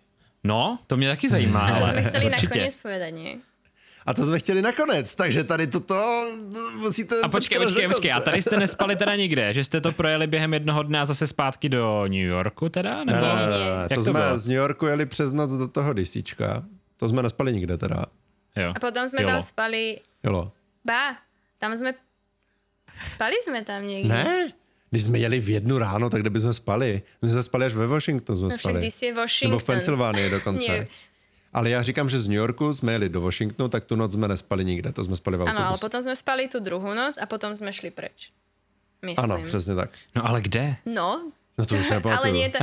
No, 0.44 0.78
to 0.86 0.96
mě 0.96 1.08
taky 1.08 1.28
zajímá. 1.28 1.60
A 1.60 1.68
to 1.78 1.84
ale 1.84 1.92
sme 1.92 2.02
chceli 2.02 2.24
určitě. 2.26 2.46
nakoniec 2.46 2.74
povedať, 2.76 3.12
nie? 3.14 3.32
A 4.06 4.14
to 4.14 4.20
jsme 4.24 4.38
chtěli 4.38 4.62
nakonec, 4.62 5.14
takže 5.14 5.44
tady 5.44 5.66
toto 5.66 5.96
musíte... 6.76 7.16
A 7.24 7.28
počkej, 7.28 7.58
počkej, 7.58 7.88
počkej, 7.88 8.12
a 8.12 8.20
tady 8.20 8.42
jste 8.42 8.56
nespali 8.60 8.96
teda 8.96 9.16
nikde, 9.16 9.54
že 9.54 9.64
jste 9.64 9.80
to 9.80 9.92
projeli 9.92 10.26
během 10.26 10.54
jednoho 10.54 10.82
dne 10.82 11.00
a 11.00 11.04
zase 11.04 11.26
zpátky 11.26 11.68
do 11.68 12.02
New 12.04 12.28
Yorku 12.28 12.68
teda? 12.68 13.04
Nebo? 13.04 13.20
Ne, 13.20 13.34
ne, 13.34 13.46
ne. 13.46 13.56
Eh, 13.56 13.88
Jak 13.90 13.98
To 13.98 14.04
to 14.04 14.10
jsme 14.10 14.20
bylo? 14.20 14.38
z 14.38 14.46
New 14.48 14.56
Yorku 14.56 14.86
jeli 14.86 15.06
přes 15.06 15.32
noc 15.32 15.56
do 15.56 15.68
toho 15.68 15.92
DCčka. 15.92 16.64
To 17.00 17.08
jsme 17.08 17.22
nespali 17.22 17.52
nikde 17.52 17.78
teda. 17.78 18.04
Jo. 18.56 18.72
A 18.76 18.78
potom 18.80 19.08
sme 19.08 19.22
Jolo. 19.24 19.32
tam 19.32 19.42
spali... 19.42 19.98
Jolo. 20.24 20.52
Ba, 20.84 21.16
tam 21.58 21.72
sme... 21.74 21.94
Spali 23.08 23.34
sme 23.42 23.64
tam 23.64 23.82
niekde. 23.88 24.12
Ne? 24.12 24.52
Když 24.94 25.04
jsme 25.10 25.18
jeli 25.18 25.40
v 25.42 25.48
jednu 25.48 25.78
ráno, 25.78 26.06
tak 26.10 26.20
kde 26.22 26.30
bychom 26.30 26.52
spali? 26.54 27.02
My 27.22 27.30
jsme 27.30 27.42
spali 27.42 27.66
až 27.66 27.74
ve 27.74 27.86
Washingtonu 27.86 28.36
jsme 28.38 28.48
No 28.48 28.58
spali. 28.58 28.90
Washington. 29.14 29.50
Nebo 29.50 29.58
v 29.58 29.64
Pensylvánii 29.64 30.30
dokonce. 30.30 30.86
Ale 31.52 31.70
já 31.70 31.82
říkám, 31.82 32.06
že 32.10 32.18
z 32.18 32.28
New 32.28 32.36
Yorku 32.38 32.74
jsme 32.74 32.92
jeli 32.92 33.08
do 33.08 33.20
Washingtonu, 33.20 33.68
tak 33.68 33.84
tu 33.84 33.96
noc 33.96 34.12
jsme 34.12 34.28
nespali 34.28 34.64
nikde, 34.64 34.92
to 34.92 35.04
jsme 35.04 35.16
spali 35.16 35.36
v 35.36 35.40
Áno, 35.42 35.50
ale 35.50 35.58
autobuse. 35.74 35.82
potom 35.86 36.00
sme 36.02 36.14
spali 36.14 36.42
tú 36.46 36.58
druhú 36.62 36.94
noc 36.94 37.18
a 37.18 37.26
potom 37.26 37.50
sme 37.58 37.74
šli 37.74 37.90
preč. 37.90 38.30
Myslím. 39.02 39.18
Ano, 39.30 39.42
přesně 39.46 39.74
tak. 39.74 39.90
No 40.14 40.26
ale 40.26 40.40
kde? 40.40 40.76
No, 40.86 41.30
No 41.54 41.62
to 41.62 41.78
už 41.78 41.86
ale 41.86 42.02
nepamatuju. 42.02 42.34
nie 42.34 42.48
to... 42.50 42.58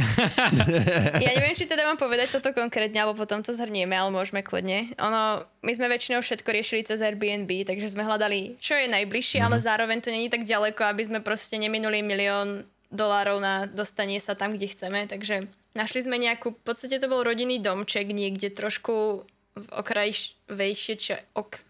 ja 1.24 1.32
neviem, 1.32 1.56
či 1.56 1.64
teda 1.64 1.88
mám 1.88 1.96
povedať 1.96 2.36
toto 2.36 2.52
konkrétne, 2.52 3.00
alebo 3.00 3.16
potom 3.16 3.40
to 3.40 3.56
zhrnieme, 3.56 3.96
ale 3.96 4.12
môžeme 4.12 4.44
kľudne. 4.44 4.92
Ono, 5.00 5.22
my 5.64 5.72
sme 5.72 5.88
väčšinou 5.88 6.20
všetko 6.20 6.50
riešili 6.52 6.84
cez 6.84 7.00
Airbnb, 7.00 7.48
takže 7.64 7.88
sme 7.88 8.04
hľadali, 8.04 8.60
čo 8.60 8.76
je 8.76 8.92
najbližšie, 8.92 9.40
Mhm. 9.40 9.46
ale 9.48 9.56
zároveň 9.64 9.98
to 10.04 10.12
není 10.12 10.28
tak 10.28 10.44
ďaleko, 10.44 10.92
aby 10.92 11.08
sme 11.08 11.20
proste 11.24 11.56
neminuli 11.56 12.04
milión 12.04 12.68
dolárov 12.92 13.40
na 13.40 13.64
dostanie 13.64 14.20
sa 14.20 14.36
tam, 14.36 14.60
kde 14.60 14.68
chceme. 14.68 15.08
Takže 15.08 15.48
našli 15.72 16.04
sme 16.04 16.20
nejakú, 16.20 16.52
v 16.52 16.64
podstate 16.68 17.00
to 17.00 17.08
bol 17.08 17.24
rodinný 17.24 17.64
domček 17.64 18.12
niekde 18.12 18.52
trošku 18.52 19.24
v 19.52 19.68
okrajovejšie, 19.72 20.96
ča, 21.00 21.24
ok, 21.32 21.64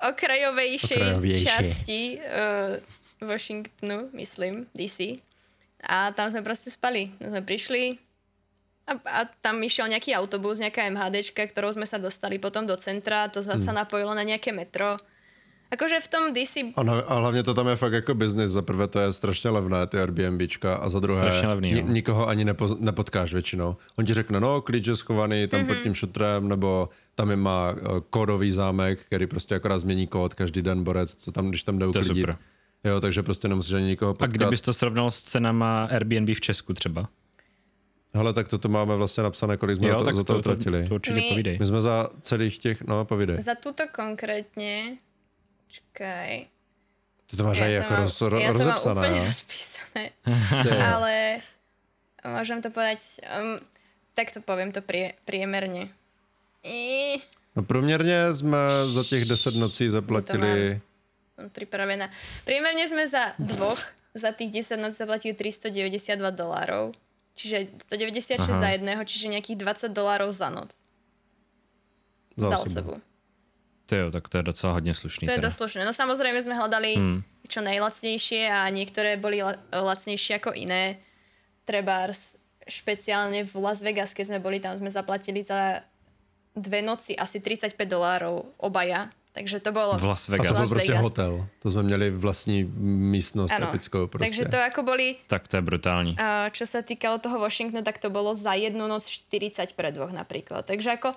okrajovejšej 0.00 1.04
časti 1.44 2.20
uh, 2.20 2.76
Washingtonu, 3.20 4.08
myslím, 4.12 4.68
DC. 4.72 5.20
A 5.88 6.12
tam 6.12 6.30
sme 6.30 6.42
proste 6.42 6.70
spali. 6.70 7.12
Sme 7.18 7.40
prišli 7.40 7.98
a, 8.84 8.92
a 9.00 9.20
tam 9.40 9.64
išiel 9.64 9.88
nejaký 9.88 10.12
autobus, 10.12 10.60
nejaká 10.60 10.84
MHDčka, 10.92 11.40
ktorou 11.48 11.72
sme 11.72 11.88
sa 11.88 11.96
dostali 11.96 12.36
potom 12.36 12.68
do 12.68 12.76
centra, 12.76 13.28
to 13.28 13.40
zase 13.40 13.64
Hmm. 13.64 13.80
napojilo 13.80 14.12
na 14.12 14.22
nejaké 14.22 14.52
metro. 14.52 14.96
Akože 15.72 16.04
v 16.04 16.08
tom 16.08 16.22
DC... 16.36 16.76
A, 16.76 16.82
na, 16.82 17.00
a 17.00 17.14
hlavně 17.14 17.42
to 17.42 17.54
tam 17.54 17.66
je 17.68 17.76
fakt 17.76 17.92
jako 17.92 18.14
business. 18.14 18.50
Za 18.52 18.62
prvé 18.62 18.86
to 18.88 19.00
je 19.00 19.12
strašně 19.12 19.50
levné, 19.50 19.86
ty 19.86 19.98
Airbnbčka, 19.98 20.74
a 20.74 20.88
za 20.88 21.00
druhé 21.00 21.18
Strašně 21.18 21.48
levný, 21.48 21.72
ni, 21.72 21.80
jo. 21.80 21.86
nikoho 21.88 22.28
ani 22.28 22.44
nepo, 22.44 22.68
nepotkáš 22.78 23.32
většinou. 23.34 23.76
On 23.98 24.04
ti 24.04 24.14
řekne, 24.14 24.40
no, 24.40 24.60
klíč 24.60 24.86
je 24.86 24.96
schovaný 24.96 25.48
tam 25.48 25.60
Mhm. 25.60 25.68
pod 25.68 25.82
tím 25.82 25.94
šutrem, 25.94 26.48
nebo 26.48 26.88
tam 27.14 27.30
je 27.30 27.36
má 27.36 27.74
eh, 27.76 27.80
kódový 28.10 28.52
zámek, 28.52 29.00
který 29.00 29.26
prostě 29.26 29.54
akorát 29.54 29.78
změní 29.78 30.06
kód 30.06 30.34
každý 30.34 30.62
den 30.62 30.84
borec, 30.84 31.14
co 31.14 31.32
tam, 31.32 31.48
když 31.48 31.62
tam 31.62 31.78
jde 31.78 31.86
To 31.86 31.98
je 31.98 32.04
uklidit. 32.04 32.22
super. 32.22 32.36
Jo, 32.84 33.00
takže 33.00 33.22
prostě 33.22 33.48
nemusíš 33.48 33.72
ani 33.72 33.86
nikoho 33.86 34.10
A 34.10 34.14
potkat. 34.14 34.30
kdybys 34.32 34.60
to 34.60 34.74
srovnal 34.74 35.10
s 35.10 35.22
cenama 35.22 35.84
Airbnb 35.84 36.28
v 36.34 36.40
Česku 36.40 36.74
třeba? 36.74 37.08
Hele, 38.14 38.32
tak 38.32 38.48
toto 38.48 38.68
máme 38.68 38.96
vlastně 38.96 39.22
napsané, 39.22 39.56
kolik 39.56 39.76
jsme 39.76 39.86
Jo, 39.88 39.92
za 39.92 39.98
to, 39.98 40.04
tak 40.04 40.14
za 40.14 40.24
to, 40.24 40.24
to, 40.24 40.32
to, 40.32 40.38
utratili. 40.38 40.88
to 40.88 40.94
určitě 40.94 41.14
My- 41.16 41.28
povídej. 41.28 41.58
My 41.58 41.66
jsme 41.66 41.80
za 41.80 42.08
celých 42.20 42.58
těch, 42.58 42.82
no 42.82 43.04
povídej. 43.04 43.42
Za 43.42 43.54
túto 43.54 43.82
konkrétne... 43.94 44.96
Čakaj. 45.68 46.46
Ty 47.26 47.36
to 47.36 47.44
máš 47.44 47.60
aj 47.60 47.66
to 47.66 47.72
jako 47.74 47.92
mám, 47.92 48.02
roz, 48.02 48.20
ro, 48.20 48.38
to 48.38 48.44
mám 48.46 48.56
rozepsané, 48.56 49.08
jo? 49.08 49.24
rozpísané. 49.24 50.04
Je. 50.70 50.78
Ale 50.86 51.14
môžem 52.22 52.62
to 52.62 52.70
povedať... 52.70 53.00
Um, 53.26 53.58
tak 54.14 54.30
to 54.30 54.38
poviem 54.38 54.70
to 54.70 54.78
prie. 54.78 55.18
I, 56.62 57.18
No 57.56 57.62
průměrně 57.62 58.34
jsme 58.34 58.58
za 58.84 59.04
těch 59.04 59.24
10 59.24 59.54
nocí 59.54 59.88
zaplatili... 59.88 60.80
som 61.34 61.46
pripravená. 61.48 62.10
Priemerne 62.42 62.86
sme 62.86 63.04
za 63.04 63.34
dvoch, 63.36 63.78
za 64.14 64.30
tých 64.30 64.50
10 64.64 64.78
nocí 64.78 64.94
zaplatili 64.94 65.34
392 65.34 66.30
dolárov. 66.30 66.94
Čiže 67.34 67.82
196 67.82 68.38
Aha. 68.38 68.54
za 68.54 68.68
jedného, 68.70 69.02
čiže 69.02 69.26
nejakých 69.28 69.58
20 69.58 69.90
dolárov 69.90 70.30
za 70.30 70.48
noc. 70.48 70.70
Za 72.36 72.46
Za 72.46 72.58
osobu. 72.60 73.02
To 73.86 73.92
jo, 73.92 74.06
tak 74.10 74.28
to 74.28 74.38
je 74.38 74.42
docela 74.42 74.72
hodně 74.72 74.94
slušný. 74.94 75.26
To 75.26 75.32
je 75.32 75.38
teda. 75.38 75.48
dosť 75.48 75.58
slušné. 75.58 75.82
No 75.84 75.92
samozrejme 75.92 76.38
sme 76.40 76.54
hľadali 76.54 76.96
Hmm. 76.96 77.20
čo 77.44 77.60
najlacnejšie 77.60 78.48
a 78.48 78.64
niektoré 78.70 79.20
boli 79.20 79.42
la- 79.42 79.58
lacnejšie 79.70 80.40
ako 80.40 80.54
iné. 80.54 80.96
Trebárs 81.64 82.38
špeciálne 82.64 83.44
v 83.44 83.52
Las 83.60 83.84
Vegas, 83.84 84.14
keď 84.14 84.24
sme 84.26 84.38
boli 84.40 84.56
tam, 84.56 84.72
sme 84.78 84.88
zaplatili 84.88 85.42
za 85.42 85.84
dve 86.56 86.80
noci 86.80 87.12
asi 87.12 87.40
35 87.40 87.76
dolárov 87.84 88.56
obaja. 88.56 89.10
Takže 89.34 89.58
to 89.60 89.72
bolo... 89.74 89.98
V 89.98 90.04
Las 90.06 90.28
A 90.28 90.30
to 90.30 90.32
Vegas. 90.32 90.58
byl 90.58 90.68
prostě 90.68 90.92
Vegas. 90.94 91.02
hotel. 91.04 91.46
To 91.58 91.70
jsme 91.70 91.82
měli 91.82 92.10
vlastní 92.10 92.64
místnost 93.10 93.50
Áno. 93.52 93.66
typickou 93.66 94.06
prostě. 94.06 94.30
Takže 94.30 94.44
to 94.48 94.58
ako 94.62 94.82
boli... 94.82 95.16
Tak 95.26 95.48
to 95.48 95.56
je 95.56 95.62
brutální. 95.62 96.14
A 96.18 96.48
čo 96.54 96.66
sa 96.70 96.82
týkalo 96.86 97.18
toho 97.18 97.38
Washingtonu, 97.42 97.82
tak 97.82 97.98
to 97.98 98.10
bolo 98.14 98.34
za 98.34 98.54
jednu 98.54 98.86
noc 98.86 99.02
40 99.10 99.74
pre 99.74 99.90
dvoch 99.90 100.14
napríklad. 100.14 100.62
Takže 100.66 100.90
ako, 100.94 101.14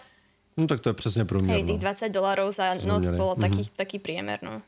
No 0.57 0.67
tak 0.67 0.79
to 0.81 0.89
je 0.89 0.93
přesně 0.93 1.25
průměr. 1.25 1.55
hej, 1.55 1.63
tých 1.63 1.73
No. 1.77 1.93
20 1.93 2.09
dolárov 2.09 2.49
za 2.51 2.73
noc 2.85 3.05
bolo 3.13 3.35
taký, 3.37 3.69
taký 3.77 3.99
priemer, 4.01 4.39
no. 4.41 4.61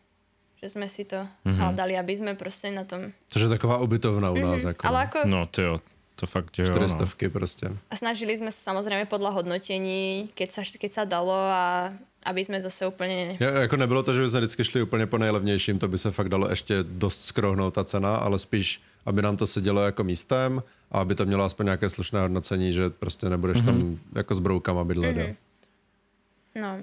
Že 0.61 0.69
sme 0.69 0.85
si 0.91 1.01
to 1.07 1.23
hľadali, 1.47 1.97
aby 1.97 2.13
sme 2.19 2.35
proste 2.37 2.69
na 2.69 2.83
tom... 2.85 3.09
Což 3.33 3.41
je 3.41 3.49
taková 3.49 3.77
ubytovna 3.81 4.29
u 4.31 4.37
nás. 4.37 4.61
Jako, 4.63 4.87
Ale 4.87 5.09
ako... 5.09 5.19
No 5.25 5.45
ty 5.49 5.61
jo, 5.61 5.79
to 6.15 6.25
fakt 6.27 6.53
jo. 6.59 6.65
Čtyři 6.65 6.79
No. 6.79 6.89
stovky 6.89 7.29
prostě. 7.29 7.67
A 7.89 7.95
snažili 7.95 8.37
sme 8.37 8.51
sa 8.51 8.69
samozrejme 8.75 9.05
podľa 9.09 9.29
hodnotení, 9.39 10.29
keď 10.35 10.49
sa, 10.51 10.61
keď 10.67 10.91
sa 10.93 11.03
dalo 11.09 11.31
a 11.33 11.89
aby 12.23 12.41
sme 12.43 12.59
zase 12.61 12.87
úplne... 12.87 13.37
Ja, 13.39 13.63
jako 13.63 13.77
nebylo 13.77 14.03
to, 14.03 14.13
že 14.13 14.21
by 14.21 14.29
jsme 14.29 14.39
vždycky 14.39 14.63
šli 14.63 14.81
úplně 14.81 15.05
po 15.05 15.17
nejlevnějším, 15.17 15.79
to 15.79 15.87
by 15.87 15.97
se 15.97 16.11
fakt 16.11 16.29
dalo 16.29 16.49
ještě 16.49 16.83
dost 16.83 17.25
skrohnout 17.25 17.73
ta 17.73 17.83
cena, 17.83 18.15
ale 18.15 18.39
spíš, 18.39 18.81
aby 19.05 19.21
nám 19.21 19.37
to 19.37 19.47
sedělo 19.47 19.81
jako 19.81 20.03
místem 20.03 20.63
a 20.91 20.99
aby 20.99 21.15
to 21.15 21.25
mělo 21.25 21.43
aspoň 21.43 21.65
nějaké 21.65 21.89
slušné 21.89 22.19
hodnocení, 22.19 22.73
že 22.73 22.89
prostě 22.89 23.29
nebudeš 23.29 23.57
mm-hmm. 23.57 23.65
tam 23.65 23.99
jako 24.15 24.35
s 24.35 24.39
broukama 24.39 24.83
bydlet. 24.83 25.17
Mm-hmm. 25.17 25.35
No. 26.61 26.77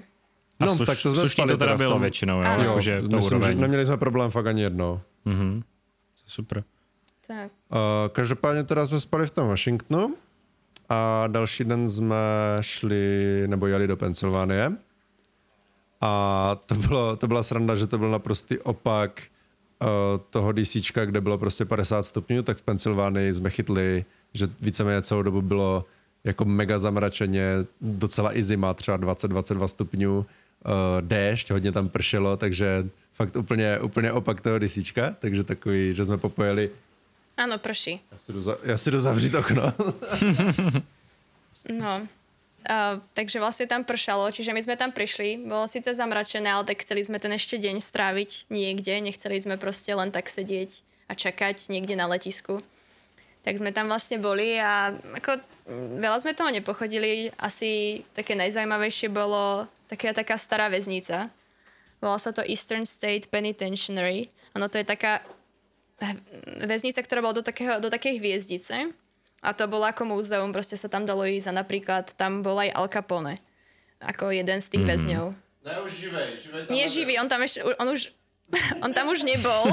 A 0.59 0.65
No, 0.65 0.75
sluš, 0.75 0.87
tak 0.87 1.01
to 1.01 1.15
jsme 1.15 1.29
spali 1.29 1.51
to 1.51 1.57
teda 1.57 1.65
teda 1.65 1.77
bylo 1.77 1.91
tom- 1.91 2.01
většinou, 2.01 2.41
jo. 2.41 2.49
Jo, 2.57 2.61
jakože 2.61 3.01
to 3.01 3.15
myslím, 3.15 3.41
že 3.41 3.55
neměli 3.55 3.85
jsme 3.85 3.97
problém 3.97 4.31
fakt 4.31 4.47
ani 4.47 4.61
jednou. 4.61 4.99
Mhm. 5.25 5.61
Super. 6.27 6.63
Tak. 7.27 7.51
Uh, 7.71 7.77
každopádně 8.11 8.63
teda 8.63 8.85
jsme 8.85 8.99
spali 8.99 9.27
v 9.27 9.31
tom 9.31 9.47
Washingtonu 9.47 10.15
a 10.89 11.27
další 11.27 11.63
den 11.63 11.89
jsme 11.89 12.15
šli 12.61 13.43
nebo 13.47 13.67
jeli 13.67 13.87
do 13.87 13.97
Pensylvánie. 13.97 14.71
A 16.01 16.55
to, 16.65 16.75
bylo, 16.75 17.15
to 17.15 17.27
byla 17.27 17.43
sranda, 17.43 17.75
že 17.75 17.87
to 17.87 17.97
byl 17.97 18.11
naprostý 18.11 18.57
opak 18.57 19.23
uh, 19.81 19.87
toho 20.29 20.51
DCčka, 20.51 21.05
kde 21.05 21.21
bylo 21.21 21.37
prostě 21.37 21.65
50 21.65 22.03
stupňů, 22.05 22.43
tak 22.43 22.57
v 22.57 22.61
Pensylvánii 22.61 23.33
jsme 23.33 23.49
chytli, 23.49 24.05
že 24.33 24.47
víceméně 24.61 25.01
celou 25.01 25.21
dobu 25.21 25.41
bylo 25.41 25.85
jako 26.23 26.45
mega 26.45 26.79
zamračeně, 26.79 27.51
docela 27.81 28.37
i 28.37 28.43
zima, 28.43 28.73
třeba 28.73 28.97
20-22 28.97 29.67
stupňů, 29.67 30.17
uh, 30.17 30.25
déšť, 31.01 31.51
hodně 31.51 31.71
tam 31.71 31.89
pršelo, 31.89 32.37
takže 32.37 32.89
fakt 33.13 33.35
úplně, 33.35 33.79
úplně 33.79 34.11
opak 34.11 34.41
toho 34.41 34.59
DCčka, 34.59 35.15
takže 35.19 35.43
takový, 35.43 35.93
že 35.93 36.05
jsme 36.05 36.17
popojeli. 36.17 36.69
Ano, 37.37 37.57
prší. 37.57 38.01
Já 38.11 38.17
si 38.17 38.33
jdu, 38.33 38.41
za, 38.41 38.57
já 38.63 38.77
si 38.77 38.91
jdu 38.91 38.99
zavřít 38.99 39.35
okno. 39.35 39.73
no, 41.79 42.07
Uh, 42.67 42.99
takže 43.15 43.39
vlastne 43.39 43.63
tam 43.63 43.87
pršalo, 43.87 44.27
čiže 44.27 44.51
my 44.51 44.59
sme 44.59 44.75
tam 44.75 44.91
prišli, 44.91 45.39
bolo 45.47 45.71
síce 45.71 45.87
zamračené, 45.87 46.51
ale 46.51 46.67
tak 46.67 46.83
chceli 46.83 46.99
sme 46.99 47.15
ten 47.15 47.31
ešte 47.31 47.55
deň 47.55 47.79
stráviť 47.79 48.51
niekde, 48.51 48.99
nechceli 48.99 49.39
sme 49.39 49.55
proste 49.55 49.95
len 49.95 50.11
tak 50.11 50.27
sedieť 50.27 50.83
a 51.07 51.15
čakať 51.15 51.71
niekde 51.71 51.95
na 51.95 52.11
letisku. 52.11 52.59
Tak 53.47 53.63
sme 53.63 53.71
tam 53.71 53.87
vlastne 53.87 54.19
boli 54.19 54.59
a 54.59 54.91
ako 54.91 55.39
veľa 55.95 56.19
sme 56.19 56.35
toho 56.35 56.51
nepochodili, 56.51 57.31
asi 57.39 58.03
také 58.11 58.35
najzajímavejšie 58.35 59.07
bolo 59.15 59.71
taká 59.87 60.11
taká 60.11 60.35
stará 60.35 60.67
väznica. 60.67 61.31
Volá 62.03 62.19
sa 62.19 62.35
to 62.35 62.43
Eastern 62.43 62.83
State 62.83 63.31
Penitentiary. 63.31 64.27
Ono 64.59 64.67
to 64.67 64.75
je 64.75 64.83
taká 64.83 65.23
väznica, 66.67 66.99
ktorá 66.99 67.23
bola 67.23 67.39
do, 67.39 67.47
takého, 67.47 67.79
do 67.79 67.87
takej 67.87 68.19
hviezdice 68.19 68.91
a 69.41 69.53
to 69.53 69.69
bolo 69.69 69.85
ako 69.85 70.17
múzeum, 70.17 70.49
proste 70.49 70.73
sa 70.73 70.89
tam 70.89 71.05
dalo 71.05 71.21
ísť 71.21 71.53
a 71.53 71.57
napríklad 71.61 72.05
tam 72.17 72.41
bol 72.41 72.57
aj 72.57 72.73
Al 72.73 72.87
Capone. 72.89 73.37
Ako 74.01 74.33
jeden 74.33 74.61
z 74.61 74.67
tých 74.73 74.83
mm. 74.85 74.89
väzňov. 74.89 75.25
Ne, 75.65 75.73
už 75.83 75.91
živej. 75.93 76.29
živej 76.39 76.61
Nie 76.73 76.85
živý, 76.87 77.19
on 77.21 77.27
tam 77.29 77.41
ešte, 77.45 77.61
on 77.61 77.87
už, 77.91 78.09
on 78.85 78.91
tam 78.95 79.11
už 79.13 79.21
nebol. 79.21 79.69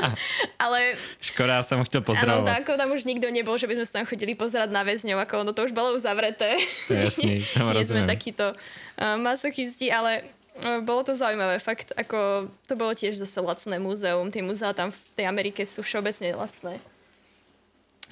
ale... 0.64 0.94
Škoda, 1.18 1.58
ja 1.58 1.64
som 1.66 1.82
ho 1.82 1.84
chcel 1.88 2.06
pozdravovať. 2.06 2.46
Áno, 2.46 2.60
ako 2.62 2.72
tam 2.78 2.88
už 2.94 3.02
nikto 3.08 3.26
nebol, 3.34 3.58
že 3.58 3.66
by 3.66 3.82
sme 3.82 3.86
sa 3.86 3.94
tam 4.02 4.06
chodili 4.06 4.38
pozerať 4.38 4.70
na 4.70 4.86
väzňov, 4.86 5.18
ako 5.26 5.34
ono 5.42 5.52
to 5.56 5.66
už 5.66 5.72
bolo 5.74 5.96
uzavreté. 5.96 6.60
Jasný, 6.86 7.42
tam 7.50 7.74
Nie 7.74 7.86
sme 7.86 8.06
takíto 8.06 8.54
uh, 8.54 9.16
masochisti, 9.18 9.90
ale 9.90 10.28
uh, 10.62 10.84
bolo 10.84 11.02
to 11.02 11.18
zaujímavé, 11.18 11.58
fakt, 11.58 11.96
ako 11.96 12.50
to 12.68 12.74
bolo 12.78 12.94
tiež 12.94 13.18
zase 13.18 13.42
lacné 13.42 13.80
múzeum, 13.82 14.28
tie 14.30 14.44
múzea 14.44 14.76
tam 14.76 14.92
v 14.92 14.98
tej 15.18 15.26
Amerike 15.26 15.62
sú 15.64 15.80
všeobecne 15.80 16.36
lacné. 16.36 16.78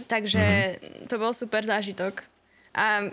Takže 0.07 0.39
mm-hmm. 0.39 1.09
to 1.09 1.19
bol 1.19 1.35
super 1.35 1.67
zážitok. 1.67 2.23
A 2.75 3.11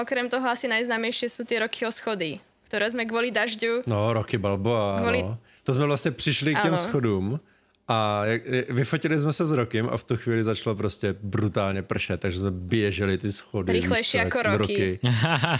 okrem 0.00 0.28
toho 0.28 0.48
asi 0.48 0.68
najznámejšie 0.68 1.28
sú 1.30 1.44
tie 1.44 1.62
roky 1.62 1.86
schody, 1.90 2.40
ktoré 2.66 2.90
sme 2.90 3.06
kvôli 3.06 3.30
dažďu... 3.30 3.86
No, 3.86 4.12
roky 4.12 4.38
Balboa, 4.38 5.00
kvůli... 5.00 5.22
no. 5.22 5.38
To 5.64 5.74
jsme 5.74 5.86
vlastně 5.86 6.10
přišli 6.10 6.54
k 6.54 6.62
těm 6.62 6.74
ano. 6.74 6.82
schodům 6.82 7.40
a 7.88 8.26
jak, 8.26 8.42
vyfotili 8.70 9.20
jsme 9.20 9.32
se 9.32 9.46
s 9.46 9.52
Rokem 9.52 9.88
a 9.92 9.96
v 9.96 10.04
tu 10.04 10.16
chvíli 10.16 10.44
začalo 10.44 10.76
prostě 10.76 11.14
brutálně 11.22 11.82
pršet, 11.82 12.20
takže 12.20 12.38
jsme 12.38 12.50
běželi 12.50 13.18
ty 13.18 13.32
schody. 13.32 13.72
Rychlejší 13.72 14.16
jako 14.16 14.42
roky. 14.42 14.56
roky. 14.58 14.98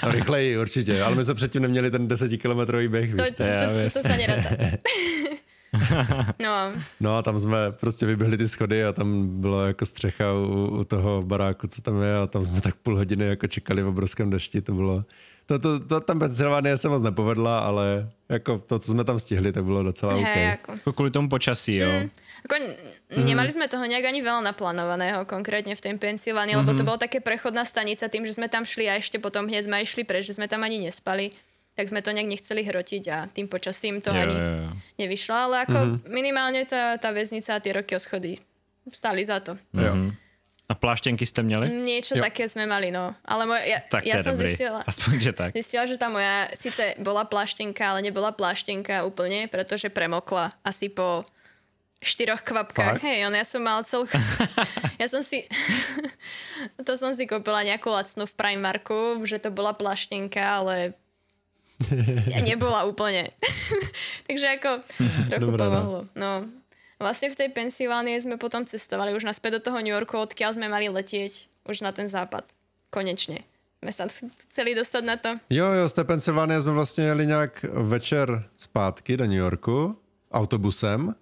No, 0.02 0.12
rychleji 0.12 0.58
určitě, 0.58 1.02
ale 1.02 1.14
my 1.14 1.24
jsme 1.24 1.34
předtím 1.34 1.62
neměli 1.62 1.90
ten 1.90 2.08
desetikilometrový 2.08 2.88
běh, 2.88 3.14
to, 3.14 3.22
víš? 3.22 3.32
To, 3.32 3.44
to, 3.44 3.50
to, 3.84 3.90
to 3.90 4.08
se. 4.08 4.78
No. 6.42 6.72
no 7.00 7.16
a 7.16 7.22
tam 7.22 7.40
jsme 7.40 7.72
prostě 7.72 8.06
vyběhli 8.06 8.36
ty 8.36 8.48
schody 8.48 8.84
a 8.84 8.92
tam 8.92 9.40
byla 9.40 9.66
jako 9.66 9.86
střecha 9.86 10.32
u, 10.32 10.78
u 10.80 10.84
toho 10.84 11.22
baráku, 11.22 11.66
co 11.66 11.82
tam 11.82 12.02
je 12.02 12.16
a 12.16 12.26
tam 12.26 12.44
jsme 12.44 12.60
tak 12.60 12.74
půl 12.74 12.96
hodiny 12.96 13.26
jako 13.26 13.46
čekali 13.46 13.82
v 13.82 13.86
obrovském 13.86 14.30
dešti, 14.30 14.60
to 14.60 14.72
bylo... 14.72 15.04
To, 15.46 15.58
to, 15.58 15.80
to 15.80 16.00
tam 16.00 16.18
Pensylvánie 16.18 16.76
se 16.76 16.88
moc 16.88 17.02
nepovedla, 17.02 17.58
ale 17.58 18.08
jako 18.28 18.58
to, 18.58 18.78
co 18.78 18.90
jsme 18.90 19.04
tam 19.04 19.18
stihli, 19.18 19.52
tak 19.52 19.64
bylo 19.64 19.82
docela 19.82 20.14
OK. 20.14 20.22
Hey, 20.22 20.44
jako. 20.44 20.72
jako 20.72 20.92
kvůli 20.92 21.10
tomu 21.10 21.28
počasí, 21.28 21.76
jo. 21.76 21.88
Mm. 22.02 22.10
Ako, 22.44 22.60
nemali 23.24 23.48
sme 23.56 23.72
toho 23.72 23.88
nejak 23.88 24.04
ani 24.04 24.20
veľa 24.20 24.44
naplánovaného, 24.44 25.24
konkrétne 25.24 25.72
v 25.72 25.80
tej 25.80 25.96
Pensylvánii, 25.96 26.52
mm-hmm. 26.52 26.68
lebo 26.68 26.76
to 26.76 26.84
mhm. 26.84 26.88
bolo 26.92 26.98
také 27.00 27.24
prechodná 27.24 27.64
stanica 27.64 28.04
tým, 28.12 28.28
že 28.28 28.36
sme 28.36 28.52
tam 28.52 28.68
šli 28.68 28.84
a 28.84 29.00
ešte 29.00 29.16
potom 29.16 29.48
hneď 29.48 29.64
sme 29.64 29.80
išli 29.80 30.04
preč, 30.04 30.28
že 30.28 30.36
sme 30.36 30.44
tam 30.44 30.60
ani 30.60 30.84
nespali 30.84 31.32
tak 31.74 31.90
sme 31.90 32.00
to 32.00 32.14
nejak 32.14 32.30
nechceli 32.30 32.62
hrotiť 32.62 33.04
a 33.10 33.18
tým 33.26 33.50
počasím 33.50 33.98
to 33.98 34.14
jo, 34.14 34.18
ani 34.18 34.36
jo, 34.38 34.46
jo. 34.46 34.70
nevyšlo, 35.02 35.34
ale 35.34 35.56
ako 35.66 35.78
mm-hmm. 35.78 36.10
minimálne 36.10 36.62
tá, 36.66 36.96
tá 37.02 37.10
väznica 37.10 37.58
a 37.58 37.62
tie 37.62 37.74
roky 37.74 37.98
oschody 37.98 38.38
stali 38.94 39.26
za 39.26 39.42
to. 39.42 39.58
Mm-hmm. 39.74 40.24
A 40.64 40.72
pláštenky 40.72 41.28
ste 41.28 41.44
měli? 41.44 41.68
Niečo 41.68 42.16
jo. 42.16 42.24
také 42.24 42.48
sme 42.48 42.64
mali, 42.64 42.88
no. 42.88 43.12
Ale 43.28 43.44
moja, 43.44 43.62
ja, 43.68 43.78
tak 43.84 44.00
ja 44.00 44.16
som 44.24 44.32
dobrý. 44.32 44.48
zistila, 44.48 44.80
Aspoň, 44.88 45.14
že 45.20 45.32
tak. 45.36 45.50
zistila, 45.52 45.84
že 45.84 46.00
tá 46.00 46.08
moja 46.08 46.48
síce 46.56 46.96
bola 47.04 47.28
pláštenka, 47.28 47.84
ale 47.84 48.00
nebola 48.00 48.32
pláštenka 48.32 49.04
úplne, 49.04 49.44
pretože 49.52 49.92
premokla 49.92 50.56
asi 50.64 50.88
po 50.88 51.28
štyroch 52.00 52.40
kvapkách. 52.40 53.04
Hej, 53.04 53.28
on, 53.28 53.36
ja 53.36 53.44
som 53.44 53.60
mal 53.60 53.84
celú... 53.84 54.08
ja 55.00 55.06
som 55.08 55.20
si... 55.20 55.44
to 56.88 56.96
som 56.96 57.12
si 57.12 57.28
kúpila 57.28 57.60
nejakú 57.60 57.92
lacnú 57.92 58.24
v 58.24 58.32
Primarku, 58.32 59.20
že 59.28 59.36
to 59.36 59.52
bola 59.52 59.76
pláštenka, 59.76 60.40
ale 60.40 60.96
nebola 62.42 62.84
úplne. 62.84 63.32
Takže 64.28 64.46
ako 64.60 64.70
trochu 65.30 65.50
Dobrá, 65.52 65.62
pomohlo. 65.68 66.00
No. 66.14 66.48
Vlastne 67.02 67.28
v 67.28 67.36
tej 67.36 67.48
Pensylvánii 67.50 68.16
sme 68.22 68.36
potom 68.38 68.64
cestovali 68.64 69.12
už 69.12 69.26
naspäť 69.26 69.58
do 69.58 69.70
toho 69.70 69.78
New 69.82 69.92
Yorku, 69.92 70.16
odkiaľ 70.16 70.56
sme 70.56 70.70
mali 70.70 70.88
letieť 70.88 71.50
už 71.68 71.82
na 71.82 71.92
ten 71.92 72.08
západ. 72.08 72.46
Konečne. 72.90 73.42
Jsme 73.78 73.92
se 73.92 74.06
chceli 74.36 74.74
dostat 74.74 75.04
na 75.04 75.16
to. 75.16 75.28
Jo, 75.50 75.66
jo, 75.66 75.88
z 75.88 75.92
té 75.92 76.04
Pensylvánie 76.04 76.62
jsme 76.62 76.72
vlastně 76.72 77.04
jeli 77.04 77.26
nějak 77.26 77.64
večer 77.72 78.44
zpátky 78.56 79.16
do 79.16 79.24
New 79.24 79.38
Yorku 79.38 79.96
autobusem, 80.32 81.14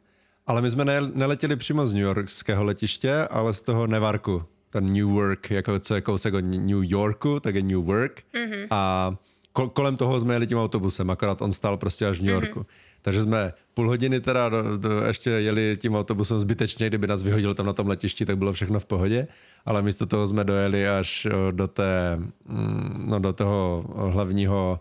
ale 0.47 0.63
my 0.63 0.71
jsme 0.71 0.85
ne, 0.85 1.01
neletěli 1.01 1.57
přímo 1.57 1.87
z 1.87 1.95
New 1.95 2.03
Yorkského 2.03 2.65
letiště, 2.65 3.15
ale 3.31 3.53
z 3.53 3.63
toho 3.63 3.87
Nevarku. 3.87 4.45
Ten 4.71 4.87
New 4.87 5.17
York, 5.17 5.51
jako 5.51 5.79
co 5.79 5.95
je 5.95 6.01
kousek 6.01 6.35
od 6.35 6.45
New 6.45 6.83
Yorku, 6.83 7.41
tak 7.41 7.55
je 7.55 7.63
New 7.63 7.89
York. 7.89 8.23
Mm-hmm. 8.35 8.67
A 8.71 9.13
kolem 9.53 9.97
toho 9.97 10.21
jsme 10.21 10.35
jeli 10.35 10.47
tím 10.47 10.59
autobusem, 10.59 11.11
akorát 11.11 11.43
on 11.43 11.53
stál 11.53 11.77
prostě 11.77 12.07
až 12.07 12.19
v 12.19 12.23
New 12.23 12.35
Yorku. 12.35 12.61
Mm-hmm. 12.61 12.93
Takže 13.03 13.23
jsme 13.23 13.53
půl 13.75 13.89
hodiny 13.89 14.21
teda 14.21 14.49
do, 14.49 14.79
do, 14.79 15.03
ještě 15.03 15.31
jeli 15.31 15.77
tím 15.81 15.95
autobusem 15.95 16.39
zbytečně, 16.39 16.87
kdyby 16.87 17.07
nás 17.07 17.23
vyhodil 17.23 17.55
tam 17.55 17.67
na 17.67 17.73
tom 17.73 17.89
letišti, 17.89 18.27
tak 18.27 18.39
bylo 18.39 18.53
všechno 18.53 18.81
v 18.81 18.87
pohodě, 18.87 19.29
ale 19.65 19.83
místo 19.83 20.07
toho 20.07 20.27
jsme 20.27 20.45
dojeli 20.45 20.89
až 20.89 21.27
do 21.51 21.69
té, 21.69 22.19
mm, 22.49 23.05
no 23.09 23.19
do 23.19 23.33
toho 23.33 23.85
hlavního 24.13 24.81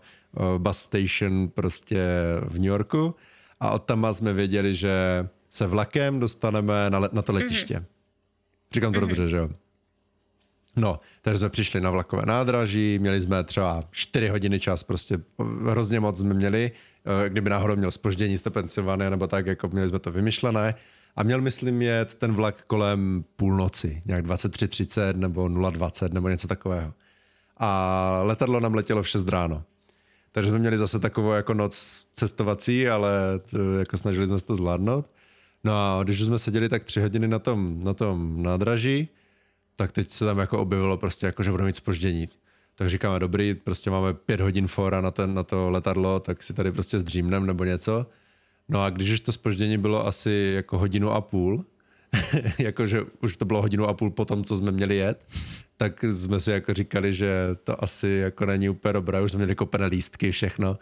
bus 0.58 0.78
station 0.78 1.48
prostě 1.48 2.06
v 2.42 2.54
New 2.54 2.64
Yorku 2.64 3.14
a 3.60 3.70
od 3.70 3.82
tam 3.82 4.06
jsme 4.12 4.32
věděli, 4.32 4.74
že 4.74 4.92
se 5.50 5.66
vlakem 5.66 6.20
dostaneme 6.20 6.90
na, 6.90 7.00
na 7.12 7.22
to 7.22 7.32
letiště. 7.32 7.74
Mm-hmm. 7.74 8.72
Říkám 8.72 8.92
to 8.92 8.98
mm-hmm. 8.98 9.00
dobře, 9.00 9.28
že 9.28 9.36
jo? 9.36 9.48
No, 10.76 11.00
takže 11.22 11.38
jsme 11.38 11.48
přišli 11.48 11.80
na 11.80 11.90
vlakové 11.90 12.26
nádraží, 12.26 12.98
měli 12.98 13.20
jsme 13.20 13.44
třeba 13.44 13.84
4 13.90 14.28
hodiny 14.28 14.60
čas, 14.60 14.82
prostě 14.82 15.18
hrozně 15.68 16.00
moc 16.00 16.18
jsme 16.18 16.34
měli, 16.34 16.70
eh, 17.24 17.28
kdyby 17.28 17.50
náhodou 17.50 17.76
měl 17.76 17.90
spoždění 17.90 18.38
z 18.38 18.42
Pensylvánie 18.42 19.10
nebo 19.10 19.26
tak, 19.26 19.46
jako 19.46 19.68
měli 19.68 19.88
jsme 19.88 19.98
to 19.98 20.12
vymyšlené. 20.12 20.74
A 21.16 21.22
měl, 21.22 21.40
myslím, 21.40 21.82
jet 21.82 22.14
ten 22.14 22.32
vlak 22.32 22.62
kolem 22.66 23.24
půlnoci, 23.36 24.02
nějak 24.04 24.26
23.30 24.26 25.16
nebo 25.16 25.48
0.20 25.48 26.12
nebo 26.12 26.28
něco 26.28 26.48
takového. 26.48 26.92
A 27.56 28.20
letadlo 28.22 28.60
nám 28.60 28.74
letělo 28.74 29.02
v 29.02 29.08
6 29.08 29.28
ráno. 29.28 29.62
Takže 30.32 30.50
jsme 30.50 30.58
měli 30.58 30.78
zase 30.78 30.98
takovou 30.98 31.32
jako 31.32 31.54
noc 31.54 32.06
cestovací, 32.12 32.88
ale 32.88 33.10
to, 33.50 33.78
jako 33.78 33.96
snažili 33.96 34.26
jsme 34.26 34.38
se 34.38 34.46
to 34.46 34.56
zvládnout. 34.56 35.06
No 35.64 35.72
a 35.72 36.04
když 36.04 36.22
jsme 36.22 36.38
seděli 36.38 36.68
tak 36.68 36.84
tři 36.84 37.00
hodiny 37.00 37.28
na 37.28 37.38
tom, 37.38 37.84
na 37.84 37.94
tom 37.94 38.42
nádraží, 38.42 39.08
tak 39.82 39.92
teď 39.92 40.10
se 40.10 40.24
tam 40.24 40.38
jako 40.38 40.58
objevilo 40.58 40.96
prostě 40.96 41.26
jako, 41.26 41.42
že 41.42 41.50
budeme 41.50 41.66
mít 41.66 41.76
spoždění. 41.76 42.28
Tak 42.74 42.90
říkáme, 42.90 43.18
dobrý, 43.18 43.54
prostě 43.54 43.90
máme 43.90 44.14
pět 44.14 44.40
hodin 44.40 44.66
fora 44.66 45.00
na, 45.00 45.10
ten, 45.10 45.34
na 45.34 45.42
to 45.42 45.70
letadlo, 45.70 46.20
tak 46.20 46.42
si 46.42 46.54
tady 46.54 46.72
prostě 46.72 46.98
zdřímnem 46.98 47.46
nebo 47.46 47.64
něco. 47.64 48.06
No 48.68 48.82
a 48.82 48.90
když 48.90 49.10
už 49.10 49.20
to 49.20 49.32
spoždění 49.32 49.78
bylo 49.78 50.06
asi 50.06 50.52
jako 50.54 50.78
hodinu 50.78 51.10
a 51.10 51.20
půl, 51.20 51.64
jakože 52.58 53.02
už 53.20 53.36
to 53.36 53.44
bylo 53.44 53.62
hodinu 53.62 53.86
a 53.86 53.94
půl 53.94 54.10
po 54.10 54.24
tom, 54.24 54.44
co 54.44 54.56
jsme 54.56 54.70
měli 54.70 54.96
jet, 54.96 55.26
tak 55.76 56.04
jsme 56.04 56.40
si 56.40 56.50
jako 56.50 56.74
říkali, 56.74 57.12
že 57.12 57.32
to 57.64 57.84
asi 57.84 58.08
jako 58.08 58.46
není 58.46 58.68
úplně 58.68 58.92
dobré, 58.92 59.22
už 59.22 59.32
jsme 59.32 59.38
měli 59.38 59.54
kopené 59.54 59.86
lístky, 59.86 60.30
všechno. 60.30 60.78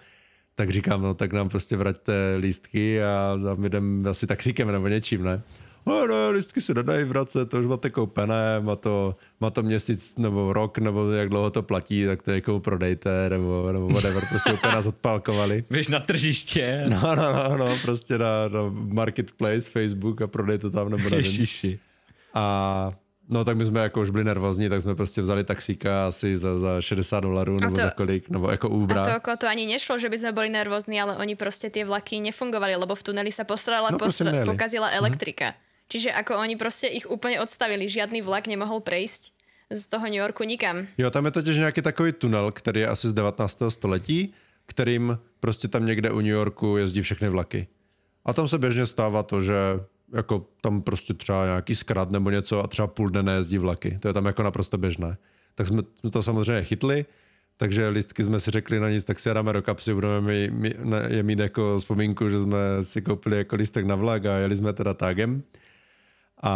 Tak 0.54 0.70
říkám, 0.70 1.02
no 1.02 1.14
tak 1.14 1.32
nám 1.32 1.48
prostě 1.48 1.76
vraťte 1.76 2.12
lístky 2.38 3.02
a 3.02 3.38
tam 3.44 3.64
jdem 3.64 4.02
asi 4.10 4.26
taxíkem 4.26 4.72
nebo 4.72 4.88
něčím, 4.88 5.24
ne? 5.24 5.42
No, 5.86 6.06
no, 6.06 6.30
listky 6.30 6.60
se 6.60 6.74
nedají 6.74 7.04
vracet, 7.04 7.48
to 7.50 7.60
už 7.60 7.66
máte 7.66 7.90
koupené, 7.90 8.60
má 8.60 8.76
to, 8.76 9.16
má 9.40 9.50
to 9.50 9.62
měsíc 9.62 10.16
nebo 10.18 10.52
rok, 10.52 10.78
nebo 10.78 11.10
jak 11.10 11.28
dlouho 11.28 11.50
to 11.50 11.62
platí, 11.62 12.06
tak 12.06 12.22
to 12.22 12.30
jako 12.30 12.60
prodejte, 12.60 13.30
nebo, 13.30 13.72
nebo 13.72 13.88
whatever, 13.88 14.22
prostě 14.28 14.52
úplně 14.52 14.74
nás 14.74 14.86
odpálkovali. 14.86 15.64
Víš 15.70 15.88
na 15.94 16.00
tržiště. 16.00 16.84
No, 16.88 17.14
no, 17.16 17.32
no, 17.32 17.56
no 17.56 17.76
prostě 17.82 18.18
na, 18.18 18.48
na 18.48 18.60
marketplace, 18.72 19.70
Facebook 19.70 20.22
a 20.22 20.26
prodej 20.26 20.58
to 20.58 20.70
tam, 20.70 20.88
nebo 20.88 21.02
nevím. 21.02 21.18
Ježiši. 21.18 21.78
A 22.34 22.92
No 23.32 23.44
tak 23.44 23.56
my 23.56 23.64
jsme 23.64 23.80
jako 23.80 24.00
už 24.00 24.10
byli 24.10 24.24
nervózní, 24.24 24.68
tak 24.68 24.82
jsme 24.82 24.94
prostě 24.94 25.22
vzali 25.22 25.44
taxíka 25.44 26.06
asi 26.06 26.38
za, 26.38 26.58
za 26.58 26.80
60 26.80 27.20
dolarů 27.20 27.56
nebo 27.60 27.74
to- 27.74 27.80
za 27.80 27.90
kolik, 27.90 28.28
nebo 28.30 28.50
jako 28.50 28.68
Uber. 28.68 28.98
A 28.98 29.04
to 29.04 29.16
okolo 29.16 29.36
to 29.36 29.46
ani 29.48 29.66
nešlo, 29.70 29.98
že 30.02 30.10
by 30.10 30.18
sme 30.18 30.32
boli 30.34 30.50
nervózni, 30.50 30.98
ale 30.98 31.14
oni 31.14 31.38
proste 31.38 31.70
tie 31.70 31.86
vlaky 31.86 32.18
nefungovali, 32.18 32.74
lebo 32.74 32.90
v 32.98 33.02
tuneli 33.06 33.30
sa 33.30 33.46
postrala, 33.46 33.94
No, 33.94 33.98
prostě 34.02 34.24
pokazila 34.44 34.90
elektrika. 34.90 35.54
Čiže 35.90 36.14
ako 36.14 36.38
oni 36.38 36.54
proste 36.54 36.86
ich 36.86 37.10
úplne 37.10 37.42
odstavili, 37.42 37.90
žiadny 37.90 38.22
vlak 38.22 38.46
nemohol 38.46 38.78
prejsť 38.78 39.34
z 39.70 39.82
toho 39.90 40.06
New 40.06 40.22
Yorku 40.22 40.46
nikam. 40.46 40.86
Jo, 40.98 41.10
tam 41.10 41.24
je 41.24 41.30
totiž 41.30 41.56
nějaký 41.56 41.82
takový 41.82 42.12
tunel, 42.12 42.50
který 42.50 42.80
je 42.80 42.88
asi 42.88 43.08
z 43.08 43.12
19. 43.12 43.62
století, 43.68 44.34
kterým 44.66 45.18
prostě 45.40 45.68
tam 45.68 45.86
někde 45.86 46.10
u 46.10 46.16
New 46.16 46.32
Yorku 46.32 46.76
jezdí 46.76 47.02
všechny 47.02 47.28
vlaky. 47.28 47.66
A 48.24 48.32
tam 48.32 48.48
se 48.48 48.58
běžně 48.58 48.86
stává 48.86 49.22
to, 49.22 49.42
že 49.42 49.54
jako 50.14 50.46
tam 50.60 50.82
prostě 50.82 51.14
třeba 51.14 51.44
nějaký 51.44 51.74
zkrat 51.74 52.10
nebo 52.10 52.30
něco 52.30 52.64
a 52.64 52.66
třeba 52.66 52.86
půl 52.86 53.08
dne 53.08 53.22
nejezdí 53.22 53.58
vlaky. 53.58 53.98
To 54.00 54.08
je 54.08 54.14
tam 54.14 54.26
jako 54.26 54.42
naprosto 54.42 54.78
běžné. 54.78 55.16
Tak 55.54 55.66
jsme, 55.66 55.82
to 56.10 56.22
samozřejmě 56.22 56.64
chytli, 56.64 57.04
takže 57.56 57.88
lístky 57.88 58.24
jsme 58.24 58.40
si 58.40 58.50
řekli 58.50 58.80
na 58.80 58.90
nic, 58.90 59.04
tak 59.04 59.18
si 59.18 59.34
dáme 59.34 59.52
do 59.52 59.62
kapsy, 59.62 59.94
budeme 59.94 60.20
mi, 60.20 60.50
mi, 60.50 60.74
je 61.08 61.22
mít 61.22 61.38
jako 61.38 61.78
vzpomínku, 61.78 62.28
že 62.28 62.40
jsme 62.40 62.58
si 62.82 63.02
koupili 63.02 63.36
jako 63.36 63.56
lístek 63.56 63.86
na 63.86 63.94
vlak 63.94 64.26
a 64.26 64.36
jeli 64.36 64.56
jsme 64.56 64.72
teda 64.72 64.94
tágem. 64.94 65.42
A 66.42 66.52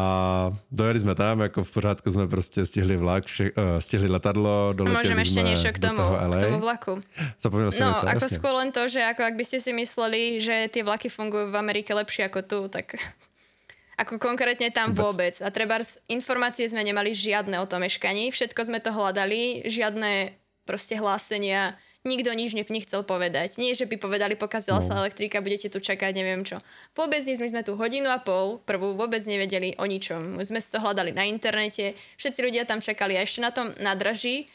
dojeli 0.72 1.00
jsme 1.00 1.14
tam, 1.14 1.40
jako 1.40 1.64
v 1.64 1.70
pořádku 1.70 2.10
jsme 2.10 2.28
prostě 2.28 2.66
stihli 2.66 2.96
vlak, 2.96 3.24
vše, 3.24 3.44
uh, 3.44 3.78
stihli 3.78 4.08
letadlo, 4.08 4.72
doletěli 4.72 5.14
ešte 5.20 5.30
jsme 5.30 5.42
niečo 5.42 5.68
k 5.72 5.78
tomu, 5.78 5.96
toho 5.96 6.16
k 6.16 6.40
tomu 6.40 6.58
vlaku. 6.60 6.92
Zapomněl 7.40 7.70
jsem 7.72 7.86
No, 7.86 7.92
něco, 7.92 8.08
ako 8.08 8.24
jasně. 8.24 8.38
skôr 8.38 8.52
len 8.56 8.72
to, 8.72 8.88
že 8.88 9.04
ako 9.04 9.22
ak 9.28 9.34
by 9.36 9.44
ste 9.44 9.60
si 9.60 9.72
mysleli, 9.76 10.40
že 10.40 10.72
tie 10.72 10.80
vlaky 10.80 11.12
fungujú 11.12 11.52
v 11.52 11.56
Amerike 11.60 11.92
lepšie 11.92 12.32
ako 12.32 12.40
tu, 12.48 12.60
tak 12.72 12.96
ako 14.00 14.16
konkrétne 14.16 14.72
tam 14.72 14.96
Vôbec. 14.96 15.04
vôbec. 15.04 15.34
A 15.44 15.52
treba 15.52 15.76
informácie 16.08 16.64
sme 16.64 16.80
nemali 16.80 17.12
žiadne 17.12 17.60
o 17.60 17.66
tom 17.68 17.84
meškaní, 17.84 18.32
všetko 18.32 18.64
sme 18.64 18.80
to 18.80 18.88
hľadali, 18.88 19.68
žiadne 19.68 20.32
proste 20.64 20.96
hlásenia, 20.96 21.76
nikto 22.04 22.30
nič 22.30 22.52
ne- 22.52 22.68
nechcel 22.68 23.00
povedať. 23.02 23.56
Nie, 23.56 23.72
že 23.72 23.88
by 23.88 23.96
povedali, 23.96 24.36
pokazila 24.36 24.78
No. 24.78 24.84
sa 24.84 25.00
elektrika, 25.00 25.40
budete 25.40 25.68
tu 25.68 25.80
čakať, 25.80 26.12
neviem 26.12 26.44
čo. 26.44 26.60
Vôbec 26.92 27.20
nič, 27.20 27.40
my 27.40 27.48
sme 27.48 27.62
tu 27.64 27.74
hodinu 27.74 28.08
a 28.08 28.20
pol, 28.20 28.60
prvú 28.60 28.92
vôbec 28.92 29.24
nevedeli 29.24 29.72
o 29.74 29.84
ničom. 29.84 30.36
My 30.36 30.44
sme 30.44 30.60
si 30.60 30.68
to 30.68 30.78
hľadali 30.78 31.10
na 31.10 31.24
internete, 31.24 31.92
všetci 32.16 32.40
ľudia 32.40 32.64
tam 32.64 32.78
čakali 32.78 33.16
a 33.16 33.24
ešte 33.24 33.40
na 33.40 33.50
tom 33.50 33.72
nádraží, 33.78 34.46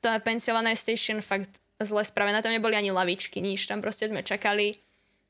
tá 0.00 0.16
Pennsylvania 0.18 0.72
Station 0.74 1.20
fakt 1.20 1.48
zle 1.76 2.00
spravená, 2.00 2.40
tam 2.40 2.52
neboli 2.52 2.72
ani 2.72 2.90
lavičky, 2.90 3.40
nič, 3.40 3.66
tam 3.66 3.80
prostě 3.80 4.08
sme 4.08 4.22
čakali. 4.22 4.74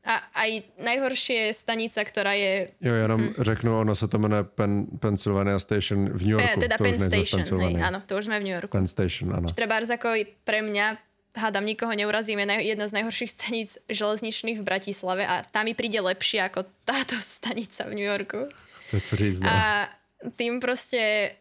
A 0.04 0.20
aj 0.36 0.50
najhoršie 0.84 1.48
je 1.48 1.56
stanica, 1.56 1.96
ktorá 2.04 2.36
je 2.36 2.68
Jo, 2.80 2.92
jenom 2.92 3.34
řeknu, 3.38 3.78
ono 3.80 3.94
se 3.94 4.08
to 4.08 4.18
jmenuje 4.18 4.44
Pen, 4.44 4.86
Pennsylvania 5.00 5.58
Station 5.58 6.12
v 6.12 6.22
New 6.24 6.36
eh, 6.38 6.42
Yorku. 6.44 6.60
teda 6.60 6.76
to 6.76 6.84
Penn 6.84 7.00
Station, 7.00 7.40
hej, 7.40 7.80
áno, 7.80 8.02
to 8.04 8.20
už 8.20 8.24
sme 8.28 8.36
v 8.36 8.44
New 8.44 8.52
Yorku. 8.52 8.68
Penn 8.68 8.84
Station, 8.84 9.32
ano. 9.32 9.48
Trebárs 9.48 9.88
ako 9.88 10.12
pre 10.44 10.60
mňa, 10.60 11.00
hádam, 11.34 11.66
nikoho 11.66 11.92
neurazíme, 11.92 12.46
naj- 12.46 12.62
jedna 12.62 12.86
z 12.88 12.96
najhorších 13.02 13.30
staníc 13.30 13.70
železničných 13.90 14.62
v 14.62 14.66
Bratislave 14.66 15.26
a 15.26 15.42
tá 15.42 15.66
mi 15.66 15.74
príde 15.74 15.98
lepšie 15.98 16.46
ako 16.46 16.64
táto 16.86 17.18
stanica 17.18 17.84
v 17.90 17.98
New 17.98 18.06
Yorku. 18.06 18.46
To 18.90 18.92
je 18.96 19.02
co 19.02 19.16
říct, 19.16 19.40
no. 19.42 19.50
A 19.50 19.90
tým 20.38 20.62
proste, 20.62 21.34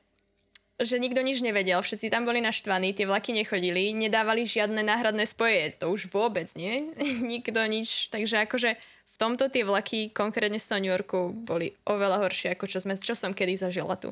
že 0.81 0.99
nikto 0.99 1.21
nič 1.21 1.39
nevedel, 1.45 1.79
všetci 1.79 2.09
tam 2.09 2.25
boli 2.25 2.41
naštvaní, 2.41 2.97
tie 2.97 3.05
vlaky 3.05 3.31
nechodili, 3.31 3.93
nedávali 3.93 4.49
žiadne 4.49 4.81
náhradné 4.81 5.29
spoje, 5.29 5.77
to 5.77 5.93
už 5.93 6.09
vôbec 6.09 6.49
nie, 6.57 6.89
nikto 7.33 7.61
nič, 7.69 8.09
takže 8.09 8.49
akože 8.49 8.75
v 9.13 9.15
tomto 9.21 9.45
tie 9.47 9.61
vlaky, 9.61 10.09
konkrétne 10.09 10.57
z 10.57 10.67
toho 10.67 10.81
New 10.81 10.89
Yorku, 10.89 11.19
boli 11.31 11.77
oveľa 11.85 12.25
horšie, 12.25 12.57
ako 12.57 12.65
čo, 12.65 12.81
sme, 12.81 12.97
čo 12.97 13.13
som 13.13 13.31
kedy 13.31 13.61
zažila 13.61 13.93
tu. 13.93 14.09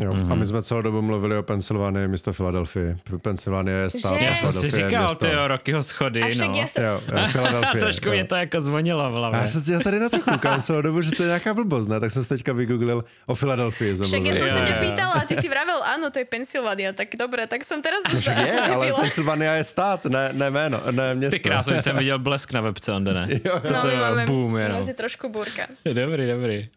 Jo. 0.00 0.10
Mhm. 0.10 0.26
Mm-hmm. 0.26 0.32
A 0.32 0.34
my 0.34 0.46
jsme 0.46 0.62
celou 0.62 0.82
dobu 0.82 1.02
mluvili 1.02 1.36
o 1.38 1.42
Pensylvánii, 1.42 2.08
místo 2.08 2.32
Filadelfii. 2.32 2.96
Pensylvánie 3.22 3.76
je 3.76 3.90
stát. 3.90 4.18
Že? 4.18 4.24
Já 4.24 4.34
jsem 4.36 4.52
si 4.52 4.58
Philadelphia 4.58 4.84
je 4.84 4.88
říkal, 4.90 5.02
město. 5.02 5.26
ty 5.26 5.32
jo, 5.32 5.48
Rockyho 5.48 5.82
schody, 5.82 6.20
A 6.22 6.26
však 6.28 6.48
no. 6.50 6.54
ja 6.58 6.66
som, 6.66 6.82
Jo, 6.82 6.94
jo. 7.14 7.62
Trošku 7.86 8.06
jo. 8.08 8.12
mě 8.12 8.24
to 8.24 8.34
jako 8.36 8.60
zvonilo 8.60 9.10
v 9.10 9.14
hlavě. 9.14 9.38
já, 9.40 9.46
jsem, 9.46 9.74
já 9.74 9.80
tady 9.80 9.98
na 10.00 10.08
to 10.08 10.18
koukám 10.18 10.60
celou 10.62 10.82
dobu, 10.82 11.02
že 11.02 11.10
to 11.14 11.22
je 11.22 11.26
nějaká 11.26 11.54
blbost, 11.54 11.86
ne? 11.88 12.00
Tak 12.00 12.10
jsem 12.10 12.22
se 12.22 12.28
teďka 12.28 12.52
vygooglil 12.52 13.04
o 13.26 13.34
Filadelfii. 13.34 13.94
Však 13.94 14.20
mluvili. 14.22 14.34
sa 14.50 14.58
jo, 14.58 14.66
ťa 14.66 14.74
jo. 14.76 14.80
pýtala 14.82 15.12
a 15.14 15.22
ty 15.30 15.34
si 15.38 15.46
vravel, 15.48 15.78
áno, 15.86 16.10
to 16.10 16.18
je 16.18 16.26
Pensylvania, 16.26 16.90
tak 16.90 17.14
dobre, 17.14 17.46
tak 17.46 17.62
som 17.62 17.78
teraz 17.78 18.02
však 18.10 18.34
je, 18.34 18.50
ale. 18.74 18.84
Pensylvánia 18.98 19.62
je 19.62 19.64
stát, 19.64 20.10
ne, 20.10 20.34
ne 20.34 20.50
jméno, 20.50 20.82
ne 20.90 21.14
město. 21.14 21.38
Ty 21.38 21.40
krásně 21.40 21.82
jsem 21.82 21.96
viděl 21.96 22.18
blesk 22.18 22.50
na 22.52 22.60
webce, 22.60 22.92
Onde, 22.92 23.14
ne? 23.14 23.28
Jo, 23.30 23.62
jo. 23.64 23.70
No, 23.72 23.80
to 23.80 23.86
my 23.86 23.92
je 23.94 24.00
máme 24.00 24.26
boom 24.26 24.56
jenom. 24.58 24.82
trošku 24.94 25.28
búrka. 25.30 25.70
Dobrý, 25.86 26.26
dobrý. 26.26 26.68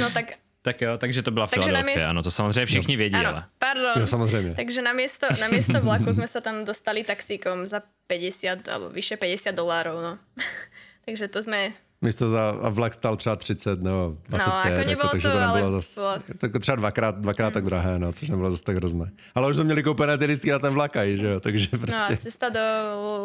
No 0.00 0.08
tak 0.10 0.40
Tak 0.62 0.80
jo, 0.80 0.98
takže 0.98 1.22
to 1.22 1.30
byla 1.30 1.46
Takže 1.46 1.68
Filadelfia, 1.68 1.96
měst- 1.96 2.10
ano, 2.10 2.22
to 2.22 2.30
samozřejmě 2.30 2.66
všichni 2.66 2.96
vědí, 2.96 3.16
Áno, 3.16 3.28
ale. 3.28 3.44
pardon. 3.58 3.92
Jo, 4.00 4.06
samozřejmě. 4.06 4.54
Takže 4.54 4.82
na 4.82 4.92
miesto, 4.92 5.26
na 5.40 5.48
miesto 5.48 5.80
vlaku 5.82 6.12
sme 6.14 6.26
sa 6.30 6.38
tam 6.40 6.62
dostali 6.64 7.02
taxíkom 7.02 7.66
za 7.66 7.82
50 8.06 8.68
alebo 8.70 8.90
vyše 8.94 9.16
50 9.18 9.50
dolárov, 9.58 9.98
no. 10.02 10.12
takže 11.06 11.26
to 11.28 11.42
sme... 11.42 11.72
Místo 12.02 12.28
za 12.28 12.50
a 12.62 12.68
vlak 12.70 12.94
stál 12.94 13.16
třeba 13.16 13.36
30 13.36 13.82
nebo 13.82 14.16
25, 14.28 14.70
jako 14.70 14.88
nebylo 14.90 15.08
takže 15.10 15.28
to, 15.28 15.34
to 15.34 15.40
ale 15.42 15.60
nebylo 15.60 15.72
zas, 15.80 15.98
bylo- 15.98 16.38
tak 16.38 16.50
třeba 16.60 16.76
dvakrát, 16.76 17.14
dvakrát 17.18 17.50
tak 17.54 17.64
drahé, 17.64 17.98
no, 17.98 18.12
což 18.12 18.28
nebylo 18.28 18.50
zase 18.50 18.62
tak 18.62 18.76
hrozné. 18.76 19.10
Ale 19.34 19.50
už 19.50 19.56
jsme 19.56 19.64
měli 19.64 19.82
koupené 19.82 20.18
ty 20.18 20.24
lístky 20.24 20.50
na 20.50 20.58
ten 20.58 20.74
vlak, 20.74 20.96
aj, 20.96 21.16
že 21.16 21.26
jo, 21.26 21.40
takže 21.40 21.68
No 21.72 21.78
a 21.78 21.86
prostě. 21.86 22.16
cesta 22.16 22.48
do 22.48 22.60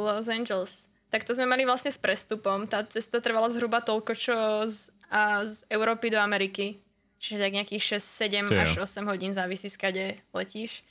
Los 0.06 0.28
Angeles. 0.28 0.86
Tak 1.10 1.24
to 1.24 1.32
sme 1.36 1.46
mali 1.48 1.64
vlastne 1.64 1.88
s 1.88 1.96
prestupom. 1.98 2.68
Tá 2.68 2.84
cesta 2.84 3.24
trvala 3.24 3.48
zhruba 3.48 3.80
toľko, 3.80 4.12
čo 4.12 4.36
z, 4.68 4.92
a 5.08 5.48
z 5.48 5.64
Európy 5.72 6.12
do 6.12 6.20
Ameriky. 6.20 6.84
Čiže 7.20 7.38
tak 7.40 7.52
nejakých 7.54 7.84
6, 7.98 8.02
7 8.02 8.48
Ty 8.48 8.56
jo. 8.56 8.62
až 8.62 8.72
8 8.78 9.06
hodín 9.06 9.34
závisí, 9.34 9.70
skade 9.70 10.16
letíš. 10.34 10.84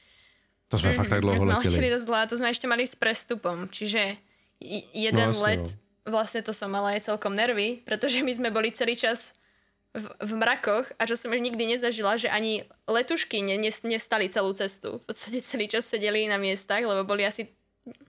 To 0.68 0.78
jsme 0.78 0.92
fakt 0.92 1.08
tak 1.08 1.20
dlouho 1.22 1.38
My 1.38 1.40
sme 1.40 1.54
leteli 1.54 1.74
letěli. 1.78 1.90
dosť 1.94 2.06
dlho 2.06 2.18
a 2.18 2.26
to 2.26 2.34
sme 2.36 2.48
ešte 2.50 2.66
mali 2.66 2.82
s 2.82 2.94
prestupom. 2.98 3.70
Čiže 3.70 4.18
jeden 4.90 5.30
No, 5.30 5.40
let, 5.46 5.62
no. 5.62 5.70
vlastne 6.10 6.42
to 6.42 6.50
som 6.50 6.70
mala 6.74 6.98
aj 6.98 7.06
celkom 7.06 7.38
nervy, 7.38 7.86
pretože 7.86 8.18
my 8.18 8.32
sme 8.34 8.50
boli 8.50 8.74
celý 8.74 8.98
čas 8.98 9.38
v, 9.94 10.10
v 10.18 10.32
mrakoch 10.34 10.90
a 10.98 11.06
čo 11.06 11.14
som 11.14 11.30
už 11.30 11.38
nikdy 11.38 11.70
nezažila, 11.70 12.18
že 12.18 12.26
ani 12.26 12.66
letušky 12.84 13.46
ne, 13.46 13.56
ne, 13.56 13.70
nestali 13.70 14.26
celú 14.26 14.50
cestu. 14.58 14.98
V 14.98 15.04
podstate 15.06 15.38
celý 15.40 15.70
čas 15.70 15.86
sedeli 15.86 16.26
na 16.26 16.36
miestach, 16.36 16.82
lebo 16.82 17.06
boli 17.06 17.22
asi... 17.22 17.46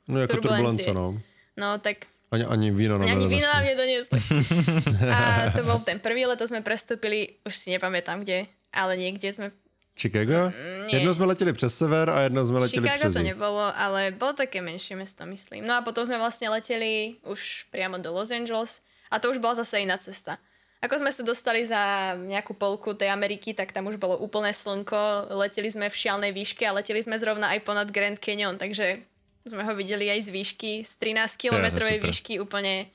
No 0.10 0.20
jako 0.20 0.34
turbulence, 0.42 0.90
no. 0.94 1.14
No 1.54 1.78
tak 1.78 2.10
Ani, 2.32 2.44
ani 2.44 2.68
víno 2.72 3.00
nám 3.00 3.08
ani 3.08 3.28
víno 3.28 3.48
nám 3.48 3.64
nedoniesli. 3.64 4.20
A 5.16 5.48
to 5.56 5.64
bol 5.64 5.80
ten 5.80 5.96
prvý 6.00 6.28
let, 6.28 6.36
to 6.36 6.44
sme 6.44 6.60
prestúpili, 6.60 7.40
už 7.48 7.56
si 7.56 7.72
nepamätám 7.72 8.28
kde, 8.28 8.52
ale 8.76 9.00
niekde 9.00 9.32
sme... 9.32 9.56
Chicago? 9.98 10.54
nie. 10.86 11.00
Jednou 11.00 11.14
jsme 11.14 11.26
letěli 11.26 11.54
přes 11.54 11.78
sever 11.78 12.10
a 12.10 12.22
jednou 12.22 12.46
jsme 12.46 12.60
letěli 12.60 12.88
Chicago 12.88 13.00
přes 13.00 13.14
to 13.14 13.20
jih. 13.20 13.28
nebolo, 13.28 13.74
ale 13.80 14.12
bolo 14.12 14.34
také 14.34 14.62
menšie 14.62 14.94
mesto, 14.94 15.26
myslím. 15.26 15.66
No 15.66 15.74
a 15.74 15.82
potom 15.82 16.06
sme 16.06 16.22
vlastne 16.22 16.54
leteli 16.54 17.18
už 17.26 17.66
priamo 17.74 17.98
do 17.98 18.14
Los 18.14 18.30
Angeles 18.30 18.86
a 19.10 19.18
to 19.18 19.34
už 19.34 19.42
bola 19.42 19.56
zase 19.58 19.82
iná 19.82 19.98
cesta. 19.98 20.38
Ako 20.78 21.02
sme 21.02 21.10
sa 21.10 21.26
dostali 21.26 21.66
za 21.66 22.14
nejakú 22.14 22.54
polku 22.54 22.94
tej 22.94 23.10
Ameriky, 23.10 23.58
tak 23.58 23.74
tam 23.74 23.90
už 23.90 23.98
bolo 23.98 24.22
úplné 24.22 24.54
slnko, 24.54 25.34
leteli 25.34 25.74
sme 25.74 25.90
v 25.90 25.98
šialnej 25.98 26.30
výške 26.30 26.62
a 26.70 26.78
leteli 26.78 27.02
sme 27.02 27.18
zrovna 27.18 27.50
aj 27.58 27.66
ponad 27.66 27.90
Grand 27.90 28.22
Canyon, 28.22 28.62
takže 28.62 29.02
sme 29.50 29.64
ho 29.64 29.74
videli 29.76 30.10
aj 30.12 30.22
z 30.22 30.30
výšky, 30.32 30.72
z 30.86 30.94
13 31.00 31.38
kilometrovej 31.38 31.98
super. 32.00 32.08
výšky, 32.10 32.34
úplne 32.40 32.88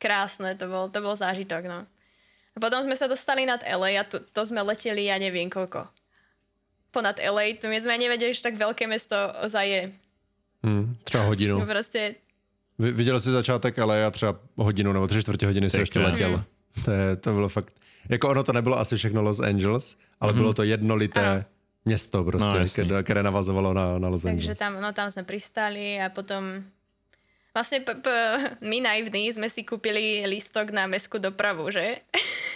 krásne, 0.00 0.56
to 0.56 0.66
bol, 0.66 0.88
to 0.88 0.98
bol 1.00 1.16
zážitok, 1.16 1.68
no. 1.68 1.84
A 2.50 2.58
potom 2.58 2.82
sme 2.82 2.96
sa 2.96 3.06
dostali 3.06 3.46
nad 3.46 3.60
LA 3.62 4.00
a 4.00 4.04
to, 4.04 4.18
to 4.20 4.42
sme 4.42 4.62
leteli, 4.64 5.06
ja 5.06 5.20
neviem 5.20 5.46
koľko. 5.46 5.86
Ponad 6.90 7.20
LA, 7.22 7.54
to 7.60 7.70
my 7.70 7.78
sme 7.78 7.94
ani 7.94 8.10
nevedeli, 8.10 8.34
že 8.34 8.42
tak 8.42 8.58
veľké 8.58 8.90
mesto 8.90 9.14
ozaj 9.44 9.66
je. 9.68 9.82
Hmm, 10.64 10.96
třeba 11.04 11.24
hodinu. 11.24 11.58
No 11.58 11.66
prostě, 11.66 12.14
Vy- 12.78 12.92
Viděl 12.92 13.20
jsi 13.20 13.30
začátek, 13.30 13.78
ale 13.78 13.98
já 13.98 14.10
třeba 14.10 14.38
hodinu 14.56 14.92
nebo 14.92 15.06
tři 15.08 15.22
čtvrtě 15.22 15.46
hodiny 15.46 15.70
si 15.70 15.76
Ty 15.76 15.82
ještě 15.82 15.98
letěl. 15.98 16.44
To, 16.84 16.90
je, 16.90 17.16
to 17.16 17.32
bylo 17.32 17.48
fakt... 17.48 17.76
Jako 18.08 18.28
ono 18.28 18.42
to 18.44 18.52
nebylo 18.52 18.78
asi 18.78 18.96
všechno 18.96 19.22
Los 19.22 19.40
Angeles, 19.40 19.96
ale 20.20 20.32
bylo 20.32 20.54
to 20.54 20.62
jednolité 20.62 21.20
Ano. 21.20 21.44
Město 21.84 22.24
prostě, 22.24 22.46
No, 22.46 22.52
no, 22.52 22.58
jasný. 22.58 22.84
které, 22.84 23.02
které 23.02 23.22
navazovalo 23.22 23.74
na, 23.74 23.98
na 23.98 24.08
Los 24.08 24.22
takže 24.22 24.36
Angeles. 24.50 24.58
tam, 24.58 24.80
no 24.80 24.92
tam 24.92 25.10
sme 25.10 25.22
pristali 25.24 26.00
a 26.00 26.08
potom 26.10 26.64
Vlastne 27.50 27.82
p- 27.82 27.98
p- 27.98 28.38
my 28.62 28.78
naivní 28.80 29.26
sme 29.34 29.50
si 29.50 29.66
kúpili 29.66 30.22
lístok 30.22 30.70
na 30.70 30.86
mestskú 30.86 31.18
dopravu, 31.18 31.66
že? 31.74 31.98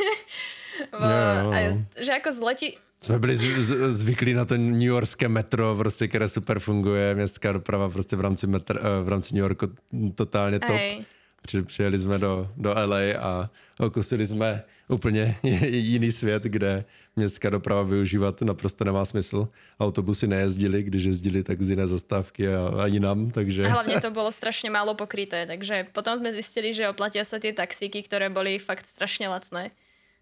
Bo, 0.94 1.02
Jo, 1.02 1.18
jo, 1.18 1.51
a, 1.51 1.59
že 1.98 2.12
ako 2.14 2.30
zletí... 2.32 2.78
Jsme 3.02 3.18
byli 3.18 3.36
z, 3.36 3.42
z, 3.59 3.70
zvyklí 3.92 4.34
na 4.34 4.44
to 4.44 4.56
New 4.56 4.88
Yorkské 4.94 5.28
metro, 5.28 5.76
prostě, 5.76 6.09
které 6.09 6.28
super 6.28 6.59
funguje, 6.59 7.14
městská 7.14 7.52
doprava 7.52 7.90
prostě 7.90 8.16
v 8.16 8.20
rámci, 8.20 8.46
metr, 8.46 8.78
eh, 8.80 9.02
v 9.05 9.09
rámci 9.09 9.34
New 9.34 9.42
Yorku 9.42 9.66
totálně 10.14 10.60
top. 10.60 10.70
Hej. 10.70 11.05
Při, 11.47 11.62
přijeli 11.62 11.99
jsme 11.99 12.19
do, 12.19 12.49
do 12.57 12.71
LA 12.71 13.21
a 13.21 13.51
okusili 13.79 14.27
jsme 14.27 14.65
úplně 14.89 15.37
jiný 15.71 16.12
svět, 16.12 16.43
kde 16.43 16.85
městská 17.16 17.51
doprava 17.51 17.83
využívat 17.83 18.41
naprosto 18.43 18.85
nemá 18.85 19.05
smysl. 19.05 19.49
Autobusy 19.81 20.27
nejezdily, 20.27 20.83
když 20.83 21.05
jezdili, 21.05 21.43
tak 21.43 21.62
z 21.62 21.71
jiné 21.71 21.87
zastávky 21.87 22.49
a, 22.49 22.83
a 22.83 22.87
jinam, 22.87 23.31
takže... 23.31 23.65
A 23.65 23.69
hlavne 23.69 24.01
to 24.01 24.11
bolo 24.11 24.33
strašne 24.33 24.71
málo 24.71 24.95
pokryté, 24.97 25.47
takže 25.47 25.87
potom 25.93 26.19
sme 26.19 26.33
zistili, 26.33 26.73
že 26.75 26.89
oplatia 26.89 27.25
sa 27.25 27.39
tie 27.39 27.53
taxíky, 27.53 28.03
ktoré 28.03 28.29
boli 28.33 28.59
fakt 28.59 28.89
strašne 28.89 29.29
lacné 29.29 29.71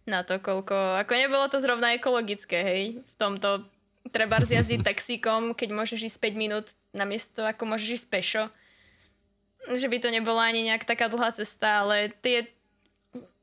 na 0.06 0.26
to, 0.26 0.38
koľko... 0.42 0.74
Ako 1.02 1.12
nebolo 1.14 1.46
to 1.48 1.62
zrovna 1.62 1.94
ekologické, 1.94 2.58
hej, 2.62 2.82
v 2.98 3.14
tomto 3.18 3.66
treba 4.10 4.42
zjazdiť 4.42 4.84
taxíkom, 4.90 5.54
keď 5.54 5.68
môžeš 5.74 6.12
ísť 6.12 6.18
5 6.34 6.42
minút 6.42 6.66
na 6.92 7.06
miesto, 7.08 7.46
ako 7.46 7.66
môžeš 7.66 8.02
ísť 8.02 8.06
pešo. 8.10 8.44
Že 9.70 9.86
by 9.88 9.98
to 9.98 10.08
nebola 10.10 10.42
ani 10.50 10.66
nejak 10.66 10.82
taká 10.82 11.06
dlhá 11.06 11.30
cesta, 11.30 11.86
ale 11.86 12.10
tie 12.18 12.50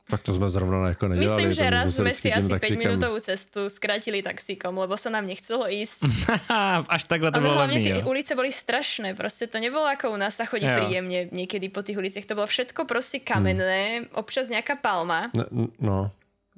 Tak 0.10 0.22
to 0.26 0.34
jsme 0.34 0.50
zrovna 0.50 0.90
jako 0.90 1.08
nedělali. 1.08 1.46
Myslím, 1.46 1.54
že 1.54 1.70
raz 1.70 1.86
museli 1.86 2.10
sme 2.10 2.14
si 2.18 2.28
asi 2.34 2.50
5 2.50 2.60
taxíkem. 2.60 2.82
minútovú 2.82 3.18
cestu 3.22 3.70
skrátili 3.70 4.26
taxíkom, 4.26 4.74
lebo 4.74 4.98
sa 4.98 5.14
nám 5.14 5.30
nechcelo 5.30 5.70
ísť. 5.70 6.02
Až 6.98 7.06
takhle 7.06 7.30
to 7.30 7.38
Ale 7.38 7.46
bylo 7.46 7.56
levný, 7.62 7.78
tie 7.86 8.02
jo. 8.02 8.10
ulice 8.10 8.34
boli 8.34 8.50
strašné, 8.50 9.14
proste 9.14 9.46
to 9.46 9.62
nebolo 9.62 9.86
ako 9.86 10.10
u 10.10 10.18
nás 10.18 10.34
sa 10.34 10.50
chodí 10.50 10.66
Jo. 10.66 10.74
príjemne 10.82 11.30
niekedy 11.30 11.70
po 11.70 11.86
tých 11.86 12.02
uliciach, 12.02 12.26
to 12.26 12.34
bolo 12.34 12.50
všetko 12.50 12.90
proste 12.90 13.22
kamenné, 13.22 14.10
občas 14.18 14.50
nejaká 14.50 14.82
palma. 14.82 15.30
No, 15.38 15.46
že, 15.78 16.10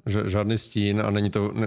žádný 0.06 0.58
stín 0.58 1.00
a 1.00 1.10
není 1.10 1.30
to 1.30 1.52
ne, 1.54 1.66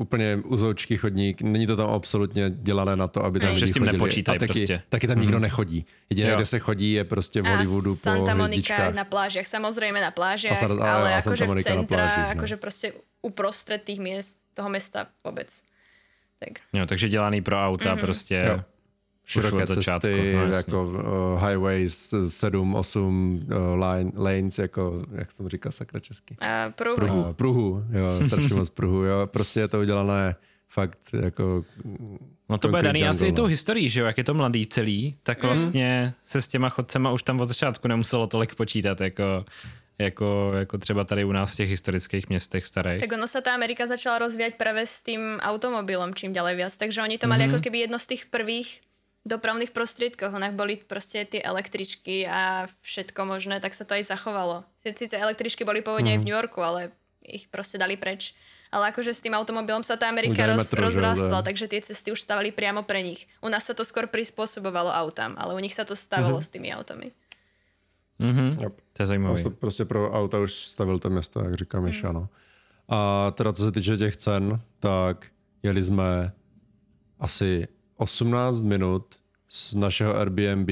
úplně 0.00 0.36
uzoučký 0.44 0.96
chodník, 0.96 1.42
není 1.42 1.66
to 1.66 1.76
tam 1.76 1.90
absolutně 1.90 2.50
dělané 2.50 2.96
na 2.96 3.08
to, 3.08 3.24
aby 3.24 3.38
tam 3.40 3.46
Ne. 3.48 3.54
lidi 3.54 3.60
Že 3.60 3.66
s 3.66 3.72
tím 3.74 3.80
chodili. 3.82 3.92
nepočítají 3.98 4.36
a 4.36 4.38
taky, 4.38 4.52
prostě. 4.52 4.82
taky 4.88 5.06
tam 5.08 5.20
nikdo 5.20 5.38
nechodí. 5.38 5.86
Jediné, 6.10 6.30
Jo. 6.30 6.36
kde 6.36 6.46
se 6.46 6.58
chodí, 6.58 6.92
je 6.92 7.04
prostě 7.04 7.42
v 7.42 7.46
A 7.46 7.50
Hollywoodu 7.50 7.90
po 7.90 7.96
Santa 7.96 8.34
Monica 8.34 8.44
hvězdičkách. 8.44 8.94
na 8.94 9.04
plážiach, 9.04 9.46
samozrejme 9.46 10.00
na 10.00 10.10
plážiach, 10.10 10.62
A 10.62 10.66
Sa- 10.68 10.82
a- 10.82 10.94
ale 10.94 11.14
a 11.14 11.18
akože 11.18 11.44
Santa 11.46 11.60
v 11.60 11.62
centra, 11.62 11.96
plážích, 11.96 12.24
no. 12.24 12.30
akože 12.38 12.56
proste 12.56 12.86
uprostred 13.22 13.82
tých 13.82 13.98
miest, 14.00 14.38
toho 14.54 14.68
mesta 14.68 15.06
vôbec. 15.24 15.48
Tak. 16.38 16.58
Jo, 16.72 16.86
takže 16.86 17.08
dělaný 17.08 17.42
pro 17.42 17.56
auta 17.66 17.96
prostě. 17.96 18.44
Jo. 18.46 18.62
Široké 19.24 19.62
od 19.62 19.68
začátku, 19.68 20.08
cesty, 20.08 20.34
no 20.34 20.42
jako 20.42 20.84
uh, 20.84 21.48
highways 21.48 22.14
7, 22.28 22.74
8 22.74 23.34
uh, 23.34 23.84
line, 23.84 24.12
lanes, 24.16 24.58
jako, 24.58 25.02
jak 25.14 25.30
se 25.30 25.36
tomu 25.36 25.48
říká 25.48 25.70
sakra 25.70 26.00
česky? 26.00 26.36
A 26.40 26.70
pruhu. 26.70 26.96
Pruhu. 26.96 27.32
Pruhu, 27.32 27.84
jo, 27.90 28.24
strašně 28.24 28.54
moc 28.54 28.70
pruhu, 28.70 29.04
jo. 29.04 29.26
Prostě 29.26 29.60
je 29.60 29.68
to 29.68 29.80
udělané 29.80 30.36
fakt 30.68 30.98
jako 31.12 31.64
No 32.52 32.58
to 32.58 32.68
bude 32.68 32.82
daný 32.82 33.08
asi 33.08 33.24
i 33.24 33.28
jungle, 33.28 33.36
tou 33.36 33.42
no. 33.42 33.48
historií, 33.48 33.88
že 33.88 34.00
jo, 34.00 34.06
jak 34.06 34.18
je 34.18 34.24
to 34.24 34.34
mladý 34.34 34.66
celý, 34.66 35.16
tak 35.22 35.42
vlastně 35.42 36.14
se 36.24 36.42
s 36.42 36.48
těma 36.48 36.68
chodcema 36.68 37.10
už 37.10 37.22
tam 37.22 37.40
od 37.40 37.48
začátku 37.48 37.88
nemuselo 37.88 38.26
tolik 38.26 38.54
počítat, 38.54 39.00
jako, 39.00 39.44
jako, 39.98 40.52
jako 40.56 40.78
třeba 40.78 41.04
tady 41.04 41.24
u 41.24 41.32
nás 41.32 41.52
v 41.52 41.56
těch 41.56 41.70
historických 41.70 42.28
městech 42.28 42.66
starých. 42.66 43.00
Tak 43.00 43.12
ono 43.12 43.24
sa 43.24 43.40
tá 43.40 43.56
Amerika 43.56 43.88
začala 43.88 44.20
rozvíjať 44.20 44.60
práve 44.60 44.84
s 44.84 45.00
tým 45.00 45.40
automobilom 45.40 46.12
čím 46.12 46.36
ďalej 46.36 46.54
viac, 46.60 46.72
takže 46.76 47.00
oni 47.00 47.16
to 47.16 47.24
mali 47.24 47.48
ako 47.48 47.64
keby 47.64 47.88
jedno 47.88 47.96
z 47.96 48.06
tých 48.12 48.22
prvých 48.28 48.84
dopravných 49.22 49.70
prostriedkov. 49.70 50.34
Onach 50.34 50.54
boli 50.54 50.76
proste 50.82 51.22
tie 51.24 51.40
električky 51.42 52.26
a 52.26 52.66
všetko 52.82 53.22
možné, 53.26 53.62
tak 53.62 53.74
sa 53.74 53.86
to 53.86 53.94
aj 53.94 54.10
zachovalo. 54.10 54.66
Sice 54.78 55.14
električky 55.14 55.62
boli 55.62 55.82
pôvodne 55.82 56.18
aj 56.18 56.20
v 56.22 56.26
New 56.26 56.36
Yorku, 56.36 56.58
ale 56.58 56.90
ich 57.22 57.46
proste 57.46 57.78
dali 57.78 57.94
preč. 57.94 58.34
Ale 58.72 58.88
akože 58.88 59.12
s 59.12 59.20
tým 59.20 59.36
automobilom 59.36 59.84
sa 59.84 60.00
tá 60.00 60.08
Amerika 60.08 60.48
roz, 60.48 60.72
metro, 60.72 60.88
rozrastla, 60.88 61.44
že? 61.44 61.46
takže 61.52 61.64
tie 61.68 61.80
cesty 61.84 62.08
už 62.08 62.24
stavali 62.24 62.48
priamo 62.48 62.82
pre 62.88 63.04
nich. 63.04 63.28
U 63.44 63.52
nás 63.52 63.68
sa 63.68 63.76
to 63.76 63.84
skôr 63.84 64.08
prispôsobovalo 64.08 64.88
autám, 64.88 65.36
ale 65.36 65.52
u 65.52 65.60
nich 65.60 65.76
sa 65.76 65.84
to 65.84 65.92
stavalo 65.92 66.40
s 66.40 66.48
tými 66.48 66.72
autami. 66.72 67.12
Mhm. 68.18 68.64
Yep. 68.64 68.74
To 68.92 69.02
je 69.02 69.06
zajímavé. 69.06 69.34
Prostě, 69.34 69.50
prostě 69.50 69.84
pro 69.84 70.10
auta 70.10 70.38
už 70.38 70.52
stavil 70.52 70.98
to 70.98 71.10
město, 71.10 71.44
jak 71.44 71.54
říká 71.54 71.80
Miša, 71.80 72.12
no. 72.12 72.28
A 72.88 73.30
teda 73.30 73.52
co 73.52 73.62
se 73.62 73.72
týče 73.72 73.96
těch 73.96 74.16
cen, 74.16 74.60
tak 74.80 75.26
jeli 75.62 75.82
jsme 75.82 76.32
asi 77.20 77.68
18 78.02 78.62
minut 78.62 79.14
z 79.48 79.74
našeho 79.74 80.16
Airbnb 80.16 80.70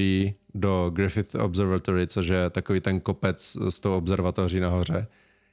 do 0.55 0.91
Griffith 0.91 1.35
Observatory, 1.35 2.07
což 2.07 2.27
je 2.27 2.51
takový 2.51 2.81
ten 2.81 3.01
kopec 3.01 3.57
s 3.69 3.81
tou 3.81 3.97
observatoří 3.97 4.61
nahoře, 4.61 5.07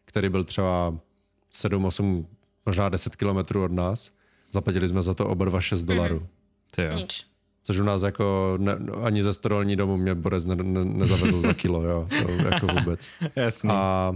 který 0.06 0.30
byl 0.30 0.44
třeba 0.44 0.98
7, 1.50 1.86
8, 1.86 2.28
možná 2.66 2.90
10 2.90 3.16
kilometrů 3.16 3.64
od 3.64 3.72
nás. 3.72 4.12
Zaplatili 4.54 4.88
jsme 4.88 5.02
za 5.02 5.14
to 5.14 5.28
oba 5.28 5.46
dva 5.46 5.62
6 5.62 5.84
dolarů. 5.84 6.28
Ty 6.72 6.84
jo. 6.84 6.92
Nič. 6.96 7.26
Což 7.64 7.80
u 7.80 7.84
nás 7.84 8.04
jako 8.04 8.58
ne, 8.62 8.78
ani 9.04 9.24
ze 9.24 9.34
storolní 9.34 9.76
domu 9.76 9.98
mě 9.98 10.16
Borec 10.16 10.46
ne, 10.46 10.56
ne, 10.56 10.86
nezavezl 10.86 11.40
za 11.40 11.54
kilo, 11.54 11.84
jo, 11.84 12.08
to 12.22 12.32
jako 12.32 12.68
vůbec. 12.68 13.10
Jasný. 13.36 13.70
A 13.74 14.14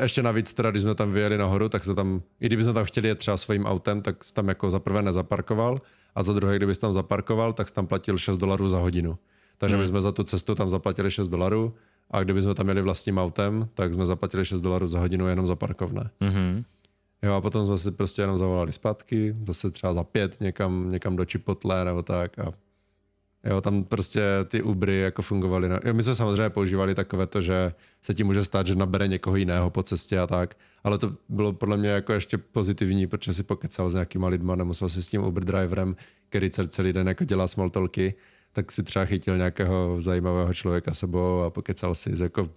ještě 0.00 0.22
navíc 0.22 0.52
teda, 0.52 0.70
když 0.70 0.82
jsme 0.82 0.94
tam 0.94 1.12
vyjeli 1.12 1.38
nahoru, 1.38 1.68
tak 1.68 1.84
se 1.84 1.94
tam, 1.94 2.22
i 2.40 2.46
kdyby 2.46 2.64
jsme 2.64 2.72
tam 2.72 2.84
chtěli 2.84 3.08
jet 3.08 3.18
třeba 3.18 3.36
svým 3.36 3.66
autem, 3.66 4.02
tak 4.02 4.24
jsi 4.24 4.34
tam 4.34 4.48
jako 4.48 4.70
za 4.70 4.78
prvé 4.78 5.02
nezaparkoval 5.02 5.78
a 6.14 6.22
za 6.22 6.32
druhé, 6.32 6.56
kdybys 6.56 6.78
tam 6.78 6.92
zaparkoval, 6.92 7.52
tak 7.52 7.68
jsi 7.68 7.74
tam 7.74 7.86
platil 7.86 8.18
6 8.18 8.38
dolarů 8.38 8.68
za 8.68 8.78
hodinu. 8.78 9.18
Takže 9.58 9.76
my 9.76 9.86
jsme 9.86 10.00
za 10.00 10.12
tu 10.12 10.22
cestu 10.22 10.54
tam 10.54 10.70
zaplatili 10.70 11.10
6 11.10 11.28
dolarů 11.28 11.74
a 12.10 12.22
kdyby 12.22 12.42
jsme 12.42 12.54
tam 12.54 12.68
jeli 12.68 12.82
vlastním 12.82 13.18
autem, 13.18 13.68
tak 13.74 13.94
jsme 13.94 14.06
zaplatili 14.06 14.44
6 14.44 14.60
dolarů 14.60 14.88
za 14.88 15.00
hodinu 15.00 15.28
jenom 15.28 15.46
za 15.46 15.56
parkovné. 15.56 16.10
Mhm. 16.20 16.64
Jo, 17.22 17.32
a 17.32 17.40
potom 17.40 17.64
jsme 17.64 17.78
si 17.78 17.90
prostě 17.90 18.22
jenom 18.22 18.38
zavolali 18.38 18.72
zpátky, 18.72 19.36
zase 19.46 19.70
třeba 19.70 19.94
za 19.94 20.04
pět 20.04 20.40
někam, 20.40 20.90
někam 20.90 21.16
do 21.16 21.24
Chipotle 21.24 21.84
nebo 21.84 22.02
tak 22.02 22.38
a 22.38 22.52
jo, 23.44 23.60
tam 23.60 23.84
prostě 23.84 24.22
ty 24.48 24.62
Ubery 24.62 25.00
jako 25.00 25.22
fungovaly. 25.22 25.68
Na... 25.68 25.80
Jo, 25.84 25.94
my 25.94 26.02
jsme 26.02 26.14
samozřejmě 26.14 26.50
používali 26.50 26.94
takové 26.94 27.26
to, 27.26 27.40
že 27.40 27.72
se 28.02 28.14
ti 28.14 28.24
může 28.24 28.42
stát, 28.42 28.66
že 28.66 28.74
nabere 28.74 29.08
někoho 29.08 29.36
jiného 29.36 29.70
po 29.70 29.82
cestě 29.82 30.18
a 30.18 30.26
tak, 30.26 30.56
ale 30.84 30.98
to 30.98 31.12
bylo 31.28 31.52
podle 31.52 31.76
mě 31.76 31.88
jako 31.88 32.12
ještě 32.12 32.38
pozitivní, 32.38 33.06
protože 33.06 33.32
si 33.32 33.42
pokecal 33.42 33.90
s 33.90 33.94
nějakýma 33.94 34.28
lidma, 34.28 34.56
nemusel 34.56 34.88
si 34.88 35.02
s 35.02 35.08
tím 35.08 35.22
Uber 35.22 35.44
driverem, 35.44 35.96
který 36.28 36.50
celý, 36.50 36.92
den 36.92 37.08
jako 37.08 37.24
dělá 37.24 37.46
small 37.46 37.70
talky, 37.70 38.14
tak 38.52 38.72
si 38.72 38.82
třeba 38.82 39.04
chytil 39.04 39.36
nějakého 39.36 40.02
zajímavého 40.02 40.54
člověka 40.54 40.94
sebou 40.94 41.40
a 41.40 41.50
pokecal 41.50 41.94
si, 41.94 42.12
jako 42.22 42.48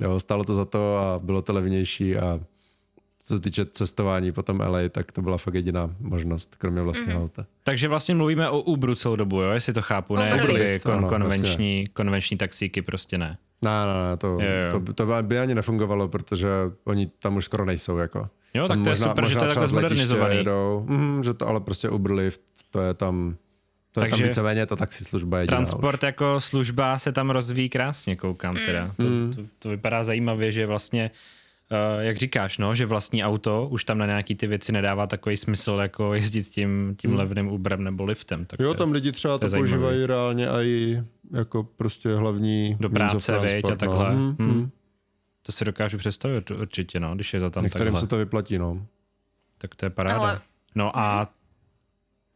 jo, 0.00 0.20
stálo 0.20 0.44
to 0.44 0.54
za 0.54 0.64
to 0.64 0.96
a 0.96 1.20
bylo 1.22 1.42
to 1.42 1.52
levnější 1.52 2.16
a 2.16 2.40
co 3.26 3.34
se 3.34 3.40
týče 3.40 3.66
cestování 3.66 4.32
potom 4.32 4.60
LA, 4.60 4.78
tak 4.90 5.12
to 5.12 5.22
byla 5.22 5.38
fakt 5.38 5.54
jediná 5.54 5.90
možnost, 6.00 6.54
kromě 6.58 6.82
vlastního 6.82 7.18
mm. 7.18 7.24
auta. 7.24 7.46
Takže 7.62 7.88
vlastně 7.88 8.14
mluvíme 8.14 8.48
o 8.48 8.60
Uberu 8.60 8.94
celou 8.94 9.16
dobu, 9.16 9.40
jo, 9.40 9.50
jestli 9.50 9.72
to 9.72 9.82
chápu, 9.82 10.16
ne? 10.16 10.34
Uber 10.34 10.50
Lyft, 10.52 10.84
kon, 10.84 10.94
ano, 10.94 11.08
konvenční, 11.08 11.86
konvenční 11.92 12.36
taxíky 12.36 12.82
prostě 12.82 13.18
ne. 13.18 13.38
Ne, 13.62 13.70
ne, 13.70 14.10
ne, 14.10 14.16
to, 14.16 14.26
Jo, 14.26 14.38
jo. 14.72 14.80
to, 14.80 14.92
to 14.92 15.22
by 15.22 15.38
ani 15.38 15.54
nefungovalo, 15.54 16.08
protože 16.08 16.48
oni 16.84 17.06
tam 17.06 17.36
už 17.36 17.44
skoro 17.44 17.64
nejsou. 17.64 17.98
Jako. 17.98 18.28
Jo, 18.54 18.68
tak 18.68 18.76
tam 18.76 18.84
to 18.84 18.90
je 18.90 18.96
super, 18.96 19.28
že 19.28 19.36
to 19.36 19.44
je 19.44 19.48
takhle 19.48 19.68
zmodernizovaný. 19.68 20.36
Jedou, 20.36 20.84
mm, 20.88 21.24
že 21.24 21.34
to 21.34 21.48
ale 21.48 21.60
prostě 21.60 21.88
Uber 21.88 22.12
Lyft, 22.12 22.40
to 22.70 22.80
je 22.80 22.94
tam, 22.94 23.36
to 23.92 24.00
je 24.00 24.02
tam 24.04 24.10
Takže 24.10 24.24
víceméně 24.26 24.66
ta 24.66 24.76
taxislužba 24.76 25.38
jediná 25.38 25.56
Transport 25.56 26.00
už. 26.02 26.06
jako 26.06 26.40
služba 26.40 26.98
se 26.98 27.12
tam 27.12 27.30
rozvíjí 27.30 27.68
krásně, 27.68 28.16
koukám 28.16 28.56
teda. 28.66 28.94
To, 28.96 29.06
Mm. 29.06 29.32
to, 29.36 29.42
to 29.58 29.68
vypadá 29.68 30.04
zajímavě, 30.04 30.52
že 30.52 30.66
vlastně, 30.66 31.10
uh, 31.10 31.16
jak 32.00 32.16
říkáš, 32.16 32.58
no, 32.58 32.74
že 32.74 32.86
vlastní 32.86 33.24
auto 33.24 33.68
už 33.70 33.84
tam 33.84 33.98
na 33.98 34.06
nějaký 34.06 34.34
ty 34.34 34.46
věci 34.46 34.72
nedává 34.72 35.06
takový 35.06 35.36
smysl, 35.36 35.78
jako 35.82 36.14
jezdit 36.14 36.42
tím, 36.46 36.94
tím 36.98 37.14
levným 37.14 37.48
Uberem 37.48 37.84
nebo 37.84 38.04
liftem. 38.04 38.44
Tak 38.46 38.60
Jo, 38.60 38.68
je- 38.68 38.74
tam 38.74 38.92
lidi 38.92 39.12
třeba 39.12 39.38
to 39.38 39.48
to, 39.48 39.56
používají 39.56 40.06
reálně 40.06 40.48
i 40.62 41.02
jako 41.32 41.62
prostě 41.64 42.14
hlavní 42.14 42.76
Do 42.80 42.88
práce, 42.90 43.32
veď, 43.38 43.42
a 43.42 43.48
transport, 43.50 43.78
takhle. 43.78 44.14
No. 44.14 44.18
Mm, 44.20 44.36
Hmm. 44.38 44.54
mm. 44.56 44.70
To 45.42 45.52
si 45.52 45.64
dokážu 45.64 45.98
představit 45.98 46.50
určitě, 46.50 47.00
no, 47.00 47.14
když 47.14 47.34
je 47.34 47.40
to 47.40 47.50
tam 47.50 47.64
Některým 47.64 47.84
takhle. 47.84 48.00
se 48.00 48.06
to 48.06 48.16
vyplatí, 48.16 48.58
no. 48.58 48.86
Tak 49.58 49.74
to 49.74 49.86
je 49.86 49.90
paráda. 49.90 50.18
Ale- 50.20 50.40
No 50.74 50.98
a 50.98 51.28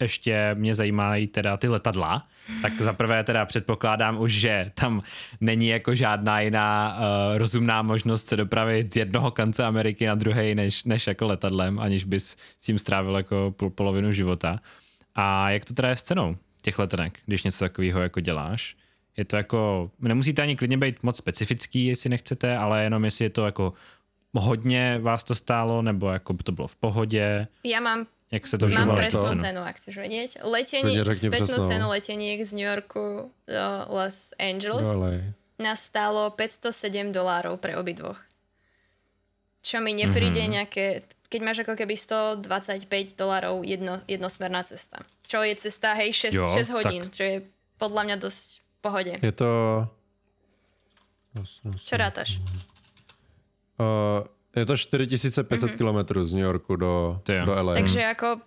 ještě 0.00 0.50
mě 0.54 0.74
zajímají 0.74 1.26
teda 1.26 1.56
ty 1.56 1.68
letadla. 1.68 2.26
Tak 2.62 2.80
za 2.80 2.92
prvé 2.92 3.24
teda 3.24 3.46
předpokládám 3.46 4.18
už, 4.18 4.32
že 4.32 4.70
tam 4.74 5.02
není 5.40 5.68
jako 5.68 5.94
žádná 5.94 6.40
jiná 6.40 6.96
uh, 6.98 7.38
rozumná 7.38 7.82
možnost 7.82 8.26
se 8.26 8.36
dopravit 8.36 8.92
z 8.92 8.96
jednoho 8.96 9.30
konce 9.30 9.64
Ameriky 9.64 10.06
na 10.06 10.14
druhý 10.14 10.54
než, 10.54 10.84
než 10.84 11.06
jako 11.06 11.26
letadlem, 11.26 11.78
aniž 11.78 12.04
bys 12.04 12.36
s 12.58 12.64
tím 12.64 12.78
strávil 12.78 13.16
jako 13.16 13.54
pol, 13.56 13.70
polovinu 13.70 14.12
života. 14.12 14.60
A 15.14 15.50
jak 15.50 15.64
to 15.64 15.74
teda 15.74 15.88
je 15.88 15.96
s 15.96 16.02
cenou 16.02 16.36
těch 16.62 16.78
letenek, 16.78 17.18
když 17.26 17.42
něco 17.42 17.64
takového 17.64 18.00
jako 18.00 18.20
děláš? 18.20 18.76
Je 19.16 19.24
to 19.24 19.36
jako, 19.36 19.90
nemusíte 20.00 20.42
ani 20.42 20.56
klidně 20.56 20.78
být 20.78 21.02
moc 21.02 21.16
specifický, 21.16 21.86
jestli 21.86 22.10
nechcete, 22.10 22.56
ale 22.56 22.82
jenom 22.82 23.04
jestli 23.04 23.24
je 23.24 23.30
to 23.30 23.46
jako 23.46 23.72
hodně 24.34 24.98
vás 25.02 25.24
to 25.24 25.34
stálo, 25.34 25.82
nebo 25.82 26.08
jako 26.10 26.34
to 26.34 26.52
bylo 26.52 26.66
v 26.66 26.76
pohodě, 26.76 27.46
Ja 27.64 27.80
mám 27.80 28.06
jak 28.30 28.44
se 28.44 28.58
to 28.58 28.68
Mám 28.68 28.92
presnú 28.92 29.22
to? 29.22 29.34
cenu, 29.34 29.60
ak 29.60 29.76
chceš 29.76 29.94
vedieť. 29.96 30.30
Řekni 31.02 31.28
spätnú 31.28 31.46
presnú. 31.56 31.64
cenu 31.66 31.86
leteniek 31.88 32.38
z 32.38 32.50
New 32.52 32.66
Yorku 32.66 33.04
do 33.44 33.64
Los 33.88 34.32
Angeles 34.36 34.84
nás 35.56 35.78
stálo 35.80 36.30
507 36.30 37.10
dolárov 37.10 37.56
pre 37.56 37.74
obidvoch. 37.74 38.20
Čo 39.60 39.80
mi 39.80 39.92
nepríde 39.92 40.38
Mhm. 40.40 40.50
nejaké, 40.50 40.84
keď 41.26 41.40
máš 41.42 41.58
ako 41.60 41.74
keby 41.74 41.94
125 41.94 42.86
dolárov 43.12 43.60
jedno, 43.62 44.00
jednosmerná 44.04 44.62
cesta. 44.62 45.02
Čo 45.24 45.42
je 45.42 45.58
cesta, 45.58 45.92
hej, 45.94 46.30
6, 46.30 46.32
Jo, 46.32 46.46
6 46.54 46.70
hodín, 46.70 47.02
tak. 47.04 47.12
čo 47.12 47.22
je 47.22 47.36
podľa 47.76 48.02
mňa 48.04 48.16
dosť 48.18 48.46
v 48.54 48.76
pohode. 48.80 49.14
Je 49.18 49.32
to... 49.32 49.50
Čo 51.80 51.94
rátaš? 51.96 52.40
Uh, 53.76 54.26
je 54.58 54.66
to 54.66 54.76
4500 54.76 55.70
mm-hmm. 55.70 56.04
km 56.04 56.24
z 56.24 56.34
New 56.34 56.44
Yorku 56.44 56.76
do, 56.76 57.20
jo. 57.28 57.44
do 57.46 57.54
LA. 57.62 57.74
Takže 57.74 58.04
ako 58.04 58.40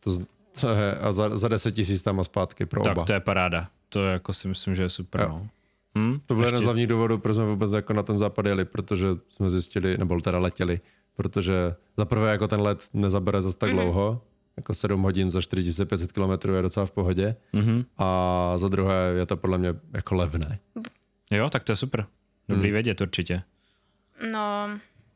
To, 0.00 0.10
z- 0.10 0.26
to 0.60 0.68
je, 0.70 0.94
a 0.94 1.12
za, 1.12 1.36
za 1.36 1.48
10 1.48 1.72
tisíc 1.72 2.02
tam 2.02 2.20
a 2.20 2.24
zpátky 2.24 2.66
pro 2.66 2.80
Tak 2.80 2.92
oba. 2.92 3.04
to 3.04 3.12
je 3.12 3.20
paráda. 3.20 3.68
To 3.88 4.04
je 4.04 4.12
jako 4.12 4.32
si 4.32 4.48
myslím, 4.48 4.74
že 4.74 4.82
je 4.82 4.90
super. 4.90 5.20
Jo. 5.20 5.28
No. 5.28 5.48
Hm? 5.98 6.20
To 6.26 6.34
byl 6.34 6.44
jeden 6.44 6.60
z 6.60 6.64
hlavních 6.64 6.86
důvodů, 6.86 7.18
proč 7.18 7.34
jsme 7.34 7.44
vůbec 7.44 7.72
jako 7.72 7.92
na 7.92 8.02
ten 8.02 8.18
západ 8.18 8.46
jeli, 8.46 8.64
protože 8.64 9.06
jsme 9.28 9.50
zjistili, 9.50 9.98
nebo 9.98 10.20
teda 10.20 10.38
letěli, 10.38 10.80
protože 11.16 11.74
za 11.96 12.04
prvé 12.04 12.30
jako 12.30 12.48
ten 12.48 12.60
let 12.60 12.84
nezabere 12.94 13.42
zase 13.42 13.58
tak 13.58 13.70
mm-hmm. 13.70 13.74
dlouho, 13.74 14.22
jako 14.56 14.74
7 14.74 15.02
hodin 15.02 15.30
za 15.30 15.40
4500 15.40 16.12
km 16.12 16.54
je 16.54 16.62
docela 16.62 16.86
v 16.86 16.90
pohodě. 16.90 17.36
Mm-hmm. 17.54 17.84
A 17.98 18.52
za 18.56 18.68
druhé 18.68 19.12
je 19.16 19.26
to 19.26 19.36
podle 19.36 19.58
mě 19.58 19.74
jako 19.92 20.14
levné. 20.14 20.58
Jo, 21.30 21.50
tak 21.50 21.64
to 21.64 21.72
je 21.72 21.76
super. 21.76 22.06
Dobrý 22.48 22.68
hmm. 22.68 22.72
vědět 22.72 23.00
určitě. 23.00 23.42
No, 24.32 24.68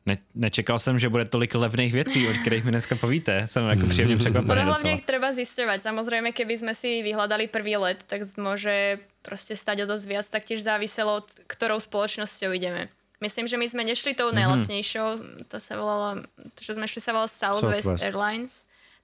Ne, 0.05 0.17
nečekal 0.35 0.79
jsem, 0.79 0.99
že 0.99 1.09
bude 1.09 1.25
tolik 1.25 1.55
levných 1.55 1.93
věcí, 1.93 2.27
o 2.27 2.33
kterých 2.33 2.63
mi 2.63 2.71
dneska 2.71 2.95
povíte. 2.95 3.47
Jsem 3.47 3.69
jako 3.69 3.87
příjemně 3.87 4.17
překvapený 4.21 4.65
docela. 4.65 4.93
ich 4.93 5.05
treba 5.05 5.29
zisťovať. 5.29 5.77
Samozrejme, 5.81 6.33
keby 6.33 6.57
sme 6.57 6.73
si 6.73 7.05
vyhľadali 7.05 7.45
prvý 7.45 7.77
let, 7.77 8.01
tak 8.09 8.25
môže 8.41 8.97
proste 9.21 9.53
stať 9.53 9.85
o 9.85 9.85
dosť 9.85 10.05
viac, 10.09 10.25
tak 10.25 10.41
tiež 10.49 10.65
záviselo 10.65 11.21
od 11.21 11.29
ktorou 11.45 11.77
spoločnosťou 11.77 12.49
ideme. 12.49 12.89
Myslím, 13.21 13.45
že 13.45 13.61
my 13.61 13.69
sme 13.69 13.85
nešli 13.85 14.17
tou 14.17 14.33
najlacnejšou, 14.33 15.07
to 15.45 15.57
sa 15.61 15.77
volalo, 15.77 16.25
to 16.57 16.59
čo 16.65 16.73
sme 16.73 16.89
šli 16.89 16.97
sa 17.05 17.13
volalo 17.13 17.29
Southwest, 17.29 17.85
Southwest. 17.85 18.05
Airlines. 18.09 18.53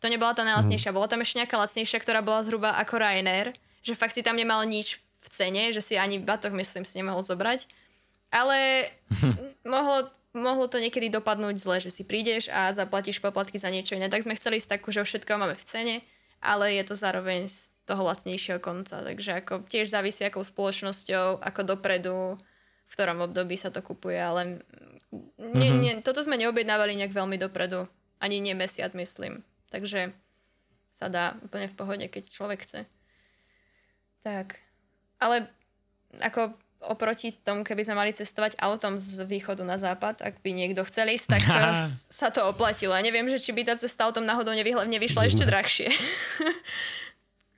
To 0.02 0.10
nebola 0.10 0.34
tá 0.34 0.42
najlacnejšia, 0.42 0.90
bola 0.90 1.06
tam 1.06 1.22
ešte 1.22 1.46
nejaká 1.46 1.62
lacnejšia, 1.62 2.02
ktorá 2.02 2.26
bola 2.26 2.42
zhruba 2.42 2.74
ako 2.82 2.98
Ryanair, 2.98 3.54
že 3.86 3.94
fakt 3.94 4.18
si 4.18 4.26
tam 4.26 4.34
nemal 4.34 4.66
nič 4.66 4.98
v 5.22 5.28
cene, 5.30 5.70
že 5.70 5.86
si 5.86 5.94
ani 5.94 6.18
batoh, 6.18 6.50
myslím, 6.58 6.82
si 6.90 6.98
nemohol 6.98 7.22
zobrať. 7.22 7.70
Ale 8.34 8.90
mohlo, 9.70 10.10
mohlo 10.38 10.70
to 10.70 10.78
niekedy 10.78 11.10
dopadnúť 11.10 11.58
zle, 11.58 11.78
že 11.82 11.90
si 11.90 12.06
prídeš 12.06 12.48
a 12.54 12.70
zaplatíš 12.72 13.18
poplatky 13.18 13.58
za 13.58 13.74
niečo 13.74 13.98
iné. 13.98 14.08
Tak 14.08 14.24
sme 14.24 14.38
chceli 14.38 14.62
ísť 14.62 14.78
takú, 14.78 14.94
že 14.94 15.02
všetko 15.02 15.42
máme 15.42 15.58
v 15.58 15.66
cene, 15.66 15.96
ale 16.40 16.78
je 16.78 16.84
to 16.86 16.96
zároveň 16.96 17.50
z 17.50 17.74
toho 17.90 18.06
lacnejšieho 18.06 18.62
konca. 18.62 19.02
Takže 19.02 19.42
ako 19.42 19.66
tiež 19.66 19.90
závisí 19.90 20.24
akou 20.24 20.46
spoločnosťou, 20.46 21.42
ako 21.42 21.62
dopredu, 21.66 22.38
v 22.88 22.94
ktorom 22.94 23.26
období 23.26 23.58
sa 23.58 23.74
to 23.74 23.82
kupuje, 23.82 24.16
ale 24.16 24.62
nie, 25.40 25.72
nie, 25.72 25.94
toto 26.04 26.22
sme 26.22 26.38
neobjednávali 26.38 26.94
nejak 27.00 27.16
veľmi 27.16 27.40
dopredu. 27.40 27.88
Ani 28.22 28.44
nie 28.44 28.54
mesiac, 28.54 28.92
myslím. 28.94 29.46
Takže 29.72 30.12
sa 30.92 31.08
dá 31.08 31.38
úplne 31.46 31.70
v 31.70 31.78
pohode, 31.78 32.06
keď 32.10 32.34
človek 32.34 32.66
chce. 32.66 32.90
Tak. 34.26 34.60
Ale 35.22 35.48
ako 36.20 36.58
oproti 36.80 37.34
tomu, 37.34 37.64
keby 37.64 37.82
sme 37.82 37.96
mali 37.96 38.12
cestovať 38.12 38.56
autom 38.58 38.98
z 38.98 39.24
východu 39.24 39.66
na 39.66 39.76
západ, 39.76 40.22
ak 40.22 40.40
by 40.40 40.54
niekto 40.54 40.86
chcel 40.86 41.10
ísť, 41.10 41.28
tak 41.28 41.42
sa 42.22 42.30
to 42.30 42.46
oplatilo. 42.46 42.94
A 42.94 43.02
neviem, 43.02 43.26
že 43.28 43.40
či 43.40 43.52
by 43.52 43.66
tá 43.66 43.74
cesta 43.76 44.06
autom 44.06 44.24
náhodou 44.24 44.54
nevyšla 44.86 45.26
ešte 45.26 45.44
drahšie. 45.44 45.90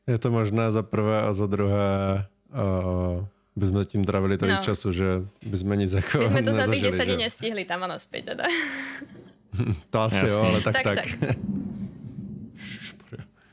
Je 0.07 0.17
to 0.17 0.29
možné 0.29 0.71
za 0.71 0.81
prvé 0.81 1.21
a 1.21 1.29
za 1.29 1.45
druhé 1.45 2.25
uh, 2.49 3.21
by 3.53 3.65
sme 3.67 3.79
tím 3.85 4.01
trávili 4.01 4.37
tolik 4.37 4.57
No. 4.57 4.65
času, 4.65 4.89
že 4.89 5.07
by 5.43 5.57
sme 5.57 5.73
nic 5.77 5.91
jako 5.93 6.17
My 6.17 6.27
sme 6.31 6.41
to 6.41 6.53
za 6.55 6.65
tých 6.65 6.81
nezažili, 6.81 6.97
10 6.97 7.05
dní 7.05 7.13
že? 7.13 7.23
nestihli 7.29 7.63
tam 7.65 7.79
a 7.83 7.87
naspäť 7.89 8.33
teda. 8.33 8.45
To 9.89 9.97
asi 10.01 10.25
jo, 10.25 10.25
Jasně. 10.29 10.47
ale 10.47 10.61
tak 10.61 10.73
Tak, 10.73 10.83
tak. 10.83 10.95
tak. 10.95 11.37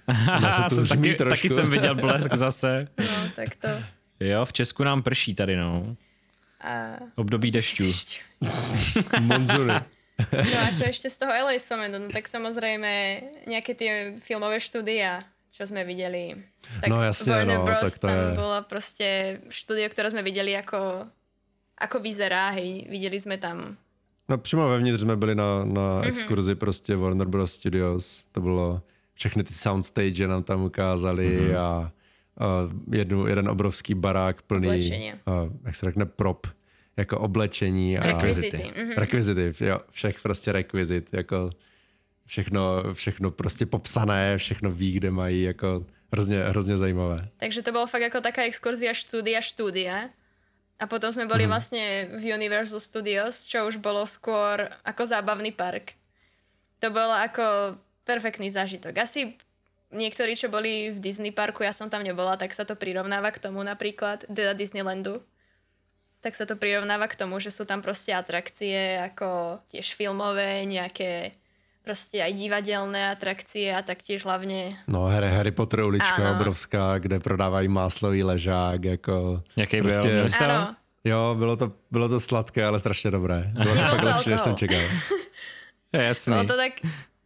Já 0.43 0.71
jsem 0.71 0.87
taky, 0.87 1.15
taky 1.15 1.49
jsem 1.49 1.71
viděl 1.71 1.95
blesk 1.95 2.35
zase. 2.35 2.87
No, 2.99 3.31
tak 3.37 3.55
to. 3.57 3.69
Jo, 4.21 4.45
v 4.45 4.53
Česku 4.53 4.85
nám 4.85 5.03
prší 5.03 5.35
tady, 5.35 5.57
no. 5.57 5.97
A... 6.61 6.97
Období 7.15 7.51
dešťů. 7.51 7.85
Monzuny. 9.21 9.75
No 10.33 10.57
a 10.65 10.73
čo 10.73 10.89
ešte 10.89 11.13
z 11.13 11.17
toho 11.21 11.29
LA 11.29 11.61
spomenúť? 11.61 12.01
No 12.01 12.09
tak 12.09 12.25
samozrejme 12.25 13.21
nejaké 13.45 13.77
tie 13.77 14.17
filmové 14.25 14.57
štúdia, 14.57 15.21
čo 15.53 15.69
sme 15.69 15.85
videli. 15.85 16.33
Tak 16.81 16.89
No 16.89 17.05
jasne, 17.05 17.33
Warner 17.45 17.59
no, 17.61 17.65
Bros. 17.69 17.81
tak 17.85 17.93
to 18.01 18.07
tam 18.09 18.17
je- 18.17 18.37
bolo 18.41 18.57
proste 18.65 19.09
štúdio, 19.53 19.85
ktoré 19.93 20.09
sme 20.09 20.25
videli 20.25 20.57
ako, 20.57 21.05
ako 21.77 21.97
vyzerá, 22.01 22.57
hej. 22.57 22.89
Videli 22.89 23.21
sme 23.21 23.37
tam 23.37 23.77
No 24.29 24.39
přímo 24.39 24.69
vevnitř 24.69 25.01
jsme 25.03 25.17
byli 25.17 25.35
na, 25.35 25.65
Mhm. 25.65 25.75
na 25.75 26.03
exkurzi 26.05 26.55
prostě 26.55 26.97
Warner 26.97 27.27
Bros. 27.29 27.53
Studios. 27.53 28.25
To 28.33 28.41
bylo, 28.41 28.83
všechny 29.15 29.45
ty 29.45 29.53
soundstage 29.55 30.27
nám 30.29 30.43
tam 30.43 30.65
ukázali 30.65 31.55
a, 31.55 31.61
a 31.61 31.93
jednu, 32.93 33.27
jeden 33.27 33.49
obrovský 33.49 33.95
barák 33.95 34.43
plný, 34.43 34.93
a, 35.27 35.49
jak 35.65 35.77
se 35.77 35.87
řekne, 35.87 36.07
prop, 36.07 36.47
jako 36.97 37.19
oblečení. 37.19 37.99
A, 37.99 38.07
rekvizity. 38.07 38.73
Mhm. 38.77 38.93
Rekvizity, 38.97 39.65
jo, 39.65 39.79
všech 39.91 40.21
prostě 40.21 40.53
rekvizit, 40.53 41.09
jako 41.13 41.51
všechno, 42.27 42.95
všechno 42.95 43.31
prostě 43.31 43.67
popsané, 43.67 44.39
všechno 44.39 44.71
ví, 44.71 44.93
kde 44.93 45.11
mají, 45.11 45.43
jako 45.43 45.87
hrozně, 46.13 46.39
hrozně 46.45 46.79
zajímavé. 46.79 47.29
Takže 47.37 47.63
to 47.63 47.73
bolo 47.73 47.87
fakt 47.87 48.03
ako 48.03 48.21
taká 48.21 48.43
exkurzia 48.47 48.95
štúdia 48.95 49.41
štúdia. 49.43 50.11
A 50.77 50.85
potom 50.85 51.09
sme 51.09 51.25
boli 51.25 51.49
Mhm. 51.49 51.51
vlastne 51.51 51.85
v 52.21 52.37
Universal 52.37 52.81
Studios, 52.81 53.49
čo 53.49 53.65
už 53.65 53.81
bolo 53.81 54.05
skôr 54.05 54.69
ako 54.85 55.03
zábavný 55.09 55.49
park. 55.57 55.97
To 56.85 56.93
bolo 56.93 57.17
ako 57.17 57.77
perfektný 58.05 58.53
zážitok. 58.53 58.93
Asi 59.01 59.41
niektorí, 59.97 60.37
čo 60.37 60.53
boli 60.53 60.93
v 60.93 61.01
Disney 61.01 61.33
parku, 61.33 61.65
ja 61.65 61.73
som 61.73 61.89
tam 61.89 62.05
nebola, 62.05 62.37
tak 62.37 62.53
sa 62.53 62.69
to 62.69 62.77
prirovnáva 62.77 63.33
k 63.33 63.41
tomu 63.41 63.65
napríklad, 63.65 64.29
teda 64.29 64.53
Disneylandu. 64.53 65.19
Tak 66.21 66.35
sa 66.37 66.45
to 66.45 66.55
prirovnáva 66.61 67.09
k 67.09 67.17
tomu, 67.17 67.41
že 67.41 67.49
sú 67.51 67.65
tam 67.65 67.81
proste 67.83 68.13
atrakcie 68.13 68.99
ako 69.01 69.59
tiež 69.73 69.95
filmové, 69.95 70.63
nejaké 70.69 71.33
proste 71.87 72.19
aj 72.19 72.35
divadelné 72.35 73.15
atrakcie 73.15 73.71
a 73.71 73.79
taktiež 73.79 74.27
hlavne 74.27 74.75
No, 74.91 75.07
Harry, 75.07 75.31
Harry 75.31 75.55
Potter 75.55 75.87
ulička 75.87 76.19
Ano. 76.19 76.35
obrovská, 76.35 76.99
kde 76.99 77.21
prodávají 77.23 77.69
máslový 77.69 78.23
ležák, 78.27 78.85
jako... 78.85 79.43
Jaký 79.57 79.83
Prostě- 79.83 80.09
byl? 80.09 80.27
Áno, 80.41 80.77
Jo, 81.05 81.35
bylo 81.39 81.57
to, 81.57 81.73
bylo 81.91 82.09
to 82.09 82.21
sladké, 82.21 82.65
ale 82.67 82.79
strašně 82.79 83.11
dobré. 83.11 83.35
Bylo 83.53 83.75
to 83.75 83.81
fakt 83.81 84.01
to 84.01 84.07
lepší, 84.07 84.31
než 84.31 84.41
jsem 84.41 84.57
čekal. 84.57 84.81
Jasný. 85.93 86.33
bolo 86.35 86.45
to 86.47 86.57
tak 86.57 86.73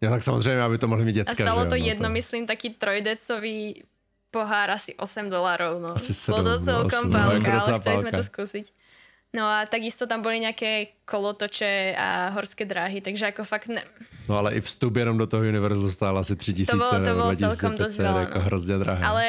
Jo, 0.01 0.11
tak 0.11 0.23
samozřejmě, 0.23 0.63
aby 0.63 0.79
to 0.79 0.89
mohli 0.89 1.05
mít 1.05 1.11
A 1.11 1.15
děcka, 1.25 1.45
stalo 1.45 1.61
že 1.65 1.69
to 1.69 1.77
no, 1.77 1.85
jedno, 1.85 2.09
myslím, 2.11 2.47
taký 2.47 2.71
trojdecový 2.71 3.85
pohár 4.31 4.71
asi 4.71 4.95
8 4.97 5.31
dolárov. 5.31 5.83
No. 5.83 5.91
Asi 5.97 6.15
Bolo 6.31 6.43
to 6.43 6.51
sedm, 6.51 6.65
no, 6.65 6.65
celkom 6.65 7.05
no, 7.11 7.19
pálka, 7.19 7.49
jako 7.51 7.71
ale 7.71 7.81
chceli 7.81 7.99
sme 7.99 8.11
pálka. 8.11 8.17
to 8.17 8.23
skúsiť. 8.23 8.67
No 9.31 9.47
a 9.47 9.63
takisto 9.63 10.11
tam 10.11 10.27
boli 10.27 10.43
nejaké 10.43 10.99
kolotoče 11.07 11.95
a 11.95 12.35
horské 12.35 12.67
dráhy, 12.67 12.99
takže 12.99 13.31
ako 13.31 13.47
fakt 13.47 13.71
ne... 13.71 13.79
No 14.27 14.43
ale 14.43 14.59
i 14.59 14.61
vstup 14.61 14.97
jenom 14.97 15.19
do 15.19 15.27
toho 15.27 15.43
Universal 15.47 15.91
stál 15.91 16.19
asi 16.19 16.35
3000 16.37 16.67
To 16.67 16.77
bylo- 16.77 16.91
to 16.91 17.15
bylo 17.15 17.31
celkom 17.37 17.73
2500, 17.79 17.87
dosť 17.87 17.99
veľa, 17.99 18.21
jako 18.21 18.39
no. 18.39 18.45
hrozně 18.45 18.79
drahé. 18.79 19.03
Ale, 19.07 19.27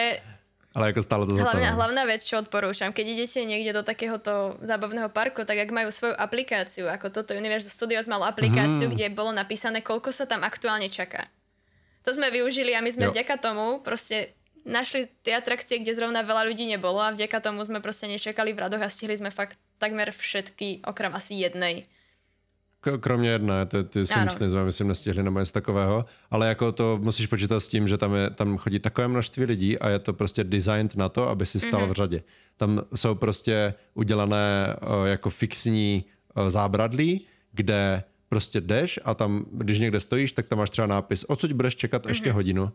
Ale 0.71 0.87
jako 0.87 1.03
stálo 1.03 1.25
to 1.27 1.35
za 1.35 1.37
to. 1.37 1.43
hlavná, 1.43 1.69
no. 1.71 1.75
hlavná 1.75 2.03
vec, 2.07 2.23
čo 2.23 2.39
odporúčam, 2.39 2.95
keď 2.95 3.05
idete 3.19 3.43
niekde 3.43 3.75
do 3.75 3.83
takéhoto 3.83 4.55
zábavného 4.63 5.11
parku, 5.11 5.43
tak 5.43 5.59
ak 5.59 5.67
majú 5.67 5.91
svoju 5.91 6.15
aplikáciu, 6.15 6.87
ako 6.87 7.11
toto 7.11 7.35
Universal 7.35 7.67
Studios 7.69 8.07
malo 8.07 8.23
aplikáciu, 8.23 8.87
Mhm. 8.87 8.93
kde 8.95 9.05
bolo 9.11 9.35
napísané, 9.35 9.83
koľko 9.83 10.15
sa 10.15 10.23
tam 10.23 10.47
aktuálne 10.47 10.87
čaká. 10.87 11.27
To 12.07 12.15
sme 12.15 12.31
využili 12.31 12.71
a 12.71 12.79
my 12.79 12.87
sme 12.87 13.05
Jo. 13.07 13.11
vďaka 13.11 13.35
tomu 13.37 13.83
proste 13.83 14.31
našli 14.63 15.11
tie 15.21 15.35
atrakcie, 15.35 15.81
kde 15.81 15.91
zrovna 15.91 16.23
veľa 16.23 16.47
ľudí 16.47 16.65
nebolo 16.65 17.03
a 17.03 17.11
vďaka 17.11 17.43
tomu 17.43 17.65
sme 17.67 17.83
proste 17.83 18.07
nečakali 18.07 18.53
v 18.53 18.61
radoch 18.63 18.81
a 18.81 18.87
stihli 18.87 19.17
sme 19.17 19.29
fakt 19.29 19.59
takmer 19.77 20.13
všetky, 20.13 20.85
okrem 20.87 21.11
asi 21.11 21.35
jednej. 21.35 21.83
Kromě 22.99 23.29
jedné, 23.29 23.65
ty, 23.65 23.83
ty 23.83 23.99
Ano. 23.99 24.05
Simpsony 24.05 24.49
jsme, 24.49 24.63
myslím, 24.65 24.87
nestihli 24.87 25.23
nebo 25.23 25.39
něco 25.39 25.51
takového, 25.53 26.05
ale 26.31 26.47
jako 26.47 26.71
to 26.71 26.99
musíš 27.01 27.27
počítat 27.27 27.59
s 27.59 27.67
tím, 27.67 27.87
že 27.87 27.97
tam, 27.97 28.13
je, 28.15 28.29
tam 28.29 28.57
chodí 28.57 28.79
takové 28.79 29.07
množství 29.07 29.45
lidí 29.45 29.79
a 29.79 29.89
je 29.89 29.99
to 29.99 30.13
prostě 30.13 30.43
designed 30.43 30.95
na 30.95 31.09
to, 31.09 31.29
aby 31.29 31.45
si 31.45 31.59
stál 31.59 31.79
Mhm. 31.79 31.89
mm-hmm. 31.89 31.93
v 31.93 31.95
řadě. 31.95 32.23
Tam 32.57 32.81
jsou 32.95 33.15
prostě 33.15 33.73
udělané 33.93 34.75
uh, 34.81 35.07
jako 35.07 35.29
fixní 35.29 36.05
uh, 36.35 36.49
zábradlí, 36.49 37.25
kde 37.51 38.03
prostě 38.29 38.61
jdeš 38.61 38.99
a 39.05 39.13
tam, 39.13 39.45
když 39.51 39.79
někde 39.79 39.99
stojíš, 39.99 40.31
tak 40.31 40.47
tam 40.47 40.59
máš 40.59 40.69
třeba 40.69 40.87
nápis, 40.87 41.23
odsud 41.23 41.51
budeš 41.51 41.75
čekat 41.75 42.05
ještě 42.05 42.29
Mhm. 42.29 42.35
hodinu, 42.35 42.71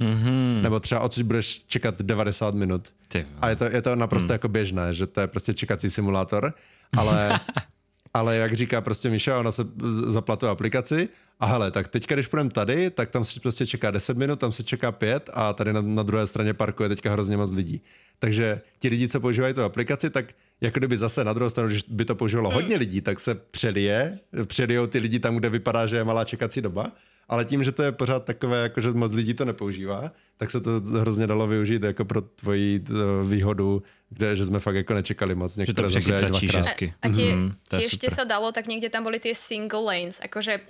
Mhm. 0.00 0.62
nebo 0.62 0.80
třeba 0.80 1.00
odsud 1.00 1.22
budeš 1.22 1.64
čekat 1.66 2.02
90 2.02 2.54
minut. 2.54 2.88
Ty, 3.08 3.26
A 3.40 3.48
je 3.48 3.56
to, 3.56 3.64
je 3.64 3.82
to 3.82 3.96
naprosto 3.96 4.26
hmm. 4.26 4.32
jako 4.34 4.48
běžné, 4.48 4.94
že 4.94 5.06
to 5.06 5.20
je 5.20 5.26
prostě 5.26 5.54
čekací 5.54 5.90
simulátor, 5.90 6.54
ale, 6.96 7.40
ale 8.14 8.36
jak 8.36 8.54
říká 8.54 8.80
prostě 8.80 9.10
Míša, 9.10 9.38
ona 9.40 9.52
se 9.52 9.62
z- 9.82 10.12
zapla 10.12 10.36
tu 10.36 10.46
aplikaci 10.48 11.08
a 11.40 11.46
hele, 11.46 11.70
tak 11.70 11.88
teďka, 11.88 12.14
když 12.14 12.26
půjdeme 12.26 12.50
tady, 12.50 12.90
tak 12.90 13.10
tam 13.10 13.24
se 13.24 13.40
prostě 13.40 13.66
čeká 13.66 13.90
10 13.90 14.16
minut, 14.16 14.38
tam 14.40 14.52
se 14.52 14.62
čeká 14.62 14.92
5 14.92 15.30
a 15.32 15.52
tady 15.52 15.72
na, 15.72 15.80
na 15.80 16.02
druhé 16.02 16.26
straně 16.26 16.54
parku 16.54 16.82
je 16.82 16.88
teďka 16.88 17.12
hrozně 17.12 17.36
moc 17.36 17.52
lidí. 17.52 17.80
Takže 18.18 18.60
ti 18.78 18.88
lidi, 18.88 19.08
co 19.08 19.20
používají 19.20 19.54
tu 19.54 19.62
aplikaci, 19.62 20.10
tak 20.10 20.24
jako 20.60 20.78
kdyby 20.78 20.96
zase 20.96 21.24
na 21.24 21.32
druhou 21.32 21.50
stranu, 21.50 21.68
když 21.68 21.82
by 21.88 22.04
to 22.04 22.14
používalo 22.14 22.50
hodně 22.50 22.76
lidí, 22.76 23.00
tak 23.00 23.20
se 23.20 23.34
přelije, 23.34 24.18
přelijou 24.44 24.86
ty 24.86 24.98
lidi 24.98 25.18
tam, 25.18 25.36
kde 25.36 25.48
vypadá, 25.50 25.86
že 25.86 25.96
je 25.96 26.04
malá 26.04 26.24
čekací 26.24 26.60
doba, 26.60 26.92
ale 27.30 27.44
tím, 27.46 27.62
že 27.64 27.72
to 27.72 27.82
je 27.82 27.92
pořád 27.92 28.24
takové, 28.26 28.62
jako 28.62 28.80
že 28.80 28.90
moc 28.90 29.12
lidí 29.14 29.34
to 29.34 29.44
nepoužívá, 29.44 30.10
tak 30.36 30.50
se 30.50 30.60
to 30.60 30.70
hrozně 30.80 31.26
dalo 31.26 31.46
využít 31.46 31.82
jako 31.82 32.04
pro 32.04 32.20
tvoji 32.20 32.82
eh, 32.90 32.92
výhodu, 33.24 33.82
kde, 34.10 34.36
že 34.36 34.44
jsme 34.44 34.58
fakt 34.58 34.74
jako 34.74 34.94
nečekali 34.94 35.34
moc. 35.34 35.52
že 35.54 35.56
to 35.56 35.82
Některé 35.82 35.86
aj 35.86 35.90
přechytračí 35.90 36.46
dvakrát. 36.46 36.66
česky. 36.66 36.86
A 37.02 37.06
tie, 37.08 37.30
Mhm, 37.36 37.54
to 37.70 37.76
je 37.76 37.80
tiež 37.80 37.90
ešte 37.94 38.06
super. 38.10 38.16
sa 38.18 38.24
dalo, 38.26 38.50
tak 38.50 38.66
niekde 38.66 38.90
tam 38.90 39.06
boli 39.06 39.22
tie 39.22 39.30
single 39.32 39.80
lanes, 39.86 40.18
akože 40.18 40.60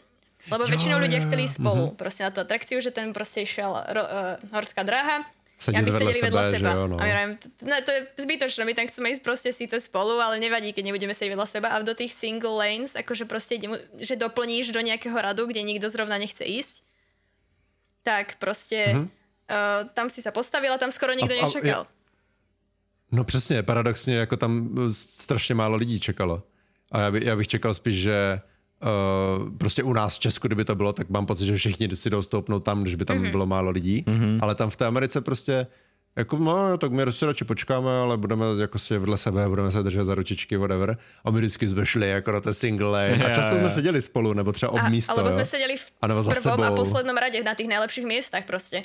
lebo 0.52 0.64
väčšinou 0.64 1.00
ľudia 1.00 1.20
chceli 1.24 1.44
spolu, 1.48 1.92
proste 1.96 2.24
na 2.24 2.32
tú 2.32 2.40
atrakciu, 2.40 2.80
že 2.80 2.88
ten 2.90 3.12
proste 3.12 3.44
išiel 3.44 3.72
ro, 3.76 4.02
uh, 4.02 4.36
horská 4.52 4.84
dráha, 4.84 5.24
Sedět 5.60 5.84
aby 5.84 5.90
vedle 5.90 6.12
sedeli 6.14 6.24
vedľa 6.24 6.42
sebe, 6.42 6.56
že 6.56 6.64
seba. 6.64 6.72
jo, 6.72 6.84
no. 6.88 6.96
A 6.96 7.04
my 7.04 7.36
ne, 7.68 7.78
to 7.84 7.90
je 7.92 8.00
zbytočné, 8.16 8.62
my 8.64 8.72
tam 8.72 8.86
chceme 8.88 9.12
ísť 9.12 9.22
proste 9.22 9.50
síce 9.52 9.76
spolu, 9.76 10.16
ale 10.16 10.40
nevadí, 10.40 10.72
keď 10.72 10.84
nebudeme 10.88 11.12
sedieť 11.12 11.36
vedľa 11.36 11.48
seba. 11.48 11.68
A 11.76 11.84
do 11.84 11.92
tých 11.92 12.16
single 12.16 12.56
lanes, 12.56 12.96
akože 12.96 13.28
proste, 13.28 13.60
ide 13.60 13.68
mu- 13.68 13.84
že 14.00 14.16
doplníš 14.16 14.72
do 14.72 14.80
nejakého 14.80 15.12
radu, 15.20 15.44
kde 15.44 15.60
nikto 15.60 15.92
zrovna 15.92 16.16
nechce 16.16 16.40
ísť. 16.44 16.88
tak 18.02 18.40
prostě 18.40 18.96
uh, 18.96 19.88
tam 19.94 20.10
si 20.10 20.22
sa 20.22 20.30
postavila, 20.30 20.78
tam 20.78 20.90
skoro 20.90 21.12
nikdo 21.12 21.34
A- 21.34 21.38
a- 21.38 21.44
nečakal. 21.44 21.86
No 23.12 23.24
přesně, 23.24 23.62
paradoxně 23.62 24.16
jako 24.16 24.36
tam 24.36 24.78
eh, 24.78 24.94
strašně 24.94 25.54
málo 25.54 25.76
lidí 25.76 26.00
čekalo. 26.00 26.42
A 26.92 27.00
já, 27.00 27.10
by, 27.10 27.24
já 27.24 27.36
bych 27.36 27.48
čekal 27.48 27.74
spíš, 27.74 27.94
že 27.94 28.40
uh, 28.82 29.56
prostě 29.58 29.82
u 29.82 29.92
nás 29.92 30.16
v 30.16 30.20
Česku, 30.20 30.46
kdyby 30.48 30.64
to 30.64 30.74
bylo, 30.74 30.92
tak 30.92 31.10
mám 31.10 31.26
pocit, 31.26 31.46
že 31.46 31.56
všichni 31.56 31.88
si 31.96 32.10
jdou 32.10 32.22
stoupnout 32.22 32.60
tam, 32.60 32.82
když 32.82 32.94
by 32.94 33.04
tam 33.04 33.18
mm-hmm. 33.18 33.30
bylo 33.30 33.46
málo 33.46 33.70
lidí. 33.70 34.04
Mm-hmm. 34.06 34.38
Ale 34.42 34.54
tam 34.54 34.70
v 34.70 34.76
té 34.76 34.86
Americe 34.86 35.20
prostě 35.20 35.66
jako 36.16 36.36
no, 36.38 36.78
tak 36.78 36.92
my 36.92 37.02
si 37.10 37.26
radši 37.26 37.44
počkáme, 37.44 37.90
ale 37.90 38.16
budeme 38.16 38.46
jako 38.60 38.78
si 38.78 38.98
vedle 38.98 39.16
sebe, 39.16 39.48
budeme 39.48 39.70
se 39.70 39.82
držet 39.82 40.04
za 40.04 40.14
ručičky, 40.14 40.56
whatever. 40.56 40.98
A 41.24 41.30
my 41.30 41.38
vždycky 41.38 41.68
jsme 41.68 41.86
šli 41.86 42.08
jako 42.08 42.32
na 42.32 42.40
ten 42.40 42.54
single 42.54 42.88
lane. 42.88 43.24
A 43.24 43.34
často 43.34 43.54
jo. 43.54 43.58
jsme 43.58 43.70
seděli 43.70 44.02
spolu, 44.02 44.32
nebo 44.32 44.52
třeba 44.52 44.72
ob 44.72 44.80
A, 44.82 44.88
místo. 44.88 45.12
alebo 45.12 45.28
jo. 45.28 45.32
sme 45.32 45.44
sedeli 45.44 45.76
v, 45.76 45.86
A 46.02 46.06
nebo 46.06 46.20
v 46.20 46.24
za 46.24 46.32
prvom 46.34 46.60
a 46.60 46.66
sebou. 46.66 46.76
poslednom 46.76 47.16
rade 47.16 47.42
na 47.42 47.54
tých 47.54 47.68
najlepších 47.68 48.06
miestach 48.06 48.44
proste. 48.44 48.82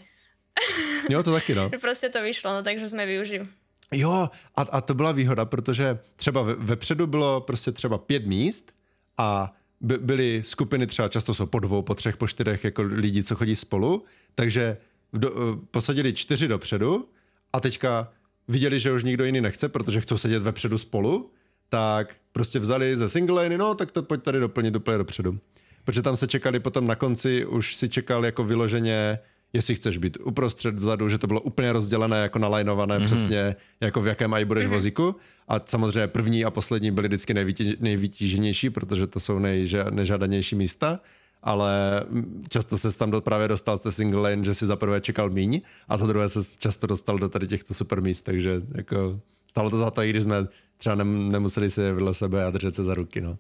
Jo, 1.10 1.24
to 1.24 1.34
taky, 1.34 1.56
no. 1.56 1.70
Že 1.70 1.78
proste 1.86 2.10
to 2.10 2.22
vyšlo, 2.22 2.54
no 2.54 2.62
takže 2.64 2.90
sme 2.90 3.06
využili. 3.06 3.46
Jo, 3.92 4.30
a, 4.56 4.62
a 4.62 4.82
to 4.82 4.94
byla 4.94 5.12
výhoda, 5.12 5.46
protože 5.46 5.98
třeba 6.16 6.42
ve, 6.42 6.54
vepředu 6.56 7.08
bylo 7.08 7.42
prostě 7.42 7.72
třeba 7.72 7.98
pět 7.98 8.26
míst 8.26 8.72
a 9.18 9.54
by, 9.86 9.98
byly 9.98 10.42
skupiny 10.46 10.88
třeba 10.88 11.08
často 11.08 11.34
jsou 11.34 11.46
po 11.46 11.60
dvou, 11.60 11.82
po 11.82 11.96
třech, 11.96 12.18
po 12.18 12.28
čtyřech 12.28 12.64
jako 12.64 12.82
lidí, 12.82 13.24
co 13.24 13.36
chodí 13.36 13.56
spolu, 13.56 14.04
takže 14.36 14.78
do, 15.14 15.32
eh, 15.32 15.60
posadili 15.72 16.14
čtyři 16.14 16.48
dopředu 16.48 17.08
a 17.54 17.60
teďka 17.60 18.12
viděli, 18.48 18.80
že 18.80 18.92
už 18.92 19.04
nikdo 19.04 19.26
jiný 19.26 19.42
nechce, 19.42 19.70
protože 19.70 20.02
chcou 20.02 20.18
sedět 20.18 20.40
vepředu 20.40 20.78
spolu, 20.78 21.32
tak 21.70 22.16
prostě 22.32 22.60
vzali 22.60 22.98
ze 22.98 23.10
single 23.10 23.44
lane, 23.44 23.58
no 23.58 23.76
tak 23.76 23.92
to 23.92 24.04
pojď 24.04 24.24
tady 24.24 24.40
doplnit 24.40 24.76
úplně 24.76 24.98
dopředu. 24.98 25.40
Protože 25.84 26.02
tam 26.02 26.16
se 26.16 26.28
čekali 26.28 26.60
potom 26.60 26.88
na 26.88 26.96
konci, 26.96 27.46
už 27.46 27.76
si 27.76 27.90
čekal 27.90 28.26
jako 28.26 28.44
vyloženě, 28.44 29.20
jestli 29.56 29.76
chceš 29.76 29.98
být 29.98 30.18
uprostřed, 30.24 30.76
vzadu, 30.76 31.10
že 31.10 31.18
to 31.18 31.28
bylo 31.28 31.42
úplně 31.42 31.74
rozdělené, 31.74 32.18
jako 32.18 32.40
nalajnované 32.40 33.00
mm-hmm. 33.00 33.06
přesně, 33.06 33.56
jako 33.82 34.02
v 34.02 34.08
jakém 34.08 34.34
aj 34.34 34.46
budeš 34.46 34.66
mm-hmm. 34.66 34.74
vozíku. 34.74 35.16
A 35.48 35.62
samozřejmě 35.66 36.08
první 36.08 36.46
a 36.46 36.52
poslední 36.52 36.92
byly 36.92 37.08
vždycky 37.08 37.34
nejvytíženější, 37.80 38.70
protože 38.70 39.08
to 39.08 39.20
jsou 39.20 39.40
nejža, 39.40 39.90
nežádanější 39.90 40.56
místa 40.56 41.00
ale 41.46 42.04
mm, 42.10 42.44
často 42.50 42.78
se 42.78 42.98
tam 42.98 43.12
do, 43.12 43.22
právě 43.22 43.48
dostal 43.48 43.78
z 43.78 43.82
té 43.82 43.92
single 43.92 44.22
lane, 44.22 44.44
že 44.44 44.54
si 44.54 44.66
za 44.66 44.76
prvé 44.76 45.02
čekal 45.02 45.30
míň 45.30 45.62
a 45.88 45.98
za 45.98 46.08
druhé 46.08 46.30
se 46.30 46.40
často 46.58 46.88
dostal 46.88 47.20
do 47.20 47.30
tady 47.30 47.48
těchto 47.48 47.74
super 47.74 48.02
míst, 48.02 48.22
takže 48.22 48.62
jako 48.76 49.20
stalo 49.48 49.70
to 49.70 49.78
za 49.78 49.92
to, 49.92 50.02
i 50.02 50.10
když 50.10 50.24
jsme 50.24 50.48
třeba 50.78 50.96
nem, 50.96 51.32
nemuseli 51.32 51.70
se 51.70 51.92
vedle 51.92 52.14
sebe 52.14 52.46
a 52.46 52.52
držet 52.52 52.76
se 52.76 52.84
za 52.84 52.94
ruky, 52.94 53.22
no. 53.22 53.38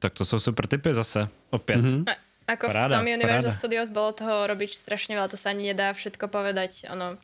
Tak 0.00 0.14
to 0.14 0.24
jsou 0.24 0.40
super 0.40 0.66
typy 0.66 0.94
zase, 0.94 1.28
opět. 1.50 1.76
Mhm. 1.76 2.02
Mm-hmm. 2.02 2.14
A, 2.46 2.54
ako 2.54 2.66
Paráda, 2.70 2.94
v 2.94 2.98
tom 2.98 3.06
Universal 3.10 3.50
paráda. 3.50 3.58
Studios 3.58 3.90
bolo 3.90 4.10
toho 4.14 4.46
robiť 4.46 4.70
strašne 4.78 5.18
veľa, 5.18 5.28
to 5.28 5.38
sa 5.38 5.50
ani 5.50 5.74
nedá 5.74 5.90
všetko 5.90 6.30
povedať. 6.30 6.86
Ono, 6.94 7.18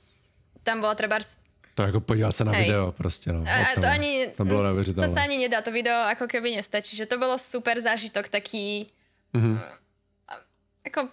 tam 0.66 0.82
bola 0.82 0.94
treba... 0.94 1.23
To 1.74 1.82
jako 1.82 2.01
podívat 2.01 2.36
se 2.36 2.44
na 2.44 2.53
Hej. 2.53 2.65
video 2.65 2.93
prostě, 2.93 3.32
no. 3.32 3.44
A, 3.47 3.73
a 3.73 3.81
to 3.81 3.86
ani... 3.86 4.28
To 4.36 4.44
bylo 4.44 4.59
to 4.59 4.65
neuvěřitelné. 4.65 5.09
sa 5.09 5.23
ani 5.23 5.39
nedá, 5.39 5.62
to 5.62 5.73
video 5.73 5.94
ako 6.05 6.27
keby 6.28 6.57
nestačí. 6.57 6.97
Že 6.97 7.07
to 7.07 7.16
bolo 7.19 7.39
super 7.39 7.81
zážitok, 7.81 8.28
taký... 8.28 8.86
Mhm. 9.32 9.61
Ako 10.85 11.09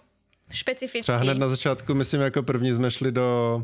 špecifický. 0.52 1.02
Třeba 1.02 1.18
hned 1.18 1.38
na 1.38 1.48
začátku, 1.48 1.94
myslím, 1.94 2.20
jako 2.20 2.42
první 2.42 2.72
jsme 2.72 2.90
šli 2.90 3.12
do 3.12 3.62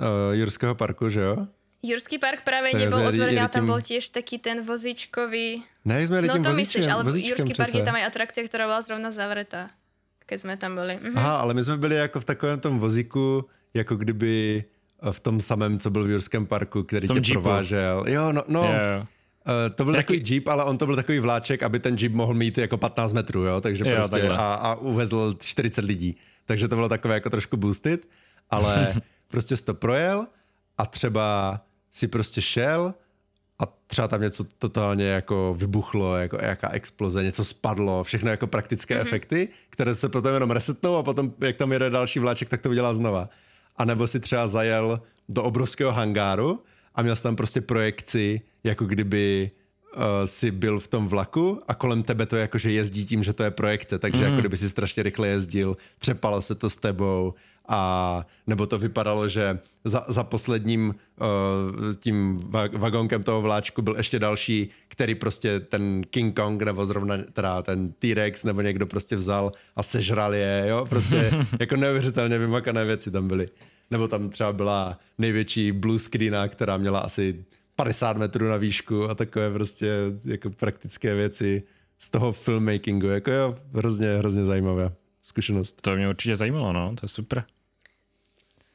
uh, 0.00 0.06
Jurského 0.32 0.74
parku, 0.74 1.08
že 1.08 1.20
jo? 1.20 1.46
Jurský 1.82 2.18
park 2.18 2.42
To 2.42 2.78
nebol 2.78 2.98
za- 2.98 3.08
otvorený, 3.08 3.38
ale 3.38 3.48
tam 3.48 3.66
bol 3.66 3.78
tiež 3.78 4.10
taký 4.10 4.38
ten 4.38 4.62
vozíčkový... 4.66 5.62
Ne, 5.84 6.06
jsme 6.06 6.16
jeli 6.16 6.28
No 6.28 6.34
tím 6.34 6.42
to 6.42 6.50
vozíčkem, 6.50 6.80
myslíš, 6.80 6.94
ale 6.94 7.04
vozíčkem 7.04 7.46
Jurský 7.46 7.54
park 7.54 7.74
je 7.74 7.84
tam 7.86 7.94
aj 7.94 8.04
atrakcia, 8.10 8.42
ktorá 8.42 8.64
bola 8.66 8.82
zrovna 8.82 9.10
zavretá, 9.14 9.70
keď 10.28 10.38
sme 10.44 10.54
tam 10.60 10.76
byli. 10.76 11.00
Mhm. 11.00 11.16
Aha, 11.16 11.36
ale 11.40 11.54
my 11.56 11.64
jsme 11.64 11.76
byli 11.80 11.96
jako 11.96 12.20
v 12.20 12.24
takovém 12.24 12.60
tom 12.60 12.76
vozíku, 12.78 13.48
jako 13.74 13.96
kdyby 13.96 14.64
eh, 15.02 15.12
v 15.12 15.20
tom 15.20 15.40
samém, 15.40 15.78
co 15.80 15.88
byl 15.90 16.04
v 16.04 16.10
Jurském 16.10 16.46
parku, 16.46 16.82
který 16.84 17.08
tě 17.08 17.14
jeepu. 17.14 17.32
provážel. 17.32 18.04
Jo, 18.08 18.32
no, 18.32 18.42
no. 18.48 18.62
Jo, 18.64 18.70
jo. 18.96 19.00
Uh, 19.48 19.74
to 19.74 19.84
byl 19.84 19.94
Jaký- 19.94 20.04
takový 20.20 20.34
jeep, 20.34 20.48
ale 20.48 20.64
on 20.64 20.78
to 20.78 20.86
byl 20.86 20.96
takový 20.96 21.18
vláček, 21.18 21.62
aby 21.62 21.80
ten 21.80 21.96
jeep 21.96 22.12
mohl 22.12 22.34
mít 22.34 22.58
jako 22.58 22.76
15 22.76 23.12
metrů, 23.12 23.42
jo, 23.48 23.60
takže 23.60 23.84
Jo, 23.88 23.96
prostě 23.96 24.10
takhle. 24.20 24.36
a, 24.36 24.54
a 24.54 24.74
uvezl 24.74 25.34
40 25.44 25.84
lidí. 25.84 26.16
Takže 26.44 26.68
to 26.68 26.76
bylo 26.76 26.88
takové 26.88 27.14
jako 27.14 27.30
trošku 27.30 27.56
boosted, 27.56 28.04
ale 28.50 28.92
prostě 29.28 29.56
jsi 29.56 29.64
to 29.64 29.74
projel 29.74 30.26
a 30.78 30.86
třeba 30.86 31.60
si 31.90 32.08
prostě 32.08 32.40
šel 32.42 32.94
a 33.58 33.66
třeba 33.86 34.08
tam 34.08 34.20
něco 34.20 34.44
totálně 34.58 35.06
jako 35.06 35.54
vybuchlo, 35.58 36.16
jako 36.16 36.38
jaká 36.42 36.70
exploze, 36.70 37.22
něco 37.22 37.44
spadlo, 37.44 38.04
všechno 38.04 38.30
jako 38.30 38.46
praktické 38.46 38.96
mm-hmm. 38.96 39.00
efekty, 39.00 39.48
které 39.70 39.94
se 39.94 40.08
potom 40.08 40.34
jenom 40.34 40.50
resetnou 40.50 40.96
a 40.96 41.02
potom, 41.02 41.32
jak 41.40 41.56
tam 41.56 41.72
jede 41.72 41.90
další 41.90 42.18
vláček, 42.18 42.48
tak 42.48 42.60
to 42.60 42.70
udělá 42.70 42.94
znova. 42.94 43.28
A 43.76 43.84
nebo 43.84 44.06
si 44.06 44.20
třeba 44.20 44.46
zajel 44.48 45.00
do 45.28 45.42
obrovského 45.42 45.92
hangáru 45.92 46.62
a 46.94 47.02
měl 47.02 47.16
jsi 47.16 47.22
tam 47.22 47.36
prostě 47.36 47.60
projekci, 47.60 48.40
jako 48.64 48.84
kdyby 48.84 49.50
uh, 49.96 50.02
si 50.24 50.50
byl 50.50 50.80
v 50.80 50.88
tom 50.88 51.08
vlaku 51.08 51.60
a 51.68 51.74
kolem 51.74 52.02
tebe 52.02 52.26
to 52.26 52.36
jakože 52.36 52.70
jezdí 52.70 53.06
tím, 53.06 53.22
že 53.22 53.32
to 53.32 53.42
je 53.42 53.50
projekce, 53.50 53.98
takže 53.98 54.18
mm. 54.18 54.24
jako 54.24 54.40
kdyby 54.40 54.56
si 54.56 54.68
strašně 54.68 55.02
rychle 55.02 55.28
jezdil, 55.28 55.76
přepalo 55.98 56.42
se 56.42 56.54
to 56.54 56.70
s 56.70 56.76
tebou 56.76 57.34
a 57.68 58.26
nebo 58.46 58.66
to 58.66 58.78
vypadalo, 58.78 59.28
že 59.28 59.58
za, 59.84 60.04
za 60.08 60.24
posledním 60.24 60.88
uh, 60.88 61.94
tím 62.00 62.38
va- 62.50 62.78
vagónkem 62.78 63.22
toho 63.22 63.42
vláčku 63.42 63.82
byl 63.82 63.96
ještě 63.96 64.18
další, 64.18 64.70
který 64.88 65.14
prostě 65.14 65.60
ten 65.60 66.02
King 66.10 66.40
Kong 66.40 66.62
nebo 66.62 66.86
zrovna 66.86 67.16
teda 67.32 67.62
ten 67.62 67.92
T-Rex 67.92 68.44
nebo 68.44 68.60
někdo 68.60 68.86
prostě 68.86 69.16
vzal 69.16 69.52
a 69.76 69.82
sežral 69.82 70.34
je, 70.34 70.64
jo, 70.68 70.86
prostě 70.88 71.30
jako 71.60 71.76
neuvěřitelně 71.76 72.38
vymakané 72.38 72.84
věci 72.84 73.10
tam 73.10 73.28
byly. 73.28 73.48
Nebo 73.90 74.08
tam 74.08 74.30
třeba 74.30 74.52
byla 74.52 74.98
největší 75.18 75.72
blue 75.72 75.98
screena, 75.98 76.48
která 76.48 76.76
měla 76.76 76.98
asi 76.98 77.44
50 77.76 78.16
metrů 78.16 78.48
na 78.48 78.56
výšku 78.56 79.10
a 79.10 79.14
takové 79.14 79.50
prostě 79.50 79.92
jako 80.24 80.50
praktické 80.50 81.14
věci 81.14 81.62
z 81.98 82.10
toho 82.10 82.32
filmmakingu, 82.32 83.06
jako 83.06 83.30
jo, 83.30 83.56
hrozně, 83.74 84.16
hrozně 84.16 84.44
zajímavé 84.44 84.92
zkušenost. 85.22 85.80
To 85.80 85.96
mě 85.96 86.08
určitě 86.08 86.36
zajímalo, 86.36 86.72
no, 86.72 86.94
to 86.94 87.04
je 87.04 87.08
super. 87.08 87.44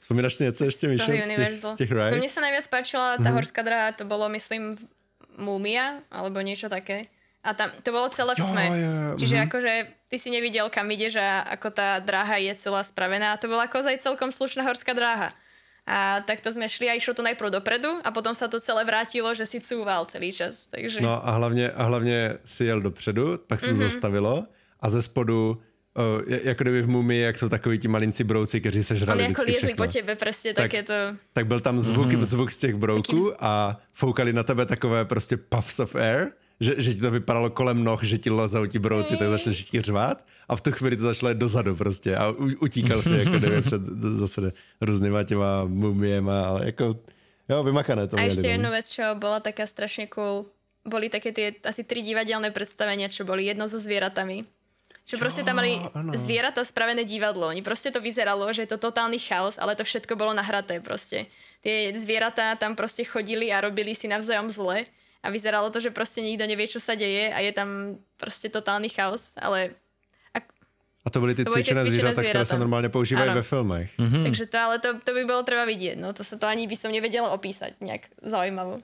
Vzpomínáš 0.03 0.33
si 0.35 0.43
něco 0.43 0.63
ještě, 0.67 0.87
Míšo, 0.87 1.11
z 1.11 1.35
těch, 1.35 1.53
z 1.55 1.75
těch 1.79 1.91
No, 1.91 1.97
rides? 1.97 2.19
mne 2.19 2.27
sa 2.29 2.41
najviac 2.43 2.67
páčila 2.67 3.07
tá 3.23 3.29
horská 3.31 3.63
dráha, 3.63 3.95
to 3.95 4.03
bolo 4.03 4.27
myslím 4.35 4.75
Múmia, 5.39 6.03
alebo 6.11 6.43
niečo 6.43 6.67
také. 6.69 7.07
A 7.43 7.51
tam, 7.55 7.71
to 7.83 7.91
bolo 7.91 8.07
celé 8.11 8.35
v 8.35 8.39
Jo, 8.39 8.45
tme. 8.47 8.65
jo, 8.67 8.75
jo, 8.75 9.11
Čiže 9.19 9.35
mhm. 9.35 9.43
akože 9.47 9.73
ty 10.07 10.15
si 10.19 10.29
nevidel, 10.31 10.67
kam 10.69 10.87
ideš 10.91 11.19
a 11.19 11.43
ako 11.55 11.71
tá 11.71 11.99
dráha 11.99 12.35
je 12.39 12.53
celá 12.55 12.83
spravená. 12.83 13.33
A 13.33 13.39
to 13.39 13.47
bola 13.47 13.65
ako 13.67 13.83
aj 13.83 13.99
celkom 13.99 14.31
slušná 14.31 14.63
horská 14.63 14.91
dráha. 14.93 15.31
A 15.83 16.23
takto 16.23 16.47
sme 16.47 16.71
šli 16.71 16.87
a 16.87 16.95
išlo 16.95 17.11
to 17.11 17.23
najprv 17.23 17.59
dopredu 17.59 17.99
a 18.03 18.11
potom 18.15 18.31
sa 18.31 18.47
to 18.47 18.55
celé 18.59 18.87
vrátilo, 18.87 19.27
že 19.35 19.43
si 19.43 19.59
cúval 19.59 20.07
celý 20.07 20.31
čas. 20.31 20.71
Takže... 20.71 21.03
No 21.03 21.19
a 21.19 21.31
hlavně, 21.35 21.71
a 21.71 21.83
hlavně 21.83 22.39
si 22.45 22.63
jel 22.65 22.79
dopředu, 22.79 23.37
pak 23.47 23.59
se 23.59 23.67
Mhm. 23.75 23.79
zastavilo 23.83 24.47
a 24.79 24.89
ze 24.89 25.01
spodu 25.01 25.59
Uh, 25.93 26.25
jako 26.43 26.63
kdyby 26.63 26.81
v 26.81 26.89
Mumii, 26.89 27.21
jak 27.21 27.37
jsou 27.37 27.49
takový 27.49 27.77
ti 27.79 27.87
malinci 27.87 28.23
brouci, 28.23 28.59
kteří 28.61 28.83
se 28.83 28.95
žrali 28.95 29.23
Oni 29.23 29.29
ako 29.33 29.41
vždycky 29.45 29.51
liezli 29.51 29.67
všechno. 29.67 29.85
po 29.85 29.91
tebe, 29.93 30.11
presne 30.15 30.49
Tak- 30.53 30.55
tak, 30.55 30.71
takéto... 30.71 30.93
tak 31.33 31.45
byl 31.47 31.59
tam 31.61 31.77
zvuk, 31.79 32.05
Mhm. 32.09 32.15
mm-hmm. 32.17 32.25
zvuk 32.25 32.49
z 32.51 32.57
těch 32.57 32.75
brouků 32.75 33.33
a 33.39 33.77
foukali 33.93 34.33
na 34.33 34.43
tebe 34.43 34.65
takové 34.65 35.05
prostě 35.05 35.37
puffs 35.37 35.79
of 35.79 35.95
air, 35.95 36.33
že, 36.59 36.73
že 36.81 36.93
ti 36.93 37.01
to 37.01 37.11
vypadalo 37.11 37.49
kolem 37.53 37.83
noh, 37.83 38.01
že 38.03 38.17
ti 38.17 38.29
lezou 38.29 38.65
ti 38.65 38.79
brouci, 38.79 39.17
tak 39.17 39.27
začneš 39.37 39.63
ti 39.69 39.81
řvát 39.81 40.25
a 40.49 40.55
v 40.55 40.61
tu 40.61 40.71
chvíli 40.71 40.97
to 40.97 41.03
začalo 41.13 41.29
jít 41.29 41.37
dozadu 41.37 41.75
prostě 41.75 42.15
a 42.17 42.29
u, 42.29 42.49
utíkal 42.65 43.01
si 43.01 43.13
jako 43.13 43.37
kdyby 43.37 43.61
před 43.61 43.81
zase 44.17 44.51
různýma 44.81 45.23
těma 45.23 45.65
mumiema, 45.69 46.41
ale 46.47 46.65
jako 46.65 46.99
jo, 47.49 47.63
vymakané 47.63 48.07
to 48.07 48.17
A 48.17 48.25
ešte 48.25 48.49
no. 48.49 48.49
jednu 48.49 48.69
vec, 48.73 48.89
čo 48.89 49.03
bola 49.19 49.39
taká 49.45 49.67
strašne 49.69 50.07
cool, 50.09 50.49
boli 50.89 51.05
také 51.13 51.29
tie 51.35 51.53
asi 51.63 51.83
tri 51.85 52.01
divadelné 52.01 52.49
predstavenia, 52.49 53.13
čo 53.13 53.27
boli 53.29 53.45
jedno 53.45 53.69
so 53.69 53.77
zvieratami. 53.77 54.41
Čo 55.03 55.19
proste 55.19 55.43
tam 55.43 55.59
mali 55.59 55.83
áno. 55.91 56.15
zvieratá 56.15 56.63
spravené 56.63 57.03
divadlo. 57.03 57.51
Oni 57.51 57.59
proste 57.59 57.91
to 57.91 57.99
vyzeralo, 57.99 58.47
že 58.55 58.63
je 58.63 58.71
to 58.71 58.79
totálny 58.79 59.19
chaos, 59.19 59.59
ale 59.59 59.75
to 59.75 59.83
všetko 59.83 60.15
bolo 60.15 60.31
nahraté 60.31 60.79
proste. 60.79 61.27
Tie 61.59 61.91
zvieratá 61.99 62.55
tam 62.55 62.75
proste 62.75 63.03
chodili 63.03 63.51
a 63.51 63.59
robili 63.59 63.91
si 63.95 64.07
navzájom 64.07 64.47
zle 64.47 64.87
a 65.19 65.27
vyzeralo 65.27 65.67
to, 65.75 65.83
že 65.83 65.91
proste 65.91 66.23
nikto 66.23 66.47
nevie, 66.47 66.67
čo 66.71 66.79
sa 66.79 66.95
deje 66.95 67.31
a 67.31 67.39
je 67.43 67.51
tam 67.51 67.99
proste 68.15 68.47
totálny 68.47 68.87
chaos, 68.87 69.35
ale 69.39 69.75
A 71.03 71.09
to 71.11 71.19
byly 71.19 71.35
ty 71.35 71.43
To 71.43 71.51
byly 71.51 71.63
ty 71.63 71.67
cvičené 71.67 71.83
cvičené 71.83 71.91
zvířata, 72.15 72.21
které 72.23 72.39
se 72.39 72.55
zvířata. 72.55 72.59
normálně 72.59 72.89
používají 72.89 73.29
Ano. 73.29 73.35
ve 73.35 73.43
filmech. 73.43 73.99
hmm. 73.99 74.23
takže 74.23 74.45
to, 74.45 74.57
ale 74.57 74.79
to, 74.79 74.99
to 75.03 75.11
by 75.13 75.25
bolo 75.27 75.43
treba 75.43 75.67
vidieť, 75.67 75.99
no 75.99 76.15
to 76.15 76.23
sa 76.23 76.39
to 76.39 76.47
ani 76.47 76.63
by 76.63 76.79
som 76.79 76.95
nevedela 76.95 77.27
opísať 77.35 77.75
nejak 77.83 78.07
zaujímavo. 78.23 78.79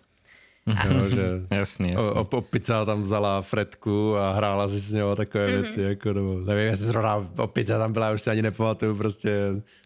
Jo, 0.70 1.10
že 1.10 1.26
Jasný, 1.52 1.92
jasný. 1.92 1.96
O, 1.98 2.14
o, 2.14 2.38
opica 2.38 2.86
tam 2.86 3.02
vzala 3.02 3.42
Fredku 3.42 4.18
a 4.18 4.34
hrála 4.34 4.70
si 4.70 4.80
s 4.80 4.94
a 4.96 5.16
takové 5.16 5.48
mm-hmm. 5.48 5.62
věci, 5.62 5.82
jako, 5.82 6.14
nebo, 6.14 6.40
nevím, 6.40 6.66
jestli 6.66 6.86
zrovna 6.86 7.30
opice 7.38 7.78
tam 7.78 7.94
byla, 7.94 8.12
už 8.12 8.22
si 8.22 8.30
ani 8.30 8.42
nepamatuju, 8.42 8.96
prostě 8.96 9.32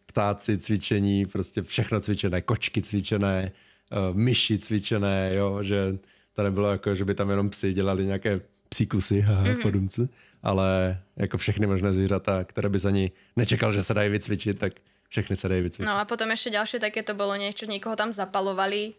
ptáci, 0.06 0.58
cvičení, 0.58 1.26
prostě 1.26 1.62
všechno 1.62 2.00
cvičené, 2.00 2.42
kočky 2.42 2.82
cvičené, 2.82 3.52
uh, 3.92 4.16
myši 4.16 4.58
cvičené, 4.58 5.32
jo, 5.36 5.64
že 5.64 5.98
to 6.34 6.44
nebylo 6.44 6.72
jako, 6.72 6.96
že 6.96 7.06
by 7.06 7.14
tam 7.14 7.30
jenom 7.30 7.50
psi 7.50 7.74
dělali 7.74 8.06
nějaké 8.06 8.42
psí 8.70 8.88
kusy, 8.88 9.22
haha, 9.22 9.44
mm-hmm. 9.44 9.62
podumci, 9.62 10.10
ale 10.44 11.00
jako 11.16 11.38
všechny 11.38 11.68
možné 11.68 11.94
zvířata, 11.94 12.44
které 12.44 12.70
by 12.70 12.80
za 12.80 12.92
ní 12.92 13.12
nečekal, 13.36 13.74
že 13.74 13.84
se 13.84 13.94
dají 13.94 14.10
vycvičit, 14.10 14.60
tak 14.60 14.74
všechny 15.10 15.36
se 15.36 15.50
dají 15.50 15.62
vycvičit. 15.62 15.86
No 15.86 16.00
a 16.00 16.06
potom 16.06 16.32
ještě 16.32 16.50
další 16.50 16.80
také 16.80 17.04
to 17.04 17.14
bylo 17.14 17.36
něco, 17.36 17.66
někoho 17.66 17.96
tam 17.96 18.12
zapalovali, 18.12 18.94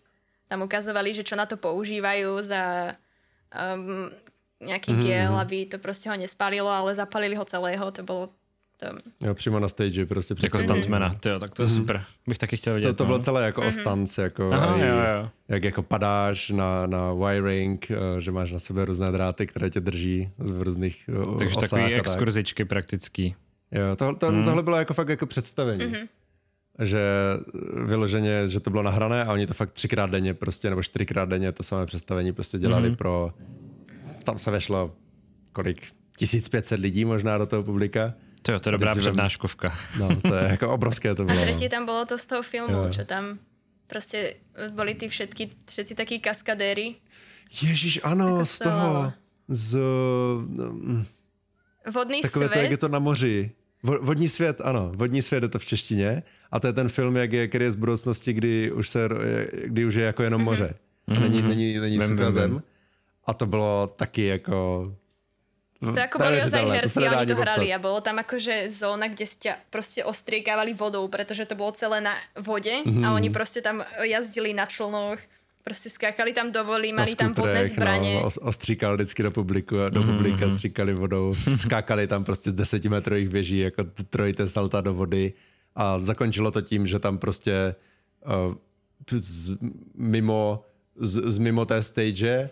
tam 0.48 0.62
ukazovali, 0.62 1.14
že 1.14 1.24
čo 1.24 1.36
na 1.36 1.46
to 1.46 1.56
používají 1.56 2.24
za 2.40 2.92
um, 3.74 4.10
nějaký 4.60 4.92
mm-hmm. 4.92 5.06
gel, 5.06 5.38
aby 5.38 5.66
to 5.66 5.78
prostě 5.78 6.10
ho 6.10 6.16
nespalilo, 6.16 6.68
ale 6.68 6.94
zapalili 6.94 7.36
ho 7.36 7.44
celého, 7.44 7.90
to 7.90 8.02
bylo 8.02 8.28
to... 8.76 8.86
Jo, 9.26 9.34
přímo 9.34 9.60
na 9.60 9.68
stage, 9.68 10.06
prostě 10.06 10.34
Jako 10.42 10.58
stuntmana, 10.58 11.16
jo, 11.26 11.38
tak 11.38 11.54
to 11.54 11.62
je 11.62 11.68
mm-hmm. 11.68 11.76
super. 11.76 12.04
Bych 12.26 12.38
taky 12.38 12.56
chtěl 12.56 12.74
vidět. 12.74 12.86
To, 12.86 12.94
to 12.94 13.04
bylo 13.04 13.18
no. 13.18 13.24
celé 13.24 13.44
jako 13.44 13.60
mm-hmm. 13.60 13.68
o 13.68 13.72
stunts, 13.72 14.18
jako, 14.18 14.52
Aha, 14.52 14.76
jo, 14.78 14.96
jo. 14.96 15.30
jak 15.48 15.64
jako 15.64 15.82
padáš 15.82 16.50
na, 16.50 16.86
na 16.86 17.12
wiring, 17.12 17.90
eh, 17.90 18.20
že 18.20 18.32
máš 18.32 18.52
na 18.52 18.58
sebe 18.58 18.84
různé 18.84 19.12
dráty, 19.12 19.46
které 19.46 19.70
tě 19.70 19.80
drží 19.80 20.30
v 20.38 20.62
různých 20.62 21.08
eh, 21.08 21.38
Takže 21.38 21.56
osách 21.56 21.70
takový 21.70 21.94
exkurzičky 21.94 22.64
praktický. 22.64 23.34
Jo, 23.72 23.96
to, 23.96 24.14
to, 24.14 24.32
mm. 24.32 24.44
tohle 24.44 24.62
bylo 24.62 24.76
jako 24.76 24.94
fakt 24.94 25.08
jako 25.08 25.26
představení. 25.26 25.84
Mm-hmm. 25.84 26.08
Že 26.78 27.00
vyloženě, 27.84 28.48
že 28.48 28.60
to 28.60 28.70
bylo 28.70 28.82
nahrané 28.82 29.24
a 29.24 29.32
oni 29.32 29.46
to 29.46 29.54
fakt 29.54 29.72
třikrát 29.72 30.10
denně 30.10 30.34
prostě, 30.34 30.70
nebo 30.70 30.82
čtyřikrát 30.82 31.28
denně 31.28 31.52
to 31.52 31.62
samé 31.62 31.86
představení 31.86 32.32
prostě 32.32 32.58
dělali 32.58 32.90
mm-hmm. 32.90 32.96
pro, 32.96 33.32
tam 34.24 34.38
se 34.38 34.50
vešlo 34.50 34.94
kolik, 35.52 35.86
1500 36.18 36.80
lidí 36.80 37.04
možná 37.04 37.38
do 37.38 37.46
toho 37.46 37.62
publika. 37.62 38.14
To 38.42 38.52
jo, 38.52 38.60
to 38.60 38.68
je 38.68 38.72
dobrá 38.72 38.94
přednáškovka. 38.94 39.78
No, 39.98 40.08
to 40.20 40.34
je 40.34 40.48
jako 40.50 40.70
obrovské 40.70 41.14
to 41.14 41.24
bylo. 41.24 41.42
A 41.42 41.44
třetí 41.44 41.68
tam 41.68 41.84
bylo 41.84 42.06
to 42.06 42.18
z 42.18 42.26
toho 42.26 42.42
filmu, 42.42 42.76
jo. 42.76 42.92
že 42.92 43.04
tam 43.04 43.38
prostě 43.86 44.34
byli 44.70 44.94
ty 44.94 45.08
všetky, 45.08 45.50
všetci 45.70 45.94
takí 45.94 46.20
kaskadéry. 46.20 46.94
Ježíš, 47.62 48.00
ano, 48.02 48.46
z 48.46 48.58
toho, 48.58 49.12
z... 49.48 49.78
Um, 49.78 51.06
Vodný 51.94 52.20
takové 52.20 52.46
svět. 52.46 52.58
to, 52.58 52.62
jak 52.62 52.70
je 52.70 52.76
to 52.76 52.88
na 52.88 52.98
moři. 52.98 53.50
Vodní 53.84 54.28
svět, 54.28 54.60
ano, 54.64 54.92
vodní 54.94 55.22
svět 55.22 55.42
je 55.42 55.48
to 55.48 55.58
v 55.58 55.66
češtině. 55.66 56.22
A 56.50 56.60
to 56.60 56.66
je 56.66 56.72
ten 56.72 56.88
film, 56.88 57.16
jak 57.16 57.32
je, 57.32 57.48
který 57.48 57.64
je 57.64 57.70
z 57.70 57.74
budoucnosti, 57.74 58.32
kdy 58.32 58.72
už, 58.72 58.88
se, 58.88 59.08
kdy 59.64 59.84
už 59.84 59.94
je 59.94 60.04
jako 60.04 60.22
jenom 60.22 60.42
moře. 60.42 60.74
Mm-hmm. 61.08 61.20
Není, 61.20 61.42
není, 61.42 61.78
není 61.78 62.00
suchá 62.00 62.32
zem. 62.32 62.62
A 63.24 63.34
to 63.34 63.46
bylo 63.46 63.86
taky 63.86 64.26
jako 64.26 64.92
to 65.92 66.00
ako 66.00 66.16
boli 66.16 66.40
ozaj 66.40 66.64
herci 66.64 67.04
a 67.04 67.20
oni 67.20 67.28
to 67.28 67.36
hrali 67.36 67.68
a 67.68 67.78
bolo 67.82 68.00
tam 68.00 68.16
akože 68.16 68.72
zóna, 68.72 69.12
kde 69.12 69.26
ste 69.28 69.52
proste 69.68 70.00
ostriekávali 70.00 70.72
vodou, 70.72 71.04
pretože 71.12 71.44
to 71.44 71.52
bolo 71.58 71.76
celé 71.76 72.00
na 72.00 72.16
vode 72.40 72.72
mm-hmm. 72.72 73.04
a 73.04 73.12
oni 73.12 73.28
proste 73.28 73.60
tam 73.60 73.84
jazdili 74.00 74.56
na 74.56 74.64
člnoch, 74.64 75.20
prostě 75.64 75.90
skákali 75.90 76.32
tam 76.32 76.52
do 76.52 76.64
voli, 76.64 76.92
mali 76.92 77.10
skutrech, 77.10 77.34
tam 77.34 77.44
vodné 77.44 77.66
zbraně. 77.66 78.14
No, 78.14 78.28
ostříkal 78.40 78.94
vždycky 78.94 79.22
do 79.22 79.30
publiku, 79.30 79.76
do 79.88 80.02
mm-hmm. 80.02 80.16
publika 80.16 80.48
stříkali 80.48 80.94
vodou, 80.94 81.34
skákali 81.56 82.06
tam 82.06 82.24
prostě 82.24 82.50
z 82.50 82.54
desetimetrových 82.54 83.28
věží, 83.28 83.58
jako 83.58 83.84
trojité 84.10 84.48
salta 84.48 84.80
do 84.80 84.94
vody 84.94 85.32
a 85.74 85.98
zakončilo 85.98 86.50
to 86.50 86.60
tím, 86.60 86.86
že 86.86 86.98
tam 86.98 87.18
prostě 87.18 87.74
uh, 88.46 88.54
z, 89.10 89.56
mimo, 89.94 90.64
z, 90.96 91.30
z 91.30 91.38
mimo 91.38 91.64
té 91.64 91.82
stage, 91.82 92.50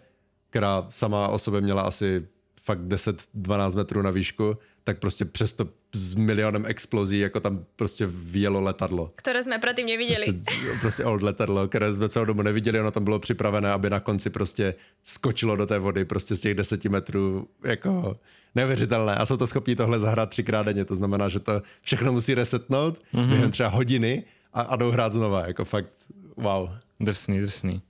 která 0.50 0.86
sama 0.90 1.28
o 1.28 1.38
sobě 1.38 1.60
měla 1.60 1.82
asi 1.82 2.26
fakt 2.64 2.80
10-12 2.80 3.76
metrů 3.76 4.02
na 4.02 4.10
výšku, 4.10 4.56
tak 4.84 4.98
prostě 4.98 5.24
přesto 5.24 5.68
s 5.94 6.14
milionem 6.14 6.66
explozí, 6.66 7.18
jako 7.18 7.40
tam 7.40 7.64
prostě 7.76 8.06
vyjelo 8.06 8.60
letadlo. 8.60 9.12
Které 9.16 9.42
jsme 9.42 9.58
předtím 9.58 9.86
neviděli. 9.86 10.26
Prostě, 10.26 10.52
prostě 10.80 11.04
old 11.04 11.22
letadlo, 11.22 11.68
které 11.68 11.94
jsme 11.94 12.08
celou 12.08 12.24
dobu 12.24 12.42
neviděli, 12.42 12.80
ono 12.80 12.90
tam 12.90 13.04
bylo 13.04 13.18
připravené, 13.18 13.72
aby 13.72 13.90
na 13.90 14.00
konci 14.00 14.30
prostě 14.30 14.74
skočilo 15.02 15.56
do 15.56 15.66
té 15.66 15.78
vody, 15.78 16.04
prostě 16.04 16.36
z 16.36 16.40
těch 16.40 16.54
deseti 16.54 16.88
metrů, 16.88 17.48
jako 17.64 18.16
neuvěřitelné. 18.54 19.14
A 19.14 19.26
jsou 19.26 19.36
to 19.36 19.46
schopni 19.46 19.76
tohle 19.76 19.98
zahrát 19.98 20.30
třikrát 20.30 20.62
denně, 20.62 20.84
to 20.84 20.94
znamená, 20.94 21.28
že 21.28 21.40
to 21.40 21.62
všechno 21.80 22.12
musí 22.12 22.34
resetnout 22.34 22.98
mm-hmm. 22.98 23.28
během 23.28 23.50
třeba 23.50 23.68
hodiny 23.68 24.24
a, 24.52 24.60
a 24.60 24.76
jdou 24.76 24.90
hrát 24.90 25.12
znova, 25.12 25.46
jako 25.46 25.64
fakt 25.64 25.88
wow. 26.36 26.70
Drsný, 27.00 27.40
drsný. 27.40 27.82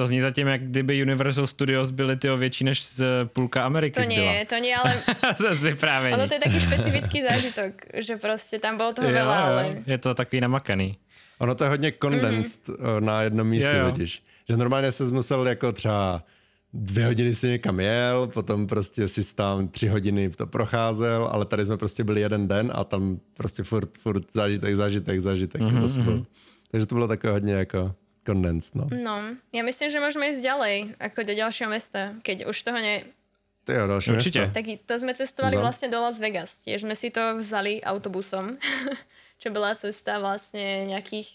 To 0.00 0.06
zní 0.06 0.20
zatím, 0.20 0.46
jak 0.46 0.62
kdyby 0.62 1.02
Universal 1.02 1.46
Studios 1.46 1.90
byly 1.90 2.16
ty 2.16 2.28
větší 2.36 2.64
než 2.64 2.84
z 2.84 3.04
půlka 3.32 3.64
Ameriky 3.64 4.02
To 4.02 4.08
nie, 4.08 4.46
to 4.46 4.56
nie, 4.56 4.76
ale... 4.76 4.94
z 5.54 5.62
vyprávění. 5.62 6.14
Ono 6.14 6.28
to 6.28 6.34
je 6.34 6.40
taky 6.40 6.60
specifický 6.60 7.22
zážitok, 7.22 7.72
že 7.94 8.16
prostě 8.16 8.58
tam 8.58 8.76
bylo 8.76 8.92
toho 8.92 9.08
veľa, 9.08 9.38
ale... 9.44 9.82
Je 9.86 9.98
to 9.98 10.14
takový 10.14 10.40
namakaný. 10.40 10.96
Ono 11.38 11.54
to 11.54 11.64
je 11.64 11.70
hodně 11.70 11.92
condensed 12.02 12.68
mm-hmm. 12.68 13.00
na 13.00 13.22
jednom 13.22 13.48
místě 13.48 13.76
jo, 13.76 13.84
jo. 13.84 13.90
totiž. 13.90 14.22
Že 14.48 14.56
normálně 14.56 14.92
se 14.92 15.04
musel 15.04 15.48
jako 15.48 15.72
třeba 15.72 16.24
dvě 16.72 17.06
hodiny 17.06 17.34
si 17.34 17.48
někam 17.48 17.80
jel, 17.80 18.26
potom 18.26 18.66
prostě 18.66 19.08
si 19.08 19.34
tam 19.36 19.68
tři 19.68 19.88
hodiny 19.88 20.30
to 20.30 20.46
procházel, 20.46 21.28
ale 21.32 21.44
tady 21.44 21.64
jsme 21.64 21.76
prostě 21.76 22.04
byli 22.04 22.20
jeden 22.20 22.48
den 22.48 22.72
a 22.74 22.84
tam 22.84 23.20
prostě 23.36 23.62
furt, 23.62 23.98
furt 23.98 24.32
zážitek, 24.32 24.76
zážitek, 24.76 25.20
zážitek 25.20 25.60
mm-hmm. 25.60 26.24
Takže 26.70 26.86
to 26.86 26.94
bylo 26.94 27.08
takové 27.08 27.32
hodně 27.32 27.52
jako 27.52 27.94
condensed, 28.24 28.76
no. 28.76 28.86
No, 28.92 29.36
ja 29.50 29.62
myslím, 29.64 29.88
že 29.88 30.02
môžeme 30.02 30.30
ísť 30.30 30.42
ďalej, 30.44 30.76
ako 31.00 31.18
do 31.24 31.34
ďalšieho 31.34 31.70
mesta, 31.70 32.14
keď 32.20 32.48
už 32.48 32.56
toho 32.60 32.78
ne... 32.78 33.08
To 33.68 33.70
jo, 33.76 33.84
ďalšie 33.86 34.10
Určite. 34.16 34.42
Tak 34.52 34.64
to 34.88 34.94
sme 34.96 35.12
cestovali 35.12 35.56
no. 35.56 35.64
vlastne 35.64 35.92
do 35.92 36.00
Las 36.00 36.16
Vegas. 36.16 36.64
Tiež 36.64 36.84
sme 36.84 36.96
si 36.96 37.12
to 37.12 37.36
vzali 37.36 37.80
autobusom, 37.84 38.56
čo 39.40 39.48
bola 39.52 39.76
cesta 39.76 40.16
vlastne 40.20 40.88
nejakých 40.88 41.28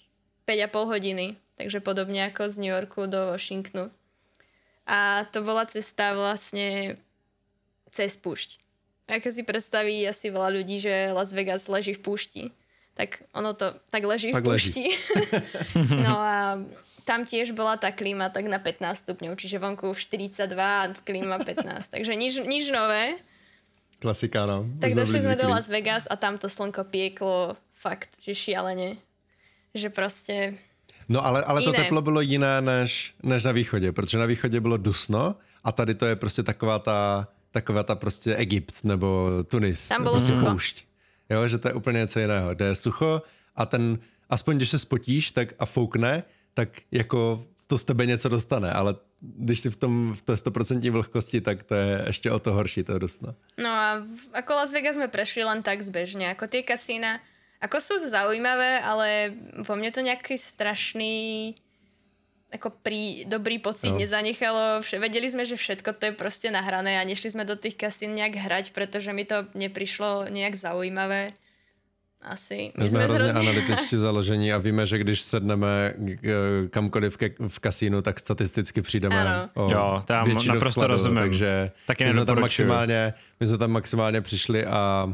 5,5 0.50 0.94
hodiny. 0.94 1.26
Takže 1.56 1.80
podobne 1.80 2.28
ako 2.28 2.52
z 2.52 2.56
New 2.60 2.72
Yorku 2.74 3.08
do 3.08 3.32
Washingtonu. 3.32 3.88
A 4.86 5.26
to 5.32 5.42
bola 5.42 5.66
cesta 5.66 6.14
vlastne 6.14 7.00
cez 7.90 8.20
púšť. 8.20 8.60
Ako 9.06 9.30
si 9.30 9.46
predstaví 9.46 10.02
asi 10.04 10.34
veľa 10.34 10.50
ľudí, 10.52 10.82
že 10.82 11.14
Las 11.14 11.32
Vegas 11.32 11.70
leží 11.70 11.94
v 11.94 12.04
púšti 12.04 12.44
tak 12.96 13.28
ono 13.36 13.54
to 13.54 13.76
tak 13.92 14.04
leží 14.08 14.32
tak 14.32 14.48
v 14.48 14.56
pušti. 14.56 14.86
no 16.08 16.16
a 16.16 16.64
tam 17.06 17.28
tiež 17.28 17.54
bola 17.54 17.78
tá 17.78 17.94
klíma 17.94 18.34
tak 18.34 18.50
na 18.50 18.58
15 18.58 18.82
stupňov, 19.06 19.38
čiže 19.38 19.62
vonku 19.62 19.94
42 19.94 20.58
a 20.58 20.90
klíma 21.06 21.38
15, 21.44 21.94
takže 21.94 22.16
nič, 22.16 22.42
nič 22.42 22.72
nové. 22.74 23.20
Klasika, 24.00 24.50
no. 24.50 24.66
Tak 24.82 24.96
došli 24.98 25.22
sme 25.22 25.36
do 25.38 25.48
Las 25.48 25.70
Vegas 25.70 26.10
a 26.10 26.18
tam 26.18 26.42
to 26.42 26.50
slnko 26.50 26.88
pieklo 26.90 27.56
fakt, 27.76 28.10
že 28.24 28.36
šialene. 28.36 28.98
Že 29.76 29.90
prostě 29.90 30.56
No 31.10 31.26
ale, 31.26 31.44
ale 31.44 31.62
to 31.62 31.74
teplo 31.74 32.02
bylo 32.02 32.22
jiné 32.22 32.62
než, 32.62 33.14
než 33.24 33.44
na 33.44 33.52
východě, 33.52 33.92
protože 33.92 34.18
na 34.18 34.26
východě 34.26 34.60
bylo 34.60 34.78
dusno 34.78 35.36
a 35.64 35.72
tady 35.72 35.96
to 35.96 36.06
je 36.06 36.16
prostě 36.16 36.44
taková 36.44 36.80
ta, 36.80 37.28
taková 37.52 37.84
ta 37.84 37.96
prostě 37.96 38.36
Egypt 38.36 38.84
nebo 38.84 39.30
Tunis. 39.48 39.88
Tam 39.88 40.04
bylo 40.04 40.20
sucho. 40.20 40.46
Poušť. 40.46 40.86
Jo, 41.30 41.48
že 41.48 41.58
to 41.58 41.68
je 41.68 41.74
úplně 41.74 42.00
něco 42.00 42.20
jiného. 42.20 42.56
Kde 42.56 42.66
je 42.66 42.76
sucho 42.76 43.22
a 43.56 43.66
ten, 43.66 44.00
aspoň 44.30 44.58
když 44.58 44.70
se 44.70 44.80
spotíš 44.80 45.32
tak 45.32 45.54
a 45.60 45.66
foukne, 45.66 46.24
tak 46.54 46.70
jako 46.92 47.46
to 47.68 47.78
z 47.78 47.86
tebe 47.86 48.06
něco 48.06 48.30
dostane, 48.30 48.72
ale 48.72 48.96
když 49.22 49.60
si 49.60 49.70
v 49.70 49.78
tom 49.78 50.14
v 50.14 50.22
té 50.22 50.34
100% 50.34 50.92
vlhkosti, 50.92 51.42
tak 51.42 51.64
to 51.64 51.76
je 51.76 52.04
ještě 52.08 52.32
o 52.32 52.40
to 52.40 52.54
horší, 52.54 52.84
to 52.84 53.00
dusno. 53.00 53.36
No 53.58 53.70
a 53.70 54.04
ako 54.34 54.54
Las 54.54 54.72
Vegas 54.72 54.96
jsme 54.96 55.08
prešli 55.08 55.44
len 55.44 55.64
tak 55.64 55.82
zbežně, 55.82 56.26
jako 56.26 56.48
ty 56.48 56.64
kasína, 56.64 57.20
ako 57.62 57.82
jsou 57.82 58.10
zaujímavé, 58.10 58.80
ale 58.82 59.34
vo 59.68 59.76
mně 59.76 59.92
to 59.92 60.00
nějaký 60.00 60.38
strašný 60.38 61.56
jako 62.56 62.70
prý, 62.84 63.26
dobrý 63.26 63.60
pocit 63.60 63.90
no. 63.90 63.98
nezanechalo. 64.00 64.82
Vše, 64.82 65.00
vedeli 65.00 65.32
jsme, 65.32 65.46
že 65.46 65.56
všetko 65.56 65.94
to 65.94 66.06
je 66.06 66.12
prostě 66.12 66.52
nahrané 66.52 67.02
a 67.02 67.06
nešli 67.06 67.32
jsme 67.32 67.46
do 67.46 67.56
těch 67.56 67.76
kasín 67.76 68.14
nějak 68.14 68.36
hrať, 68.36 68.72
protože 68.72 69.14
mi 69.14 69.26
to 69.26 69.36
neprišlo 69.54 70.26
nějak 70.30 70.56
zaujímavé. 70.56 71.30
Asi. 72.22 72.72
My, 72.78 72.84
My 72.84 72.90
jsme 72.90 73.04
hrozně 73.04 73.18
hrozně 73.18 73.40
analytičtě 73.40 73.98
založení 74.08 74.54
a 74.54 74.58
víme, 74.58 74.86
že 74.86 74.98
když 74.98 75.22
sedneme 75.22 75.94
kamkoliv 76.70 77.18
ke, 77.18 77.30
v 77.48 77.60
kasínu, 77.60 78.02
tak 78.02 78.20
statisticky 78.20 78.82
přijdeme 78.82 79.22
ano. 79.22 79.50
o 79.54 79.72
jo, 79.72 80.04
tam 80.06 80.34
naprosto 80.48 80.70
vkladu, 80.70 80.94
rozumím. 80.94 81.18
Takže 81.18 81.72
Taky 81.88 82.06
my 82.06 82.12
jsme, 82.12 82.26
tam 82.26 82.40
maximálně, 82.40 83.14
my 83.40 83.48
jsme 83.48 83.58
tam 83.58 83.72
maximálně 83.72 84.22
přišli 84.22 84.66
a 84.66 85.14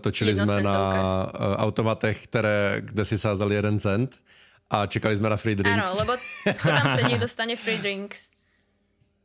točili 0.00 0.36
jsme 0.36 0.62
na 0.62 1.32
automatech, 1.56 2.24
které, 2.24 2.76
kde 2.78 3.04
si 3.04 3.18
sázali 3.18 3.54
jeden 3.54 3.80
cent 3.80 4.16
a 4.72 4.86
čekali 4.86 5.16
jsme 5.16 5.30
na 5.30 5.36
free 5.36 5.54
drinks. 5.54 5.90
Ano, 5.90 5.98
lebo 5.98 6.12
to 6.62 6.68
tam 6.68 6.98
sedí, 6.98 7.18
dostane 7.18 7.56
free 7.56 7.78
drinks. 7.78 8.30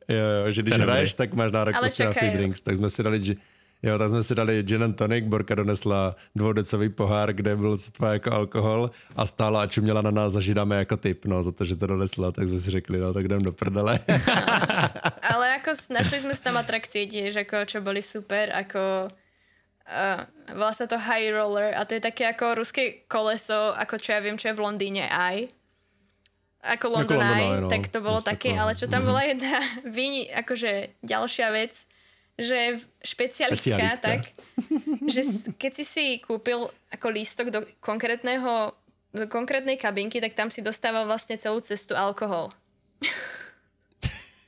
Jo, 0.09 0.23
jo, 0.45 0.51
že 0.51 0.61
když 0.61 0.73
hraješ, 0.79 1.13
tak 1.13 1.33
máš 1.33 1.51
nárok 1.51 1.75
prostě 1.79 2.05
na 2.05 2.13
free 2.13 2.31
drinks. 2.31 2.61
Tak 2.61 2.75
jsme 2.75 2.89
si 2.89 3.03
dali, 3.03 3.21
jo, 3.83 3.97
tak 3.97 4.09
jsme 4.09 4.23
si 4.23 4.35
dali 4.35 4.63
gin 4.63 4.83
and 4.83 4.93
tonic, 4.93 5.25
Borka 5.25 5.55
donesla 5.55 6.15
dvoudecový 6.35 6.89
pohár, 6.89 7.33
kde 7.33 7.55
byl 7.55 7.77
sotva 7.77 8.13
jako 8.13 8.31
alkohol 8.31 8.91
a 9.15 9.25
stála 9.25 9.61
a 9.61 9.67
čuměla 9.67 10.01
na 10.01 10.11
nás 10.11 10.35
a 10.35 10.39
židáme 10.39 10.75
jako 10.75 10.97
typ, 10.97 11.25
no, 11.25 11.43
za 11.43 11.51
to, 11.51 11.65
že 11.65 11.75
to 11.75 11.87
donesla, 11.87 12.31
tak 12.31 12.47
jsme 12.47 12.59
si 12.59 12.71
řekli, 12.71 12.99
no, 12.99 13.13
tak 13.13 13.25
jdem 13.25 13.41
do 13.41 13.51
prdele. 13.51 13.99
Ale 15.21 15.49
jako 15.49 15.71
našli 15.93 16.19
jsme 16.19 16.33
tam 16.43 16.57
atrakcie 16.57 17.07
tiež, 17.07 17.35
jako 17.35 17.65
čo 17.65 17.81
boli 17.81 18.01
super, 18.01 18.51
ako 18.55 19.11
uh, 19.87 20.21
volá 20.53 20.73
sa 20.75 20.85
to 20.85 20.99
High 20.99 21.31
Roller 21.33 21.73
a 21.73 21.83
to 21.87 21.95
je 21.97 22.03
také 22.03 22.27
ako 22.27 22.59
ruské 22.63 23.07
koleso, 23.07 23.73
ako 23.75 23.99
čo 23.99 24.15
ja 24.15 24.19
viem, 24.23 24.35
čo 24.35 24.51
je 24.51 24.57
v 24.57 24.63
Londýne 24.63 25.07
aj. 25.07 25.51
Ako 26.67 26.91
London 26.91 27.23
Eye, 27.23 27.63
no. 27.63 27.69
tak 27.71 27.87
to 27.87 28.03
bolo 28.03 28.19
také, 28.19 28.51
ale 28.51 28.75
čo 28.75 28.91
tam 28.91 29.07
bola 29.07 29.23
jedna 29.23 29.61
výni, 29.97 30.27
akože 30.27 30.99
ďalšia 30.99 31.47
vec, 31.55 31.73
že 32.37 32.83
špecialistka, 33.01 33.77
Špecialistka. 33.77 34.03
tak, 34.03 34.21
že 35.09 35.21
keď 35.55 35.71
si 35.73 35.83
si 35.87 36.05
kúpil 36.19 36.69
ako 36.91 37.07
lístok 37.09 37.47
do 37.49 37.65
konkrétneho 37.79 38.75
do 39.15 39.25
konkrétnej 39.25 39.79
kabinky, 39.79 40.21
tak 40.21 40.37
tam 40.37 40.51
si 40.53 40.61
dostával 40.61 41.07
vlastne 41.07 41.39
celú 41.39 41.63
cestu 41.63 41.97
alkohol. 41.97 42.51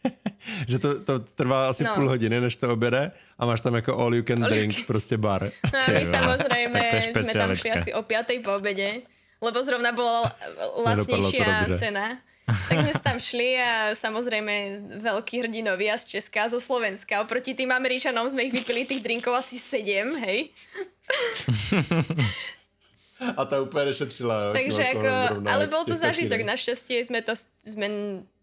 Že 0.67 0.79
to, 0.79 0.89
to 1.03 1.19
trvá 1.19 1.69
asi 1.69 1.83
No. 1.83 1.95
půl 1.95 2.07
hodiny, 2.09 2.41
než 2.41 2.55
to 2.55 2.73
objede 2.73 3.11
a 3.39 3.45
máš 3.45 3.61
tam 3.61 3.75
jako 3.75 3.97
all 3.97 4.15
you 4.15 4.23
can 4.23 4.43
All 4.43 4.49
you 4.53 4.55
drink, 4.57 4.75
can- 4.75 4.85
prostě 4.85 5.17
bar. 5.17 5.51
No 5.73 5.79
a 5.79 5.91
my 5.91 6.05
vole, 6.05 6.19
samozrejme 6.19 6.79
tak 6.79 7.13
to 7.13 7.19
je 7.19 7.23
sme 7.25 7.33
tam 7.33 7.55
šli 7.55 7.69
asi 7.71 7.93
o 7.93 8.01
5. 8.03 8.25
po 8.43 8.55
obede, 8.55 9.01
lebo 9.41 9.63
zrovna 9.63 9.91
to 9.95 11.67
dobře. 11.67 11.77
cena. 11.85 12.17
Tak 12.69 12.77
sme 12.81 12.93
tam 13.03 13.17
šli 13.21 13.61
a 13.61 13.93
samozrejme 13.93 14.53
veľkí 15.05 15.37
hrdinovia 15.45 15.93
z 16.01 16.17
Česka, 16.17 16.49
zo 16.49 16.57
Slovenska. 16.57 17.21
Oproti 17.21 17.53
tým 17.53 17.69
Američanom 17.69 18.25
sme 18.25 18.49
ich 18.49 18.53
vypili 18.53 18.89
tých 18.89 19.05
drinkov 19.05 19.37
asi 19.37 19.61
7, 19.61 20.17
hej. 20.25 20.49
A 23.37 23.45
ta 23.45 23.61
úplně 23.61 23.85
nešetřila, 23.85 24.43
jo. 24.43 24.53
Takže 24.53 24.83
tím 24.83 24.97
ako, 24.97 25.07
alkoholem 25.07 25.27
zrovna, 25.27 25.53
ale 25.53 25.67
v 25.67 25.69
to 25.69 25.85
těch 25.85 25.97
zážitok. 25.97 26.29
kasínech. 26.39 26.45
Našťastie 26.45 26.97
sme 27.03 27.19
to, 27.21 27.33
sme 27.67 27.87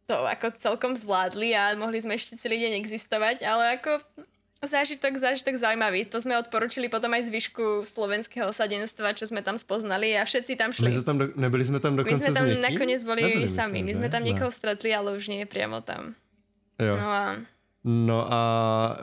to 0.07 0.17
ako 0.17 0.55
celkom 0.55 0.95
zvládli 0.95 1.51
a 1.53 1.75
mohli 1.75 1.99
sme 1.99 2.15
ešte 2.15 2.39
celý 2.39 2.63
deň 2.63 2.79
existovať, 2.79 3.43
ale 3.43 3.77
ako 3.77 3.99
zážitok, 4.63 5.19
zážitok 5.19 5.55
zaujímavý. 5.55 6.07
To 6.11 6.19
sme 6.19 6.39
odporučili 6.39 6.87
potom 6.91 7.13
aj 7.13 7.27
zvyšku 7.29 7.85
slovenského 7.85 8.51
osadenstva, 8.51 9.15
čo 9.15 9.27
sme 9.27 9.43
tam 9.43 9.55
spoznali 9.55 10.15
a 10.19 10.23
všetci 10.23 10.59
tam 10.59 10.71
My 10.71 10.77
šli. 10.79 10.91
jsme 10.93 11.05
tam, 11.05 11.17
do, 11.19 11.25
nebyli 11.37 11.65
jsme 11.65 11.79
tam 11.81 11.93
My 11.95 11.99
dokonce 12.03 12.25
sme 12.25 12.35
tam 12.35 12.47
nakoniec 12.63 13.01
boli 13.03 13.23
Nebyli, 13.23 13.49
sami. 13.51 13.83
My 13.83 13.93
sme 13.95 14.09
tam 14.09 14.23
Ne. 14.23 14.33
niekoho 14.33 14.51
stretli, 14.51 14.91
ale 14.95 15.15
už 15.15 15.29
nie 15.29 15.47
priamo 15.47 15.83
tam. 15.83 16.15
Jo. 16.79 16.97
No 16.97 17.09
a 17.11 17.25
No 17.87 18.27
a 18.27 18.41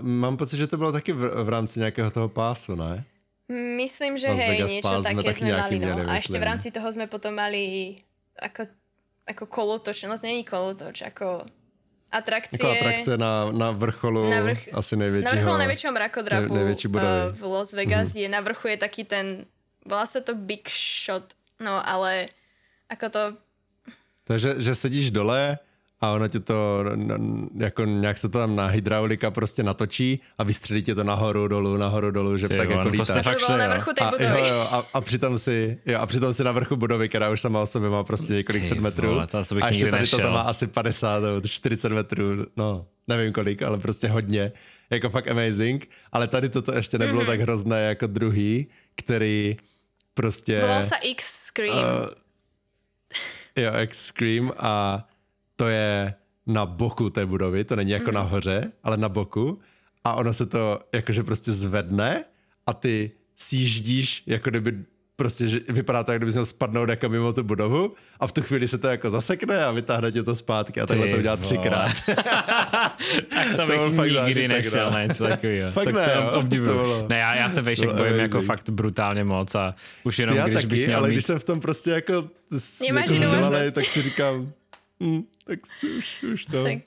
mám 0.04 0.36
pocit, 0.36 0.60
že 0.60 0.68
to 0.68 0.76
bylo 0.76 0.92
taky 0.92 1.16
v, 1.16 1.24
v 1.44 1.50
rámci 1.50 1.80
nějakého 1.80 2.12
toho 2.12 2.28
pásu, 2.28 2.76
ne? 2.76 3.04
myslím, 3.80 4.18
že 4.18 4.28
Las 4.28 4.40
hej, 4.40 4.50
Vegas 4.50 4.72
niečo 4.72 4.88
Pass 4.90 5.04
sme 5.08 5.20
také 5.24 5.28
taky 5.30 5.40
sme 5.40 5.52
mali. 5.56 5.76
No. 5.80 5.94
A 6.10 6.14
ešte 6.16 6.38
v 6.40 6.44
rámci 6.48 6.68
toho 6.72 6.88
sme 6.92 7.06
potom 7.08 7.32
mali 7.36 7.96
ako, 8.40 8.68
ako 9.24 9.46
kolotoč, 9.46 10.04
no 10.04 10.16
to 10.16 10.24
není 10.24 10.44
kolotoč, 10.44 11.02
ako 11.04 11.48
atrakcie. 12.12 12.60
Jako 12.60 12.78
atrakce 12.78 13.18
na, 13.18 13.52
na 13.52 13.72
vrcholu 13.72 14.30
Na 14.30 14.42
vrch- 14.44 14.70
asi 14.74 14.96
Na 14.96 15.00
největšího. 15.00 15.34
vrcholu 15.34 15.58
najväčšieho 15.58 15.94
mrakodrapu 15.94 16.48
nej- 16.48 16.58
nejväčší 16.60 16.88
budovy. 16.88 17.20
uh, 17.24 17.36
v 17.36 17.44
Las 17.44 17.72
Vegas 17.74 18.10
je, 18.14 18.28
na 18.30 18.40
vrchu 18.40 18.68
je 18.68 18.78
taký 18.78 19.04
ten, 19.04 19.46
volá 19.82 20.06
sa 20.06 20.22
to 20.22 20.36
Big 20.36 20.68
Shot, 20.70 21.34
no 21.58 21.80
ale 21.80 22.30
ako 22.90 23.06
to, 23.10 23.24
Takže 24.24 24.62
že 24.62 24.72
sedíš 24.72 25.10
dole 25.10 25.58
a 26.04 26.12
ono 26.12 26.28
tě 26.28 26.40
to, 26.40 26.84
n- 26.94 27.50
jako 27.58 27.86
nějak 27.86 28.18
se 28.18 28.30
to 28.30 28.38
tam 28.38 28.56
na 28.56 28.68
hydraulika 28.68 29.32
prostě 29.32 29.64
natočí 29.64 30.20
a 30.38 30.44
vystřelí 30.44 30.82
tě 30.84 30.96
to 30.96 31.04
nahoru, 31.04 31.48
dolů, 31.48 31.78
nahoru, 31.78 32.12
dolů, 32.12 32.38
že 32.38 32.48
Ty 32.48 32.58
tak 32.58 32.68
vole, 32.68 32.80
jako 32.80 32.90
no 32.92 32.98
to 32.98 33.06
jste 33.06 33.22
fakt 33.22 33.40
šli, 33.40 33.58
na 33.58 33.66
jo. 33.66 33.72
vrchu 33.72 33.92
A, 34.02 34.12
jo, 34.24 34.46
jo, 34.46 34.68
a, 34.72 34.86
a, 34.94 35.02
přitom 35.02 35.38
si, 35.40 35.78
jo, 35.86 36.00
a 36.00 36.06
přitom 36.06 36.34
si 36.34 36.44
na 36.44 36.52
vrchu 36.52 36.76
budovy, 36.76 37.10
která 37.10 37.30
už 37.30 37.42
sama 37.42 37.62
o 37.62 37.66
sobě 37.66 37.90
má 37.90 38.04
prostě 38.04 38.34
několik 38.34 38.66
set 38.66 38.78
metrů. 38.80 39.10
vole, 39.10 39.28
to- 39.28 39.46
to 39.46 39.56
bych 39.56 39.64
a 39.64 39.68
ještě 39.70 39.92
tady 39.92 40.08
to 40.08 40.18
tam 40.18 40.34
má 40.34 40.42
asi 40.42 40.68
50 40.68 41.20
nebo 41.24 41.48
40 41.48 41.92
metrů, 41.92 42.46
no, 42.58 42.86
nevím 43.08 43.34
kolik, 43.34 43.64
ale 43.64 43.78
prostě 43.80 44.08
hodně. 44.08 44.52
Jako 44.90 45.10
fakt 45.10 45.28
amazing. 45.28 45.90
Ale 46.12 46.28
tady 46.28 46.50
toto 46.50 46.74
ještě 46.76 46.98
nebylo 46.98 47.22
Mhm. 47.22 47.28
mm-hmm. 47.28 47.32
tak 47.34 47.40
hrozné 47.42 47.82
jako 47.82 48.08
druhý, 48.08 48.68
který 48.96 49.58
prostě... 50.14 50.60
Volal 50.62 50.84
sa 50.84 50.96
X 51.02 51.46
Scream. 51.48 51.78
Uh, 51.78 52.08
jo, 53.56 53.72
X 53.84 54.06
Scream 54.06 54.52
a 54.58 55.04
to 55.64 55.70
je 55.70 56.14
na 56.48 56.66
boku 56.66 57.10
té 57.10 57.26
budovy, 57.26 57.64
to 57.64 57.76
není 57.76 57.92
jako 57.92 58.12
mm. 58.12 58.16
nahoře, 58.16 58.72
ale 58.84 58.98
na 58.98 59.10
boku 59.10 59.60
a 60.04 60.14
ono 60.16 60.34
se 60.34 60.46
to 60.46 60.80
jakože 60.94 61.24
prostě 61.24 61.52
zvedne 61.52 62.24
a 62.68 62.74
ty 62.74 63.12
sjíždíš, 63.38 64.24
jako 64.28 64.50
kdyby 64.50 64.74
prostě, 65.16 65.48
že 65.48 65.60
vypadá 65.70 66.04
to, 66.04 66.12
jak 66.12 66.20
kdyby 66.20 66.32
měl 66.32 66.46
spadnout 66.46 66.90
jako 66.90 67.10
mimo 67.10 67.34
tu 67.34 67.44
budovu 67.44 67.94
a 68.20 68.28
v 68.28 68.32
tu 68.32 68.42
chvíli 68.42 68.68
se 68.68 68.78
to 68.78 68.88
jako 68.88 69.10
zasekne 69.10 69.66
a 69.66 69.72
vytáhne 69.72 70.12
tě 70.12 70.24
to 70.24 70.36
zpátky 70.36 70.82
a 70.82 70.86
takhle 70.86 71.08
to 71.08 71.18
udělat 71.18 71.40
vole. 71.40 71.46
třikrát. 71.46 71.92
Tak 73.30 73.50
to 73.52 73.58
To 73.58 73.66
bych 73.68 73.96
fakt 73.96 74.06
nikdy 74.06 74.14
zážitek, 74.16 74.48
nešel 74.50 74.86
no. 74.86 74.92
na 74.92 75.04
něco 75.04 75.24
takového. 75.24 75.72
Fakt 75.72 75.86
tak 75.86 75.96
ne, 75.96 76.06
to 76.06 76.12
jo? 76.12 76.42
To 76.42 76.58
bylo- 76.58 77.08
Ne, 77.10 77.18
já, 77.20 77.36
já 77.36 77.50
se 77.50 77.62
vejšek 77.62 77.92
bojím 77.92 78.16
jako 78.16 78.34
amazing. 78.38 78.48
fakt 78.48 78.70
brutálně 78.70 79.24
moc 79.24 79.56
a 79.56 79.76
už 80.04 80.20
jenom 80.20 80.38
Já 80.38 80.44
když 80.44 80.56
taky, 80.56 80.68
bych 80.68 80.86
měl 80.86 80.98
ale 81.00 81.08
mít... 81.08 81.14
když 81.16 81.26
jsem 81.26 81.40
v 81.40 81.44
tom 81.44 81.60
prostě 81.60 81.92
jako, 81.92 82.14
jako 82.84 83.14
možnost. 83.14 83.74
tak 83.74 83.86
si 83.86 84.02
říkám, 84.02 84.52
hm, 85.04 85.22
tak 85.44 85.60
si 85.68 85.86
už, 86.00 86.08
už 86.24 86.42
to, 86.48 86.64
Tak. 86.64 86.80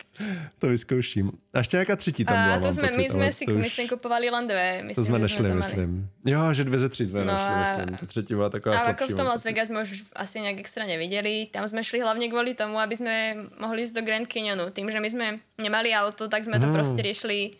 to 0.58 0.66
vyzkouším. 0.72 1.32
A 1.54 1.58
ještě 1.58 1.76
nějaká 1.76 1.96
třetí 1.96 2.24
tam 2.24 2.32
byla, 2.34 2.54
A 2.54 2.58
to 2.58 2.64
mám 2.64 2.72
sme, 2.72 2.88
pocit, 2.88 2.96
my 2.96 3.04
ale 3.04 3.12
sme 3.12 3.28
si, 3.32 3.44
už- 3.44 3.60
myslím, 3.68 3.86
kupovali 3.92 4.26
len 4.32 4.44
dve. 4.48 4.82
Myslím, 4.88 5.04
To 5.04 5.08
jsme 5.08 5.18
nešli, 5.18 5.36
to 5.36 5.48
mali. 5.48 5.60
myslím. 5.60 5.90
Jo, 6.24 6.40
že 6.56 6.64
dvě 6.64 6.78
ze 6.78 6.88
tří 6.88 7.04
jsme 7.06 7.20
No 7.20 7.32
našli, 7.36 7.52
a- 7.54 7.60
myslím. 7.60 7.96
Ta 8.00 8.06
třetí 8.06 8.32
byla 8.34 8.48
taková 8.50 8.72
Ale 8.74 8.84
slabší. 8.84 9.04
ako 9.04 9.12
v 9.12 9.16
tom 9.16 9.26
Las. 9.26 9.44
Vegas 9.44 9.68
sme 9.68 9.78
už 9.84 9.90
asi 10.16 10.36
nejak 10.40 10.58
extra 10.64 10.84
nevideli. 10.88 11.52
Tam 11.52 11.68
sme 11.68 11.84
šli 11.84 12.00
hlavne 12.00 12.26
kvôli 12.32 12.56
tomu, 12.56 12.80
aby 12.80 12.96
sme 12.96 13.14
mohli 13.60 13.84
ísť 13.84 13.94
do 14.00 14.02
Grand 14.08 14.24
Canyonu. 14.24 14.72
Tým, 14.72 14.88
že 14.88 14.98
my 15.04 15.08
sme 15.12 15.26
nemali 15.60 15.92
auto, 15.92 16.24
tak 16.32 16.48
sme 16.48 16.56
to 16.56 16.66
Hmm. 16.66 16.76
proste 16.80 17.04
riešili 17.04 17.52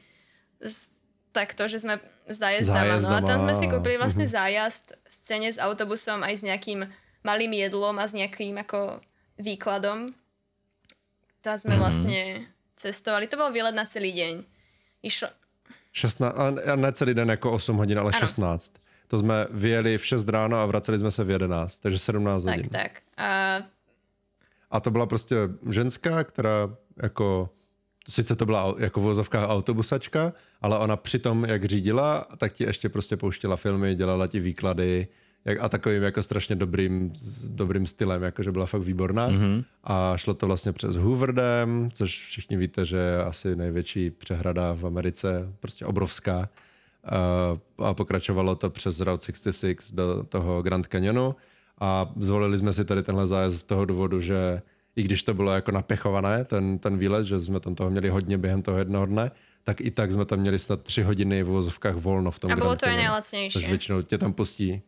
z, 0.65 0.97
takto, 1.37 1.69
že 1.69 1.85
sme 1.85 2.01
s 2.25 2.41
zájazdama. 2.41 2.97
No 3.05 3.13
a 3.13 3.21
tam 3.21 3.45
sme 3.45 3.53
si 3.53 3.69
kúpili 3.69 4.01
vlastne 4.01 4.25
mhm. 4.25 4.33
zájazd 4.33 4.97
z 5.05 5.17
cene 5.21 5.49
s 5.53 5.61
autobusom 5.61 6.25
aj 6.25 6.35
s 6.41 6.43
nejakým 6.49 6.89
malým 7.21 7.53
jedlom 7.53 8.01
a 8.01 8.09
s 8.09 8.17
nejakým 8.17 8.57
ako 8.57 9.05
výkladom. 9.37 10.17
Mhm. 11.55 11.61
sme 11.63 11.75
vlastne 11.79 12.19
cestovali. 12.77 13.31
To 13.31 13.37
bol 13.39 13.53
výlet 13.55 13.75
na 13.75 13.87
celý 13.87 14.11
deň. 14.13 14.35
Išlo, 15.03 15.29
16, 15.93 16.35
a 16.67 16.75
ne 16.77 16.91
celý 16.93 17.15
den 17.15 17.29
jako 17.31 17.53
8 17.53 17.77
hodin, 17.77 17.99
ale 17.99 18.11
Ano. 18.13 18.21
16. 18.21 18.73
To 19.09 19.19
jsme 19.19 19.47
vyjeli 19.51 19.99
v 19.99 20.05
6 20.07 20.29
ráno 20.29 20.57
a 20.59 20.67
vraceli 20.67 20.99
jsme 20.99 21.11
se 21.11 21.25
v 21.25 21.31
11, 21.31 21.79
takže 21.81 21.99
17 21.99 22.45
tak, 22.45 22.57
hodin. 22.57 22.71
tak. 22.71 22.93
A 23.17 23.59
A 24.71 24.81
to 24.81 24.91
byla 24.91 25.07
prostě 25.07 25.37
ženská, 25.71 26.25
která 26.25 26.69
jako, 27.03 27.51
sice 28.09 28.37
to 28.37 28.47
byla 28.47 28.75
jako 28.79 29.01
v 29.01 29.03
vozovkách 29.03 29.49
autobusačka, 29.51 30.33
ale 30.61 30.79
ona 30.79 30.97
přitom, 30.97 31.45
jak 31.45 31.65
řídila, 31.65 32.27
tak 32.37 32.53
ti 32.53 32.65
ještě 32.65 32.89
prostě 32.89 33.17
pouštěla 33.17 33.57
filmy, 33.57 33.95
dělala 33.95 34.27
ti 34.27 34.41
výklady 34.41 35.07
jak, 35.47 35.59
a 35.61 35.69
takovým 35.69 36.03
jako 36.03 36.23
strašně 36.23 36.57
dobrým, 36.57 37.13
dobrým 37.49 37.87
stylem, 37.87 38.23
jako 38.23 38.43
že 38.43 38.53
byla 38.53 38.67
fakt 38.67 38.83
výborná. 38.83 39.31
Mm-hmm. 39.31 39.65
A 39.85 40.17
šlo 40.17 40.35
to 40.35 40.47
vlastně 40.47 40.73
přes 40.73 40.97
Hoover 40.97 41.33
Dam, 41.33 41.91
což 41.93 42.25
všichni 42.25 42.57
víte, 42.57 42.85
že 42.85 42.97
je 42.97 43.25
asi 43.25 43.57
největší 43.57 44.11
přehrada 44.11 44.73
v 44.73 44.87
Americe, 44.87 45.53
prostě 45.61 45.87
obrovská. 45.87 46.49
Uh, 47.79 47.87
a 47.87 47.95
pokračovalo 47.95 48.55
to 48.55 48.71
přes 48.71 49.01
Route 49.01 49.33
66 49.33 49.93
do 49.93 50.25
toho 50.29 50.63
Grand 50.63 50.87
Canyonu 50.87 51.37
a 51.81 52.13
zvolili 52.17 52.59
jsme 52.59 52.73
si 52.73 52.85
tady 52.85 53.03
tenhle 53.03 53.27
zájezd 53.27 53.59
z 53.59 53.63
toho 53.63 53.85
důvodu, 53.85 54.21
že 54.21 54.63
i 54.97 55.03
když 55.03 55.23
to 55.23 55.35
bylo 55.35 55.53
jako 55.53 55.71
napěchované, 55.71 56.45
ten, 56.45 56.79
ten 56.79 56.99
výlet, 56.99 57.27
že 57.27 57.39
jsme 57.39 57.61
tam 57.61 57.75
toho 57.75 57.91
měli 57.91 58.09
hodně 58.09 58.39
během 58.39 58.63
toho 58.63 58.79
jednoho 58.79 59.07
dne, 59.07 59.31
tak 59.65 59.81
i 59.81 59.91
tak 59.91 60.13
jsme 60.13 60.25
tam 60.25 60.39
měli 60.39 60.59
snad 60.59 60.83
tři 60.83 61.03
hodiny 61.03 61.43
v 61.43 61.47
vozovkách 61.47 61.95
volno 61.95 62.31
v 62.31 62.39
tom 62.39 62.53
A 62.53 62.55
bylo 62.55 62.67
Grand 62.67 62.81
to 62.81 62.87
Canyonu. 62.87 63.03
najlacnejšie. 63.03 63.63
Což 63.63 63.69
většinou 63.69 64.03
tě 64.03 64.19
tam 64.19 64.33
pustí. 64.33 64.83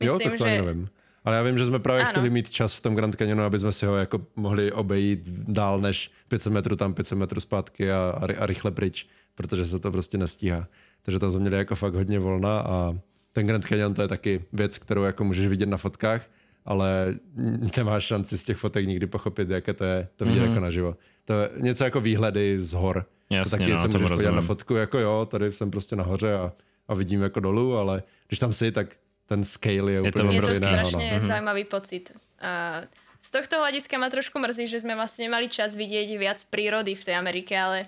Jo, 0.00 0.14
Myslím, 0.14 0.30
tak 0.30 0.38
to 0.38 0.44
že- 0.48 0.62
nevím. 0.62 0.88
Ale 1.24 1.36
já 1.36 1.42
vím, 1.42 1.58
že 1.58 1.66
jsme 1.66 1.78
právě 1.78 2.02
Ano. 2.02 2.10
chtěli 2.10 2.30
mít 2.30 2.50
čas 2.50 2.74
v 2.74 2.80
tom 2.80 2.94
Grand 2.94 3.14
Canyonu, 3.16 3.42
aby 3.42 3.58
jsme 3.58 3.72
si 3.72 3.86
ho 3.86 3.96
jako 3.96 4.26
mohli 4.36 4.72
obejít 4.72 5.20
dál 5.28 5.80
než 5.80 6.10
500 6.28 6.52
metrů 6.52 6.76
tam, 6.76 6.94
500 6.94 7.18
metrů 7.18 7.40
zpátky 7.40 7.92
a, 7.92 8.14
a, 8.16 8.24
a 8.42 8.46
rychle 8.46 8.70
pryč, 8.70 9.06
protože 9.34 9.66
se 9.66 9.78
to 9.78 9.92
prostě 9.92 10.18
nestíhá. 10.18 10.66
Takže 11.02 11.18
tam 11.18 11.30
jsme 11.30 11.40
měli 11.40 11.56
jako 11.56 11.76
fakt 11.76 11.94
hodně 11.94 12.18
volna 12.18 12.60
a 12.60 12.94
ten 13.32 13.46
Grand 13.46 13.64
Canyon 13.64 13.94
to 13.94 14.02
je 14.02 14.08
taky 14.08 14.44
věc, 14.52 14.78
kterou 14.78 15.02
jako 15.02 15.24
můžeš 15.24 15.46
vidět 15.46 15.68
na 15.68 15.76
fotkách, 15.76 16.26
ale 16.64 17.14
nemáš 17.76 18.04
šanci 18.04 18.38
z 18.38 18.44
těch 18.44 18.56
fotek 18.56 18.86
nikdy 18.86 19.06
pochopit, 19.06 19.50
jaké 19.50 19.74
to 19.74 19.84
je 19.84 20.08
to 20.16 20.24
vidět 20.24 20.40
mm-hmm. 20.40 20.48
jako 20.48 20.60
naživo. 20.60 20.96
To 21.24 21.32
je 21.32 21.50
něco 21.56 21.84
jako 21.84 22.00
výhledy 22.00 22.62
z 22.62 22.72
hor. 22.72 23.06
Jasně, 23.30 23.50
to 23.50 23.56
taky 23.58 23.72
no, 23.72 23.78
se 23.82 23.88
můžeš 23.88 24.00
podívat 24.08 24.30
na 24.30 24.30
rozumím. 24.30 24.46
fotku, 24.46 24.74
jako 24.74 24.98
jo, 24.98 25.28
tady 25.30 25.52
jsem 25.52 25.70
prostě 25.70 25.96
nahoře 25.96 26.34
a, 26.34 26.52
a 26.88 26.94
vidím 26.94 27.22
jako 27.22 27.40
dolů, 27.40 27.76
ale 27.76 28.02
když 28.28 28.38
tam 28.38 28.52
jsi, 28.52 28.72
tak 28.72 28.96
ten 29.30 29.46
scale 29.46 29.92
je, 29.92 30.00
Je 30.04 30.12
to 30.12 30.18
úplně 30.26 30.36
Je 30.36 30.42
to 30.42 30.48
něco 30.50 30.50
jiného. 30.50 30.82
No. 30.82 30.88
strašne 30.90 31.20
zaujímavý 31.20 31.64
pocit. 31.64 32.10
A 32.42 32.82
z 33.20 33.28
tohto 33.30 33.62
hľadiska 33.62 33.94
ma 34.00 34.10
trošku 34.10 34.42
mrzí, 34.42 34.66
že 34.66 34.82
sme 34.82 34.98
vlastne 34.98 35.30
nemali 35.30 35.46
čas 35.46 35.76
vidieť 35.78 36.18
viac 36.18 36.40
prírody 36.50 36.98
v 36.98 37.04
tej 37.04 37.14
Amerike, 37.14 37.54
ale 37.54 37.86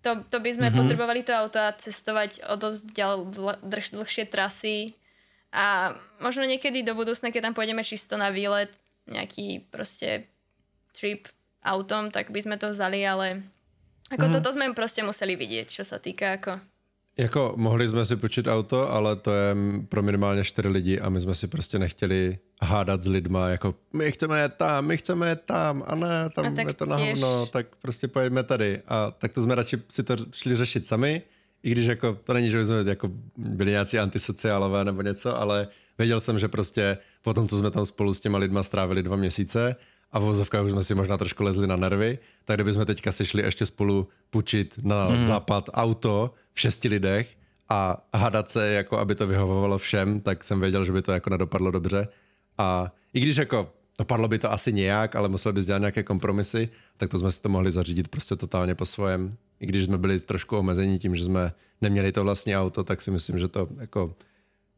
to, 0.00 0.24
to 0.30 0.40
by 0.40 0.50
sme 0.54 0.70
mm-hmm. 0.70 0.80
potrebovali 0.80 1.20
to 1.26 1.34
auto 1.36 1.58
a 1.58 1.74
cestovať 1.74 2.46
o 2.48 2.54
dosť 2.56 2.82
ďal, 2.96 3.28
dlhšie 3.66 4.24
trasy 4.30 4.94
a 5.52 5.98
možno 6.22 6.46
niekedy 6.46 6.86
do 6.86 6.94
budúcna, 6.94 7.34
keď 7.34 7.50
tam 7.50 7.54
pôjdeme 7.58 7.82
čisto 7.84 8.14
na 8.16 8.30
výlet, 8.30 8.70
nejaký 9.10 9.68
proste 9.68 10.30
trip 10.94 11.28
autom, 11.60 12.14
tak 12.14 12.30
by 12.30 12.40
sme 12.40 12.56
to 12.56 12.70
vzali, 12.70 13.02
ale 13.04 13.42
ako 14.08 14.30
mm-hmm. 14.30 14.34
toto 14.38 14.48
sme 14.54 14.70
proste 14.72 15.02
museli 15.02 15.34
vidieť, 15.34 15.66
čo 15.68 15.84
sa 15.84 16.00
týka 16.00 16.40
ako... 16.40 16.73
Jako 17.18 17.54
mohli 17.56 17.88
jsme 17.88 18.04
si 18.04 18.16
počít 18.16 18.46
auto, 18.46 18.90
ale 18.90 19.16
to 19.16 19.32
je 19.32 19.56
pro 19.88 20.02
minimálně 20.02 20.44
čtyři 20.44 20.68
lidi 20.68 21.00
a 21.00 21.08
my 21.08 21.20
jsme 21.20 21.34
si 21.34 21.46
prostě 21.46 21.78
nechtěli 21.78 22.38
hádat 22.62 23.02
s 23.02 23.08
lidma, 23.08 23.48
jako 23.48 23.74
my 23.92 24.12
chceme 24.12 24.40
jet 24.40 24.54
tam, 24.54 24.86
my 24.86 24.96
chceme 24.96 25.28
jet 25.28 25.42
tam 25.46 25.84
a 25.86 25.94
ne, 25.94 26.30
tam 26.34 26.44
A 26.58 26.60
je 26.60 26.74
to 26.74 26.86
na 26.86 26.96
hovno, 26.96 27.46
tak 27.46 27.66
prostě 27.82 28.08
pojedeme 28.08 28.42
tady. 28.42 28.82
A 28.88 29.10
tak 29.10 29.34
to 29.34 29.42
jsme 29.42 29.54
radši 29.54 29.82
si 29.88 30.02
to 30.02 30.16
šli 30.32 30.56
řešit 30.56 30.86
sami, 30.86 31.22
i 31.62 31.70
když 31.70 31.86
jako, 31.86 32.18
to 32.24 32.32
není, 32.32 32.48
že 32.48 32.58
bychom 32.58 32.88
jako 32.88 33.10
byli 33.36 33.70
nějací 33.70 33.98
antisociálové 33.98 34.84
nebo 34.84 35.02
něco, 35.02 35.36
ale 35.36 35.68
věděl 35.98 36.20
jsem, 36.20 36.38
že 36.38 36.48
prostě 36.48 36.98
po 37.22 37.34
tom, 37.34 37.48
co 37.48 37.58
jsme 37.58 37.70
tam 37.70 37.86
spolu 37.86 38.14
s 38.14 38.20
těma 38.20 38.38
lidma 38.38 38.62
strávili 38.62 39.02
dva 39.02 39.16
měsíce 39.16 39.76
a 40.14 40.18
v 40.18 40.22
vozovkách 40.22 40.64
už 40.64 40.70
jsme 40.72 40.84
si 40.84 40.94
možná 40.94 41.18
trošku 41.18 41.42
lezli 41.42 41.66
na 41.66 41.76
nervy, 41.76 42.18
tak 42.44 42.56
kdybychom 42.56 42.86
teďka 42.86 43.12
si 43.12 43.26
šli 43.26 43.42
ještě 43.42 43.66
spolu 43.66 44.08
půjčit 44.30 44.78
na 44.82 45.06
hmm. 45.06 45.20
západ 45.20 45.70
auto 45.72 46.34
v 46.52 46.60
šesti 46.60 46.88
lidech 46.88 47.36
a 47.68 48.06
hadat 48.14 48.50
se, 48.50 48.72
jako 48.72 48.98
aby 48.98 49.14
to 49.14 49.26
vyhovovalo 49.26 49.78
všem, 49.78 50.20
tak 50.20 50.44
jsem 50.44 50.60
věděl, 50.60 50.84
že 50.84 50.92
by 50.92 51.02
to 51.02 51.12
jako 51.12 51.30
nedopadlo 51.30 51.70
dobře. 51.70 52.08
A 52.58 52.92
i 53.14 53.20
když 53.20 53.36
jako 53.36 53.72
dopadlo 53.98 54.28
by 54.28 54.38
to 54.38 54.52
asi 54.52 54.72
nějak, 54.72 55.16
ale 55.16 55.28
museli 55.28 55.52
by 55.52 55.62
dělat 55.62 55.78
nějaké 55.78 56.02
kompromisy, 56.02 56.68
tak 56.96 57.10
to 57.10 57.18
jsme 57.18 57.30
si 57.30 57.42
to 57.42 57.48
mohli 57.48 57.72
zařídit 57.72 58.08
prostě 58.08 58.36
totálně 58.36 58.74
po 58.74 58.86
svém. 58.86 59.36
I 59.60 59.66
když 59.66 59.84
jsme 59.84 59.98
byli 59.98 60.20
trošku 60.20 60.56
omezení 60.56 60.98
tím, 60.98 61.16
že 61.16 61.24
jsme 61.24 61.52
neměli 61.80 62.12
to 62.12 62.24
vlastní 62.24 62.56
auto, 62.56 62.84
tak 62.84 63.00
si 63.00 63.10
myslím, 63.10 63.38
že 63.38 63.48
to 63.48 63.66
jako 63.80 64.14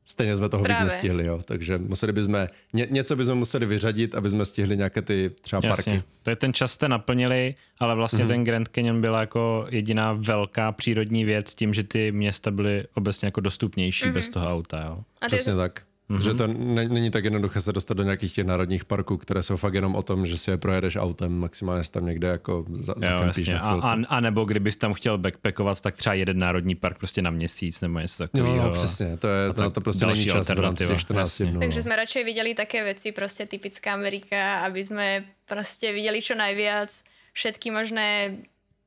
stejně 0.06 0.36
jsme 0.36 0.48
toho 0.48 0.64
Právě. 0.64 0.84
víc 0.84 0.92
nestihli, 0.92 1.26
jo. 1.26 1.40
Takže 1.44 1.78
museli 1.78 2.12
bychom, 2.12 2.46
ně, 2.72 2.86
něco 2.90 3.16
bychom 3.16 3.38
museli 3.38 3.66
vyřadit, 3.66 4.14
aby 4.14 4.30
jsme 4.30 4.44
stihli 4.44 4.76
nějaké 4.76 5.02
ty 5.02 5.30
třeba 5.40 5.62
Jasně. 5.64 5.92
parky. 5.92 6.06
To 6.22 6.30
je 6.30 6.36
ten 6.36 6.52
čas 6.52 6.72
jste 6.72 6.88
naplnili, 6.88 7.54
ale 7.80 7.94
vlastně 7.94 8.24
mm-hmm. 8.24 8.28
ten 8.28 8.44
Grand 8.44 8.68
Canyon 8.68 9.00
byla 9.00 9.20
jako 9.20 9.66
jediná 9.68 10.12
velká 10.12 10.72
přírodní 10.72 11.24
věc 11.24 11.54
tím, 11.54 11.74
že 11.74 11.82
ty 11.82 12.12
města 12.12 12.50
byly 12.50 12.84
obecně 12.94 13.26
jako 13.26 13.40
dostupnější 13.40 14.04
mm-hmm. 14.04 14.12
bez 14.12 14.28
toho 14.28 14.52
auta, 14.52 14.84
jo. 14.84 14.98
A 15.20 15.26
Přesně 15.26 15.54
tak. 15.54 15.82
Mm-hmm. 16.10 16.20
Že 16.20 16.34
to 16.34 16.46
není 16.94 17.10
tak 17.10 17.24
jednoduché 17.24 17.60
se 17.60 17.72
dostat 17.72 17.96
do 17.96 18.02
nějakých 18.02 18.34
těch 18.34 18.46
národních 18.46 18.84
parků, 18.84 19.16
které 19.16 19.42
jsou 19.42 19.56
fakt 19.56 19.74
jenom 19.74 19.94
o 19.94 20.02
tom, 20.02 20.26
že 20.26 20.38
si 20.38 20.50
je 20.50 20.56
projedeš 20.56 20.96
autem, 20.96 21.38
maximálně 21.38 21.82
tam 21.90 22.06
někde 22.06 22.28
jako 22.28 22.64
za, 22.70 22.94
jo, 23.10 23.22
jasně. 23.26 23.58
A, 23.58 23.70
a, 23.70 23.96
a, 24.08 24.20
nebo 24.20 24.44
kdybys 24.44 24.76
tam 24.76 24.94
chtěl 24.94 25.18
backpackovat, 25.18 25.80
tak 25.80 25.96
třeba 25.96 26.14
jeden 26.14 26.38
národní 26.38 26.74
park 26.74 26.98
prostě 26.98 27.22
na 27.22 27.30
měsíc 27.30 27.80
nebo 27.80 27.98
něco 27.98 28.18
takového. 28.18 28.56
No, 28.56 28.70
přesně, 28.70 29.16
to, 29.16 29.28
je, 29.28 29.52
to, 29.52 29.70
to 29.70 29.80
prostě 29.80 30.06
není 30.06 30.26
čas 30.26 30.48
v 30.48 30.60
rámci 30.60 30.86
těch 30.86 31.00
14 31.00 31.42
dnů. 31.42 31.60
Takže 31.60 31.82
jsme 31.82 31.96
radšej 31.96 32.24
viděli 32.24 32.54
také 32.54 32.84
věci, 32.84 33.12
prostě 33.12 33.46
typická 33.46 33.94
Amerika, 33.94 34.60
aby 34.60 34.84
jsme 34.84 35.24
prostě 35.46 35.92
viděli 35.92 36.22
čo 36.22 36.34
najviac 36.34 37.02
všetky 37.32 37.70
možné 37.70 38.40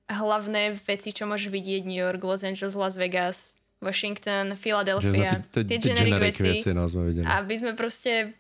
hlavné 0.10 0.74
veci, 0.90 1.14
čo 1.14 1.30
môžeš 1.30 1.54
vidieť 1.54 1.86
New 1.86 2.02
York, 2.02 2.18
Los 2.26 2.42
Angeles, 2.42 2.74
Las 2.74 2.98
Vegas, 2.98 3.59
Washington, 3.80 4.60
Philadelphia, 4.60 5.40
ty, 5.52 5.64
generic 5.64 6.36
veci, 6.36 6.44
veci 6.44 6.70
no, 6.76 6.84
sme 6.84 7.08
videli. 7.08 7.24
aby 7.24 7.56
sme 7.56 7.72
proste 7.80 8.36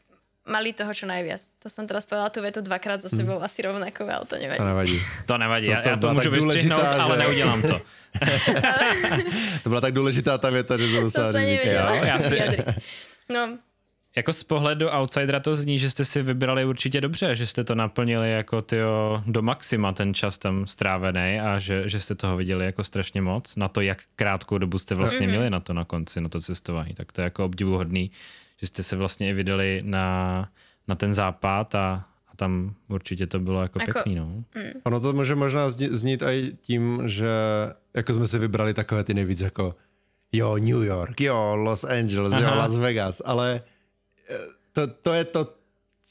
mali 0.50 0.76
toho 0.76 0.92
čo 0.92 1.06
najviac. 1.08 1.40
To 1.64 1.72
som 1.72 1.88
teraz 1.88 2.04
povedala 2.04 2.28
tú 2.34 2.44
vetu 2.44 2.60
dvakrát 2.60 3.00
za 3.00 3.08
mhm. 3.08 3.16
sebou, 3.16 3.38
mm. 3.40 3.46
asi 3.48 3.60
rovnako, 3.64 4.02
ale 4.04 4.26
to 4.26 4.36
nevadí. 4.36 4.60
To 4.60 4.68
nevadí. 4.68 4.98
To 5.00 5.36
nevadí, 5.38 5.68
to, 5.68 5.74
to, 5.80 5.90
ja, 5.90 5.96
ja 5.96 6.02
to 6.02 6.08
môžu 6.12 6.32
vystřihnout, 6.34 6.84
že... 6.84 7.00
ale 7.00 7.16
neudělám 7.18 7.62
to. 7.62 7.78
to 9.64 9.68
byla 9.70 9.82
tak 9.82 9.94
důležitá 9.94 10.38
ta 10.38 10.50
věta, 10.50 10.78
že 10.78 10.88
jsem 10.88 11.02
musela 11.04 11.32
říct. 11.32 11.66
Jo, 11.66 11.88
já 12.04 12.20
si... 12.20 12.36
No, 13.30 13.58
jako 14.20 14.34
z 14.34 14.44
pohledu 14.44 14.88
outsidera 14.90 15.40
to 15.40 15.56
zní, 15.56 15.80
že 15.80 15.90
jste 15.90 16.06
si 16.06 16.22
vybrali 16.22 16.66
určitě 16.66 17.02
dobře, 17.02 17.36
že 17.36 17.46
jste 17.46 17.64
to 17.64 17.76
naplnili 17.76 18.32
jako 18.32 18.62
tyjo, 18.62 19.24
do 19.26 19.42
maxima 19.42 19.92
ten 19.92 20.14
čas 20.14 20.38
tam 20.38 20.68
strávený 20.68 21.40
a 21.40 21.60
že, 21.60 21.90
že 21.90 22.00
jste 22.00 22.16
toho 22.16 22.38
viděli 22.38 22.66
jako 22.66 22.84
strašně 22.84 23.22
moc 23.22 23.56
na 23.56 23.68
to, 23.68 23.82
jak 23.82 23.98
krátkou 24.16 24.58
dobu 24.58 24.80
jste 24.80 24.96
vlastně 24.96 25.28
mm-hmm. 25.28 25.30
měli 25.30 25.50
na 25.50 25.60
to 25.60 25.74
na 25.74 25.86
konci, 25.86 26.22
na 26.22 26.30
to 26.30 26.42
cestování. 26.42 26.94
Tak 26.94 27.12
to 27.12 27.22
je 27.22 27.24
jako 27.24 27.46
obdivuhodný, 27.46 28.12
že 28.58 28.68
jste 28.68 28.84
se 28.84 28.96
vlastně 28.96 29.30
i 29.30 29.34
vydali 29.34 29.82
na, 29.86 30.50
na 30.88 30.96
ten 30.96 31.14
západ 31.14 31.76
a, 31.76 32.06
a 32.32 32.36
tam 32.36 32.74
určitě 32.88 33.28
to 33.28 33.40
bylo 33.40 33.62
jako, 33.62 33.80
jako 33.82 33.92
pěkný, 33.92 34.16
no. 34.16 34.26
Mm. 34.26 34.44
Ono 34.84 35.00
to 35.00 35.14
může 35.14 35.36
možná 35.36 35.70
znít 35.70 36.22
i 36.22 36.52
tím, 36.62 37.02
že 37.06 37.30
jako 37.94 38.14
jsme 38.14 38.28
si 38.28 38.40
vybrali 38.40 38.74
takové 38.74 39.04
ty 39.04 39.14
nejvíc 39.14 39.42
jako 39.42 39.76
jo, 40.32 40.58
New 40.58 40.84
York, 40.84 41.22
jo, 41.22 41.56
Los 41.56 41.84
Angeles, 41.84 42.34
Aha. 42.34 42.42
jo, 42.42 42.56
Las 42.56 42.76
Vegas, 42.76 43.22
ale 43.26 43.62
to, 44.72 44.88
to 44.88 45.14
je 45.14 45.26
to, 45.26 45.54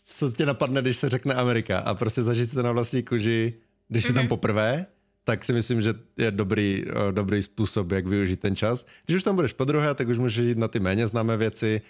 co 0.04 0.30
tě 0.30 0.46
napadne, 0.46 0.82
když 0.82 0.96
se 0.96 1.08
řekne 1.08 1.34
Amerika 1.34 1.78
a 1.78 1.94
prostě 1.94 2.22
zažít 2.22 2.50
se 2.50 2.62
na 2.62 2.72
vlastní 2.72 3.02
kůži, 3.02 3.54
když 3.88 4.04
jsi 4.04 4.10
mm-hmm. 4.10 4.14
tam 4.14 4.22
mhm. 4.22 4.28
poprvé, 4.28 4.86
tak 5.24 5.44
si 5.44 5.52
myslím, 5.52 5.82
že 5.82 5.94
je 6.16 6.30
dobrý, 6.30 6.84
dobrý 7.10 7.42
způsob, 7.42 7.92
jak 7.92 8.06
využít 8.06 8.40
ten 8.40 8.56
čas. 8.56 8.86
Když 9.06 9.16
už 9.16 9.22
tam 9.22 9.34
budeš 9.34 9.52
po 9.52 9.64
druhé, 9.64 9.94
tak 9.94 10.08
už 10.08 10.18
můžeš 10.18 10.46
jít 10.46 10.58
na 10.58 10.68
ty 10.68 10.80
méně 10.80 11.06
známé 11.06 11.36
věci, 11.36 11.80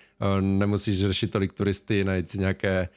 nemusíš 0.40 1.00
řešit 1.00 1.30
tolik 1.30 1.52
turisty, 1.52 2.04
najít 2.04 2.30
si 2.30 2.38
nějaké 2.38 2.88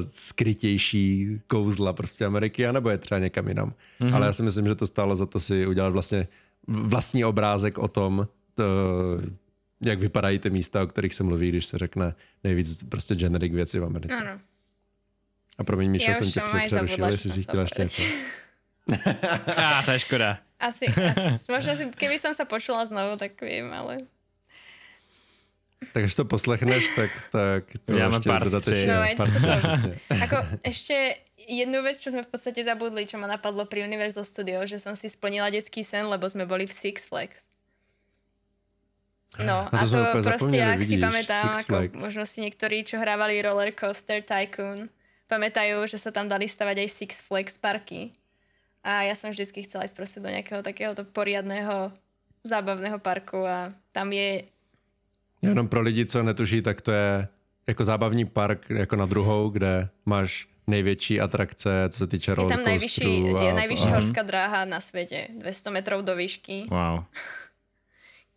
skrytější 0.00 1.40
kouzla 1.46 1.92
prostě 1.92 2.24
Ameriky, 2.24 2.66
anebo 2.66 2.90
je 2.90 2.98
třeba 2.98 3.18
někam 3.18 3.48
jinam. 3.48 3.72
Mm-hmm. 4.00 4.14
Ale 4.14 4.26
já 4.26 4.32
si 4.32 4.42
myslím, 4.42 4.66
že 4.66 4.74
to 4.74 4.86
stálo 4.86 5.16
za 5.16 5.26
to 5.26 5.40
si 5.40 5.66
udělat 5.66 5.88
vlastně 5.88 6.28
vlastní 6.68 7.24
obrázek 7.24 7.78
o 7.78 7.88
tom, 7.88 8.28
to, 8.54 8.64
jak 9.80 9.98
vypadají 9.98 10.38
ty 10.38 10.50
místa, 10.50 10.82
o 10.82 10.86
kterých 10.86 11.14
se 11.14 11.22
mluví, 11.22 11.48
když 11.48 11.66
se 11.66 11.78
řekne 11.78 12.14
nejvíc 12.44 12.84
prostě 12.84 13.14
generic 13.14 13.52
věci 13.52 13.78
v 13.78 13.84
Americe. 13.84 14.14
Ano. 14.14 14.40
A 15.58 15.64
promiň, 15.64 15.90
Míšo, 15.90 16.14
jsem 16.14 16.30
tě 16.30 16.40
přerušil, 16.66 17.04
jestli 17.04 17.30
si 17.30 17.42
chtěla 17.42 17.62
ještě 17.62 17.82
něco. 17.82 18.02
A, 19.56 19.82
to 19.82 19.90
je 19.90 19.98
škoda. 19.98 20.38
Asi, 20.60 20.86
asi 21.16 21.52
možno 21.52 21.72
si, 21.76 21.84
keby 21.96 22.20
som 22.20 22.36
sa 22.36 22.44
počula 22.44 22.84
znovu, 22.84 23.16
tak 23.16 23.40
vím, 23.40 23.72
ale... 23.72 24.04
Tak 25.96 26.04
až 26.04 26.14
to 26.14 26.24
poslechneš, 26.28 26.84
tak, 26.96 27.10
tak 27.32 27.64
to 27.84 27.96
Já 27.96 28.08
mám 28.08 28.20
pár 28.20 28.44
dodatečne. 28.44 28.92
No, 28.92 29.00
pár, 29.16 29.28
to, 29.32 29.48
ako 30.12 30.36
ešte 30.60 31.16
jednu 31.40 31.80
vec, 31.80 31.96
čo 31.96 32.12
sme 32.12 32.20
v 32.20 32.28
podstate 32.28 32.60
zabudli, 32.60 33.08
čo 33.08 33.16
ma 33.16 33.24
napadlo 33.24 33.64
pri 33.64 33.88
Universal 33.88 34.28
Studio, 34.28 34.60
že 34.68 34.76
som 34.76 34.92
si 34.92 35.08
splnila 35.08 35.48
detský 35.48 35.80
sen, 35.80 36.04
lebo 36.04 36.28
sme 36.28 36.44
boli 36.44 36.68
v 36.68 36.76
Six 36.76 37.08
Flags. 37.08 37.48
No 39.38 39.70
a 39.70 39.86
to, 39.86 39.94
to 39.94 40.26
proste, 40.26 40.58
ak 40.58 40.82
si 40.82 40.98
pamätám, 40.98 41.54
ako 41.54 41.94
možno 41.94 42.26
si 42.26 42.42
niektorí, 42.42 42.82
čo 42.82 42.98
hrávali 42.98 43.38
Roller 43.38 43.70
Coaster 43.70 44.26
Tycoon, 44.26 44.90
pamätajú, 45.30 45.86
že 45.86 46.02
sa 46.02 46.10
tam 46.10 46.26
dali 46.26 46.50
stavať 46.50 46.82
aj 46.82 46.88
Six 46.90 47.10
Flags 47.22 47.54
parky. 47.62 48.10
A 48.82 49.06
ja 49.06 49.14
som 49.14 49.30
vždycky 49.30 49.62
chcela 49.62 49.86
ísť 49.86 49.94
proste 49.94 50.18
do 50.18 50.26
nejakého 50.26 50.66
takéhoto 50.66 51.06
poriadného 51.06 51.94
zábavného 52.42 52.98
parku 52.98 53.46
a 53.46 53.70
tam 53.92 54.10
je... 54.10 54.50
Jenom 55.42 55.68
pro 55.68 55.80
lidi, 55.80 56.06
co 56.06 56.22
netuší, 56.22 56.62
tak 56.62 56.80
to 56.80 56.92
je 56.92 57.28
jako 57.66 57.84
zábavní 57.84 58.24
park 58.24 58.70
jako 58.70 58.96
na 58.96 59.06
druhou, 59.06 59.48
kde 59.48 59.88
máš 60.06 60.48
největší 60.66 61.20
atrakce, 61.20 61.88
co 61.88 61.98
se 61.98 62.06
týče 62.06 62.34
roller 62.34 62.52
Je 62.52 62.56
tam 62.56 62.66
nejvyšší, 62.66 63.26
je 63.44 63.54
nejvyšší 63.54 63.88
horská 63.88 64.22
dráha 64.22 64.64
na 64.64 64.80
světě, 64.80 65.28
200 65.38 65.70
metrů 65.70 66.02
do 66.02 66.16
výšky. 66.16 66.64
Wow. 66.70 67.04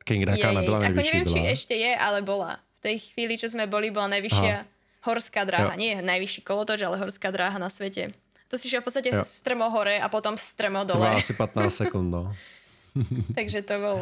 King 0.04 0.24
Raka 0.24 0.48
je, 0.50 0.56
nebyla 0.56 0.80
nejvyšší. 0.80 1.00
Ako 1.00 1.08
neviem, 1.08 1.26
byla. 1.26 1.36
či 1.36 1.40
ešte 1.52 1.76
je, 1.76 1.92
ale 1.96 2.20
bola. 2.22 2.52
V 2.80 2.92
tej 2.92 2.98
chvíli, 3.00 3.34
čo 3.40 3.48
sme 3.48 3.64
boli, 3.66 3.90
bola 3.90 4.12
najvyššia 4.20 4.56
Aha. 4.60 4.68
horská 5.08 5.42
dráha. 5.48 5.74
Jo. 5.76 5.80
Nie 5.80 6.04
najvyšší 6.04 6.42
kolotoč, 6.44 6.80
ale 6.84 7.00
horská 7.00 7.32
dráha 7.32 7.56
na 7.56 7.72
svete. 7.72 8.12
To 8.52 8.62
si 8.62 8.70
šiel 8.70 8.84
v 8.84 8.92
podstate 8.92 9.10
jo. 9.10 9.24
strmo 9.26 9.72
hore 9.72 9.98
a 9.98 10.08
potom 10.12 10.38
strmo 10.38 10.86
dole. 10.86 11.10
To 11.10 11.24
asi 11.24 11.34
15 11.34 11.74
sekund, 11.74 12.12
no. 12.12 12.30
Takže 13.38 13.66
to 13.66 13.76
bol... 13.82 13.98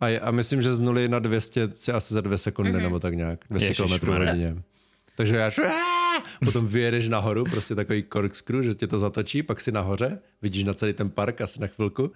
A, 0.00 0.06
a 0.16 0.28
myslím, 0.32 0.64
že 0.64 0.72
z 0.72 0.80
nuly 0.80 1.12
na 1.12 1.18
200 1.20 1.76
si 1.76 1.92
asi 1.92 2.14
za 2.14 2.20
dvě 2.20 2.38
sekundy, 2.38 2.72
mm-hmm. 2.72 2.82
nebo 2.82 2.98
tak 2.98 3.14
nějak. 3.14 3.40
200 3.50 3.74
km 3.74 4.06
hodině. 4.06 4.56
Takže 5.16 5.36
já 5.36 5.50
potom 6.44 6.66
vyjedeš 6.66 7.08
nahoru, 7.08 7.44
prostě 7.44 7.74
takový 7.74 8.04
corkscrew, 8.12 8.62
že 8.62 8.74
tě 8.74 8.86
to 8.86 8.98
zatočí, 8.98 9.42
pak 9.42 9.60
si 9.60 9.72
nahoře, 9.72 10.18
vidíš 10.42 10.64
na 10.64 10.74
celý 10.74 10.92
ten 10.92 11.10
park 11.10 11.40
asi 11.40 11.60
na 11.60 11.66
chvilku, 11.66 12.12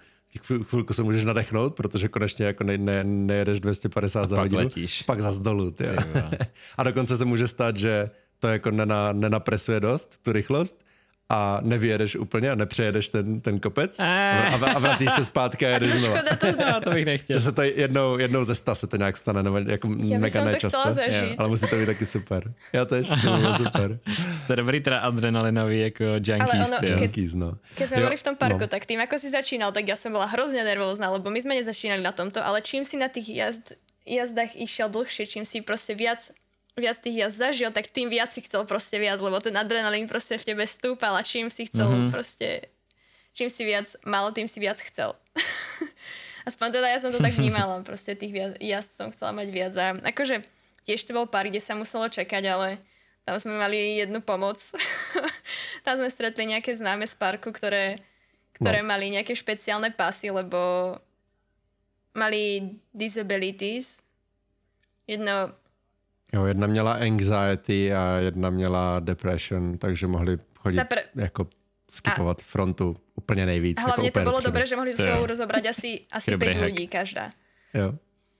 chvilku 0.63 0.93
se 0.93 1.03
můžeš 1.03 1.23
nadechnout, 1.23 1.75
protože 1.75 2.07
konečně 2.07 2.45
jako 2.45 2.63
ne, 2.63 2.77
ne, 2.77 3.03
nejedeš 3.03 3.59
250 3.59 4.21
a 4.23 4.27
za 4.27 4.39
hodinu. 4.39 4.57
Letíš. 4.57 5.01
Pak 5.01 5.21
za 5.21 5.43
dolů. 5.43 5.71
Ty, 5.71 5.85
a 6.77 6.83
dokonce 6.83 7.17
se 7.17 7.25
může 7.25 7.47
stát, 7.47 7.77
že 7.77 8.09
to 8.39 8.47
jako 8.47 8.71
nena, 8.71 9.11
nenapresuje 9.13 9.79
dost, 9.79 10.23
tu 10.23 10.31
rychlost 10.31 10.85
a 11.29 11.59
nevyjedeš 11.61 12.15
úplně 12.15 12.51
a 12.51 12.55
nepřejedeš 12.55 13.09
ten, 13.09 13.41
ten 13.41 13.59
kopec 13.59 13.99
a, 13.99 14.39
a 14.75 14.79
vracíš 14.79 15.11
se 15.11 15.25
zpátky 15.25 15.65
a 15.65 15.69
jedeš 15.69 15.91
znovu. 16.01 16.17
to, 16.39 16.47
no, 16.51 16.81
to 16.81 16.89
bych 16.89 17.05
nechtěl. 17.05 17.39
že 17.39 17.41
se 17.41 17.51
to 17.51 17.61
jednou, 17.61 18.17
jednou 18.17 18.43
ze 18.43 18.55
sta 18.55 18.75
se 18.75 18.87
to 18.87 18.97
nějak 18.97 19.17
stane, 19.17 19.43
nebo 19.43 19.57
jako 19.57 19.89
Já 20.03 20.19
mega 20.19 20.43
nečasto. 20.43 21.01
Je, 21.01 21.35
ale 21.37 21.49
musí 21.49 21.67
to 21.67 21.75
být 21.75 21.85
taky 21.85 22.05
super. 22.05 22.53
Já 22.73 22.85
tež, 22.85 23.07
to 23.07 23.37
bylo 23.37 23.53
super. 23.63 23.99
Jste 24.33 24.55
dobrý 24.55 24.81
teda 24.81 24.99
adrenalinový 24.99 25.79
jako 25.79 26.03
junkies. 26.03 26.71
Ale 26.71 26.77
ono, 26.81 27.01
junkies, 27.01 27.33
no. 27.35 27.57
Keď 27.75 27.87
sme 27.89 27.97
boli 28.05 28.17
v 28.17 28.23
tom 28.23 28.35
parku, 28.35 28.65
no. 28.65 28.71
tak 28.71 28.85
tým 28.85 29.01
ako 29.01 29.17
si 29.19 29.29
začínal, 29.33 29.73
tak 29.73 29.87
ja 29.89 29.97
som 29.97 30.13
bola 30.13 30.29
hrozne 30.29 30.61
nervózna, 30.63 31.09
lebo 31.09 31.27
my 31.33 31.41
sme 31.41 31.57
nezačínali 31.57 32.01
na 32.05 32.13
tomto, 32.13 32.39
ale 32.39 32.61
čím 32.61 32.85
si 32.85 32.95
na 33.01 33.09
tých 33.09 33.27
jazd, 33.33 33.73
jazdách 34.05 34.55
išiel 34.55 34.87
dlhšie, 34.93 35.25
čím 35.25 35.43
si 35.43 35.65
proste 35.65 35.97
viac 35.97 36.31
viac 36.75 36.99
tých 36.99 37.15
jazd 37.23 37.35
zažil, 37.39 37.71
tak 37.71 37.87
tým 37.87 38.11
viac 38.11 38.27
si 38.27 38.43
chcel 38.43 38.67
proste 38.67 38.99
viac, 38.99 39.19
lebo 39.23 39.39
ten 39.39 39.55
adrenalín 39.55 40.11
proste 40.11 40.35
v 40.35 40.43
tebe 40.43 40.63
stúpal 40.67 41.15
a 41.15 41.23
čím 41.23 41.47
si 41.47 41.71
chcel 41.71 41.87
mm-hmm. 41.87 42.11
proste, 42.11 42.67
čím 43.31 43.47
si 43.47 43.63
viac 43.63 43.87
mal, 44.03 44.27
tým 44.35 44.51
si 44.51 44.59
viac 44.59 44.75
chcel. 44.83 45.15
Aspoň 46.49 46.67
teda 46.77 46.87
ja 46.91 46.99
som 46.99 47.15
to 47.15 47.23
tak 47.23 47.33
vnímala, 47.33 47.79
proste 47.87 48.13
tých 48.19 48.35
viac, 48.35 48.51
jazd 48.59 48.91
som 48.91 49.07
chcela 49.15 49.31
mať 49.31 49.47
viac 49.55 49.73
a 49.79 49.95
akože 50.03 50.43
tiež 50.83 51.01
to 51.07 51.15
bol 51.15 51.25
pár, 51.25 51.47
kde 51.47 51.63
sa 51.63 51.79
muselo 51.79 52.11
čakať, 52.11 52.43
ale 52.43 52.77
tam 53.25 53.39
sme 53.41 53.57
mali 53.57 53.97
jednu 53.97 54.21
pomoc. 54.21 54.59
tam 55.87 55.97
sme 55.97 56.11
stretli 56.11 56.45
nejaké 56.45 56.75
známe 56.75 57.09
z 57.09 57.15
parku, 57.17 57.49
ktoré, 57.55 57.97
ktoré 58.59 58.85
no. 58.85 58.91
mali 58.91 59.09
nejaké 59.15 59.33
špeciálne 59.33 59.89
pasy, 59.95 60.29
lebo 60.29 60.93
mali 62.13 62.77
disabilities. 62.93 64.05
Jedno, 65.09 65.55
Jo, 66.33 66.45
jedna 66.45 66.67
měla 66.67 66.93
anxiety 66.93 67.93
a 67.93 68.15
jedna 68.17 68.49
měla 68.49 68.99
depression, 68.99 69.77
takže 69.77 70.07
mohli 70.07 70.37
chodit 70.59 70.75
Za 70.75 70.83
pr- 70.83 71.03
jako 71.15 71.47
skipovat 71.89 72.41
frontu 72.41 72.95
úplně 73.15 73.45
nejvíc. 73.45 73.81
hlavně 73.81 74.07
jako 74.07 74.19
to 74.19 74.23
bylo 74.23 74.41
dobré, 74.41 74.65
že 74.67 74.75
mohli 74.75 74.93
sebou 74.93 75.25
rozobrať 75.25 75.65
asi, 75.65 76.01
asi 76.11 76.31
Dobrý 76.31 76.47
5 76.47 76.57
hack. 76.61 76.73
ľudí 76.73 76.87
každá. 76.89 77.31
Jo, 77.73 77.93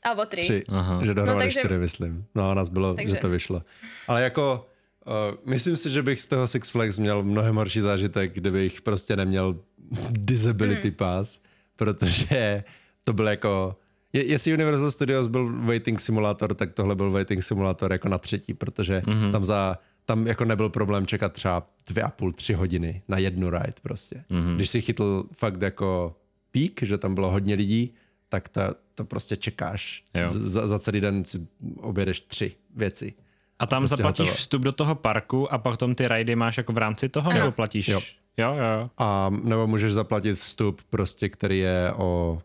Alebo 0.04 0.26
3. 0.26 0.42
tři, 0.42 0.64
Aha. 0.70 1.06
že 1.06 1.14
dohromady 1.14 1.38
No, 1.38 1.40
takže- 1.46 1.60
čtyři, 1.60 1.78
myslím. 1.78 2.26
No 2.36 2.50
a 2.50 2.54
nás 2.54 2.70
bylo, 2.70 2.94
Takže- 2.94 3.16
že 3.16 3.22
to 3.22 3.30
vyšlo. 3.30 3.62
Ale 4.08 4.24
jako, 4.24 4.68
uh, 5.06 5.14
myslím 5.50 5.76
si, 5.76 5.90
že 5.90 6.02
bych 6.04 6.22
z 6.22 6.26
toho 6.26 6.48
Six 6.48 6.70
Flags 6.72 7.00
měl 7.00 7.24
mnohem 7.24 7.56
horší 7.56 7.82
zážitek, 7.82 8.34
kdybych 8.34 8.82
prostě 8.82 9.16
neměl 9.16 9.56
disability 10.12 10.88
Hmm. 10.88 10.96
pass, 10.96 11.40
protože 11.76 12.64
to 13.06 13.14
byl 13.14 13.28
jako, 13.28 13.76
je, 14.16 14.26
jestli 14.32 14.54
Universal 14.54 14.92
Studios 14.92 15.28
byl 15.28 15.62
waiting 15.62 16.00
simulator, 16.00 16.54
tak 16.54 16.74
tohle 16.74 16.96
byl 16.96 17.12
waiting 17.12 17.44
simulator 17.44 17.92
jako 17.92 18.10
na 18.10 18.18
třetí, 18.18 18.54
protože 18.54 19.02
Mhm. 19.08 19.18
mm-hmm. 19.18 19.32
tam 19.32 19.46
za 19.46 19.78
tam 20.06 20.28
jako 20.28 20.46
nebyl 20.46 20.70
problém 20.70 21.08
čekat 21.08 21.34
třeba 21.34 21.68
dvě 21.88 22.04
a 22.04 22.10
půl, 22.10 22.32
tři 22.32 22.54
hodiny 22.54 23.02
na 23.08 23.18
jednu 23.18 23.50
ride 23.50 23.74
prostě. 23.82 24.24
Mhm. 24.30 24.42
Mm-hmm. 24.42 24.56
Když 24.56 24.70
si 24.70 24.82
chytl 24.82 25.26
fakt 25.34 25.62
jako 25.62 26.16
pík, 26.52 26.84
že 26.84 26.98
tam 26.98 27.16
bylo 27.16 27.32
hodně 27.32 27.56
lidí, 27.56 27.94
tak 28.30 28.50
to, 28.50 28.62
to 28.96 29.06
prostě 29.06 29.36
čekáš. 29.38 30.04
Jo. 30.14 30.30
Za, 30.30 30.68
za 30.68 30.80
celý 30.80 31.02
den 31.02 31.26
si 31.26 31.48
objedeš 31.78 32.22
tři 32.22 32.52
věci. 32.76 33.14
A 33.60 33.66
tam 33.66 33.82
Prostě 33.82 33.96
zaplatíš 33.96 34.20
hotovo. 34.20 34.36
vstup 34.36 34.62
do 34.62 34.72
toho 34.72 34.96
parku 34.96 35.54
a 35.54 35.58
potom 35.58 35.96
ty 35.96 36.08
rajdy 36.08 36.36
máš 36.36 36.58
jako 36.58 36.74
v 36.74 36.78
rámci 36.78 37.10
toho, 37.10 37.34
nebo 37.34 37.52
platíš? 37.52 37.88
Jo. 37.88 38.02
Jo, 38.38 38.54
jo. 38.56 38.90
A 38.98 39.30
nebo 39.44 39.68
můžeš 39.68 39.94
zaplatit 39.94 40.34
vstup, 40.34 40.82
prostě, 40.90 41.30
který 41.30 41.60
je 41.60 41.94
o 41.96 42.42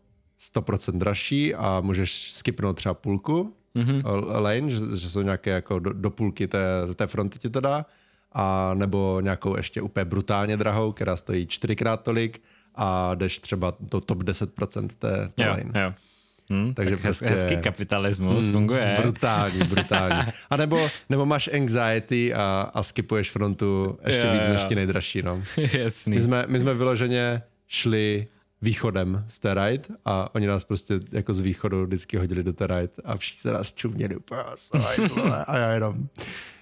100% 0.55 0.99
dražší 0.99 1.55
a 1.55 1.81
můžeš 1.81 2.33
skipnout 2.33 2.77
třeba 2.77 2.95
půlku 2.95 3.55
Mhm. 3.75 4.01
mm-hmm. 4.01 4.41
lane, 4.43 4.71
že, 4.71 4.77
že 5.01 5.11
jsou 5.11 5.23
nějaké 5.23 5.51
jako 5.51 5.79
do, 5.79 5.93
do 5.93 6.11
půlky 6.11 6.49
té, 6.49 6.59
té 6.95 7.07
fronty 7.07 7.39
ti 7.39 7.51
to 7.51 7.61
dá, 7.61 7.87
a 8.33 8.75
nebo 8.75 9.21
nějakou 9.21 9.57
ještě 9.57 9.83
úplně 9.83 10.05
brutálně 10.05 10.57
drahou, 10.57 10.93
která 10.93 11.17
stojí 11.17 11.47
čtyřikrát 11.47 12.03
tolik 12.03 12.43
a 12.75 13.15
jdeš 13.15 13.39
třeba 13.39 13.75
do 13.81 14.01
top 14.01 14.19
10% 14.23 14.89
té, 14.99 15.29
té 15.35 15.43
Jo, 15.45 15.51
lane. 15.51 15.83
jo. 15.83 15.95
Hm, 16.53 16.75
Takže 16.75 16.91
tak 16.91 17.01
prostě- 17.01 17.27
hezký 17.27 17.57
kapitalismus 17.57 18.47
funguje. 18.47 18.97
Brutální, 19.03 19.59
brutální. 19.59 20.33
A 20.51 20.57
nebo, 20.57 20.89
nebo 21.11 21.27
máš 21.27 21.49
anxiety 21.55 22.35
a, 22.35 22.71
a 22.75 22.83
skipuješ 22.83 23.31
frontu 23.31 23.99
ještě 24.07 24.27
Jo, 24.27 24.33
víc 24.33 24.43
jo. 24.47 24.53
než 24.53 24.65
ti 24.65 24.75
nejdražší. 24.75 25.23
No. 25.23 25.43
Jasný. 25.73 26.17
My 26.17 26.23
jsme, 26.23 26.45
my 26.49 26.61
jsme 26.61 26.75
vyloženě 26.75 27.43
šli 27.69 28.27
východem 28.63 29.25
z 29.29 29.39
té 29.39 29.55
ride 29.55 29.85
a 30.05 30.35
oni 30.35 30.47
nás 30.47 30.65
prostě 30.65 31.01
jako 31.13 31.35
z 31.35 31.41
východu 31.41 31.87
vždycky 31.87 32.17
hodili 32.17 32.43
do 32.43 32.53
té 32.53 32.67
ride 32.67 32.89
a 33.05 33.17
všichni 33.17 33.41
se 33.41 33.53
nás 33.53 33.73
čuměli 33.73 34.17
úplně 34.17 34.43
a 35.47 35.57
já 35.59 35.73
jenom. 35.73 36.09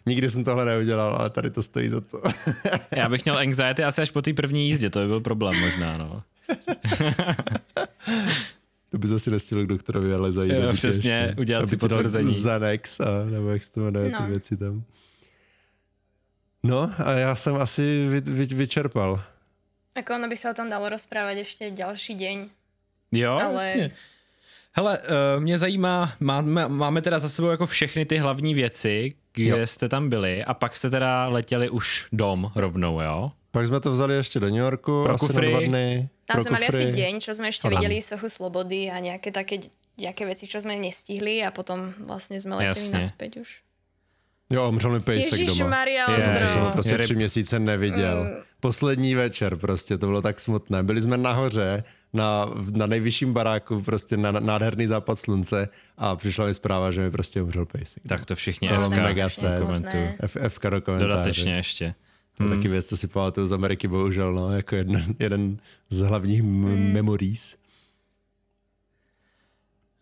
Nikdy 0.07 0.31
jsem 0.31 0.45
tohle 0.45 0.65
neudělal, 0.65 1.17
ale 1.17 1.31
tady 1.31 1.51
to 1.51 1.63
stojí 1.63 1.89
za 1.89 2.01
to. 2.01 2.23
Já 2.97 3.09
bych 3.09 3.25
měl 3.25 3.39
anxiety 3.39 3.85
asi 3.85 4.03
až 4.03 4.11
po 4.11 4.23
té 4.23 4.33
první 4.33 4.69
jízdě, 4.69 4.91
to 4.91 5.01
by 5.01 5.07
byl 5.07 5.21
problém 5.21 5.61
možná, 5.61 5.97
no. 5.99 6.23
To 8.91 8.99
by 8.99 9.09
zase 9.09 9.31
nestihl 9.31 9.65
k 9.65 9.69
doktorovi, 9.69 10.15
ale 10.15 10.33
zajít. 10.33 10.53
Jo, 10.55 10.73
přesně, 10.73 11.11
ještě- 11.13 11.41
udělat 11.41 11.69
si 11.69 11.77
potvrzení. 11.77 12.35
Xanax, 12.35 13.01
a, 13.01 13.25
nebo 13.31 13.49
jak 13.49 13.63
se 13.63 13.73
to 13.73 13.81
jmenuje, 13.81 14.11
No. 14.11 14.19
ty 14.19 14.31
věci 14.31 14.57
tam. 14.57 14.83
No 16.63 16.91
a 17.05 17.11
já 17.13 17.35
jsem 17.35 17.55
asi 17.57 18.07
vy, 18.09 18.21
vy, 18.21 18.47
vyčerpal. 18.47 19.23
Ako 19.99 20.15
ono 20.15 20.29
by 20.31 20.37
sa 20.39 20.51
o 20.51 20.57
tom 20.57 20.71
dalo 20.71 20.87
rozprávať 20.89 21.43
ešte 21.43 21.75
ďalší 21.75 22.15
deň. 22.15 22.37
Jo, 23.13 23.33
Ale- 23.35 23.65
jasně. 23.69 23.91
Hele, 24.73 24.99
uh, 24.99 25.43
mě 25.43 25.59
zajímá, 25.59 26.13
máme, 26.21 26.69
máme 26.69 27.03
teda 27.03 27.19
za 27.19 27.29
sebou 27.29 27.49
jako 27.51 27.67
všechny 27.67 28.07
ty 28.07 28.17
hlavní 28.17 28.55
věci, 28.55 29.13
kde 29.33 29.49
Jo. 29.59 29.67
jste 29.67 29.89
tam 29.89 30.09
byli 30.09 30.45
a 30.45 30.55
pak 30.55 30.77
jste 30.77 30.91
teda 30.91 31.29
letěli 31.29 31.71
už 31.71 32.07
dom 32.13 32.53
rovnou, 32.55 33.01
jo? 33.01 33.33
Pak 33.51 33.67
jsme 33.67 33.81
to 33.81 33.91
vzali 33.93 34.15
ještě 34.15 34.41
do 34.41 34.47
New 34.47 34.57
Yorku, 34.63 35.03
Pro 35.05 35.15
asi 35.15 35.27
kufry. 35.27 35.53
na 35.53 35.59
dva 35.59 35.67
dny. 35.69 36.09
Tam 36.27 36.35
pro 36.35 36.43
sme 36.45 36.51
mali 36.53 36.67
kufry. 36.67 36.85
asi 36.85 36.93
deň, 37.01 37.13
čo 37.21 37.31
sme 37.35 37.49
ešte 37.49 37.65
A 37.67 37.71
tam. 37.73 37.81
videli 37.81 37.97
Sochu 38.05 38.29
Slobody 38.29 38.93
a 38.93 39.01
nejaké 39.01 39.33
také 39.33 39.59
nejaké 39.99 40.23
veci, 40.31 40.47
čo 40.47 40.61
sme 40.63 40.77
nestihli 40.79 41.43
a 41.43 41.51
potom 41.51 41.91
vlastne 42.07 42.39
sme 42.39 42.55
leteli 42.61 42.77
Jasne. 42.93 43.03
naspäť 43.03 43.43
už. 43.43 43.49
Jo, 44.53 44.69
umřel 44.69 44.91
mi 44.91 45.01
pejsek 45.01 45.33
Ježíš 45.41 45.59
doma. 45.59 45.71
Maria, 45.83 46.05
Je, 46.11 46.39
To 46.41 46.47
jsem 46.47 46.61
ho 46.61 46.71
prostě 46.71 46.99
tři 46.99 47.15
měsíce 47.15 47.59
neviděl. 47.59 48.25
Mm. 48.25 48.48
Poslední 48.61 49.15
večer 49.15 49.57
prostě, 49.57 49.99
to 49.99 50.07
bylo 50.07 50.23
tak 50.23 50.41
smutné. 50.41 50.83
Byli 50.83 51.01
jsme 51.01 51.17
nahoře, 51.17 51.85
na, 52.13 52.47
na 52.71 52.87
nejvyšším 52.87 53.33
baráku, 53.33 53.83
prostě 53.83 54.17
na, 54.17 54.33
na 54.33 54.41
nádherný 54.41 54.87
západ 54.87 55.19
slunce 55.19 55.69
a 55.97 56.17
přišla 56.17 56.47
mi 56.47 56.55
zpráva, 56.55 56.91
že 56.91 57.01
mi 57.01 57.11
prostě 57.11 57.43
umřel 57.43 57.67
pejsek. 57.67 58.03
Tak 58.09 58.27
to 58.27 58.37
všichni 58.37 58.69
To 58.69 58.81
FK 58.81 58.91
mega. 58.91 59.27
F, 60.21 60.37
F 60.37 60.59
do 60.71 60.81
komentáře. 60.83 60.99
Dodatečně 60.99 61.55
ještě. 61.57 61.95
To 62.35 62.45
je 62.45 62.51
taky 62.51 62.69
věc, 62.69 62.87
co 62.87 62.97
si 62.97 63.09
pamatuju 63.09 63.47
z 63.47 63.53
Ameriky, 63.53 63.89
bohužel, 63.89 64.33
no, 64.33 64.51
jako 64.57 64.77
jeden, 64.77 65.15
jeden 65.19 65.59
z 65.91 66.01
hlavních 66.01 66.41
m- 66.41 66.93
memories. 66.93 67.57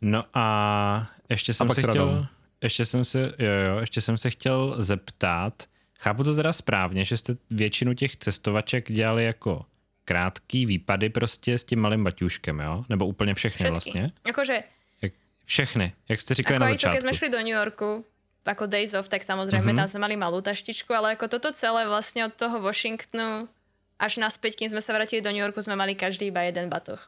No 0.01 0.19
a 0.35 1.11
ještě 1.31 1.55
jsem 1.55 1.67
pak 1.67 1.75
se 1.75 1.83
chtěl, 1.83 2.27
ještě 2.63 2.85
jsem 2.85 3.05
se, 3.05 3.21
jo, 3.21 3.51
jo, 3.69 3.79
ještě 3.81 4.01
jsem 4.01 4.19
se 4.19 4.31
chtěl 4.31 4.75
zeptat, 4.79 5.63
chápu 6.07 6.23
to 6.25 6.35
teda 6.35 6.53
správně, 6.53 7.05
že 7.05 7.17
jste 7.17 7.37
většinu 7.51 7.95
těch 7.95 8.17
cestovaček 8.17 8.93
dělali 8.93 9.25
jako 9.25 9.67
krátký 10.05 10.67
výpady 10.67 11.11
prostě 11.11 11.59
s 11.59 11.65
tím 11.65 11.81
malým 11.81 12.05
baťuškem, 12.05 12.61
jo? 12.61 12.85
Nebo 12.89 13.07
úplně 13.07 13.35
všechny 13.35 13.65
Všetky. 13.67 13.71
vlastně? 13.71 14.11
Akože, 14.25 14.63
Jak, 15.03 15.13
všechny, 15.45 15.93
jak 16.09 16.21
jste 16.21 16.35
říkali 16.35 16.57
ako 16.57 16.65
na 16.65 16.71
začátku. 16.71 17.01
sme 17.03 17.13
šli 17.15 17.29
do 17.31 17.39
New 17.43 17.57
Yorku, 17.59 18.05
ako 18.47 18.67
Days 18.67 18.95
of, 18.95 19.09
tak 19.11 19.27
samozrejme 19.27 19.75
Mhm. 19.75 19.77
tam 19.77 19.89
sme 19.91 20.01
mali 20.07 20.15
malú 20.15 20.39
taštičku, 20.39 20.95
ale 20.95 21.19
ako 21.19 21.27
toto 21.29 21.51
celé 21.53 21.83
vlastne 21.91 22.23
od 22.23 22.35
toho 22.39 22.63
Washingtonu 22.63 23.51
až 23.99 24.23
naspäť, 24.23 24.55
kým 24.63 24.71
sme 24.71 24.79
sa 24.79 24.95
vrátili 24.95 25.19
do 25.19 25.35
New 25.35 25.43
Yorku, 25.43 25.59
sme 25.59 25.75
mali 25.75 25.99
každý 25.99 26.31
iba 26.31 26.47
jeden 26.47 26.71
batoh. 26.71 27.03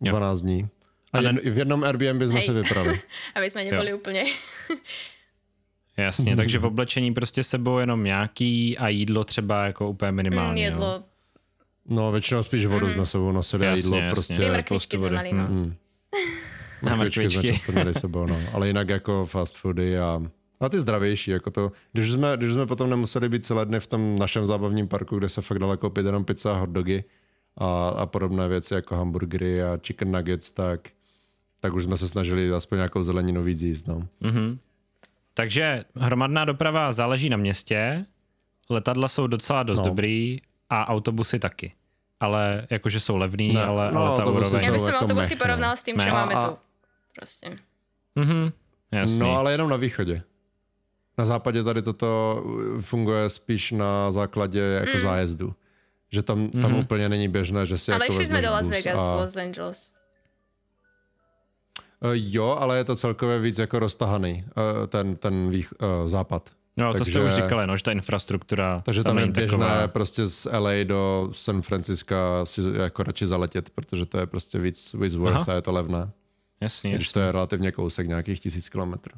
Jo. 0.00 0.16
12 0.16 0.40
dní. 0.42 0.60
A 1.12 1.18
A 1.18 1.22
ten- 1.22 1.36
v 1.44 1.56
jednom 1.58 1.84
Airbnb 1.84 2.22
jsme 2.24 2.40
Hej. 2.40 2.46
se 2.48 2.52
vypravili. 2.52 2.96
Aby 3.36 3.46
sme 3.52 3.64
neboli 3.68 3.92
úplne... 3.92 4.24
Jasně, 5.96 6.36
takže 6.36 6.58
v 6.58 6.64
oblečení 6.64 7.14
prostě 7.14 7.42
sebou 7.42 7.78
jenom 7.78 8.04
nějaký 8.04 8.78
a 8.78 8.88
jídlo 8.88 9.24
třeba 9.24 9.64
jako 9.64 9.90
úplně 9.90 10.10
Mm, 10.10 10.16
minimálně. 10.16 10.66
jo. 10.66 11.02
No, 11.88 12.12
většinou 12.12 12.42
spíš 12.42 12.66
vodu 12.66 12.90
jsme 12.90 13.06
sebou 13.06 13.32
nosili 13.32 13.66
a 13.66 13.70
Jasně, 13.70 13.86
jídlo 13.86 13.98
jasně. 13.98 14.10
prostě. 14.12 14.34
Ty 14.52 14.58
spoustu 14.58 14.98
vody. 14.98 15.14
mali, 15.14 15.32
no. 15.32 15.46
Mm. 15.48 15.74
A 16.90 16.96
Mrkvičky 16.96 17.54
měli 17.72 17.94
sebou, 17.94 18.26
no. 18.26 18.36
Ale 18.52 18.66
jinak 18.66 18.88
jako 18.88 19.26
fast 19.26 19.56
foody 19.56 19.98
a, 19.98 20.22
a 20.60 20.68
ty 20.68 20.80
zdravější, 20.80 21.30
jako 21.30 21.50
to. 21.50 21.72
Když 21.92 22.12
jsme, 22.12 22.32
když 22.36 22.52
jsme 22.52 22.66
potom 22.66 22.90
nemuseli 22.90 23.28
být 23.28 23.44
celé 23.44 23.66
dny 23.66 23.80
v 23.80 23.86
tom 23.86 24.16
našem 24.18 24.46
zábavním 24.46 24.88
parku, 24.88 25.18
kde 25.18 25.28
se 25.28 25.40
fakt 25.40 25.58
dala 25.58 25.76
koupit 25.76 26.06
jenom 26.06 26.24
pizza 26.24 26.52
a 26.52 26.58
hot 26.58 26.70
dogy 26.70 27.04
a, 27.56 27.88
a 27.88 28.06
podobné 28.06 28.48
věci 28.48 28.74
jako 28.74 28.96
hamburgery 28.96 29.62
a 29.62 29.78
chicken 29.86 30.12
nuggets, 30.12 30.50
tak, 30.50 30.90
tak 31.60 31.74
už 31.74 31.84
jsme 31.84 31.96
se 31.96 32.08
snažili 32.08 32.50
aspoň 32.52 32.78
nějakou 32.78 33.02
zeleninu 33.02 33.42
víc 33.42 33.62
jíst, 33.62 33.86
no. 33.88 34.02
Mhm. 34.20 34.58
Takže 35.34 35.84
hromadná 35.96 36.44
doprava 36.44 36.92
záleží 36.92 37.28
na 37.28 37.36
městě, 37.36 38.04
letadla 38.70 39.08
jsou 39.08 39.26
docela 39.26 39.62
dost 39.62 39.78
No. 39.78 39.84
dobrý 39.84 40.38
a 40.70 40.88
autobusy 40.88 41.38
taky. 41.38 41.72
Ale 42.20 42.66
jakože 42.70 43.00
jsou 43.00 43.16
levný, 43.16 43.52
Ne, 43.54 43.64
ale, 43.64 43.92
no, 43.92 44.00
ale 44.00 44.16
ta 44.16 44.22
autobusy 44.22 44.46
úroveň... 44.50 44.64
Ja 44.64 44.72
by 44.72 44.78
jsou 44.78 44.84
som 44.84 44.92
jako 44.94 45.04
autobusy 45.04 45.30
mech, 45.34 45.38
no. 45.38 45.44
porovnala 45.44 45.74
s 45.76 45.82
čo 45.84 45.96
Mech. 45.96 46.12
máme 46.12 46.34
A- 46.34 46.48
tu. 46.48 46.54
Proste. 47.18 47.46
Mhm, 48.14 48.52
jasný. 48.92 49.18
No 49.18 49.36
ale 49.36 49.52
jenom 49.52 49.68
na 49.70 49.76
východě. 49.76 50.22
Na 51.18 51.24
západě 51.24 51.62
tady 51.64 51.82
toto 51.82 52.08
funguje 52.80 53.28
spíš 53.28 53.72
na 53.72 54.10
základě 54.10 54.60
jako 54.60 54.96
mm. 54.96 55.02
zájezdu. 55.02 55.54
Že 56.12 56.22
tam, 56.22 56.48
tam 56.48 56.70
Mhm. 56.70 56.80
úplně 56.80 57.08
není 57.08 57.28
běžné, 57.28 57.66
že 57.66 57.78
si 57.78 57.92
Ale 57.92 58.04
jako 58.04 58.12
išli 58.12 58.26
sme 58.26 58.38
vezmeš 58.40 58.44
do 58.44 58.50
Las 58.52 58.68
Vegas, 58.68 59.00
a... 59.00 59.16
Los 59.16 59.36
Angeles. 59.36 59.78
Eh, 62.04 62.08
Jo, 62.12 62.56
ale 62.60 62.76
je 62.78 62.84
to 62.84 62.96
celkově 62.96 63.38
víc 63.38 63.58
jako 63.58 63.78
roztahaný, 63.78 64.44
eh, 64.46 64.86
ten, 64.86 65.16
ten 65.16 65.50
vých, 65.50 65.72
uh, 65.80 66.08
západ. 66.08 66.50
no 66.76 66.92
to 66.92 67.04
jste 67.04 67.04
takže- 67.04 67.20
už 67.20 67.32
říkali, 67.42 67.66
no, 67.66 67.76
že 67.76 67.82
ta 67.82 67.92
infrastruktura 67.92 68.82
Takže 68.84 69.02
tam 69.04 69.16
je 69.18 69.20
není 69.22 69.32
běžné 69.32 69.48
taková... 69.58 69.88
prostě 69.88 70.26
z 70.26 70.46
LA 70.52 70.84
do 70.84 71.28
San 71.32 71.62
Francisca 71.62 72.16
si 72.44 72.60
jako 72.82 73.02
radši 73.02 73.26
zaletět, 73.26 73.70
protože 73.70 74.06
to 74.06 74.18
je 74.18 74.26
prostě 74.26 74.58
víc, 74.58 74.94
víc 75.00 75.14
worth 75.14 75.48
a 75.48 75.54
je 75.54 75.62
to 75.62 75.72
levné. 75.72 76.10
Jasně, 76.60 76.90
Když 76.94 77.06
jasně. 77.06 77.12
to 77.14 77.20
je 77.26 77.32
relativně 77.32 77.72
kousek, 77.72 78.08
nějakých 78.08 78.40
tisíc 78.40 78.68
kilometrů. 78.68 79.12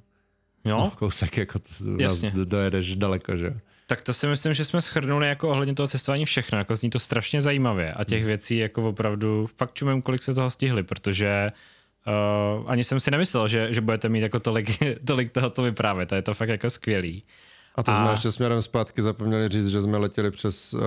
Jo, 0.64 0.78
No, 0.78 0.92
kousek, 0.98 1.36
jako 1.36 1.58
to 1.58 1.68
Jasně. 2.02 2.30
do- 2.30 2.44
dojedeš 2.44 2.96
daleko, 2.96 3.36
že 3.36 3.46
jo. 3.46 3.52
tak 3.86 4.02
to 4.02 4.14
si 4.14 4.26
myslím, 4.26 4.54
že 4.54 4.64
jsme 4.64 4.82
schrnuli 4.82 5.28
jako 5.28 5.48
ohledně 5.48 5.74
toho 5.74 5.88
cestování 5.88 6.24
všechno, 6.24 6.58
jako 6.58 6.76
zní 6.76 6.90
to 6.90 6.98
strašně 6.98 7.40
zajímavě 7.40 7.92
a 7.92 7.96
Hmm. 7.98 8.04
těch 8.04 8.24
věcí 8.24 8.56
jako 8.56 8.88
opravdu 8.88 9.48
fakt 9.56 9.74
čumím, 9.74 10.02
kolik 10.02 10.22
se 10.22 10.34
toho 10.34 10.50
stihli, 10.50 10.82
protože 10.82 11.52
uh, 12.06 12.70
ani 12.70 12.84
jsem 12.84 13.00
si 13.00 13.10
nemyslel, 13.10 13.48
že, 13.48 13.72
že 13.74 13.80
budete 13.80 14.08
mít 14.08 14.20
jako 14.20 14.40
tolik, 14.40 14.78
tolik 15.06 15.32
toho, 15.32 15.50
co 15.50 15.62
vyprávět 15.62 16.12
a 16.12 16.16
je 16.16 16.22
to 16.22 16.34
fakt 16.34 16.48
jako 16.48 16.70
skvělý. 16.70 17.24
A 17.74 17.82
to 17.82 17.90
A- 17.92 17.96
jsme 17.96 18.10
ještě 18.12 18.32
směrem 18.32 18.62
zpátky 18.62 19.02
zapomněli 19.02 19.48
říct, 19.48 19.68
že 19.68 19.80
jsme 19.80 19.98
letěli 19.98 20.30
přes... 20.30 20.74
Uh, 20.74 20.80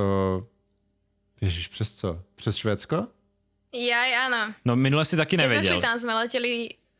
Ježíš, 1.42 1.68
přes 1.68 1.94
co? 1.94 2.20
Přes 2.36 2.56
Švédsko? 2.56 3.08
Jaj, 3.76 4.16
áno. 4.26 4.56
No 4.66 4.74
minule 4.80 5.06
si 5.06 5.14
taky 5.20 5.38
Keď 5.38 5.44
sme 5.44 5.54
nevěděl. 5.54 5.74
šli 5.74 5.82
tam, 5.84 5.96
sme 6.00 6.14
leteli 6.16 6.54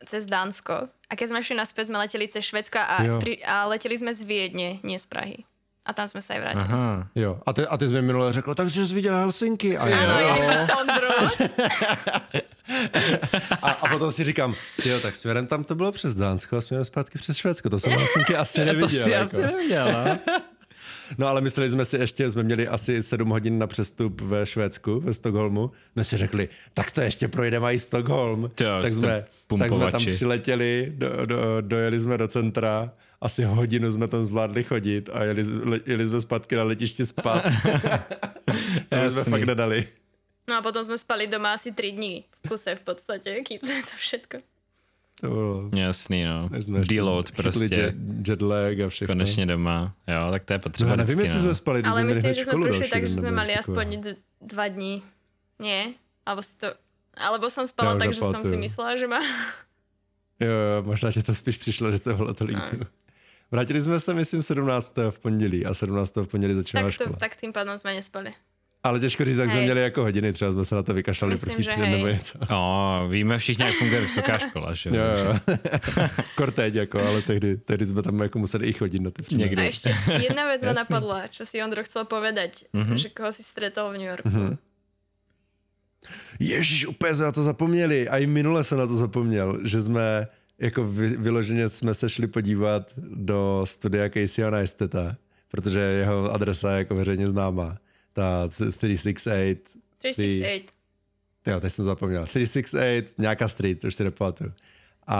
cez 0.06 0.26
Dánsko. 0.28 0.74
A 1.10 1.12
keď 1.16 1.26
sme 1.32 1.40
šli 1.42 1.56
naspäť, 1.56 1.84
sme 1.90 1.98
leteli 1.98 2.28
cez 2.28 2.44
Švedsko 2.44 2.78
a, 2.78 2.96
Jo. 3.08 3.16
pri, 3.18 3.40
a 3.42 3.64
leteli 3.66 3.96
sme 3.98 4.12
z 4.14 4.22
Viedne, 4.28 4.78
nie 4.84 4.98
z 5.00 5.06
Prahy. 5.08 5.47
A 5.88 5.96
tam 5.96 6.04
sme 6.04 6.20
sa 6.20 6.36
aj 6.36 6.40
vrátili. 6.44 6.68
Aha. 6.68 7.08
Jo, 7.16 7.40
a 7.46 7.52
ty, 7.52 7.64
a 7.64 7.76
ty 7.80 7.88
jsi 7.88 7.94
mi 7.94 8.02
minule 8.02 8.32
řekl, 8.32 8.54
takže 8.54 8.86
jsi 8.86 8.94
viděl 8.94 9.16
Helsinky. 9.16 9.78
A, 9.78 9.84
Áno, 9.88 10.20
jo. 10.20 10.36
a, 13.62 13.70
a 13.70 13.88
potom 13.88 14.12
si 14.12 14.24
říkám, 14.24 14.54
jo, 14.84 15.00
tak 15.00 15.16
směrem 15.16 15.46
tam 15.46 15.64
to 15.64 15.74
bylo 15.74 15.92
přes 15.92 16.14
Dánsko 16.14 16.56
a 16.56 16.60
směrem 16.60 16.84
zpátky 16.84 17.18
přes 17.18 17.36
Švédsko. 17.36 17.70
To 17.70 17.78
jsem 17.78 17.92
Helsinky 17.92 18.36
asi 18.36 18.60
neviděl. 18.64 18.88
to 18.88 18.94
si 19.04 19.10
jako. 19.10 19.24
asi 19.24 19.42
neviděl, 19.42 19.92
no? 19.92 20.18
No 21.18 21.26
ale 21.26 21.40
mysleli 21.40 21.70
jsme 21.70 21.84
si 21.84 21.96
ještě, 21.96 22.30
jsme 22.30 22.42
měli 22.42 22.68
asi 22.68 23.02
7 23.02 23.28
hodin 23.28 23.58
na 23.58 23.66
přestup 23.66 24.20
ve 24.20 24.46
Švédsku, 24.46 25.00
ve 25.00 25.14
Stockholmu. 25.14 25.70
My 25.96 26.04
si 26.04 26.16
řekli, 26.16 26.48
tak 26.74 26.90
to 26.90 27.00
ještě 27.00 27.28
projdeme 27.28 27.74
i 27.74 27.78
Stockholm. 27.78 28.50
To 28.54 28.64
jo, 28.64 28.82
tak, 28.82 28.92
jste 28.92 29.00
jsme, 29.00 29.24
tak 29.58 29.72
jsme 29.72 29.90
tam 29.90 30.00
přiletěli, 30.00 30.92
do, 30.96 31.26
do, 31.26 31.60
dojeli 31.60 32.00
jsme 32.00 32.18
do 32.18 32.28
centra, 32.28 32.90
asi 33.20 33.44
hodinu 33.44 33.90
jsme 33.90 34.08
tam 34.08 34.24
zvládli 34.24 34.64
chodit 34.64 35.10
a 35.12 35.24
jeli, 35.24 35.44
jeli 35.86 36.06
jsme 36.06 36.20
zpátky 36.20 36.56
na 36.56 36.62
letiště 36.62 37.06
spát. 37.06 37.42
to 38.88 39.10
jsme 39.10 39.24
fakt 39.24 39.44
nedali. 39.44 39.86
No 40.48 40.56
a 40.56 40.60
potom 40.64 40.80
sme 40.80 40.96
spali 40.96 41.28
doma 41.28 41.52
asi 41.52 41.76
3 41.76 41.92
dní 41.92 42.24
v 42.24 42.48
kuse 42.48 42.72
v 42.72 42.80
podstate, 42.80 43.44
kým 43.44 43.60
to 43.60 43.94
všetko. 44.00 44.40
To 45.20 45.26
bylo... 45.28 45.70
Jasný, 45.76 46.24
no. 46.24 46.48
jsme 46.60 46.80
Deload 46.80 47.30
prostě. 47.30 47.74
Jet, 47.74 47.94
jetlag 48.28 48.80
a 48.80 48.88
všechno. 48.88 49.12
Konečně 49.12 49.46
doma. 49.46 49.94
Jo, 50.06 50.30
tak 50.30 50.44
to 50.44 50.52
je 50.52 50.58
potřeba 50.58 50.90
No, 50.90 50.96
nevím, 50.96 51.18
vždycky, 51.18 51.22
jestli 51.22 51.36
no. 51.36 51.42
jsme 51.42 51.54
spali, 51.54 51.82
Ale 51.82 52.00
jsme 52.00 52.08
myslím, 52.14 52.34
že 52.34 52.44
sme 52.44 52.50
školu 52.52 52.64
prišli 52.64 52.80
další 52.80 52.90
tak, 52.90 53.02
že 53.06 53.14
sme 53.14 53.30
nebo 53.30 53.36
mali 53.36 53.52
aspoň 53.54 53.86
dva 54.40 54.66
dní. 54.68 55.02
Nie? 55.58 55.92
Alebo 56.24 56.42
si 56.42 56.54
to... 56.56 56.68
Alebo 57.18 57.50
som 57.50 57.66
spala 57.66 57.92
Já 57.92 57.98
tak, 57.98 58.14
že 58.14 58.22
som 58.22 58.46
si 58.46 58.56
myslela, 58.56 58.96
že 58.96 59.06
má... 59.10 59.20
Jo, 60.40 60.54
jo, 60.54 60.82
možná, 60.86 61.10
že 61.10 61.22
to 61.22 61.34
spíš 61.34 61.56
přišlo, 61.56 61.92
že 61.92 61.98
to 61.98 62.14
bylo 62.14 62.34
tolik. 62.34 62.56
No. 62.56 62.86
Vrátili 63.50 63.82
jsme 63.82 64.00
se, 64.00 64.14
myslím, 64.14 64.42
17. 64.42 64.96
v 65.10 65.18
pondělí 65.18 65.66
a 65.66 65.74
17. 65.74 66.16
v 66.16 66.26
pondělí 66.28 66.54
začínala 66.54 66.88
Tak, 66.88 66.98
to, 66.98 67.04
škola. 67.04 67.16
tak 67.18 67.36
tým 67.36 67.52
pádom 67.52 67.78
sme 67.78 67.94
nespali. 67.96 68.32
Ale 68.78 69.00
těžko 69.00 69.24
říct, 69.24 69.36
jak 69.36 69.50
jsme 69.50 69.62
měli 69.62 69.80
jako 69.82 70.02
hodiny, 70.02 70.32
třeba 70.32 70.52
jsme 70.52 70.64
se 70.64 70.74
na 70.74 70.82
to 70.82 70.94
vykašlali 70.94 71.34
Myslím, 71.34 71.54
proti 71.54 71.62
že 71.64 71.70
týden 71.74 71.90
nebo 71.90 72.06
něco. 72.06 72.38
O, 72.54 73.08
víme 73.10 73.38
všichni, 73.38 73.64
jak 73.64 73.74
funguje 73.74 74.00
vysoká 74.00 74.38
škola, 74.38 74.74
že 74.74 74.90
Jo, 74.90 74.94
jo. 75.18 75.34
Korteď, 76.36 76.74
jako, 76.74 77.00
ale 77.06 77.22
tehdy, 77.22 77.56
tehdy 77.56 77.86
jsme 77.86 78.02
tam 78.02 78.20
jako 78.20 78.38
museli 78.38 78.66
i 78.66 78.72
chodit 78.72 79.00
na 79.02 79.10
ty 79.10 79.22
příjmy. 79.22 79.42
Někdy. 79.44 79.62
A 79.62 79.68
ešte 79.68 79.90
jedna 80.22 80.44
ma 80.46 80.52
Jasný. 80.54 80.74
napadla, 80.78 81.26
čo 81.28 81.42
si 81.46 81.58
Ondro 81.64 81.82
chcel 81.84 82.04
povedať, 82.06 82.70
Mhm. 82.72 82.96
že 82.96 83.08
koho 83.10 83.32
si 83.34 83.42
stretol 83.42 83.90
v 83.90 83.98
New 83.98 84.08
Yorku. 84.08 84.58
Ježíš, 86.40 86.86
úplně 86.86 87.14
jsme 87.14 87.24
na 87.24 87.32
to 87.32 87.42
zapomněli. 87.42 88.08
A 88.08 88.18
i 88.18 88.26
minule 88.26 88.64
jsem 88.64 88.78
na 88.78 88.86
to 88.86 88.94
zapomněl, 88.94 89.58
že 89.64 89.80
jsme 89.80 90.26
jako 90.58 90.84
vy, 90.84 91.08
vyloženě 91.16 91.68
jsme 91.68 91.94
se 91.94 92.08
šli 92.08 92.26
podívat 92.26 92.92
do 92.96 93.62
studia 93.64 94.08
Caseyho 94.08 94.50
Neistata, 94.50 95.16
protože 95.50 95.80
jeho 95.80 96.32
adresa 96.32 96.72
je 96.72 96.78
jako 96.78 96.94
veřejně 96.94 97.28
známá. 97.28 97.76
Ta 98.12 98.48
368 98.48 99.80
368. 99.98 100.66
Jo, 101.46 101.60
teď 101.60 101.72
jsem 101.72 101.84
zapomněl. 101.84 102.24
368, 102.26 103.14
nějaká 103.18 103.48
street, 103.48 103.84
už 103.84 103.94
si 103.94 104.04
nepamatuju. 104.04 104.52
A 105.06 105.18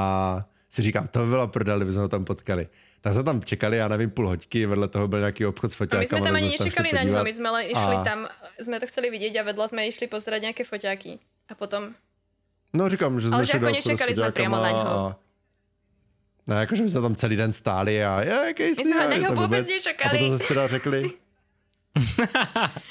si 0.68 0.82
říkám, 0.82 1.06
to 1.06 1.18
by 1.24 1.26
byla 1.30 1.46
prdel, 1.46 1.76
kdybychom 1.78 2.02
ho 2.02 2.08
tam 2.08 2.24
potkali. 2.24 2.68
Tak 3.00 3.14
jsme 3.14 3.22
tam 3.22 3.42
čekali, 3.42 3.76
já 3.76 3.88
nevím, 3.88 4.10
půl 4.10 4.28
hoďky, 4.28 4.66
vedle 4.66 4.88
toho 4.88 5.08
byl 5.08 5.18
nějaký 5.18 5.46
obchod 5.46 5.70
s 5.70 5.74
A 5.74 5.76
foťákama. 5.76 6.00
my 6.02 6.06
sme 6.06 6.20
tam 6.20 6.34
ani 6.34 6.50
jsme 6.50 6.64
nečekali 6.66 6.88
na 6.92 7.00
podívat. 7.00 7.22
my 7.24 7.32
sme 7.32 7.48
len 7.50 7.64
išli 7.70 7.94
A- 7.96 8.04
tam, 8.04 8.18
sme 8.58 8.76
to 8.82 8.86
chceli 8.90 9.06
vidieť 9.14 9.34
a 9.38 9.42
vedľa 9.46 9.66
sme 9.70 9.80
išli 9.86 10.06
pozerať 10.10 10.40
nejaké 10.50 10.62
foťáky. 10.66 11.18
A 11.48 11.54
potom, 11.54 11.94
No 12.74 12.88
říkám, 12.88 13.20
že 13.20 13.28
jsme 13.28 13.36
Ale 13.36 13.44
že 13.46 13.52
jako 13.56 13.70
nečekali 13.70 14.14
jsme 14.14 14.30
priamo 14.32 14.56
na 14.60 14.68
něho. 14.70 14.98
A... 14.98 15.16
No, 16.48 16.54
jakože 16.60 16.82
my 16.82 16.88
jsme 16.90 17.00
tam 17.00 17.14
celý 17.14 17.36
den 17.36 17.52
stáli 17.52 18.04
a 18.04 18.20
je, 18.22 18.32
jaký 18.46 18.62
jsi, 18.62 18.84
jsme 18.84 19.04
a 19.04 19.08
na 19.08 19.16
něho 19.16 19.34
to 19.34 19.40
vůbec 19.40 19.66
nečekali. 19.68 20.18
A 20.18 20.20
potom 20.20 20.28
jsme 20.28 20.38
si 20.38 20.48
teda 20.48 20.66
řekli... 20.68 21.02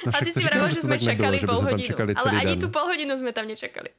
No, 0.06 0.12
a 0.14 0.26
ty 0.26 0.32
si 0.32 0.40
vravel, 0.40 0.70
že 0.70 0.76
že 0.76 0.82
to 0.82 0.86
sme 0.88 0.98
tak 0.98 1.02
nebylo, 1.02 1.16
čekali 1.16 1.38
že 1.40 1.46
by 1.46 1.48
pol 1.48 1.56
jsme 1.56 1.72
hodinu. 1.72 1.88
čekali 1.88 2.12
Ale 2.16 2.32
ani 2.32 2.54
den. 2.56 2.60
tu 2.60 2.68
pol 2.70 2.86
hodinu 2.86 3.14
sme 3.18 3.32
tam 3.34 3.46
nečekali. 3.48 3.90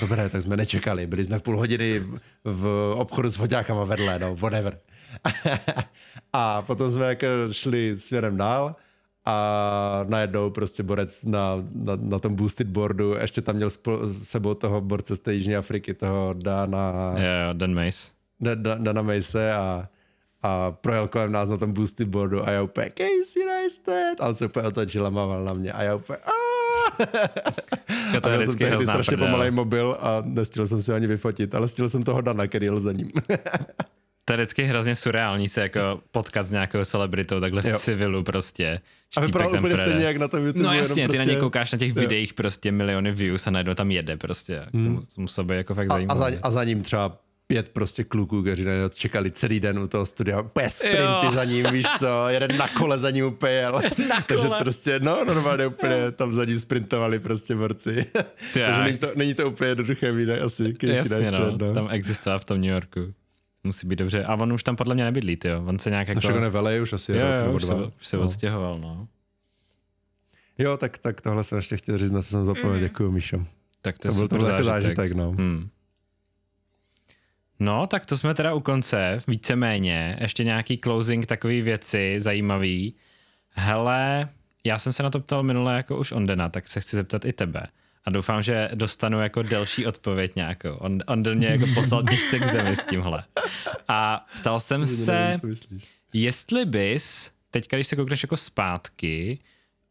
Dobré, 0.00 0.28
tak 0.28 0.42
jsme 0.42 0.56
nečekali. 0.56 1.06
Byli 1.06 1.24
jsme 1.24 1.38
půl 1.40 1.56
hodiny 1.56 1.98
v- 1.98 2.18
v 2.44 2.62
obchodu 2.98 3.30
s 3.30 3.36
foťákama 3.36 3.84
vedle, 3.84 4.18
no, 4.18 4.36
whatever. 4.36 4.78
a 6.32 6.62
potom 6.62 6.90
jsme 6.90 7.06
jako 7.06 7.26
šli 7.52 7.96
směrem 7.96 8.36
dál 8.36 8.76
a 9.24 10.04
najednou 10.08 10.50
prostě 10.50 10.82
borec 10.82 11.24
na, 11.24 11.56
na, 11.74 11.92
na 12.00 12.18
tom 12.18 12.34
boosted 12.34 12.66
boardu, 12.66 13.14
ještě 13.14 13.42
tam 13.42 13.56
měl 13.56 13.70
s 13.70 13.78
sebou 14.22 14.54
toho 14.54 14.80
borce 14.80 15.16
z 15.16 15.20
té 15.20 15.34
Jižní 15.34 15.56
Afriky, 15.56 15.94
toho 15.94 16.34
Dana, 16.42 16.92
Jo, 17.16 17.22
jo, 17.48 17.52
Dan 17.52 17.74
Mace. 17.74 18.08
Da- 18.40 18.54
Da- 18.54 18.78
Dana 18.82 19.02
Mace 19.02 19.52
a, 19.54 19.88
a 20.42 20.70
projel 20.70 21.08
kolem 21.08 21.32
nás 21.32 21.48
na 21.48 21.56
tom 21.56 21.72
boosted 21.72 22.08
boardu 22.08 22.48
a 22.48 22.50
já 22.50 22.62
úplně 22.62 22.92
Casey 22.98 23.44
Neistat 23.46 24.20
a 24.20 24.28
on 24.28 24.34
se 24.34 24.46
úplně 24.46 24.68
otočil 24.68 25.06
a 25.06 25.10
mával 25.10 25.44
na 25.44 25.52
mě 25.52 25.72
a 25.72 25.82
já 25.82 25.94
úplně 25.94 26.18
Jo, 28.14 28.20
to 28.20 28.28
a 28.30 28.38
jsem 28.38 28.58
tehdy 28.58 28.86
strašně 28.86 29.16
pomalej 29.16 29.50
mobil 29.50 29.96
a 30.00 30.22
nestihl 30.26 30.66
jsem 30.66 30.82
si 30.82 30.92
ani 30.92 31.06
vyfotit, 31.06 31.54
ale 31.54 31.68
stihl 31.68 31.88
jsem 31.88 32.02
toho 32.02 32.20
Dana, 32.20 32.46
který 32.46 32.66
jel 32.66 32.80
za 32.80 32.92
ním. 32.92 33.10
To 34.24 34.32
je 34.32 34.36
vždycky 34.36 34.64
hrozně 34.64 34.94
surreální 34.94 35.48
se 35.48 35.60
jako 35.60 36.00
potkat 36.10 36.46
s 36.46 36.50
nějakou 36.50 36.84
celebritou 36.84 37.40
takhle 37.40 37.62
v 37.62 37.64
Jo. 37.68 37.78
civilu 37.78 38.22
prostě. 38.22 38.80
A 39.16 39.20
tam 39.20 39.30
úplně 39.30 39.48
projede. 39.60 39.76
stejně 39.76 40.04
jak 40.04 40.16
na 40.16 40.28
tom 40.28 40.46
YouTube. 40.46 40.64
No 40.64 40.74
jasně, 40.74 40.94
ty 40.94 41.00
na 41.02 41.08
prostě... 41.08 41.24
něj 41.30 41.36
koukáš 41.40 41.72
na 41.72 41.78
těch 41.78 41.88
Jo. 41.88 42.00
videích 42.00 42.34
prostě 42.34 42.72
miliony 42.72 43.12
views 43.12 43.46
a 43.46 43.50
najednou 43.50 43.74
tam 43.74 43.90
jede 43.90 44.16
prostě. 44.16 44.66
Hmm. 44.74 45.06
To 45.14 45.20
muselo 45.20 45.44
být 45.44 45.54
jako 45.56 45.74
fakt 45.74 45.90
a, 45.90 45.94
a, 45.94 45.96
zajímavé. 45.96 46.32
za, 46.32 46.38
a 46.42 46.50
za 46.50 46.64
ním 46.64 46.82
třeba 46.82 47.18
pět 47.46 47.68
prostě 47.68 48.04
kluků, 48.04 48.42
kteří 48.42 48.64
na 48.64 48.72
čekali 48.94 49.30
celý 49.30 49.60
den 49.60 49.78
u 49.78 49.88
toho 49.88 50.06
studia, 50.06 50.40
úplně 50.40 50.70
sprinty 50.70 50.98
Jo. 51.24 51.30
za 51.32 51.44
ním, 51.44 51.66
víš 51.72 51.86
co, 51.98 52.28
jeden 52.28 52.56
na 52.56 52.68
kole 52.68 52.98
za 52.98 53.10
ním 53.10 53.26
úplně 53.26 53.52
jel. 53.52 53.80
Takže 54.28 54.46
kole. 54.46 54.58
prostě, 54.60 55.00
no 55.02 55.24
normálně 55.24 55.66
úplně 55.66 56.10
tam 56.12 56.34
za 56.34 56.44
ním 56.44 56.58
sprintovali 56.58 57.18
prostě 57.18 57.54
borci. 57.54 58.06
Takže 58.54 58.82
není 58.84 58.98
to, 58.98 59.08
není 59.16 59.34
to 59.34 59.48
úplně 59.48 59.68
jednoduché 59.70 60.12
výdaj 60.12 60.40
asi. 60.40 60.74
Jasně, 60.82 61.16
Neistat, 61.16 61.56
no, 61.58 61.74
tam 61.74 61.88
existoval 61.90 62.38
v 62.38 62.44
tom 62.44 62.60
New 62.60 62.70
Yorku. 62.70 63.00
Musí 63.64 63.86
být 63.86 63.96
dobře. 63.98 64.24
A 64.24 64.34
on 64.34 64.52
už 64.52 64.62
tam 64.62 64.76
podle 64.76 64.94
mě 64.94 65.04
nebydlí, 65.04 65.38
jo. 65.44 65.64
On 65.66 65.78
se 65.78 65.90
nějak 65.90 66.08
No 66.08 66.14
jako... 66.24 66.44
je 66.44 66.50
velej 66.50 66.82
už 66.82 66.92
asi 66.92 67.12
jo, 67.12 67.18
jo, 67.18 67.42
nebo 67.42 67.52
už 67.52 67.64
se, 67.64 67.74
už 67.74 68.06
se 68.06 68.16
no. 68.16 68.22
odstěhoval, 68.22 68.78
no. 68.78 69.08
Jo, 70.58 70.76
tak, 70.76 70.98
tak 70.98 71.20
tohle 71.20 71.44
jsem 71.44 71.56
ještě 71.58 71.76
chtěl 71.76 71.98
říct, 71.98 72.10
na 72.10 72.22
co 72.22 72.28
jsem 72.28 72.44
zapomněl, 72.44 72.70
Mhm. 72.72 72.80
děkuji 72.80 73.10
Míšo. 73.12 73.46
Tak 73.82 73.98
to, 73.98 74.08
To 74.14 74.22
je 74.22 74.28
byl 74.28 74.36
jako 74.46 74.64
zážitek. 74.64 74.82
zážitek, 74.82 75.12
no. 75.12 75.30
Hmm. 75.30 75.68
No, 77.60 77.86
tak 77.86 78.06
to 78.06 78.16
jsme 78.16 78.34
teda 78.34 78.54
u 78.54 78.60
konce, 78.60 79.22
víceméně. 79.28 80.16
Ještě 80.20 80.44
nějaký 80.44 80.78
closing, 80.78 81.26
takový 81.26 81.62
věci 81.62 82.14
zajímavý. 82.18 82.94
Hele, 83.50 84.28
já 84.64 84.78
jsem 84.78 84.92
se 84.92 85.02
na 85.02 85.10
to 85.10 85.20
ptal 85.20 85.42
minule 85.42 85.76
jako 85.76 85.98
už 85.98 86.12
Ondena, 86.12 86.48
tak 86.48 86.68
se 86.68 86.80
chci 86.80 86.96
zeptat 86.96 87.24
i 87.24 87.32
tebe. 87.32 87.66
A 88.04 88.10
doufám, 88.10 88.42
že 88.42 88.68
dostanu 88.74 89.20
jako 89.20 89.42
delší 89.42 89.86
odpověď 89.86 90.36
nějakou. 90.36 90.74
On, 90.74 90.98
on 91.06 91.22
do 91.22 91.34
mě 91.34 91.46
jako 91.46 91.66
poslal 91.74 92.02
těžce 92.10 92.38
k 92.38 92.46
zemi 92.46 92.76
s 92.76 92.84
tímhle. 92.84 93.24
A 93.88 94.26
ptal 94.40 94.60
jsem 94.60 94.86
se, 94.86 95.38
Nevím, 95.40 95.56
jestli 96.12 96.64
bys, 96.64 97.30
teď 97.50 97.68
když 97.68 97.86
se 97.86 97.96
koukneš 97.96 98.22
jako 98.22 98.36
zpátky 98.36 99.38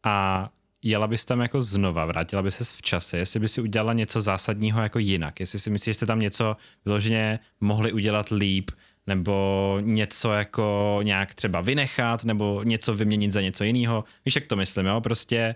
a 0.02 0.48
jela 0.82 1.06
bys 1.06 1.24
tam 1.24 1.40
jako 1.40 1.62
znova, 1.62 2.04
vrátila 2.04 2.42
bys 2.42 2.56
se 2.56 2.64
v 2.64 2.82
čase, 2.82 3.18
jestli 3.18 3.40
bys 3.40 3.52
si 3.52 3.60
udělala 3.60 3.92
něco 3.92 4.20
zásadního 4.20 4.82
jako 4.82 4.98
jinak, 4.98 5.40
jestli 5.40 5.58
si 5.58 5.70
myslíš, 5.70 5.90
že 5.90 5.94
jste 5.94 6.06
tam 6.06 6.18
něco 6.18 6.56
vyloženě 6.84 7.38
mohli 7.60 7.92
udělat 7.92 8.28
líp, 8.28 8.70
nebo 9.06 9.78
něco 9.80 10.32
jako 10.32 10.98
nějak 11.02 11.34
třeba 11.34 11.60
vynechat, 11.60 12.24
nebo 12.24 12.62
něco 12.62 12.94
vyměnit 12.94 13.32
za 13.32 13.40
něco 13.40 13.64
jiného. 13.64 14.04
Víš, 14.24 14.34
jak 14.34 14.46
to 14.46 14.56
myslím, 14.56 14.86
jo? 14.86 15.00
Prostě 15.00 15.54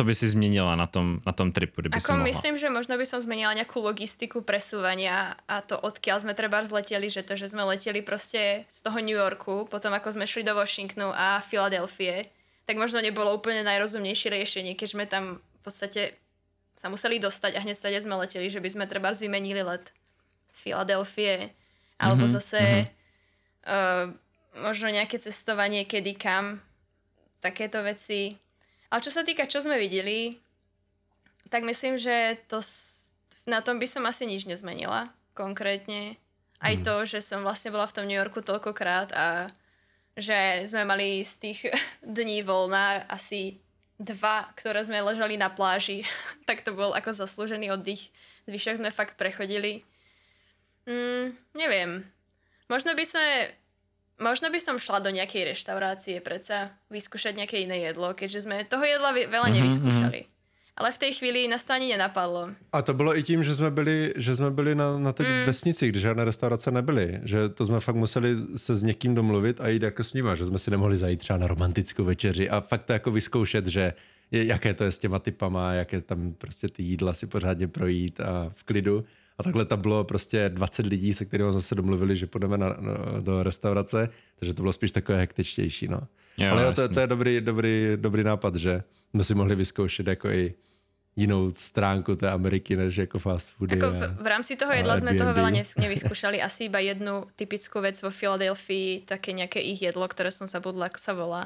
co 0.00 0.04
by 0.04 0.14
si 0.14 0.28
změnila 0.28 0.76
na 0.76 0.86
tom, 0.86 1.20
na 1.26 1.32
tom 1.32 1.52
tripu, 1.52 1.80
kdyby 1.80 2.00
si 2.00 2.08
Ako 2.08 2.12
mohla. 2.16 2.32
myslím, 2.32 2.56
že 2.56 2.72
možno 2.72 2.96
by 2.96 3.04
som 3.04 3.20
zmenila 3.20 3.52
nejakú 3.52 3.84
logistiku 3.84 4.40
presúvania 4.40 5.36
a 5.44 5.60
to 5.60 5.76
odkiaľ 5.76 6.24
sme 6.24 6.32
treba 6.32 6.64
zleteli, 6.64 7.12
že 7.12 7.20
to, 7.20 7.36
že 7.36 7.52
sme 7.52 7.68
leteli 7.68 8.00
proste 8.00 8.64
z 8.64 8.78
toho 8.80 8.96
New 9.04 9.12
Yorku, 9.12 9.68
potom 9.68 9.92
ako 9.92 10.16
sme 10.16 10.24
šli 10.24 10.40
do 10.40 10.56
Washingtonu 10.56 11.12
a 11.12 11.44
Filadelfie, 11.44 12.32
tak 12.64 12.80
možno 12.80 13.04
nebolo 13.04 13.28
úplne 13.36 13.60
najrozumnejšie 13.60 14.32
riešenie, 14.32 14.72
keď 14.72 14.88
sme 14.88 15.04
tam 15.04 15.44
v 15.44 15.60
podstate 15.60 16.16
sa 16.72 16.88
museli 16.88 17.20
dostať 17.20 17.60
a 17.60 17.62
hneď 17.68 17.76
stade 17.76 18.00
sme 18.00 18.16
leteli, 18.16 18.48
že 18.48 18.64
by 18.64 18.72
sme 18.72 18.88
treba 18.88 19.12
vymenili 19.12 19.60
let 19.60 19.92
z 20.48 20.56
Filadelfie, 20.64 21.52
alebo 22.00 22.24
mm-hmm, 22.24 22.36
zase 22.40 22.88
uh, 23.68 24.08
možno 24.64 24.88
nejaké 24.88 25.20
cestovanie 25.20 25.84
kedy 25.84 26.16
kam, 26.16 26.64
takéto 27.44 27.84
veci. 27.84 28.40
Ale 28.90 29.00
čo 29.00 29.14
sa 29.14 29.22
týka, 29.22 29.46
čo 29.46 29.62
sme 29.62 29.78
videli, 29.78 30.42
tak 31.50 31.62
myslím, 31.62 31.94
že 31.98 32.38
to, 32.50 32.58
na 33.46 33.62
tom 33.62 33.78
by 33.78 33.86
som 33.86 34.06
asi 34.06 34.26
nič 34.26 34.46
nezmenila 34.46 35.10
konkrétne. 35.34 36.18
Aj 36.60 36.74
Hmm. 36.76 36.84
to, 36.84 36.94
že 37.08 37.24
som 37.24 37.40
vlastne 37.40 37.72
bola 37.72 37.88
v 37.88 37.94
tom 37.96 38.04
New 38.04 38.18
Yorku 38.18 38.44
toľkokrát 38.44 39.14
a 39.16 39.48
že 40.18 40.68
sme 40.68 40.84
mali 40.84 41.24
z 41.24 41.34
tých 41.40 41.60
dní 42.04 42.44
voľna 42.44 43.06
asi 43.08 43.62
dva, 44.00 44.48
ktoré 44.56 44.84
sme 44.84 45.00
ležali 45.00 45.40
na 45.40 45.48
pláži, 45.48 46.04
tak 46.48 46.66
to 46.66 46.76
bol 46.76 46.92
ako 46.92 47.14
zaslúžený 47.14 47.72
oddych. 47.72 48.10
Zvyšok 48.50 48.82
sme 48.82 48.90
fakt 48.90 49.14
prechodili. 49.16 49.84
Mm, 50.88 51.36
neviem. 51.54 52.04
Možno 52.66 52.96
by 52.96 53.04
sme 53.04 53.26
Možno 54.20 54.52
by 54.52 54.60
som 54.60 54.76
šla 54.76 55.00
do 55.00 55.10
nejakej 55.10 55.56
reštaurácie 55.56 56.20
predsa 56.20 56.76
vyskúšať 56.92 57.40
nejaké 57.40 57.64
iné 57.64 57.88
jedlo, 57.88 58.12
keďže 58.12 58.44
sme 58.44 58.68
toho 58.68 58.84
jedla 58.84 59.16
veľa 59.16 59.28
mm-hmm, 59.32 59.56
nevyskúšali. 59.56 60.20
Ale 60.76 60.92
v 60.92 60.98
té 60.98 61.12
chvíli 61.12 61.48
nás 61.48 61.64
to 61.64 61.72
ani 61.72 61.88
nenapadlo. 61.88 62.56
A 62.72 62.82
to 62.82 62.94
bylo 62.94 63.16
i 63.16 63.22
tím, 63.22 63.42
že 63.42 63.54
jsme 63.54 63.70
byli, 63.70 64.14
že 64.16 64.36
jsme 64.36 64.50
byli 64.50 64.74
na, 64.74 64.98
na 64.98 65.12
té 65.12 65.24
mm. 65.24 65.46
vesnici, 65.46 65.88
kde 65.88 66.00
žádné 66.00 66.24
restaurace 66.24 66.70
nebyly. 66.70 67.20
Že 67.22 67.48
to 67.48 67.66
jsme 67.66 67.80
fakt 67.80 67.96
museli 67.96 68.36
se 68.56 68.76
s 68.76 68.82
někým 68.82 69.14
domluvit 69.14 69.60
a 69.60 69.68
jít 69.68 69.82
jako 69.82 70.04
s 70.04 70.14
nima. 70.14 70.34
Že 70.34 70.46
jsme 70.46 70.58
si 70.58 70.70
nemohli 70.70 70.96
zajít 70.96 71.20
třeba 71.20 71.36
na 71.38 71.46
romantickou 71.46 72.04
večeři 72.04 72.50
a 72.50 72.60
fakt 72.60 72.84
to 72.84 72.92
jako 72.92 73.10
vyzkoušet, 73.10 73.66
že 73.66 73.92
jaké 74.30 74.74
to 74.74 74.84
je 74.84 74.92
s 74.92 74.98
těma 74.98 75.18
typama, 75.18 75.72
jaké 75.72 76.00
tam 76.00 76.32
prostě 76.32 76.68
ty 76.68 76.82
jídla 76.82 77.12
si 77.12 77.26
pořádně 77.26 77.68
projít 77.68 78.20
a 78.20 78.50
v 78.54 78.64
klidu. 78.64 79.04
A 79.40 79.42
takhle 79.42 79.64
tam 79.64 79.80
bylo 79.80 80.04
prostě 80.04 80.48
20 80.48 80.86
lidí, 80.86 81.14
se 81.14 81.24
kterými 81.24 81.52
jsme 81.52 81.62
se 81.62 81.74
domluvili, 81.74 82.16
že 82.16 82.26
půjdeme 82.26 82.58
na, 82.58 82.68
na, 82.68 83.20
do 83.20 83.42
restaurace, 83.42 84.08
takže 84.38 84.54
to 84.54 84.62
bylo 84.62 84.72
spíš 84.72 84.90
takové 84.92 85.18
hektičtější. 85.18 85.88
No. 85.88 86.00
Jo, 86.36 86.52
Ale 86.52 86.62
jo, 86.62 86.72
to, 86.72 86.88
to, 86.88 87.00
je 87.00 87.06
dobrý, 87.06 87.40
dobrý, 87.40 87.92
dobrý 87.96 88.24
nápad, 88.24 88.54
že 88.54 88.82
jsme 89.14 89.24
si 89.24 89.34
mohli 89.34 89.54
vyzkoušet 89.54 90.06
jako 90.06 90.28
i 90.28 90.54
jinou 91.16 91.50
stránku 91.50 92.16
té 92.16 92.30
Ameriky, 92.30 92.76
než 92.76 92.96
jako 92.96 93.18
fast 93.18 93.50
foody. 93.50 93.76
Jako 93.76 93.90
v, 93.90 94.22
v 94.22 94.26
rámci 94.26 94.56
toho 94.56 94.72
jedla 94.72 94.98
jsme 94.98 95.14
toho 95.14 95.32
veľa 95.34 95.50
nevyskúšali. 95.76 96.42
Asi 96.42 96.64
iba 96.64 96.78
jednu 96.78 97.26
typickú 97.36 97.80
vec 97.80 97.96
vo 98.02 98.10
Filadelfii, 98.10 99.00
také 99.08 99.32
nějaké 99.32 99.60
ich 99.60 99.82
jedlo, 99.82 100.08
které 100.08 100.30
som 100.32 100.48
zabudla, 100.48 100.86
ako 100.86 100.98
sa 101.00 101.12
volá. 101.12 101.42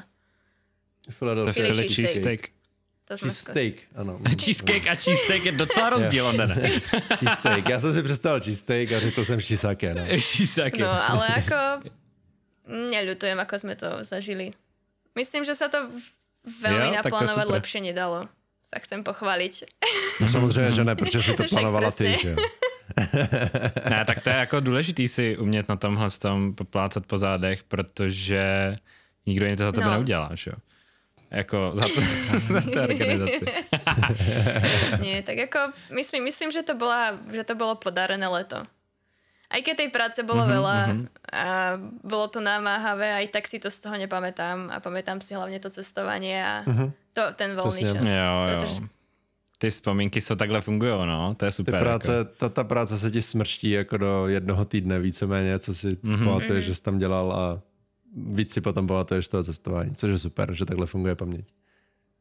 Philadelphia 1.11 1.73
cheesesteak. 1.73 2.54
To 3.05 3.17
cheesesteak, 3.17 3.75
ano. 3.95 4.19
cheesecake 4.41 4.87
a 4.87 4.95
cheesesteak 4.95 5.45
je 5.45 5.51
docela 5.51 5.89
rozdíl, 5.89 6.33
ne? 6.33 6.47
cheesesteak. 7.19 7.69
Já 7.69 7.79
jsem 7.79 7.93
si 7.93 8.03
představil 8.03 8.39
cheesesteak 8.39 8.91
a 8.91 8.99
řekl 8.99 9.23
jsem 9.23 9.41
shiisake. 9.41 9.93
No. 9.93 10.05
shiisake. 10.21 10.81
No, 10.81 11.09
ale 11.09 11.27
jako 11.35 11.89
neľutujem, 12.65 13.37
ako 13.37 13.55
sme 13.61 13.77
to 13.77 14.01
zažili. 14.01 14.57
Myslím, 15.13 15.45
že 15.45 15.53
sa 15.53 15.69
to 15.69 15.85
veľmi 16.49 16.91
jo, 16.91 16.97
naplánovať 16.97 17.47
lepšie 17.61 17.79
nedalo. 17.93 18.25
Sa 18.65 18.81
chcem 18.81 19.05
pochválit. 19.05 19.63
No 20.21 20.29
samozřejmě, 20.29 20.71
že 20.71 20.83
ne, 20.83 20.95
protože 20.95 21.21
si 21.21 21.33
to 21.33 21.43
plánovala 21.49 21.91
ty, 21.91 22.17
že 22.21 22.35
ne, 23.89 24.05
tak 24.05 24.21
to 24.21 24.29
je 24.29 24.35
jako 24.35 24.59
důležitý 24.59 25.07
si 25.07 25.37
umět 25.37 25.69
na 25.69 25.75
tomhle 25.75 26.09
tom 26.09 26.53
poplácat 26.53 27.05
po 27.05 27.17
zádech, 27.17 27.63
protože 27.63 28.75
nikdo 29.25 29.45
jiný 29.45 29.57
to 29.57 29.63
za 29.63 29.71
tebe 29.71 29.85
no. 29.85 29.91
neudělá, 29.91 30.29
že 30.33 30.51
jo? 30.51 30.57
Jako 31.35 31.71
za, 31.75 31.85
to, 31.85 31.99
za 32.53 32.61
tu 32.61 32.79
organizaci. 32.79 33.45
Nie, 35.03 35.23
tak 35.23 35.37
jako 35.37 35.59
myslím, 35.91 36.23
myslím, 36.23 36.51
že 36.51 36.63
to, 36.63 36.75
bola, 36.75 37.19
že 37.31 37.43
to 37.43 37.55
bolo 37.55 37.75
podarené 37.75 38.27
leto. 38.27 38.63
Aj 39.51 39.61
keď 39.61 39.75
tej 39.77 39.89
práce 39.93 40.19
bolo 40.23 40.41
mm-hmm, 40.41 40.55
veľa 40.57 40.77
mm-hmm. 40.79 41.05
a 41.31 41.45
bolo 42.01 42.25
to 42.27 42.39
namáhavé, 42.41 43.13
aj 43.13 43.27
tak 43.29 43.45
si 43.45 43.61
to 43.61 43.69
z 43.69 43.77
toho 43.77 43.95
nepamätám 43.95 44.73
a 44.73 44.81
pamätám 44.81 45.21
si 45.21 45.37
hlavne 45.37 45.61
to 45.61 45.69
cestovanie 45.69 46.41
a 46.41 46.65
mm-hmm. 46.65 46.89
to, 47.13 47.23
ten 47.37 47.53
voľný 47.53 47.83
čas. 47.83 48.01
Jo, 48.01 48.35
jo. 48.49 48.59
Protože... 48.59 48.81
Ty 49.57 49.69
vzpomínky 49.69 50.21
jsou 50.21 50.35
takhle 50.35 50.61
fungují, 50.61 50.91
no, 51.05 51.35
to 51.35 51.45
je 51.45 51.51
super. 51.51 51.73
Ty 51.73 51.79
práce, 51.79 52.17
jako. 52.17 52.31
ta, 52.37 52.49
ta 52.49 52.63
práce 52.63 52.97
se 52.97 53.11
ti 53.11 53.21
smrští 53.21 53.71
jako 53.71 53.97
do 53.97 54.27
jednoho 54.27 54.65
týdne 54.65 54.99
víceméně, 54.99 55.59
co 55.59 55.73
si 55.73 55.87
mm-hmm. 55.87 56.25
pamatuješ, 56.25 56.63
mm-hmm. 56.63 56.67
že 56.67 56.75
jsi 56.75 56.83
tam 56.83 56.97
dělal 56.97 57.31
a 57.31 57.61
víc 58.15 58.53
si 58.53 58.61
potom 58.61 58.87
pamatuješ 58.87 59.27
toho 59.27 59.43
cestování, 59.43 59.95
což 59.95 60.11
je 60.11 60.17
super, 60.17 60.53
že 60.53 60.65
takhle 60.65 60.85
funguje 60.85 61.15
paměť. 61.15 61.45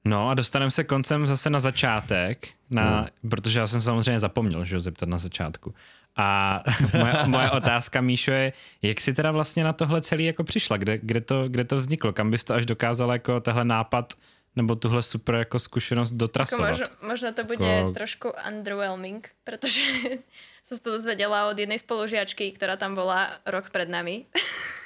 No 0.04 0.28
a 0.28 0.34
dostaneme 0.34 0.70
se 0.70 0.84
koncem 0.84 1.26
zase 1.26 1.50
na 1.50 1.60
začátek, 1.60 2.48
na, 2.70 3.00
no. 3.22 3.28
protože 3.30 3.60
já 3.60 3.66
jsem 3.66 3.80
samozřejmě 3.80 4.20
zapomněl, 4.20 4.64
že 4.64 4.76
ho 4.76 4.80
zeptat 4.80 5.08
na 5.08 5.18
začátku. 5.18 5.74
A 6.16 6.60
moje, 6.98 7.14
moje 7.26 7.50
otázka, 7.50 8.00
Míšo, 8.00 8.30
je, 8.30 8.52
jak 8.82 9.00
jsi 9.00 9.14
teda 9.14 9.30
vlastně 9.30 9.64
na 9.64 9.72
tohle 9.72 10.02
celý 10.02 10.24
jako 10.24 10.44
přišla? 10.44 10.76
Kde, 10.76 10.98
kde, 10.98 11.20
to, 11.20 11.48
kde 11.48 11.64
to 11.64 11.76
vzniklo? 11.76 12.12
Kam 12.12 12.30
bys 12.30 12.44
to 12.44 12.54
až 12.54 12.66
dokázala 12.66 13.12
jako 13.12 13.40
tehle 13.40 13.64
nápad 13.64 14.12
nebo 14.56 14.76
tuhle 14.76 15.02
super 15.02 15.34
jako 15.34 15.58
zkušenost 15.58 16.12
dotrasovat? 16.12 16.68
Jako 16.68 16.78
možno, 16.78 17.08
možno 17.08 17.32
to 17.32 17.44
bude 17.44 17.66
jako... 17.66 17.92
trošku 17.92 18.32
underwhelming, 18.48 19.30
protože 19.44 19.80
jsem 20.62 20.78
to 20.78 20.90
dozvedela 20.90 21.50
od 21.50 21.58
jednej 21.58 21.78
spolužiačky, 21.78 22.52
která 22.52 22.76
tam 22.76 22.94
byla 22.94 23.30
rok 23.46 23.70
před 23.70 23.88
nami. 23.88 24.24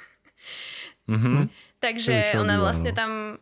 mm-hmm. 1.09 1.49
Takže 1.79 2.33
ona 2.39 2.59
vlastně 2.59 2.93
tam, 2.93 3.37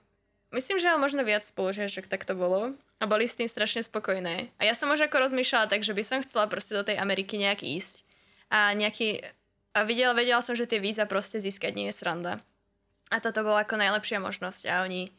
myslím, 0.55 0.79
že 0.79 0.97
možno 0.97 1.23
viac 1.23 1.43
spolužiačok 1.43 2.07
tak 2.07 2.25
to 2.25 2.35
bolo 2.35 2.73
a 2.99 3.03
boli 3.05 3.27
s 3.27 3.35
tým 3.35 3.47
strašne 3.47 3.83
spokojné. 3.83 4.47
A 4.59 4.61
ja 4.63 4.73
som 4.73 4.89
už 4.89 5.05
ako 5.05 5.19
rozmýšľala 5.29 5.69
tak, 5.69 5.83
že 5.83 5.93
by 5.93 6.03
som 6.03 6.23
chcela 6.23 6.47
proste 6.47 6.73
do 6.73 6.83
tej 6.83 6.97
Ameriky 6.97 7.37
nejak 7.37 7.61
ísť. 7.61 8.01
A 8.49 8.73
nejaký... 8.73 9.21
A 9.77 9.85
videla, 9.85 10.17
vedela 10.17 10.41
som, 10.41 10.57
že 10.57 10.65
tie 10.65 10.81
víza 10.81 11.05
proste 11.05 11.37
získať 11.37 11.77
nie 11.77 11.93
je 11.93 11.97
sranda. 12.01 12.41
A 13.13 13.21
toto 13.21 13.45
bola 13.45 13.61
ako 13.61 13.77
najlepšia 13.77 14.17
možnosť 14.17 14.63
a 14.73 14.81
oni 14.81 15.13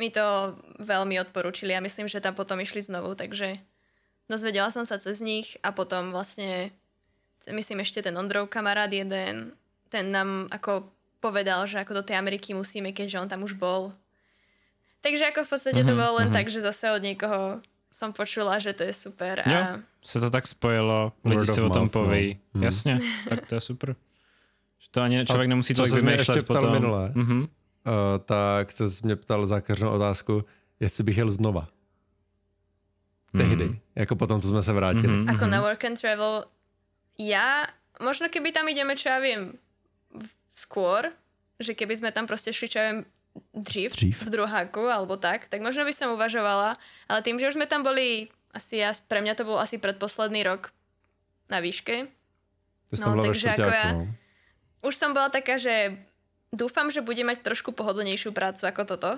mi 0.00 0.08
to 0.08 0.56
veľmi 0.80 1.20
odporúčili 1.20 1.76
a 1.76 1.84
myslím, 1.84 2.08
že 2.08 2.24
tam 2.24 2.32
potom 2.32 2.56
išli 2.56 2.80
znovu, 2.80 3.12
takže 3.12 3.60
dozvedela 4.32 4.72
som 4.72 4.88
sa 4.88 4.96
cez 4.96 5.20
nich 5.20 5.60
a 5.60 5.76
potom 5.76 6.08
vlastne 6.08 6.72
myslím 7.44 7.84
ešte 7.84 8.00
ten 8.00 8.16
Ondrov 8.16 8.48
kamarát 8.48 8.88
jeden, 8.88 9.52
ten 9.92 10.08
nám 10.08 10.48
ako 10.48 10.88
povedal, 11.20 11.68
že 11.68 11.78
ako 11.78 12.00
do 12.00 12.02
tej 12.02 12.16
Ameriky 12.16 12.56
musíme, 12.56 12.90
keďže 12.96 13.20
on 13.20 13.28
tam 13.28 13.44
už 13.44 13.54
bol 13.54 13.92
takže 15.00 15.32
ako 15.32 15.44
v 15.44 15.48
podstate 15.48 15.80
to 15.82 15.92
mhm, 15.96 15.98
bolo 15.98 16.12
len 16.20 16.28
mm-hmm. 16.28 16.36
tak, 16.36 16.46
že 16.52 16.60
zase 16.60 16.92
od 16.92 17.02
niekoho 17.02 17.64
som 17.90 18.14
počula, 18.14 18.62
že 18.62 18.70
to 18.70 18.86
je 18.86 18.94
super. 18.94 19.42
A... 19.42 19.50
Jo, 19.50 19.62
se 20.04 20.20
to 20.20 20.30
tak 20.30 20.46
spojilo, 20.46 21.12
lidi 21.24 21.46
si 21.46 21.60
o 21.60 21.70
tom 21.70 21.88
poví. 21.88 22.38
No. 22.54 22.64
Jasně, 22.64 23.00
tak 23.28 23.46
to 23.46 23.54
je 23.54 23.60
super. 23.60 23.96
Že 24.78 24.88
to 24.90 25.00
ani 25.02 25.26
člověk 25.26 25.48
a 25.48 25.50
nemusí 25.50 25.74
tolik 25.74 25.92
vymýšlet 25.92 26.46
potom. 26.46 26.72
minule, 26.72 27.12
mm-hmm. 27.14 27.40
uh, 27.42 27.48
tak 28.24 28.72
se 28.72 28.84
mě 29.02 29.16
ptal 29.16 29.46
zákařnou 29.46 29.90
otázku, 29.90 30.44
jestli 30.80 31.04
bych 31.04 31.18
jel 31.18 31.30
znova. 31.30 31.68
Tehdy, 33.36 33.68
mm-hmm. 33.68 33.80
jako 33.94 34.16
potom, 34.16 34.40
co 34.40 34.48
jsme 34.48 34.62
se 34.62 34.72
vrátili. 34.72 35.08
Mm-hmm. 35.08 35.34
Ako 35.34 35.46
na 35.46 35.60
work 35.60 35.84
and 35.84 36.00
travel, 36.00 36.44
ja, 37.18 37.66
možno 38.02 38.26
keby 38.26 38.50
tam 38.50 38.66
ideme, 38.66 38.96
čo 38.98 39.12
ja 39.12 39.22
viem, 39.22 39.54
skôr, 40.50 41.10
že 41.60 41.76
keby 41.76 41.94
sme 41.98 42.10
tam 42.10 42.26
proste 42.26 42.50
šli, 42.50 42.68
čo 42.68 42.78
ja 42.78 42.86
viem, 42.90 43.00
dřív, 43.54 43.90
dřív, 43.94 44.16
v 44.26 44.30
druháku 44.30 44.90
alebo 44.90 45.14
tak, 45.16 45.46
tak 45.46 45.62
možno 45.62 45.86
by 45.86 45.94
som 45.94 46.14
uvažovala, 46.14 46.74
ale 47.06 47.20
tým, 47.22 47.38
že 47.38 47.48
už 47.48 47.56
sme 47.56 47.70
tam 47.70 47.86
boli, 47.86 48.28
asi 48.50 48.82
ja, 48.82 48.90
pre 49.06 49.22
mňa 49.22 49.38
to 49.38 49.46
bol 49.46 49.58
asi 49.58 49.78
predposledný 49.78 50.42
rok 50.42 50.74
na 51.46 51.62
výške. 51.62 52.10
No, 52.98 53.14
takže 53.22 53.54
ako 53.54 53.70
ja, 53.70 53.88
no. 53.94 54.10
už 54.82 54.94
som 54.98 55.14
bola 55.14 55.30
taká, 55.30 55.62
že 55.62 55.94
dúfam, 56.50 56.90
že 56.90 57.06
bude 57.06 57.22
mať 57.22 57.46
trošku 57.46 57.70
pohodlnejšiu 57.70 58.34
prácu 58.34 58.66
ako 58.66 58.82
toto. 58.82 59.10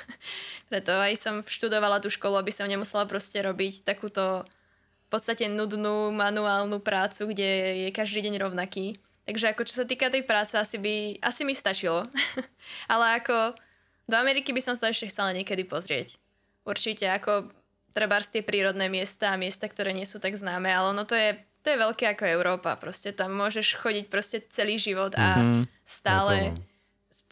Preto 0.72 0.96
aj 0.96 1.20
som 1.20 1.34
študovala 1.44 2.00
tú 2.00 2.08
školu, 2.08 2.40
aby 2.40 2.48
som 2.48 2.64
nemusela 2.64 3.04
proste 3.04 3.36
robiť 3.44 3.84
takúto 3.84 4.48
v 4.48 5.08
podstate 5.12 5.44
nudnú 5.44 6.08
manuálnu 6.16 6.80
prácu, 6.80 7.36
kde 7.36 7.84
je 7.84 7.88
každý 7.92 8.24
deň 8.24 8.40
rovnaký. 8.40 8.96
Takže 9.32 9.56
ako 9.56 9.64
čo 9.64 9.80
sa 9.80 9.88
týka 9.88 10.12
tej 10.12 10.28
práce, 10.28 10.52
asi, 10.52 10.76
by, 10.76 11.16
asi 11.24 11.48
mi 11.48 11.56
stačilo. 11.56 12.04
ale 12.92 13.16
ako 13.16 13.56
do 14.04 14.20
Ameriky 14.20 14.52
by 14.52 14.60
som 14.60 14.76
sa 14.76 14.92
ešte 14.92 15.08
chcela 15.08 15.32
niekedy 15.32 15.64
pozrieť. 15.64 16.20
Určite 16.68 17.08
ako 17.08 17.48
trebárs 17.96 18.28
tie 18.28 18.44
prírodné 18.44 18.92
miesta 18.92 19.32
a 19.32 19.40
miesta, 19.40 19.72
ktoré 19.72 19.96
nie 19.96 20.04
sú 20.04 20.20
tak 20.20 20.36
známe, 20.36 20.68
ale 20.68 20.92
ono 20.92 21.08
to 21.08 21.16
je, 21.16 21.40
to 21.64 21.72
je 21.72 21.80
veľké 21.80 22.12
ako 22.12 22.28
Európa. 22.28 22.76
Proste 22.76 23.16
tam 23.16 23.32
môžeš 23.32 23.80
chodiť 23.80 24.12
proste 24.12 24.44
celý 24.52 24.76
život 24.76 25.16
a 25.16 25.40
mm-hmm. 25.40 25.64
stále 25.80 26.52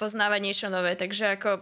poznávať 0.00 0.40
niečo 0.40 0.66
nové. 0.72 0.96
Takže 0.96 1.36
ako 1.36 1.60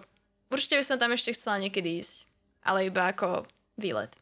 určite 0.55 0.78
by 0.78 0.85
som 0.86 1.02
tam 1.02 1.10
ešte 1.10 1.35
chcela 1.35 1.59
niekedy 1.59 1.98
ísť. 1.98 2.31
Ale 2.62 2.86
iba 2.86 3.10
ako 3.10 3.43
výlet. 3.74 4.15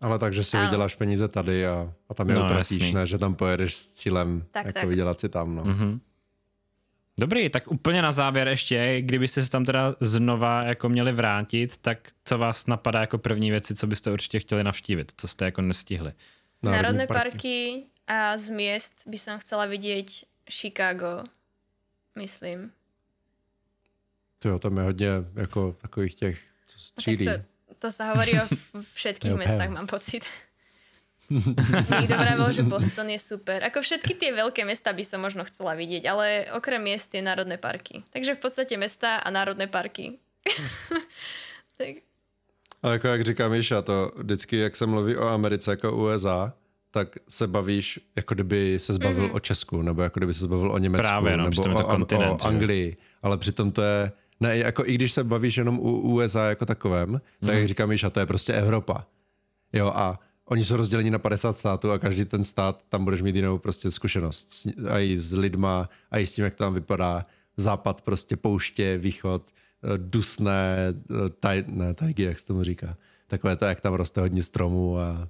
Ale 0.00 0.18
takže 0.18 0.44
si 0.44 0.56
ano. 0.56 0.66
vyděláš 0.66 0.94
peníze 0.94 1.28
tady 1.28 1.66
a, 1.66 1.92
a 2.08 2.14
tam 2.14 2.28
je 2.28 2.34
no, 2.34 2.44
utratíš, 2.44 2.92
ne, 2.92 3.06
že 3.06 3.18
tam 3.18 3.34
pojedeš 3.34 3.76
s 3.76 3.92
cílem 3.92 4.44
tak, 4.50 4.66
jako 4.66 4.80
tak. 4.80 4.88
vydělat 4.88 5.20
si 5.20 5.28
tam. 5.28 5.56
No. 5.56 5.64
Mm-hmm. 5.64 6.00
Dobrý, 7.20 7.50
tak 7.50 7.70
úplně 7.70 8.02
na 8.02 8.12
závěr 8.12 8.48
ještě, 8.48 9.02
kdybyste 9.02 9.44
se 9.44 9.50
tam 9.50 9.64
teda 9.64 9.96
znova 10.00 10.62
jako 10.62 10.88
měli 10.88 11.12
vrátit, 11.12 11.78
tak 11.78 11.98
co 12.24 12.38
vás 12.38 12.66
napadá 12.66 13.00
jako 13.00 13.18
první 13.18 13.50
věci, 13.50 13.74
co 13.74 13.86
byste 13.86 14.10
určitě 14.10 14.40
chtěli 14.40 14.64
navštívit, 14.64 15.12
co 15.16 15.28
jste 15.28 15.44
jako 15.44 15.62
nestihli? 15.62 16.12
Národné, 16.62 16.82
Národné 16.82 17.06
parky. 17.06 17.30
parky 17.30 17.82
a 18.06 18.38
z 18.38 18.50
měst 18.50 19.02
by 19.06 19.18
som 19.18 19.38
chcela 19.38 19.66
vidět 19.66 20.06
Chicago, 20.50 21.24
myslím. 22.18 22.70
Jo, 24.44 24.58
tam 24.58 24.76
je 24.76 24.82
hodně 24.82 25.08
jako 25.34 25.76
takových 25.80 26.14
těch, 26.14 26.40
co 26.66 26.78
střílí. 26.78 27.24
Tak 27.24 27.40
to, 27.40 27.55
to 27.86 27.94
sa 27.94 28.10
hovorí 28.10 28.34
o 28.34 28.46
všetkých 28.98 29.38
mestách, 29.38 29.70
mám 29.70 29.86
pocit. 29.86 30.26
Niekto 31.30 32.14
vravel, 32.14 32.50
že 32.54 32.62
Boston 32.66 33.10
je 33.10 33.18
super. 33.18 33.62
Ako 33.62 33.82
všetky 33.82 34.14
tie 34.14 34.30
veľké 34.34 34.62
mesta 34.62 34.90
by 34.94 35.02
som 35.06 35.22
možno 35.22 35.42
chcela 35.46 35.78
vidieť, 35.78 36.02
ale 36.06 36.26
okrem 36.54 36.82
miest 36.82 37.14
je 37.14 37.22
národné 37.22 37.58
parky. 37.58 38.02
Takže 38.10 38.34
v 38.34 38.40
podstate 38.42 38.74
mesta 38.78 39.22
a 39.22 39.28
národné 39.30 39.66
parky. 39.66 40.18
tak, 41.78 42.02
Ale 42.82 42.92
jako 42.92 43.06
jak 43.08 43.22
říká 43.24 43.48
Míša, 43.48 43.82
to 43.82 44.12
vždycky, 44.16 44.56
jak 44.56 44.76
se 44.76 44.86
mluví 44.86 45.16
o 45.16 45.28
Americe 45.28 45.70
jako 45.70 45.96
USA, 45.96 46.52
tak 46.90 47.08
se 47.28 47.46
bavíš, 47.46 48.00
jako 48.16 48.34
kdyby 48.34 48.78
se 48.78 48.94
zbavil 48.94 49.28
mm-hmm. 49.28 49.36
o 49.36 49.40
Česku, 49.40 49.82
nebo 49.82 50.02
jako 50.02 50.20
kdyby 50.20 50.32
se 50.32 50.44
zbavil 50.44 50.72
o 50.72 50.78
Německu, 50.78 51.08
Právě, 51.08 51.36
no, 51.36 51.44
nebo 51.44 51.62
je 51.62 51.74
to 51.74 51.86
o, 51.86 51.90
kontinent, 51.90 52.40
o 52.40 52.42
že? 52.42 52.48
Anglii, 52.48 52.96
ale 53.22 53.38
přitom 53.38 53.70
to 53.70 53.82
je, 53.82 54.12
ne, 54.40 54.56
jako 54.58 54.82
i 54.86 54.94
když 54.94 55.12
se 55.12 55.24
bavíš 55.24 55.56
jenom 55.56 55.78
u 55.78 55.90
USA 56.14 56.48
jako 56.48 56.66
takovém, 56.66 57.12
tak 57.12 57.22
Mhm. 57.50 57.58
jak 57.58 57.68
říká 57.68 57.86
Míša, 57.86 58.10
to 58.10 58.20
je 58.20 58.26
prostě 58.26 58.52
Evropa. 58.52 59.06
Jo 59.72 59.92
a 59.94 60.20
oni 60.48 60.64
jsou 60.64 60.76
rozděleni 60.76 61.10
na 61.10 61.18
50 61.18 61.56
států 61.56 61.90
a 61.90 61.98
každý 61.98 62.24
ten 62.24 62.44
stát, 62.44 62.82
tam 62.88 63.04
budeš 63.04 63.22
mít 63.22 63.36
jinou 63.36 63.58
prostě 63.58 63.90
zkušenost. 63.90 64.48
A 64.90 64.98
i 65.00 65.18
s 65.18 65.32
lidma, 65.34 65.88
a 66.10 66.18
i 66.18 66.26
s 66.26 66.34
tím, 66.34 66.44
jak 66.44 66.54
to 66.54 66.64
tam 66.64 66.74
vypadá. 66.74 67.26
Západ 67.56 68.02
prostě 68.02 68.36
pouště, 68.36 68.98
východ, 68.98 69.42
eh, 69.84 69.88
dusné, 69.98 70.76
eh, 70.90 71.14
taj, 71.40 71.64
ne, 71.66 71.94
tajgy, 71.94 72.22
jak 72.22 72.38
se 72.38 72.46
tomu 72.46 72.62
říká. 72.62 72.96
Takové 73.26 73.56
to, 73.56 73.64
jak 73.64 73.80
tam 73.80 73.94
roste 73.94 74.20
hodně 74.20 74.42
stromů 74.42 74.98
a 74.98 75.28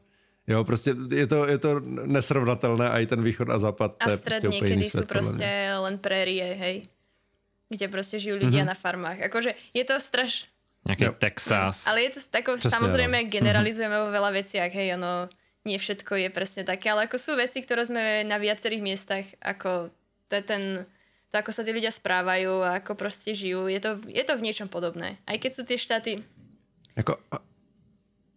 Jo, 0.48 0.64
prostě 0.64 0.94
je 1.10 1.26
to, 1.26 1.48
je 1.48 1.58
to 1.58 1.80
nesrovnatelné 2.06 2.90
a 2.90 2.98
i 2.98 3.06
ten 3.06 3.22
východ 3.22 3.50
a 3.50 3.58
západ, 3.58 3.96
A 4.00 4.04
to 4.04 4.10
je 4.10 4.16
stred 4.16 4.40
prostě 4.42 4.48
úplně 4.58 4.76
podľa 4.76 5.00
mňa. 5.00 5.06
proste 5.06 5.48
len 5.78 5.98
prérie, 5.98 6.54
hej. 6.54 6.82
Kde 7.68 7.88
proste 7.88 8.16
žijú 8.22 8.38
ľudia 8.38 8.62
Mhm. 8.62 8.68
na 8.70 8.76
farmách. 8.78 9.18
Akože 9.26 9.54
je 9.74 9.84
to 9.84 9.98
straš... 10.00 10.46
Nějaký 10.86 11.04
Jo. 11.04 11.12
Texas. 11.18 11.86
Ale 11.86 12.02
je 12.02 12.10
to 12.10 12.20
tako, 12.30 12.54
Přesně, 12.56 12.70
samozrejme 12.78 13.18
no. 13.22 13.28
generalizujeme 13.30 13.96
vo 14.06 14.10
veľa 14.14 14.30
veciach, 14.38 14.70
hej, 14.70 14.94
ono 14.94 15.26
nie 15.66 15.74
všetko 15.82 16.14
je 16.14 16.28
presne 16.30 16.62
také, 16.62 16.94
ale 16.94 17.10
ako 17.10 17.18
sú 17.18 17.34
veci, 17.34 17.58
ktoré 17.58 17.82
sme 17.82 18.22
na 18.22 18.38
viacerých 18.38 18.82
miestach, 18.86 19.26
ako 19.42 19.90
to 20.30 20.38
ten, 20.46 20.86
to 21.26 21.34
ako 21.42 21.50
sa 21.50 21.66
tí 21.66 21.74
ľudia 21.74 21.90
správajú 21.90 22.62
a 22.62 22.78
ako 22.78 22.94
proste 22.94 23.34
žijú, 23.34 23.66
je 23.66 23.80
to, 23.82 23.98
je 24.06 24.22
to 24.22 24.38
v 24.38 24.44
niečom 24.46 24.70
podobné. 24.70 25.18
Aj 25.26 25.34
keď 25.42 25.50
sú 25.58 25.62
tie 25.66 25.74
štáty, 25.78 26.22
Jako 26.96 27.18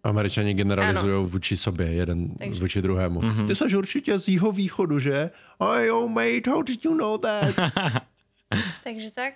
Američani 0.04 0.54
generalizují 0.54 1.26
vůči 1.30 1.58
sobě, 1.58 1.88
jeden 1.94 2.30
Takže- 2.38 2.62
vůči 2.62 2.82
druhému. 2.82 3.22
Mhm. 3.22 3.30
Mm-hmm. 3.30 3.48
Ty 3.48 3.56
jsi 3.56 3.78
určitě 3.78 4.20
z 4.20 4.28
jeho 4.28 4.52
východu, 4.52 5.00
že? 5.00 5.32
Oh, 5.58 5.78
yo, 5.78 6.08
mate, 6.08 6.50
how 6.50 6.62
did 6.64 6.86
you 6.86 6.94
know 6.98 7.18
that? 7.18 7.54
takže 8.84 9.12
tak. 9.12 9.34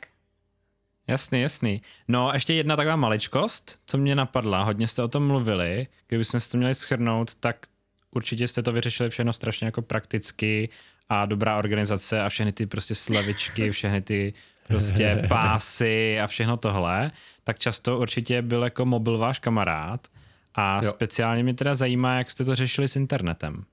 Jasný, 1.08 1.42
jasný. 1.42 1.82
No 2.08 2.30
a 2.30 2.34
ještě 2.34 2.54
jedna 2.54 2.76
taková 2.76 2.96
maličkost, 2.96 3.80
co 3.86 3.98
mě 3.98 4.16
napadla, 4.16 4.64
hodně 4.64 4.88
jste 4.88 5.04
o 5.04 5.08
tom 5.08 5.28
mluvili, 5.28 5.88
kdybychom 6.08 6.40
si 6.40 6.52
to 6.52 6.58
měli 6.58 6.74
schrnout, 6.76 7.36
tak 7.36 7.68
určitě 8.12 8.48
jste 8.48 8.64
to 8.64 8.72
vyřešili 8.72 9.10
všechno 9.10 9.34
strašně 9.34 9.66
jako 9.68 9.82
prakticky 9.82 10.70
a 11.10 11.26
dobrá 11.26 11.58
organizace 11.58 12.22
a 12.22 12.30
všechny 12.30 12.52
ty 12.52 12.66
prostě 12.66 12.96
slevičky, 12.96 13.72
všechny 13.72 14.02
ty 14.02 14.34
prostě 14.68 15.24
pásy 15.30 16.20
a 16.20 16.28
všechno 16.28 16.58
tohle, 16.58 17.12
tak 17.44 17.60
často 17.60 18.00
určitě 18.00 18.42
byl 18.42 18.64
jako 18.64 18.86
mobil 18.86 19.18
váš 19.18 19.40
kamarád 19.40 20.08
a 20.56 20.80
Jo. 20.84 20.90
speciálně 20.90 21.44
mě 21.44 21.54
teda 21.54 21.76
zajímá, 21.76 22.18
jak 22.18 22.30
jste 22.32 22.46
to 22.46 22.56
řešili 22.56 22.88
s 22.88 22.96
internetem. 22.96 23.64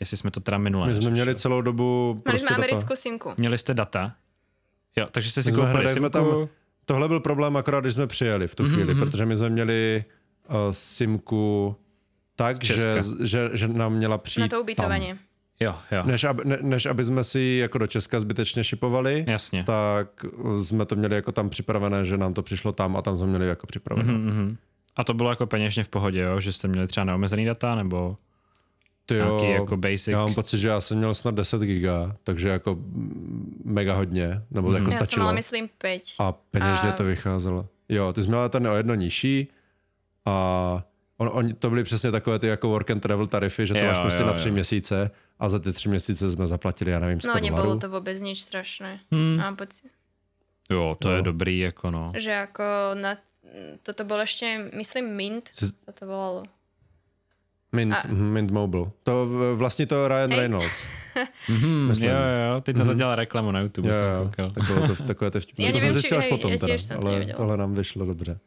Jestli 0.00 0.16
jsme 0.16 0.30
to 0.30 0.40
teda 0.40 0.58
minule 0.58 0.88
My 0.88 0.96
jsme 0.96 1.10
měli 1.10 1.34
celou 1.34 1.60
dobu 1.62 2.20
prostě 2.24 2.38
sme 2.46 2.50
data. 2.50 2.62
americkú 2.62 2.96
simku. 2.96 3.34
Měli 3.38 3.58
jste 3.58 3.74
data? 3.74 4.14
Jo, 4.96 5.06
takže 5.10 5.30
jste 5.30 5.42
si 5.42 5.48
jsme 5.48 5.56
koupili 5.56 5.72
hledali 5.72 5.96
jsme 5.96 6.10
simku. 6.12 6.30
tam- 6.30 6.48
Tohle 6.84 7.08
byl 7.08 7.20
problém 7.20 7.56
akorát, 7.56 7.80
když 7.80 7.94
jsme 7.94 8.06
přijeli 8.06 8.48
v 8.48 8.54
tu 8.54 8.62
Mhm, 8.62 8.72
chvíli, 8.74 8.94
protože 8.94 9.26
my 9.26 9.36
jsme 9.36 9.50
měli 9.50 10.04
uh, 10.48 10.54
simku 10.70 11.76
tak, 12.36 12.64
že, 12.64 12.96
že, 13.22 13.50
že 13.52 13.68
nám 13.68 13.92
měla 13.92 14.18
přijít 14.18 14.42
Na 14.44 14.48
to 14.48 14.60
ubytovanie. 14.62 15.14
tam. 15.14 15.18
Jo, 15.60 15.74
jo, 15.92 16.02
Než, 16.06 16.24
aby, 16.24 16.42
ne, 16.44 16.58
než 16.62 16.86
aby 16.86 17.04
jsme 17.04 17.24
si 17.24 17.40
jako 17.62 17.78
do 17.78 17.86
Česka 17.86 18.20
zbytečně 18.20 18.64
šipovali, 18.64 19.24
jasně. 19.28 19.64
tak 19.64 20.24
uh, 20.38 20.62
jsme 20.62 20.86
to 20.86 20.96
měli 20.96 21.14
jako 21.14 21.32
tam 21.32 21.50
připravené, 21.50 22.04
že 22.04 22.16
nám 22.18 22.34
to 22.34 22.42
přišlo 22.42 22.72
tam 22.72 22.96
a 22.96 23.02
tam 23.02 23.16
jsme 23.16 23.26
měli 23.26 23.46
jako 23.48 23.66
připravené. 23.66 24.12
Mhm, 24.12 24.26
mhm. 24.26 24.56
A 24.96 25.04
to 25.04 25.14
bylo 25.14 25.30
jako 25.30 25.46
peněžně 25.46 25.84
v 25.84 25.88
pohodě, 25.88 26.20
jo? 26.20 26.40
že 26.40 26.52
jste 26.52 26.68
měli 26.68 26.86
třeba 26.86 27.04
neomezený 27.04 27.44
data, 27.44 27.74
nebo 27.74 28.16
Ty 29.14 29.20
nějaký 29.20 29.50
jako 29.50 29.76
basic. 29.76 30.08
já 30.08 30.18
mám 30.18 30.34
pocit, 30.34 30.58
že 30.58 30.68
já 30.68 30.80
jsem 30.80 30.98
měl 30.98 31.14
snad 31.14 31.34
10 31.34 31.60
giga, 31.62 32.16
takže 32.24 32.48
jako 32.48 32.74
mm, 32.74 33.62
mega 33.64 33.94
hodně, 33.94 34.42
nebo 34.50 34.68
Mhm. 34.68 34.76
jako 34.76 34.90
Ja 34.90 34.96
som 34.98 35.06
stačilo. 35.06 35.24
mala, 35.24 35.32
myslím, 35.36 35.68
5. 35.78 36.02
A 36.18 36.32
peněžně 36.32 36.88
A- 36.88 36.92
to 36.96 37.04
vycházelo. 37.04 37.68
Jo, 37.88 38.12
ty 38.12 38.22
jsi 38.22 38.28
měla 38.28 38.48
ten 38.48 38.66
o 38.68 38.76
jedno 38.76 38.94
nižší 38.94 39.48
a 40.26 40.34
on, 41.16 41.28
on, 41.32 41.54
to 41.54 41.70
byly 41.70 41.84
přesně 41.84 42.10
takové 42.10 42.38
ty 42.38 42.46
jako 42.46 42.68
work 42.68 42.90
and 42.90 43.00
travel 43.00 43.26
tarify, 43.26 43.66
že 43.66 43.74
to 43.74 43.80
Jo, 43.80 43.86
máš 43.86 43.98
prostě 43.98 44.20
jo, 44.22 44.26
na 44.26 44.32
jo. 44.32 44.38
tři 44.38 44.50
měsíce 44.50 45.10
a 45.38 45.48
za 45.48 45.58
ty 45.58 45.72
tři 45.72 45.88
měsíce 45.88 46.30
jsme 46.30 46.46
zaplatili, 46.46 46.90
já 46.90 46.98
nevím, 46.98 47.20
100 47.20 47.28
No, 47.28 47.34
nebolo 47.40 47.62
dolarů. 47.62 47.80
to 47.80 47.88
vôbec 47.88 48.22
nič 48.22 48.42
strašné. 48.42 49.00
Hmm. 49.12 49.36
Mám 49.36 49.56
pocit, 49.56 49.90
Jo, 50.70 50.96
to 51.00 51.10
Jo. 51.10 51.16
je 51.16 51.22
dobrý, 51.22 51.58
jako 51.58 51.90
no. 51.90 52.12
že 52.18 52.30
ako 52.46 52.94
na... 52.94 53.16
Toto 53.82 54.04
bolo 54.06 54.22
ešte, 54.22 54.70
myslím, 54.78 55.10
Mint, 55.18 55.50
sa 55.50 55.90
to 55.90 56.06
volalo. 56.06 56.46
Mint, 57.72 57.94
A- 57.94 58.02
mhm, 58.08 58.24
Mint 58.32 58.50
Mobile. 58.50 58.86
To 59.02 59.26
vlastně 59.56 59.86
to 59.86 60.08
Ryan. 60.08 60.30
Reynolds. 60.30 60.72
Mhm, 61.48 61.86
Myslím. 61.88 62.10
jo, 62.10 62.16
jo, 62.54 62.60
teď 62.60 62.76
na 62.76 62.84
to 62.84 62.94
dělal 62.94 63.14
reklamu 63.14 63.50
na 63.50 63.60
YouTube, 63.60 63.88
Jo, 63.88 63.92
jsem 63.92 64.06
jo, 64.06 64.24
koukal. 64.24 64.50
takové 64.50 64.88
to, 64.88 65.02
takové 65.04 65.30
to 65.30 65.40
vtipné. 65.40 65.64
Já 65.66 65.72
to 65.72 65.78
jsem 65.78 65.88
nevím, 65.88 66.00
zjistil 66.00 66.18
až 66.18 66.26
potom 66.26 66.52
já 66.52 66.58
teda, 66.58 66.74
jsem 66.78 66.96
to 67.00 67.02
ale 67.06 67.12
nevěděla. 67.12 67.36
tohle 67.36 67.56
nám 67.56 67.74
vyšlo 67.74 68.06
dobře. 68.06 68.38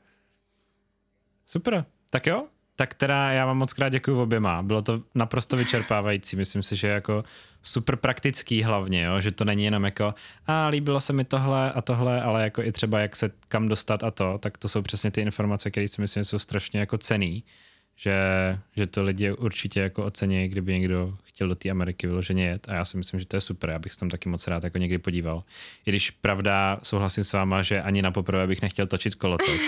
Super, 1.47 1.85
tak 2.09 2.27
jo. 2.27 2.45
Tak 2.75 2.93
teda 2.93 3.31
já 3.31 3.45
vám 3.45 3.57
moc 3.57 3.73
krát 3.73 3.89
děkuji 3.89 4.21
oběma. 4.21 4.61
Bylo 4.63 4.81
to 4.81 5.01
naprosto 5.15 5.57
vyčerpávající. 5.57 6.35
Myslím 6.35 6.63
si, 6.63 6.75
že 6.75 6.87
jako 6.87 7.23
super 7.61 7.95
praktický 7.95 8.63
hlavně, 8.63 9.03
jo? 9.03 9.21
že 9.21 9.31
to 9.31 9.45
není 9.45 9.63
jenom 9.65 9.83
jako 9.85 10.13
a 10.47 10.67
líbilo 10.67 10.99
se 10.99 11.13
mi 11.13 11.23
tohle 11.25 11.71
a 11.71 11.81
tohle, 11.81 12.21
ale 12.21 12.43
jako 12.43 12.61
i 12.63 12.71
třeba 12.71 12.99
jak 12.99 13.15
se 13.15 13.31
kam 13.47 13.67
dostat 13.67 14.03
a 14.03 14.11
to, 14.11 14.37
tak 14.37 14.57
to 14.57 14.69
jsou 14.69 14.81
přesně 14.81 15.11
ty 15.11 15.21
informace, 15.21 15.71
které 15.71 15.87
si 15.87 16.01
myslím, 16.01 16.21
že 16.21 16.25
jsou 16.25 16.39
strašně 16.39 16.79
jako 16.79 16.97
cený. 16.97 17.43
Že, 17.95 18.15
že 18.75 18.87
to 18.87 19.03
lidi 19.03 19.31
určitě 19.31 19.79
jako 19.79 20.05
ocení, 20.05 20.47
kdyby 20.47 20.73
někdo 20.79 21.13
chtěl 21.23 21.47
do 21.47 21.55
té 21.55 21.69
Ameriky 21.69 22.07
vyloženě 22.07 22.45
jet 22.45 22.69
a 22.69 22.73
já 22.73 22.85
si 22.85 22.97
myslím, 22.97 23.19
že 23.19 23.25
to 23.25 23.35
je 23.37 23.41
super, 23.41 23.69
já 23.69 23.79
bych 23.79 23.93
se 23.93 23.99
tam 23.99 24.09
taky 24.09 24.29
moc 24.29 24.47
rád 24.47 24.63
jako 24.63 24.77
někdy 24.77 24.97
podíval. 24.97 25.43
I 25.85 25.91
když 25.91 26.09
pravda 26.11 26.79
souhlasím 26.83 27.23
s 27.23 27.33
váma, 27.33 27.61
že 27.61 27.81
ani 27.81 28.01
na 28.01 28.11
poprvé 28.11 28.47
bych 28.47 28.61
nechtěl 28.61 28.87
točit 28.87 29.15
kolotoč, 29.15 29.59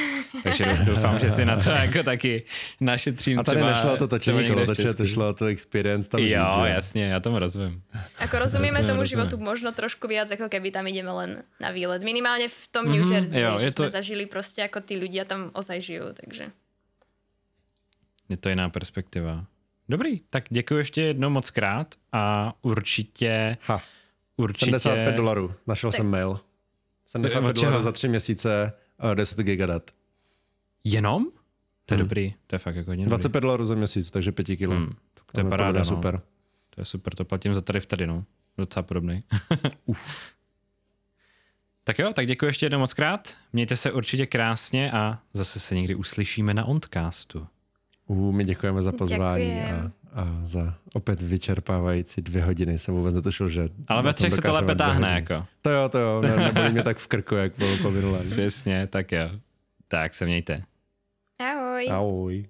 takže 0.44 0.66
doufám, 0.84 1.20
že 1.20 1.32
si 1.32 1.46
na 1.46 1.56
to 1.56 1.70
jako 1.70 2.04
taky 2.04 2.44
našetřím 2.82 3.40
A 3.40 3.44
tady 3.44 3.58
třeba, 3.58 3.72
nešlo 3.72 3.94
o 3.94 3.98
to 3.98 4.08
točení 4.08 4.48
kolotoče, 4.50 4.94
to 4.94 5.06
šlo 5.08 5.34
to 5.34 5.46
experience 5.46 6.10
tam 6.10 6.22
žít, 6.22 6.32
Jo, 6.34 6.62
že? 6.64 6.70
jasně, 6.70 7.06
já 7.06 7.20
tomu 7.20 7.40
rozumím. 7.40 7.82
Ako 8.20 8.40
Rozumiem, 8.40 8.74
tomu 8.76 8.86
rozumiem. 8.86 9.06
životu 9.06 9.38
možno 9.38 9.72
trošku 9.72 10.08
viac, 10.08 10.32
ako 10.32 10.50
keby 10.50 10.72
tam 10.74 10.88
ideme 10.88 11.12
len 11.14 11.32
na 11.62 11.70
výlet. 11.72 12.02
Minimálne 12.04 12.50
v 12.50 12.62
tom 12.74 12.90
New 12.90 13.06
Jersey, 13.06 13.42
jo, 13.42 13.58
že 13.62 13.70
to- 13.72 13.86
sme 13.86 13.90
zažili 14.02 14.26
proste, 14.26 14.66
ako 14.66 14.82
tí 14.82 14.98
ľudia 14.98 15.26
tam 15.26 15.50
ozaj 15.54 15.78
žijú, 15.82 16.10
takže... 16.14 16.50
Je 18.30 18.38
to 18.38 18.50
jiná 18.50 18.70
perspektiva. 18.70 19.46
Dobrý, 19.90 20.20
tak 20.30 20.44
děkuji 20.50 20.78
ještě 20.78 21.02
jednou 21.02 21.30
moc 21.30 21.50
krát 21.50 21.96
a 22.12 22.54
určitě, 22.62 23.58
Ha, 23.68 23.82
určitě... 24.38 24.80
75 24.80 25.16
dolarů, 25.16 25.54
našel 25.68 25.92
jsem 25.92 26.10
mail. 26.10 26.40
75 27.06 27.50
Od 27.50 27.58
čeho? 27.58 27.70
dolarů 27.72 27.84
za 27.84 27.92
tři 27.92 28.08
měsíce, 28.08 28.74
uh, 29.04 29.16
10 29.16 29.38
gigadat. 29.38 29.92
Jenom? 30.84 31.26
To 31.86 31.94
je 31.94 31.98
Hmm. 31.98 32.06
dobrý, 32.08 32.34
to 32.48 32.56
je 32.56 32.60
fakt 32.60 32.76
jako 32.76 32.92
hodně 32.92 33.06
dobrý. 33.06 33.10
25 33.10 33.42
dolarů 33.42 33.66
za 33.66 33.76
měsíc, 33.76 34.12
takže 34.12 34.32
5 34.32 34.58
kilo. 34.58 34.76
Hmm, 34.76 34.90
tak 35.14 35.32
to 35.32 35.40
je 35.40 35.44
paráda, 35.44 35.72
bude 35.72 35.80
no. 35.80 35.86
super. 35.86 36.22
To 36.70 36.82
je 36.82 36.86
super, 36.86 37.16
to 37.16 37.26
platím 37.26 37.54
za 37.54 37.62
tady 37.62 37.80
v 37.80 37.86
tady, 37.86 38.08
no. 38.08 38.26
Docela 38.58 38.84
podobný. 38.84 39.24
tak 41.84 42.00
jo, 42.00 42.14
tak 42.14 42.28
děkuji 42.28 42.46
ještě 42.46 42.66
jednou 42.66 42.80
moc 42.80 42.94
krát. 42.94 43.38
Mějte 43.54 43.76
se 43.76 43.92
určitě 43.92 44.26
krásně 44.26 44.92
a 44.92 45.20
zase 45.34 45.60
se 45.60 45.76
někdy 45.76 45.96
uslyšíme 45.96 46.54
na 46.54 46.66
Ondcastu. 46.66 47.48
Uh, 48.08 48.32
my 48.34 48.44
děkujeme 48.44 48.82
za 48.82 48.92
pozvání 48.92 49.52
a, 49.52 49.66
Děkujem. 49.66 49.92
a 50.14 50.40
za 50.44 50.74
opět 50.94 51.22
vyčerpávající 51.22 52.22
dvě 52.22 52.44
hodiny. 52.44 52.80
Jsem 52.80 52.96
vůbec 52.96 53.16
netušil, 53.16 53.48
že... 53.48 53.68
Ale 53.88 54.04
ve 54.04 54.14
třech 54.14 54.34
se 54.34 54.42
to 54.42 54.54
lépe 54.54 54.76
táhne, 54.76 55.12
jako. 55.12 55.46
To 55.62 55.70
jo, 55.70 55.90
to 55.90 55.98
jo, 55.98 56.22
ne, 56.22 56.36
nebolí 56.36 56.72
mě 56.72 56.84
tak 56.84 56.98
v 56.98 57.08
krku, 57.08 57.36
jak 57.36 57.54
bylo 57.58 57.78
po 57.82 57.92
minulém. 57.92 58.30
Přesně, 58.30 58.88
tak 58.88 59.12
jo. 59.12 59.30
Tak 59.88 60.14
se 60.14 60.26
mějte. 60.26 60.64
Ahoj! 61.40 61.88
Ahoj. 61.92 62.46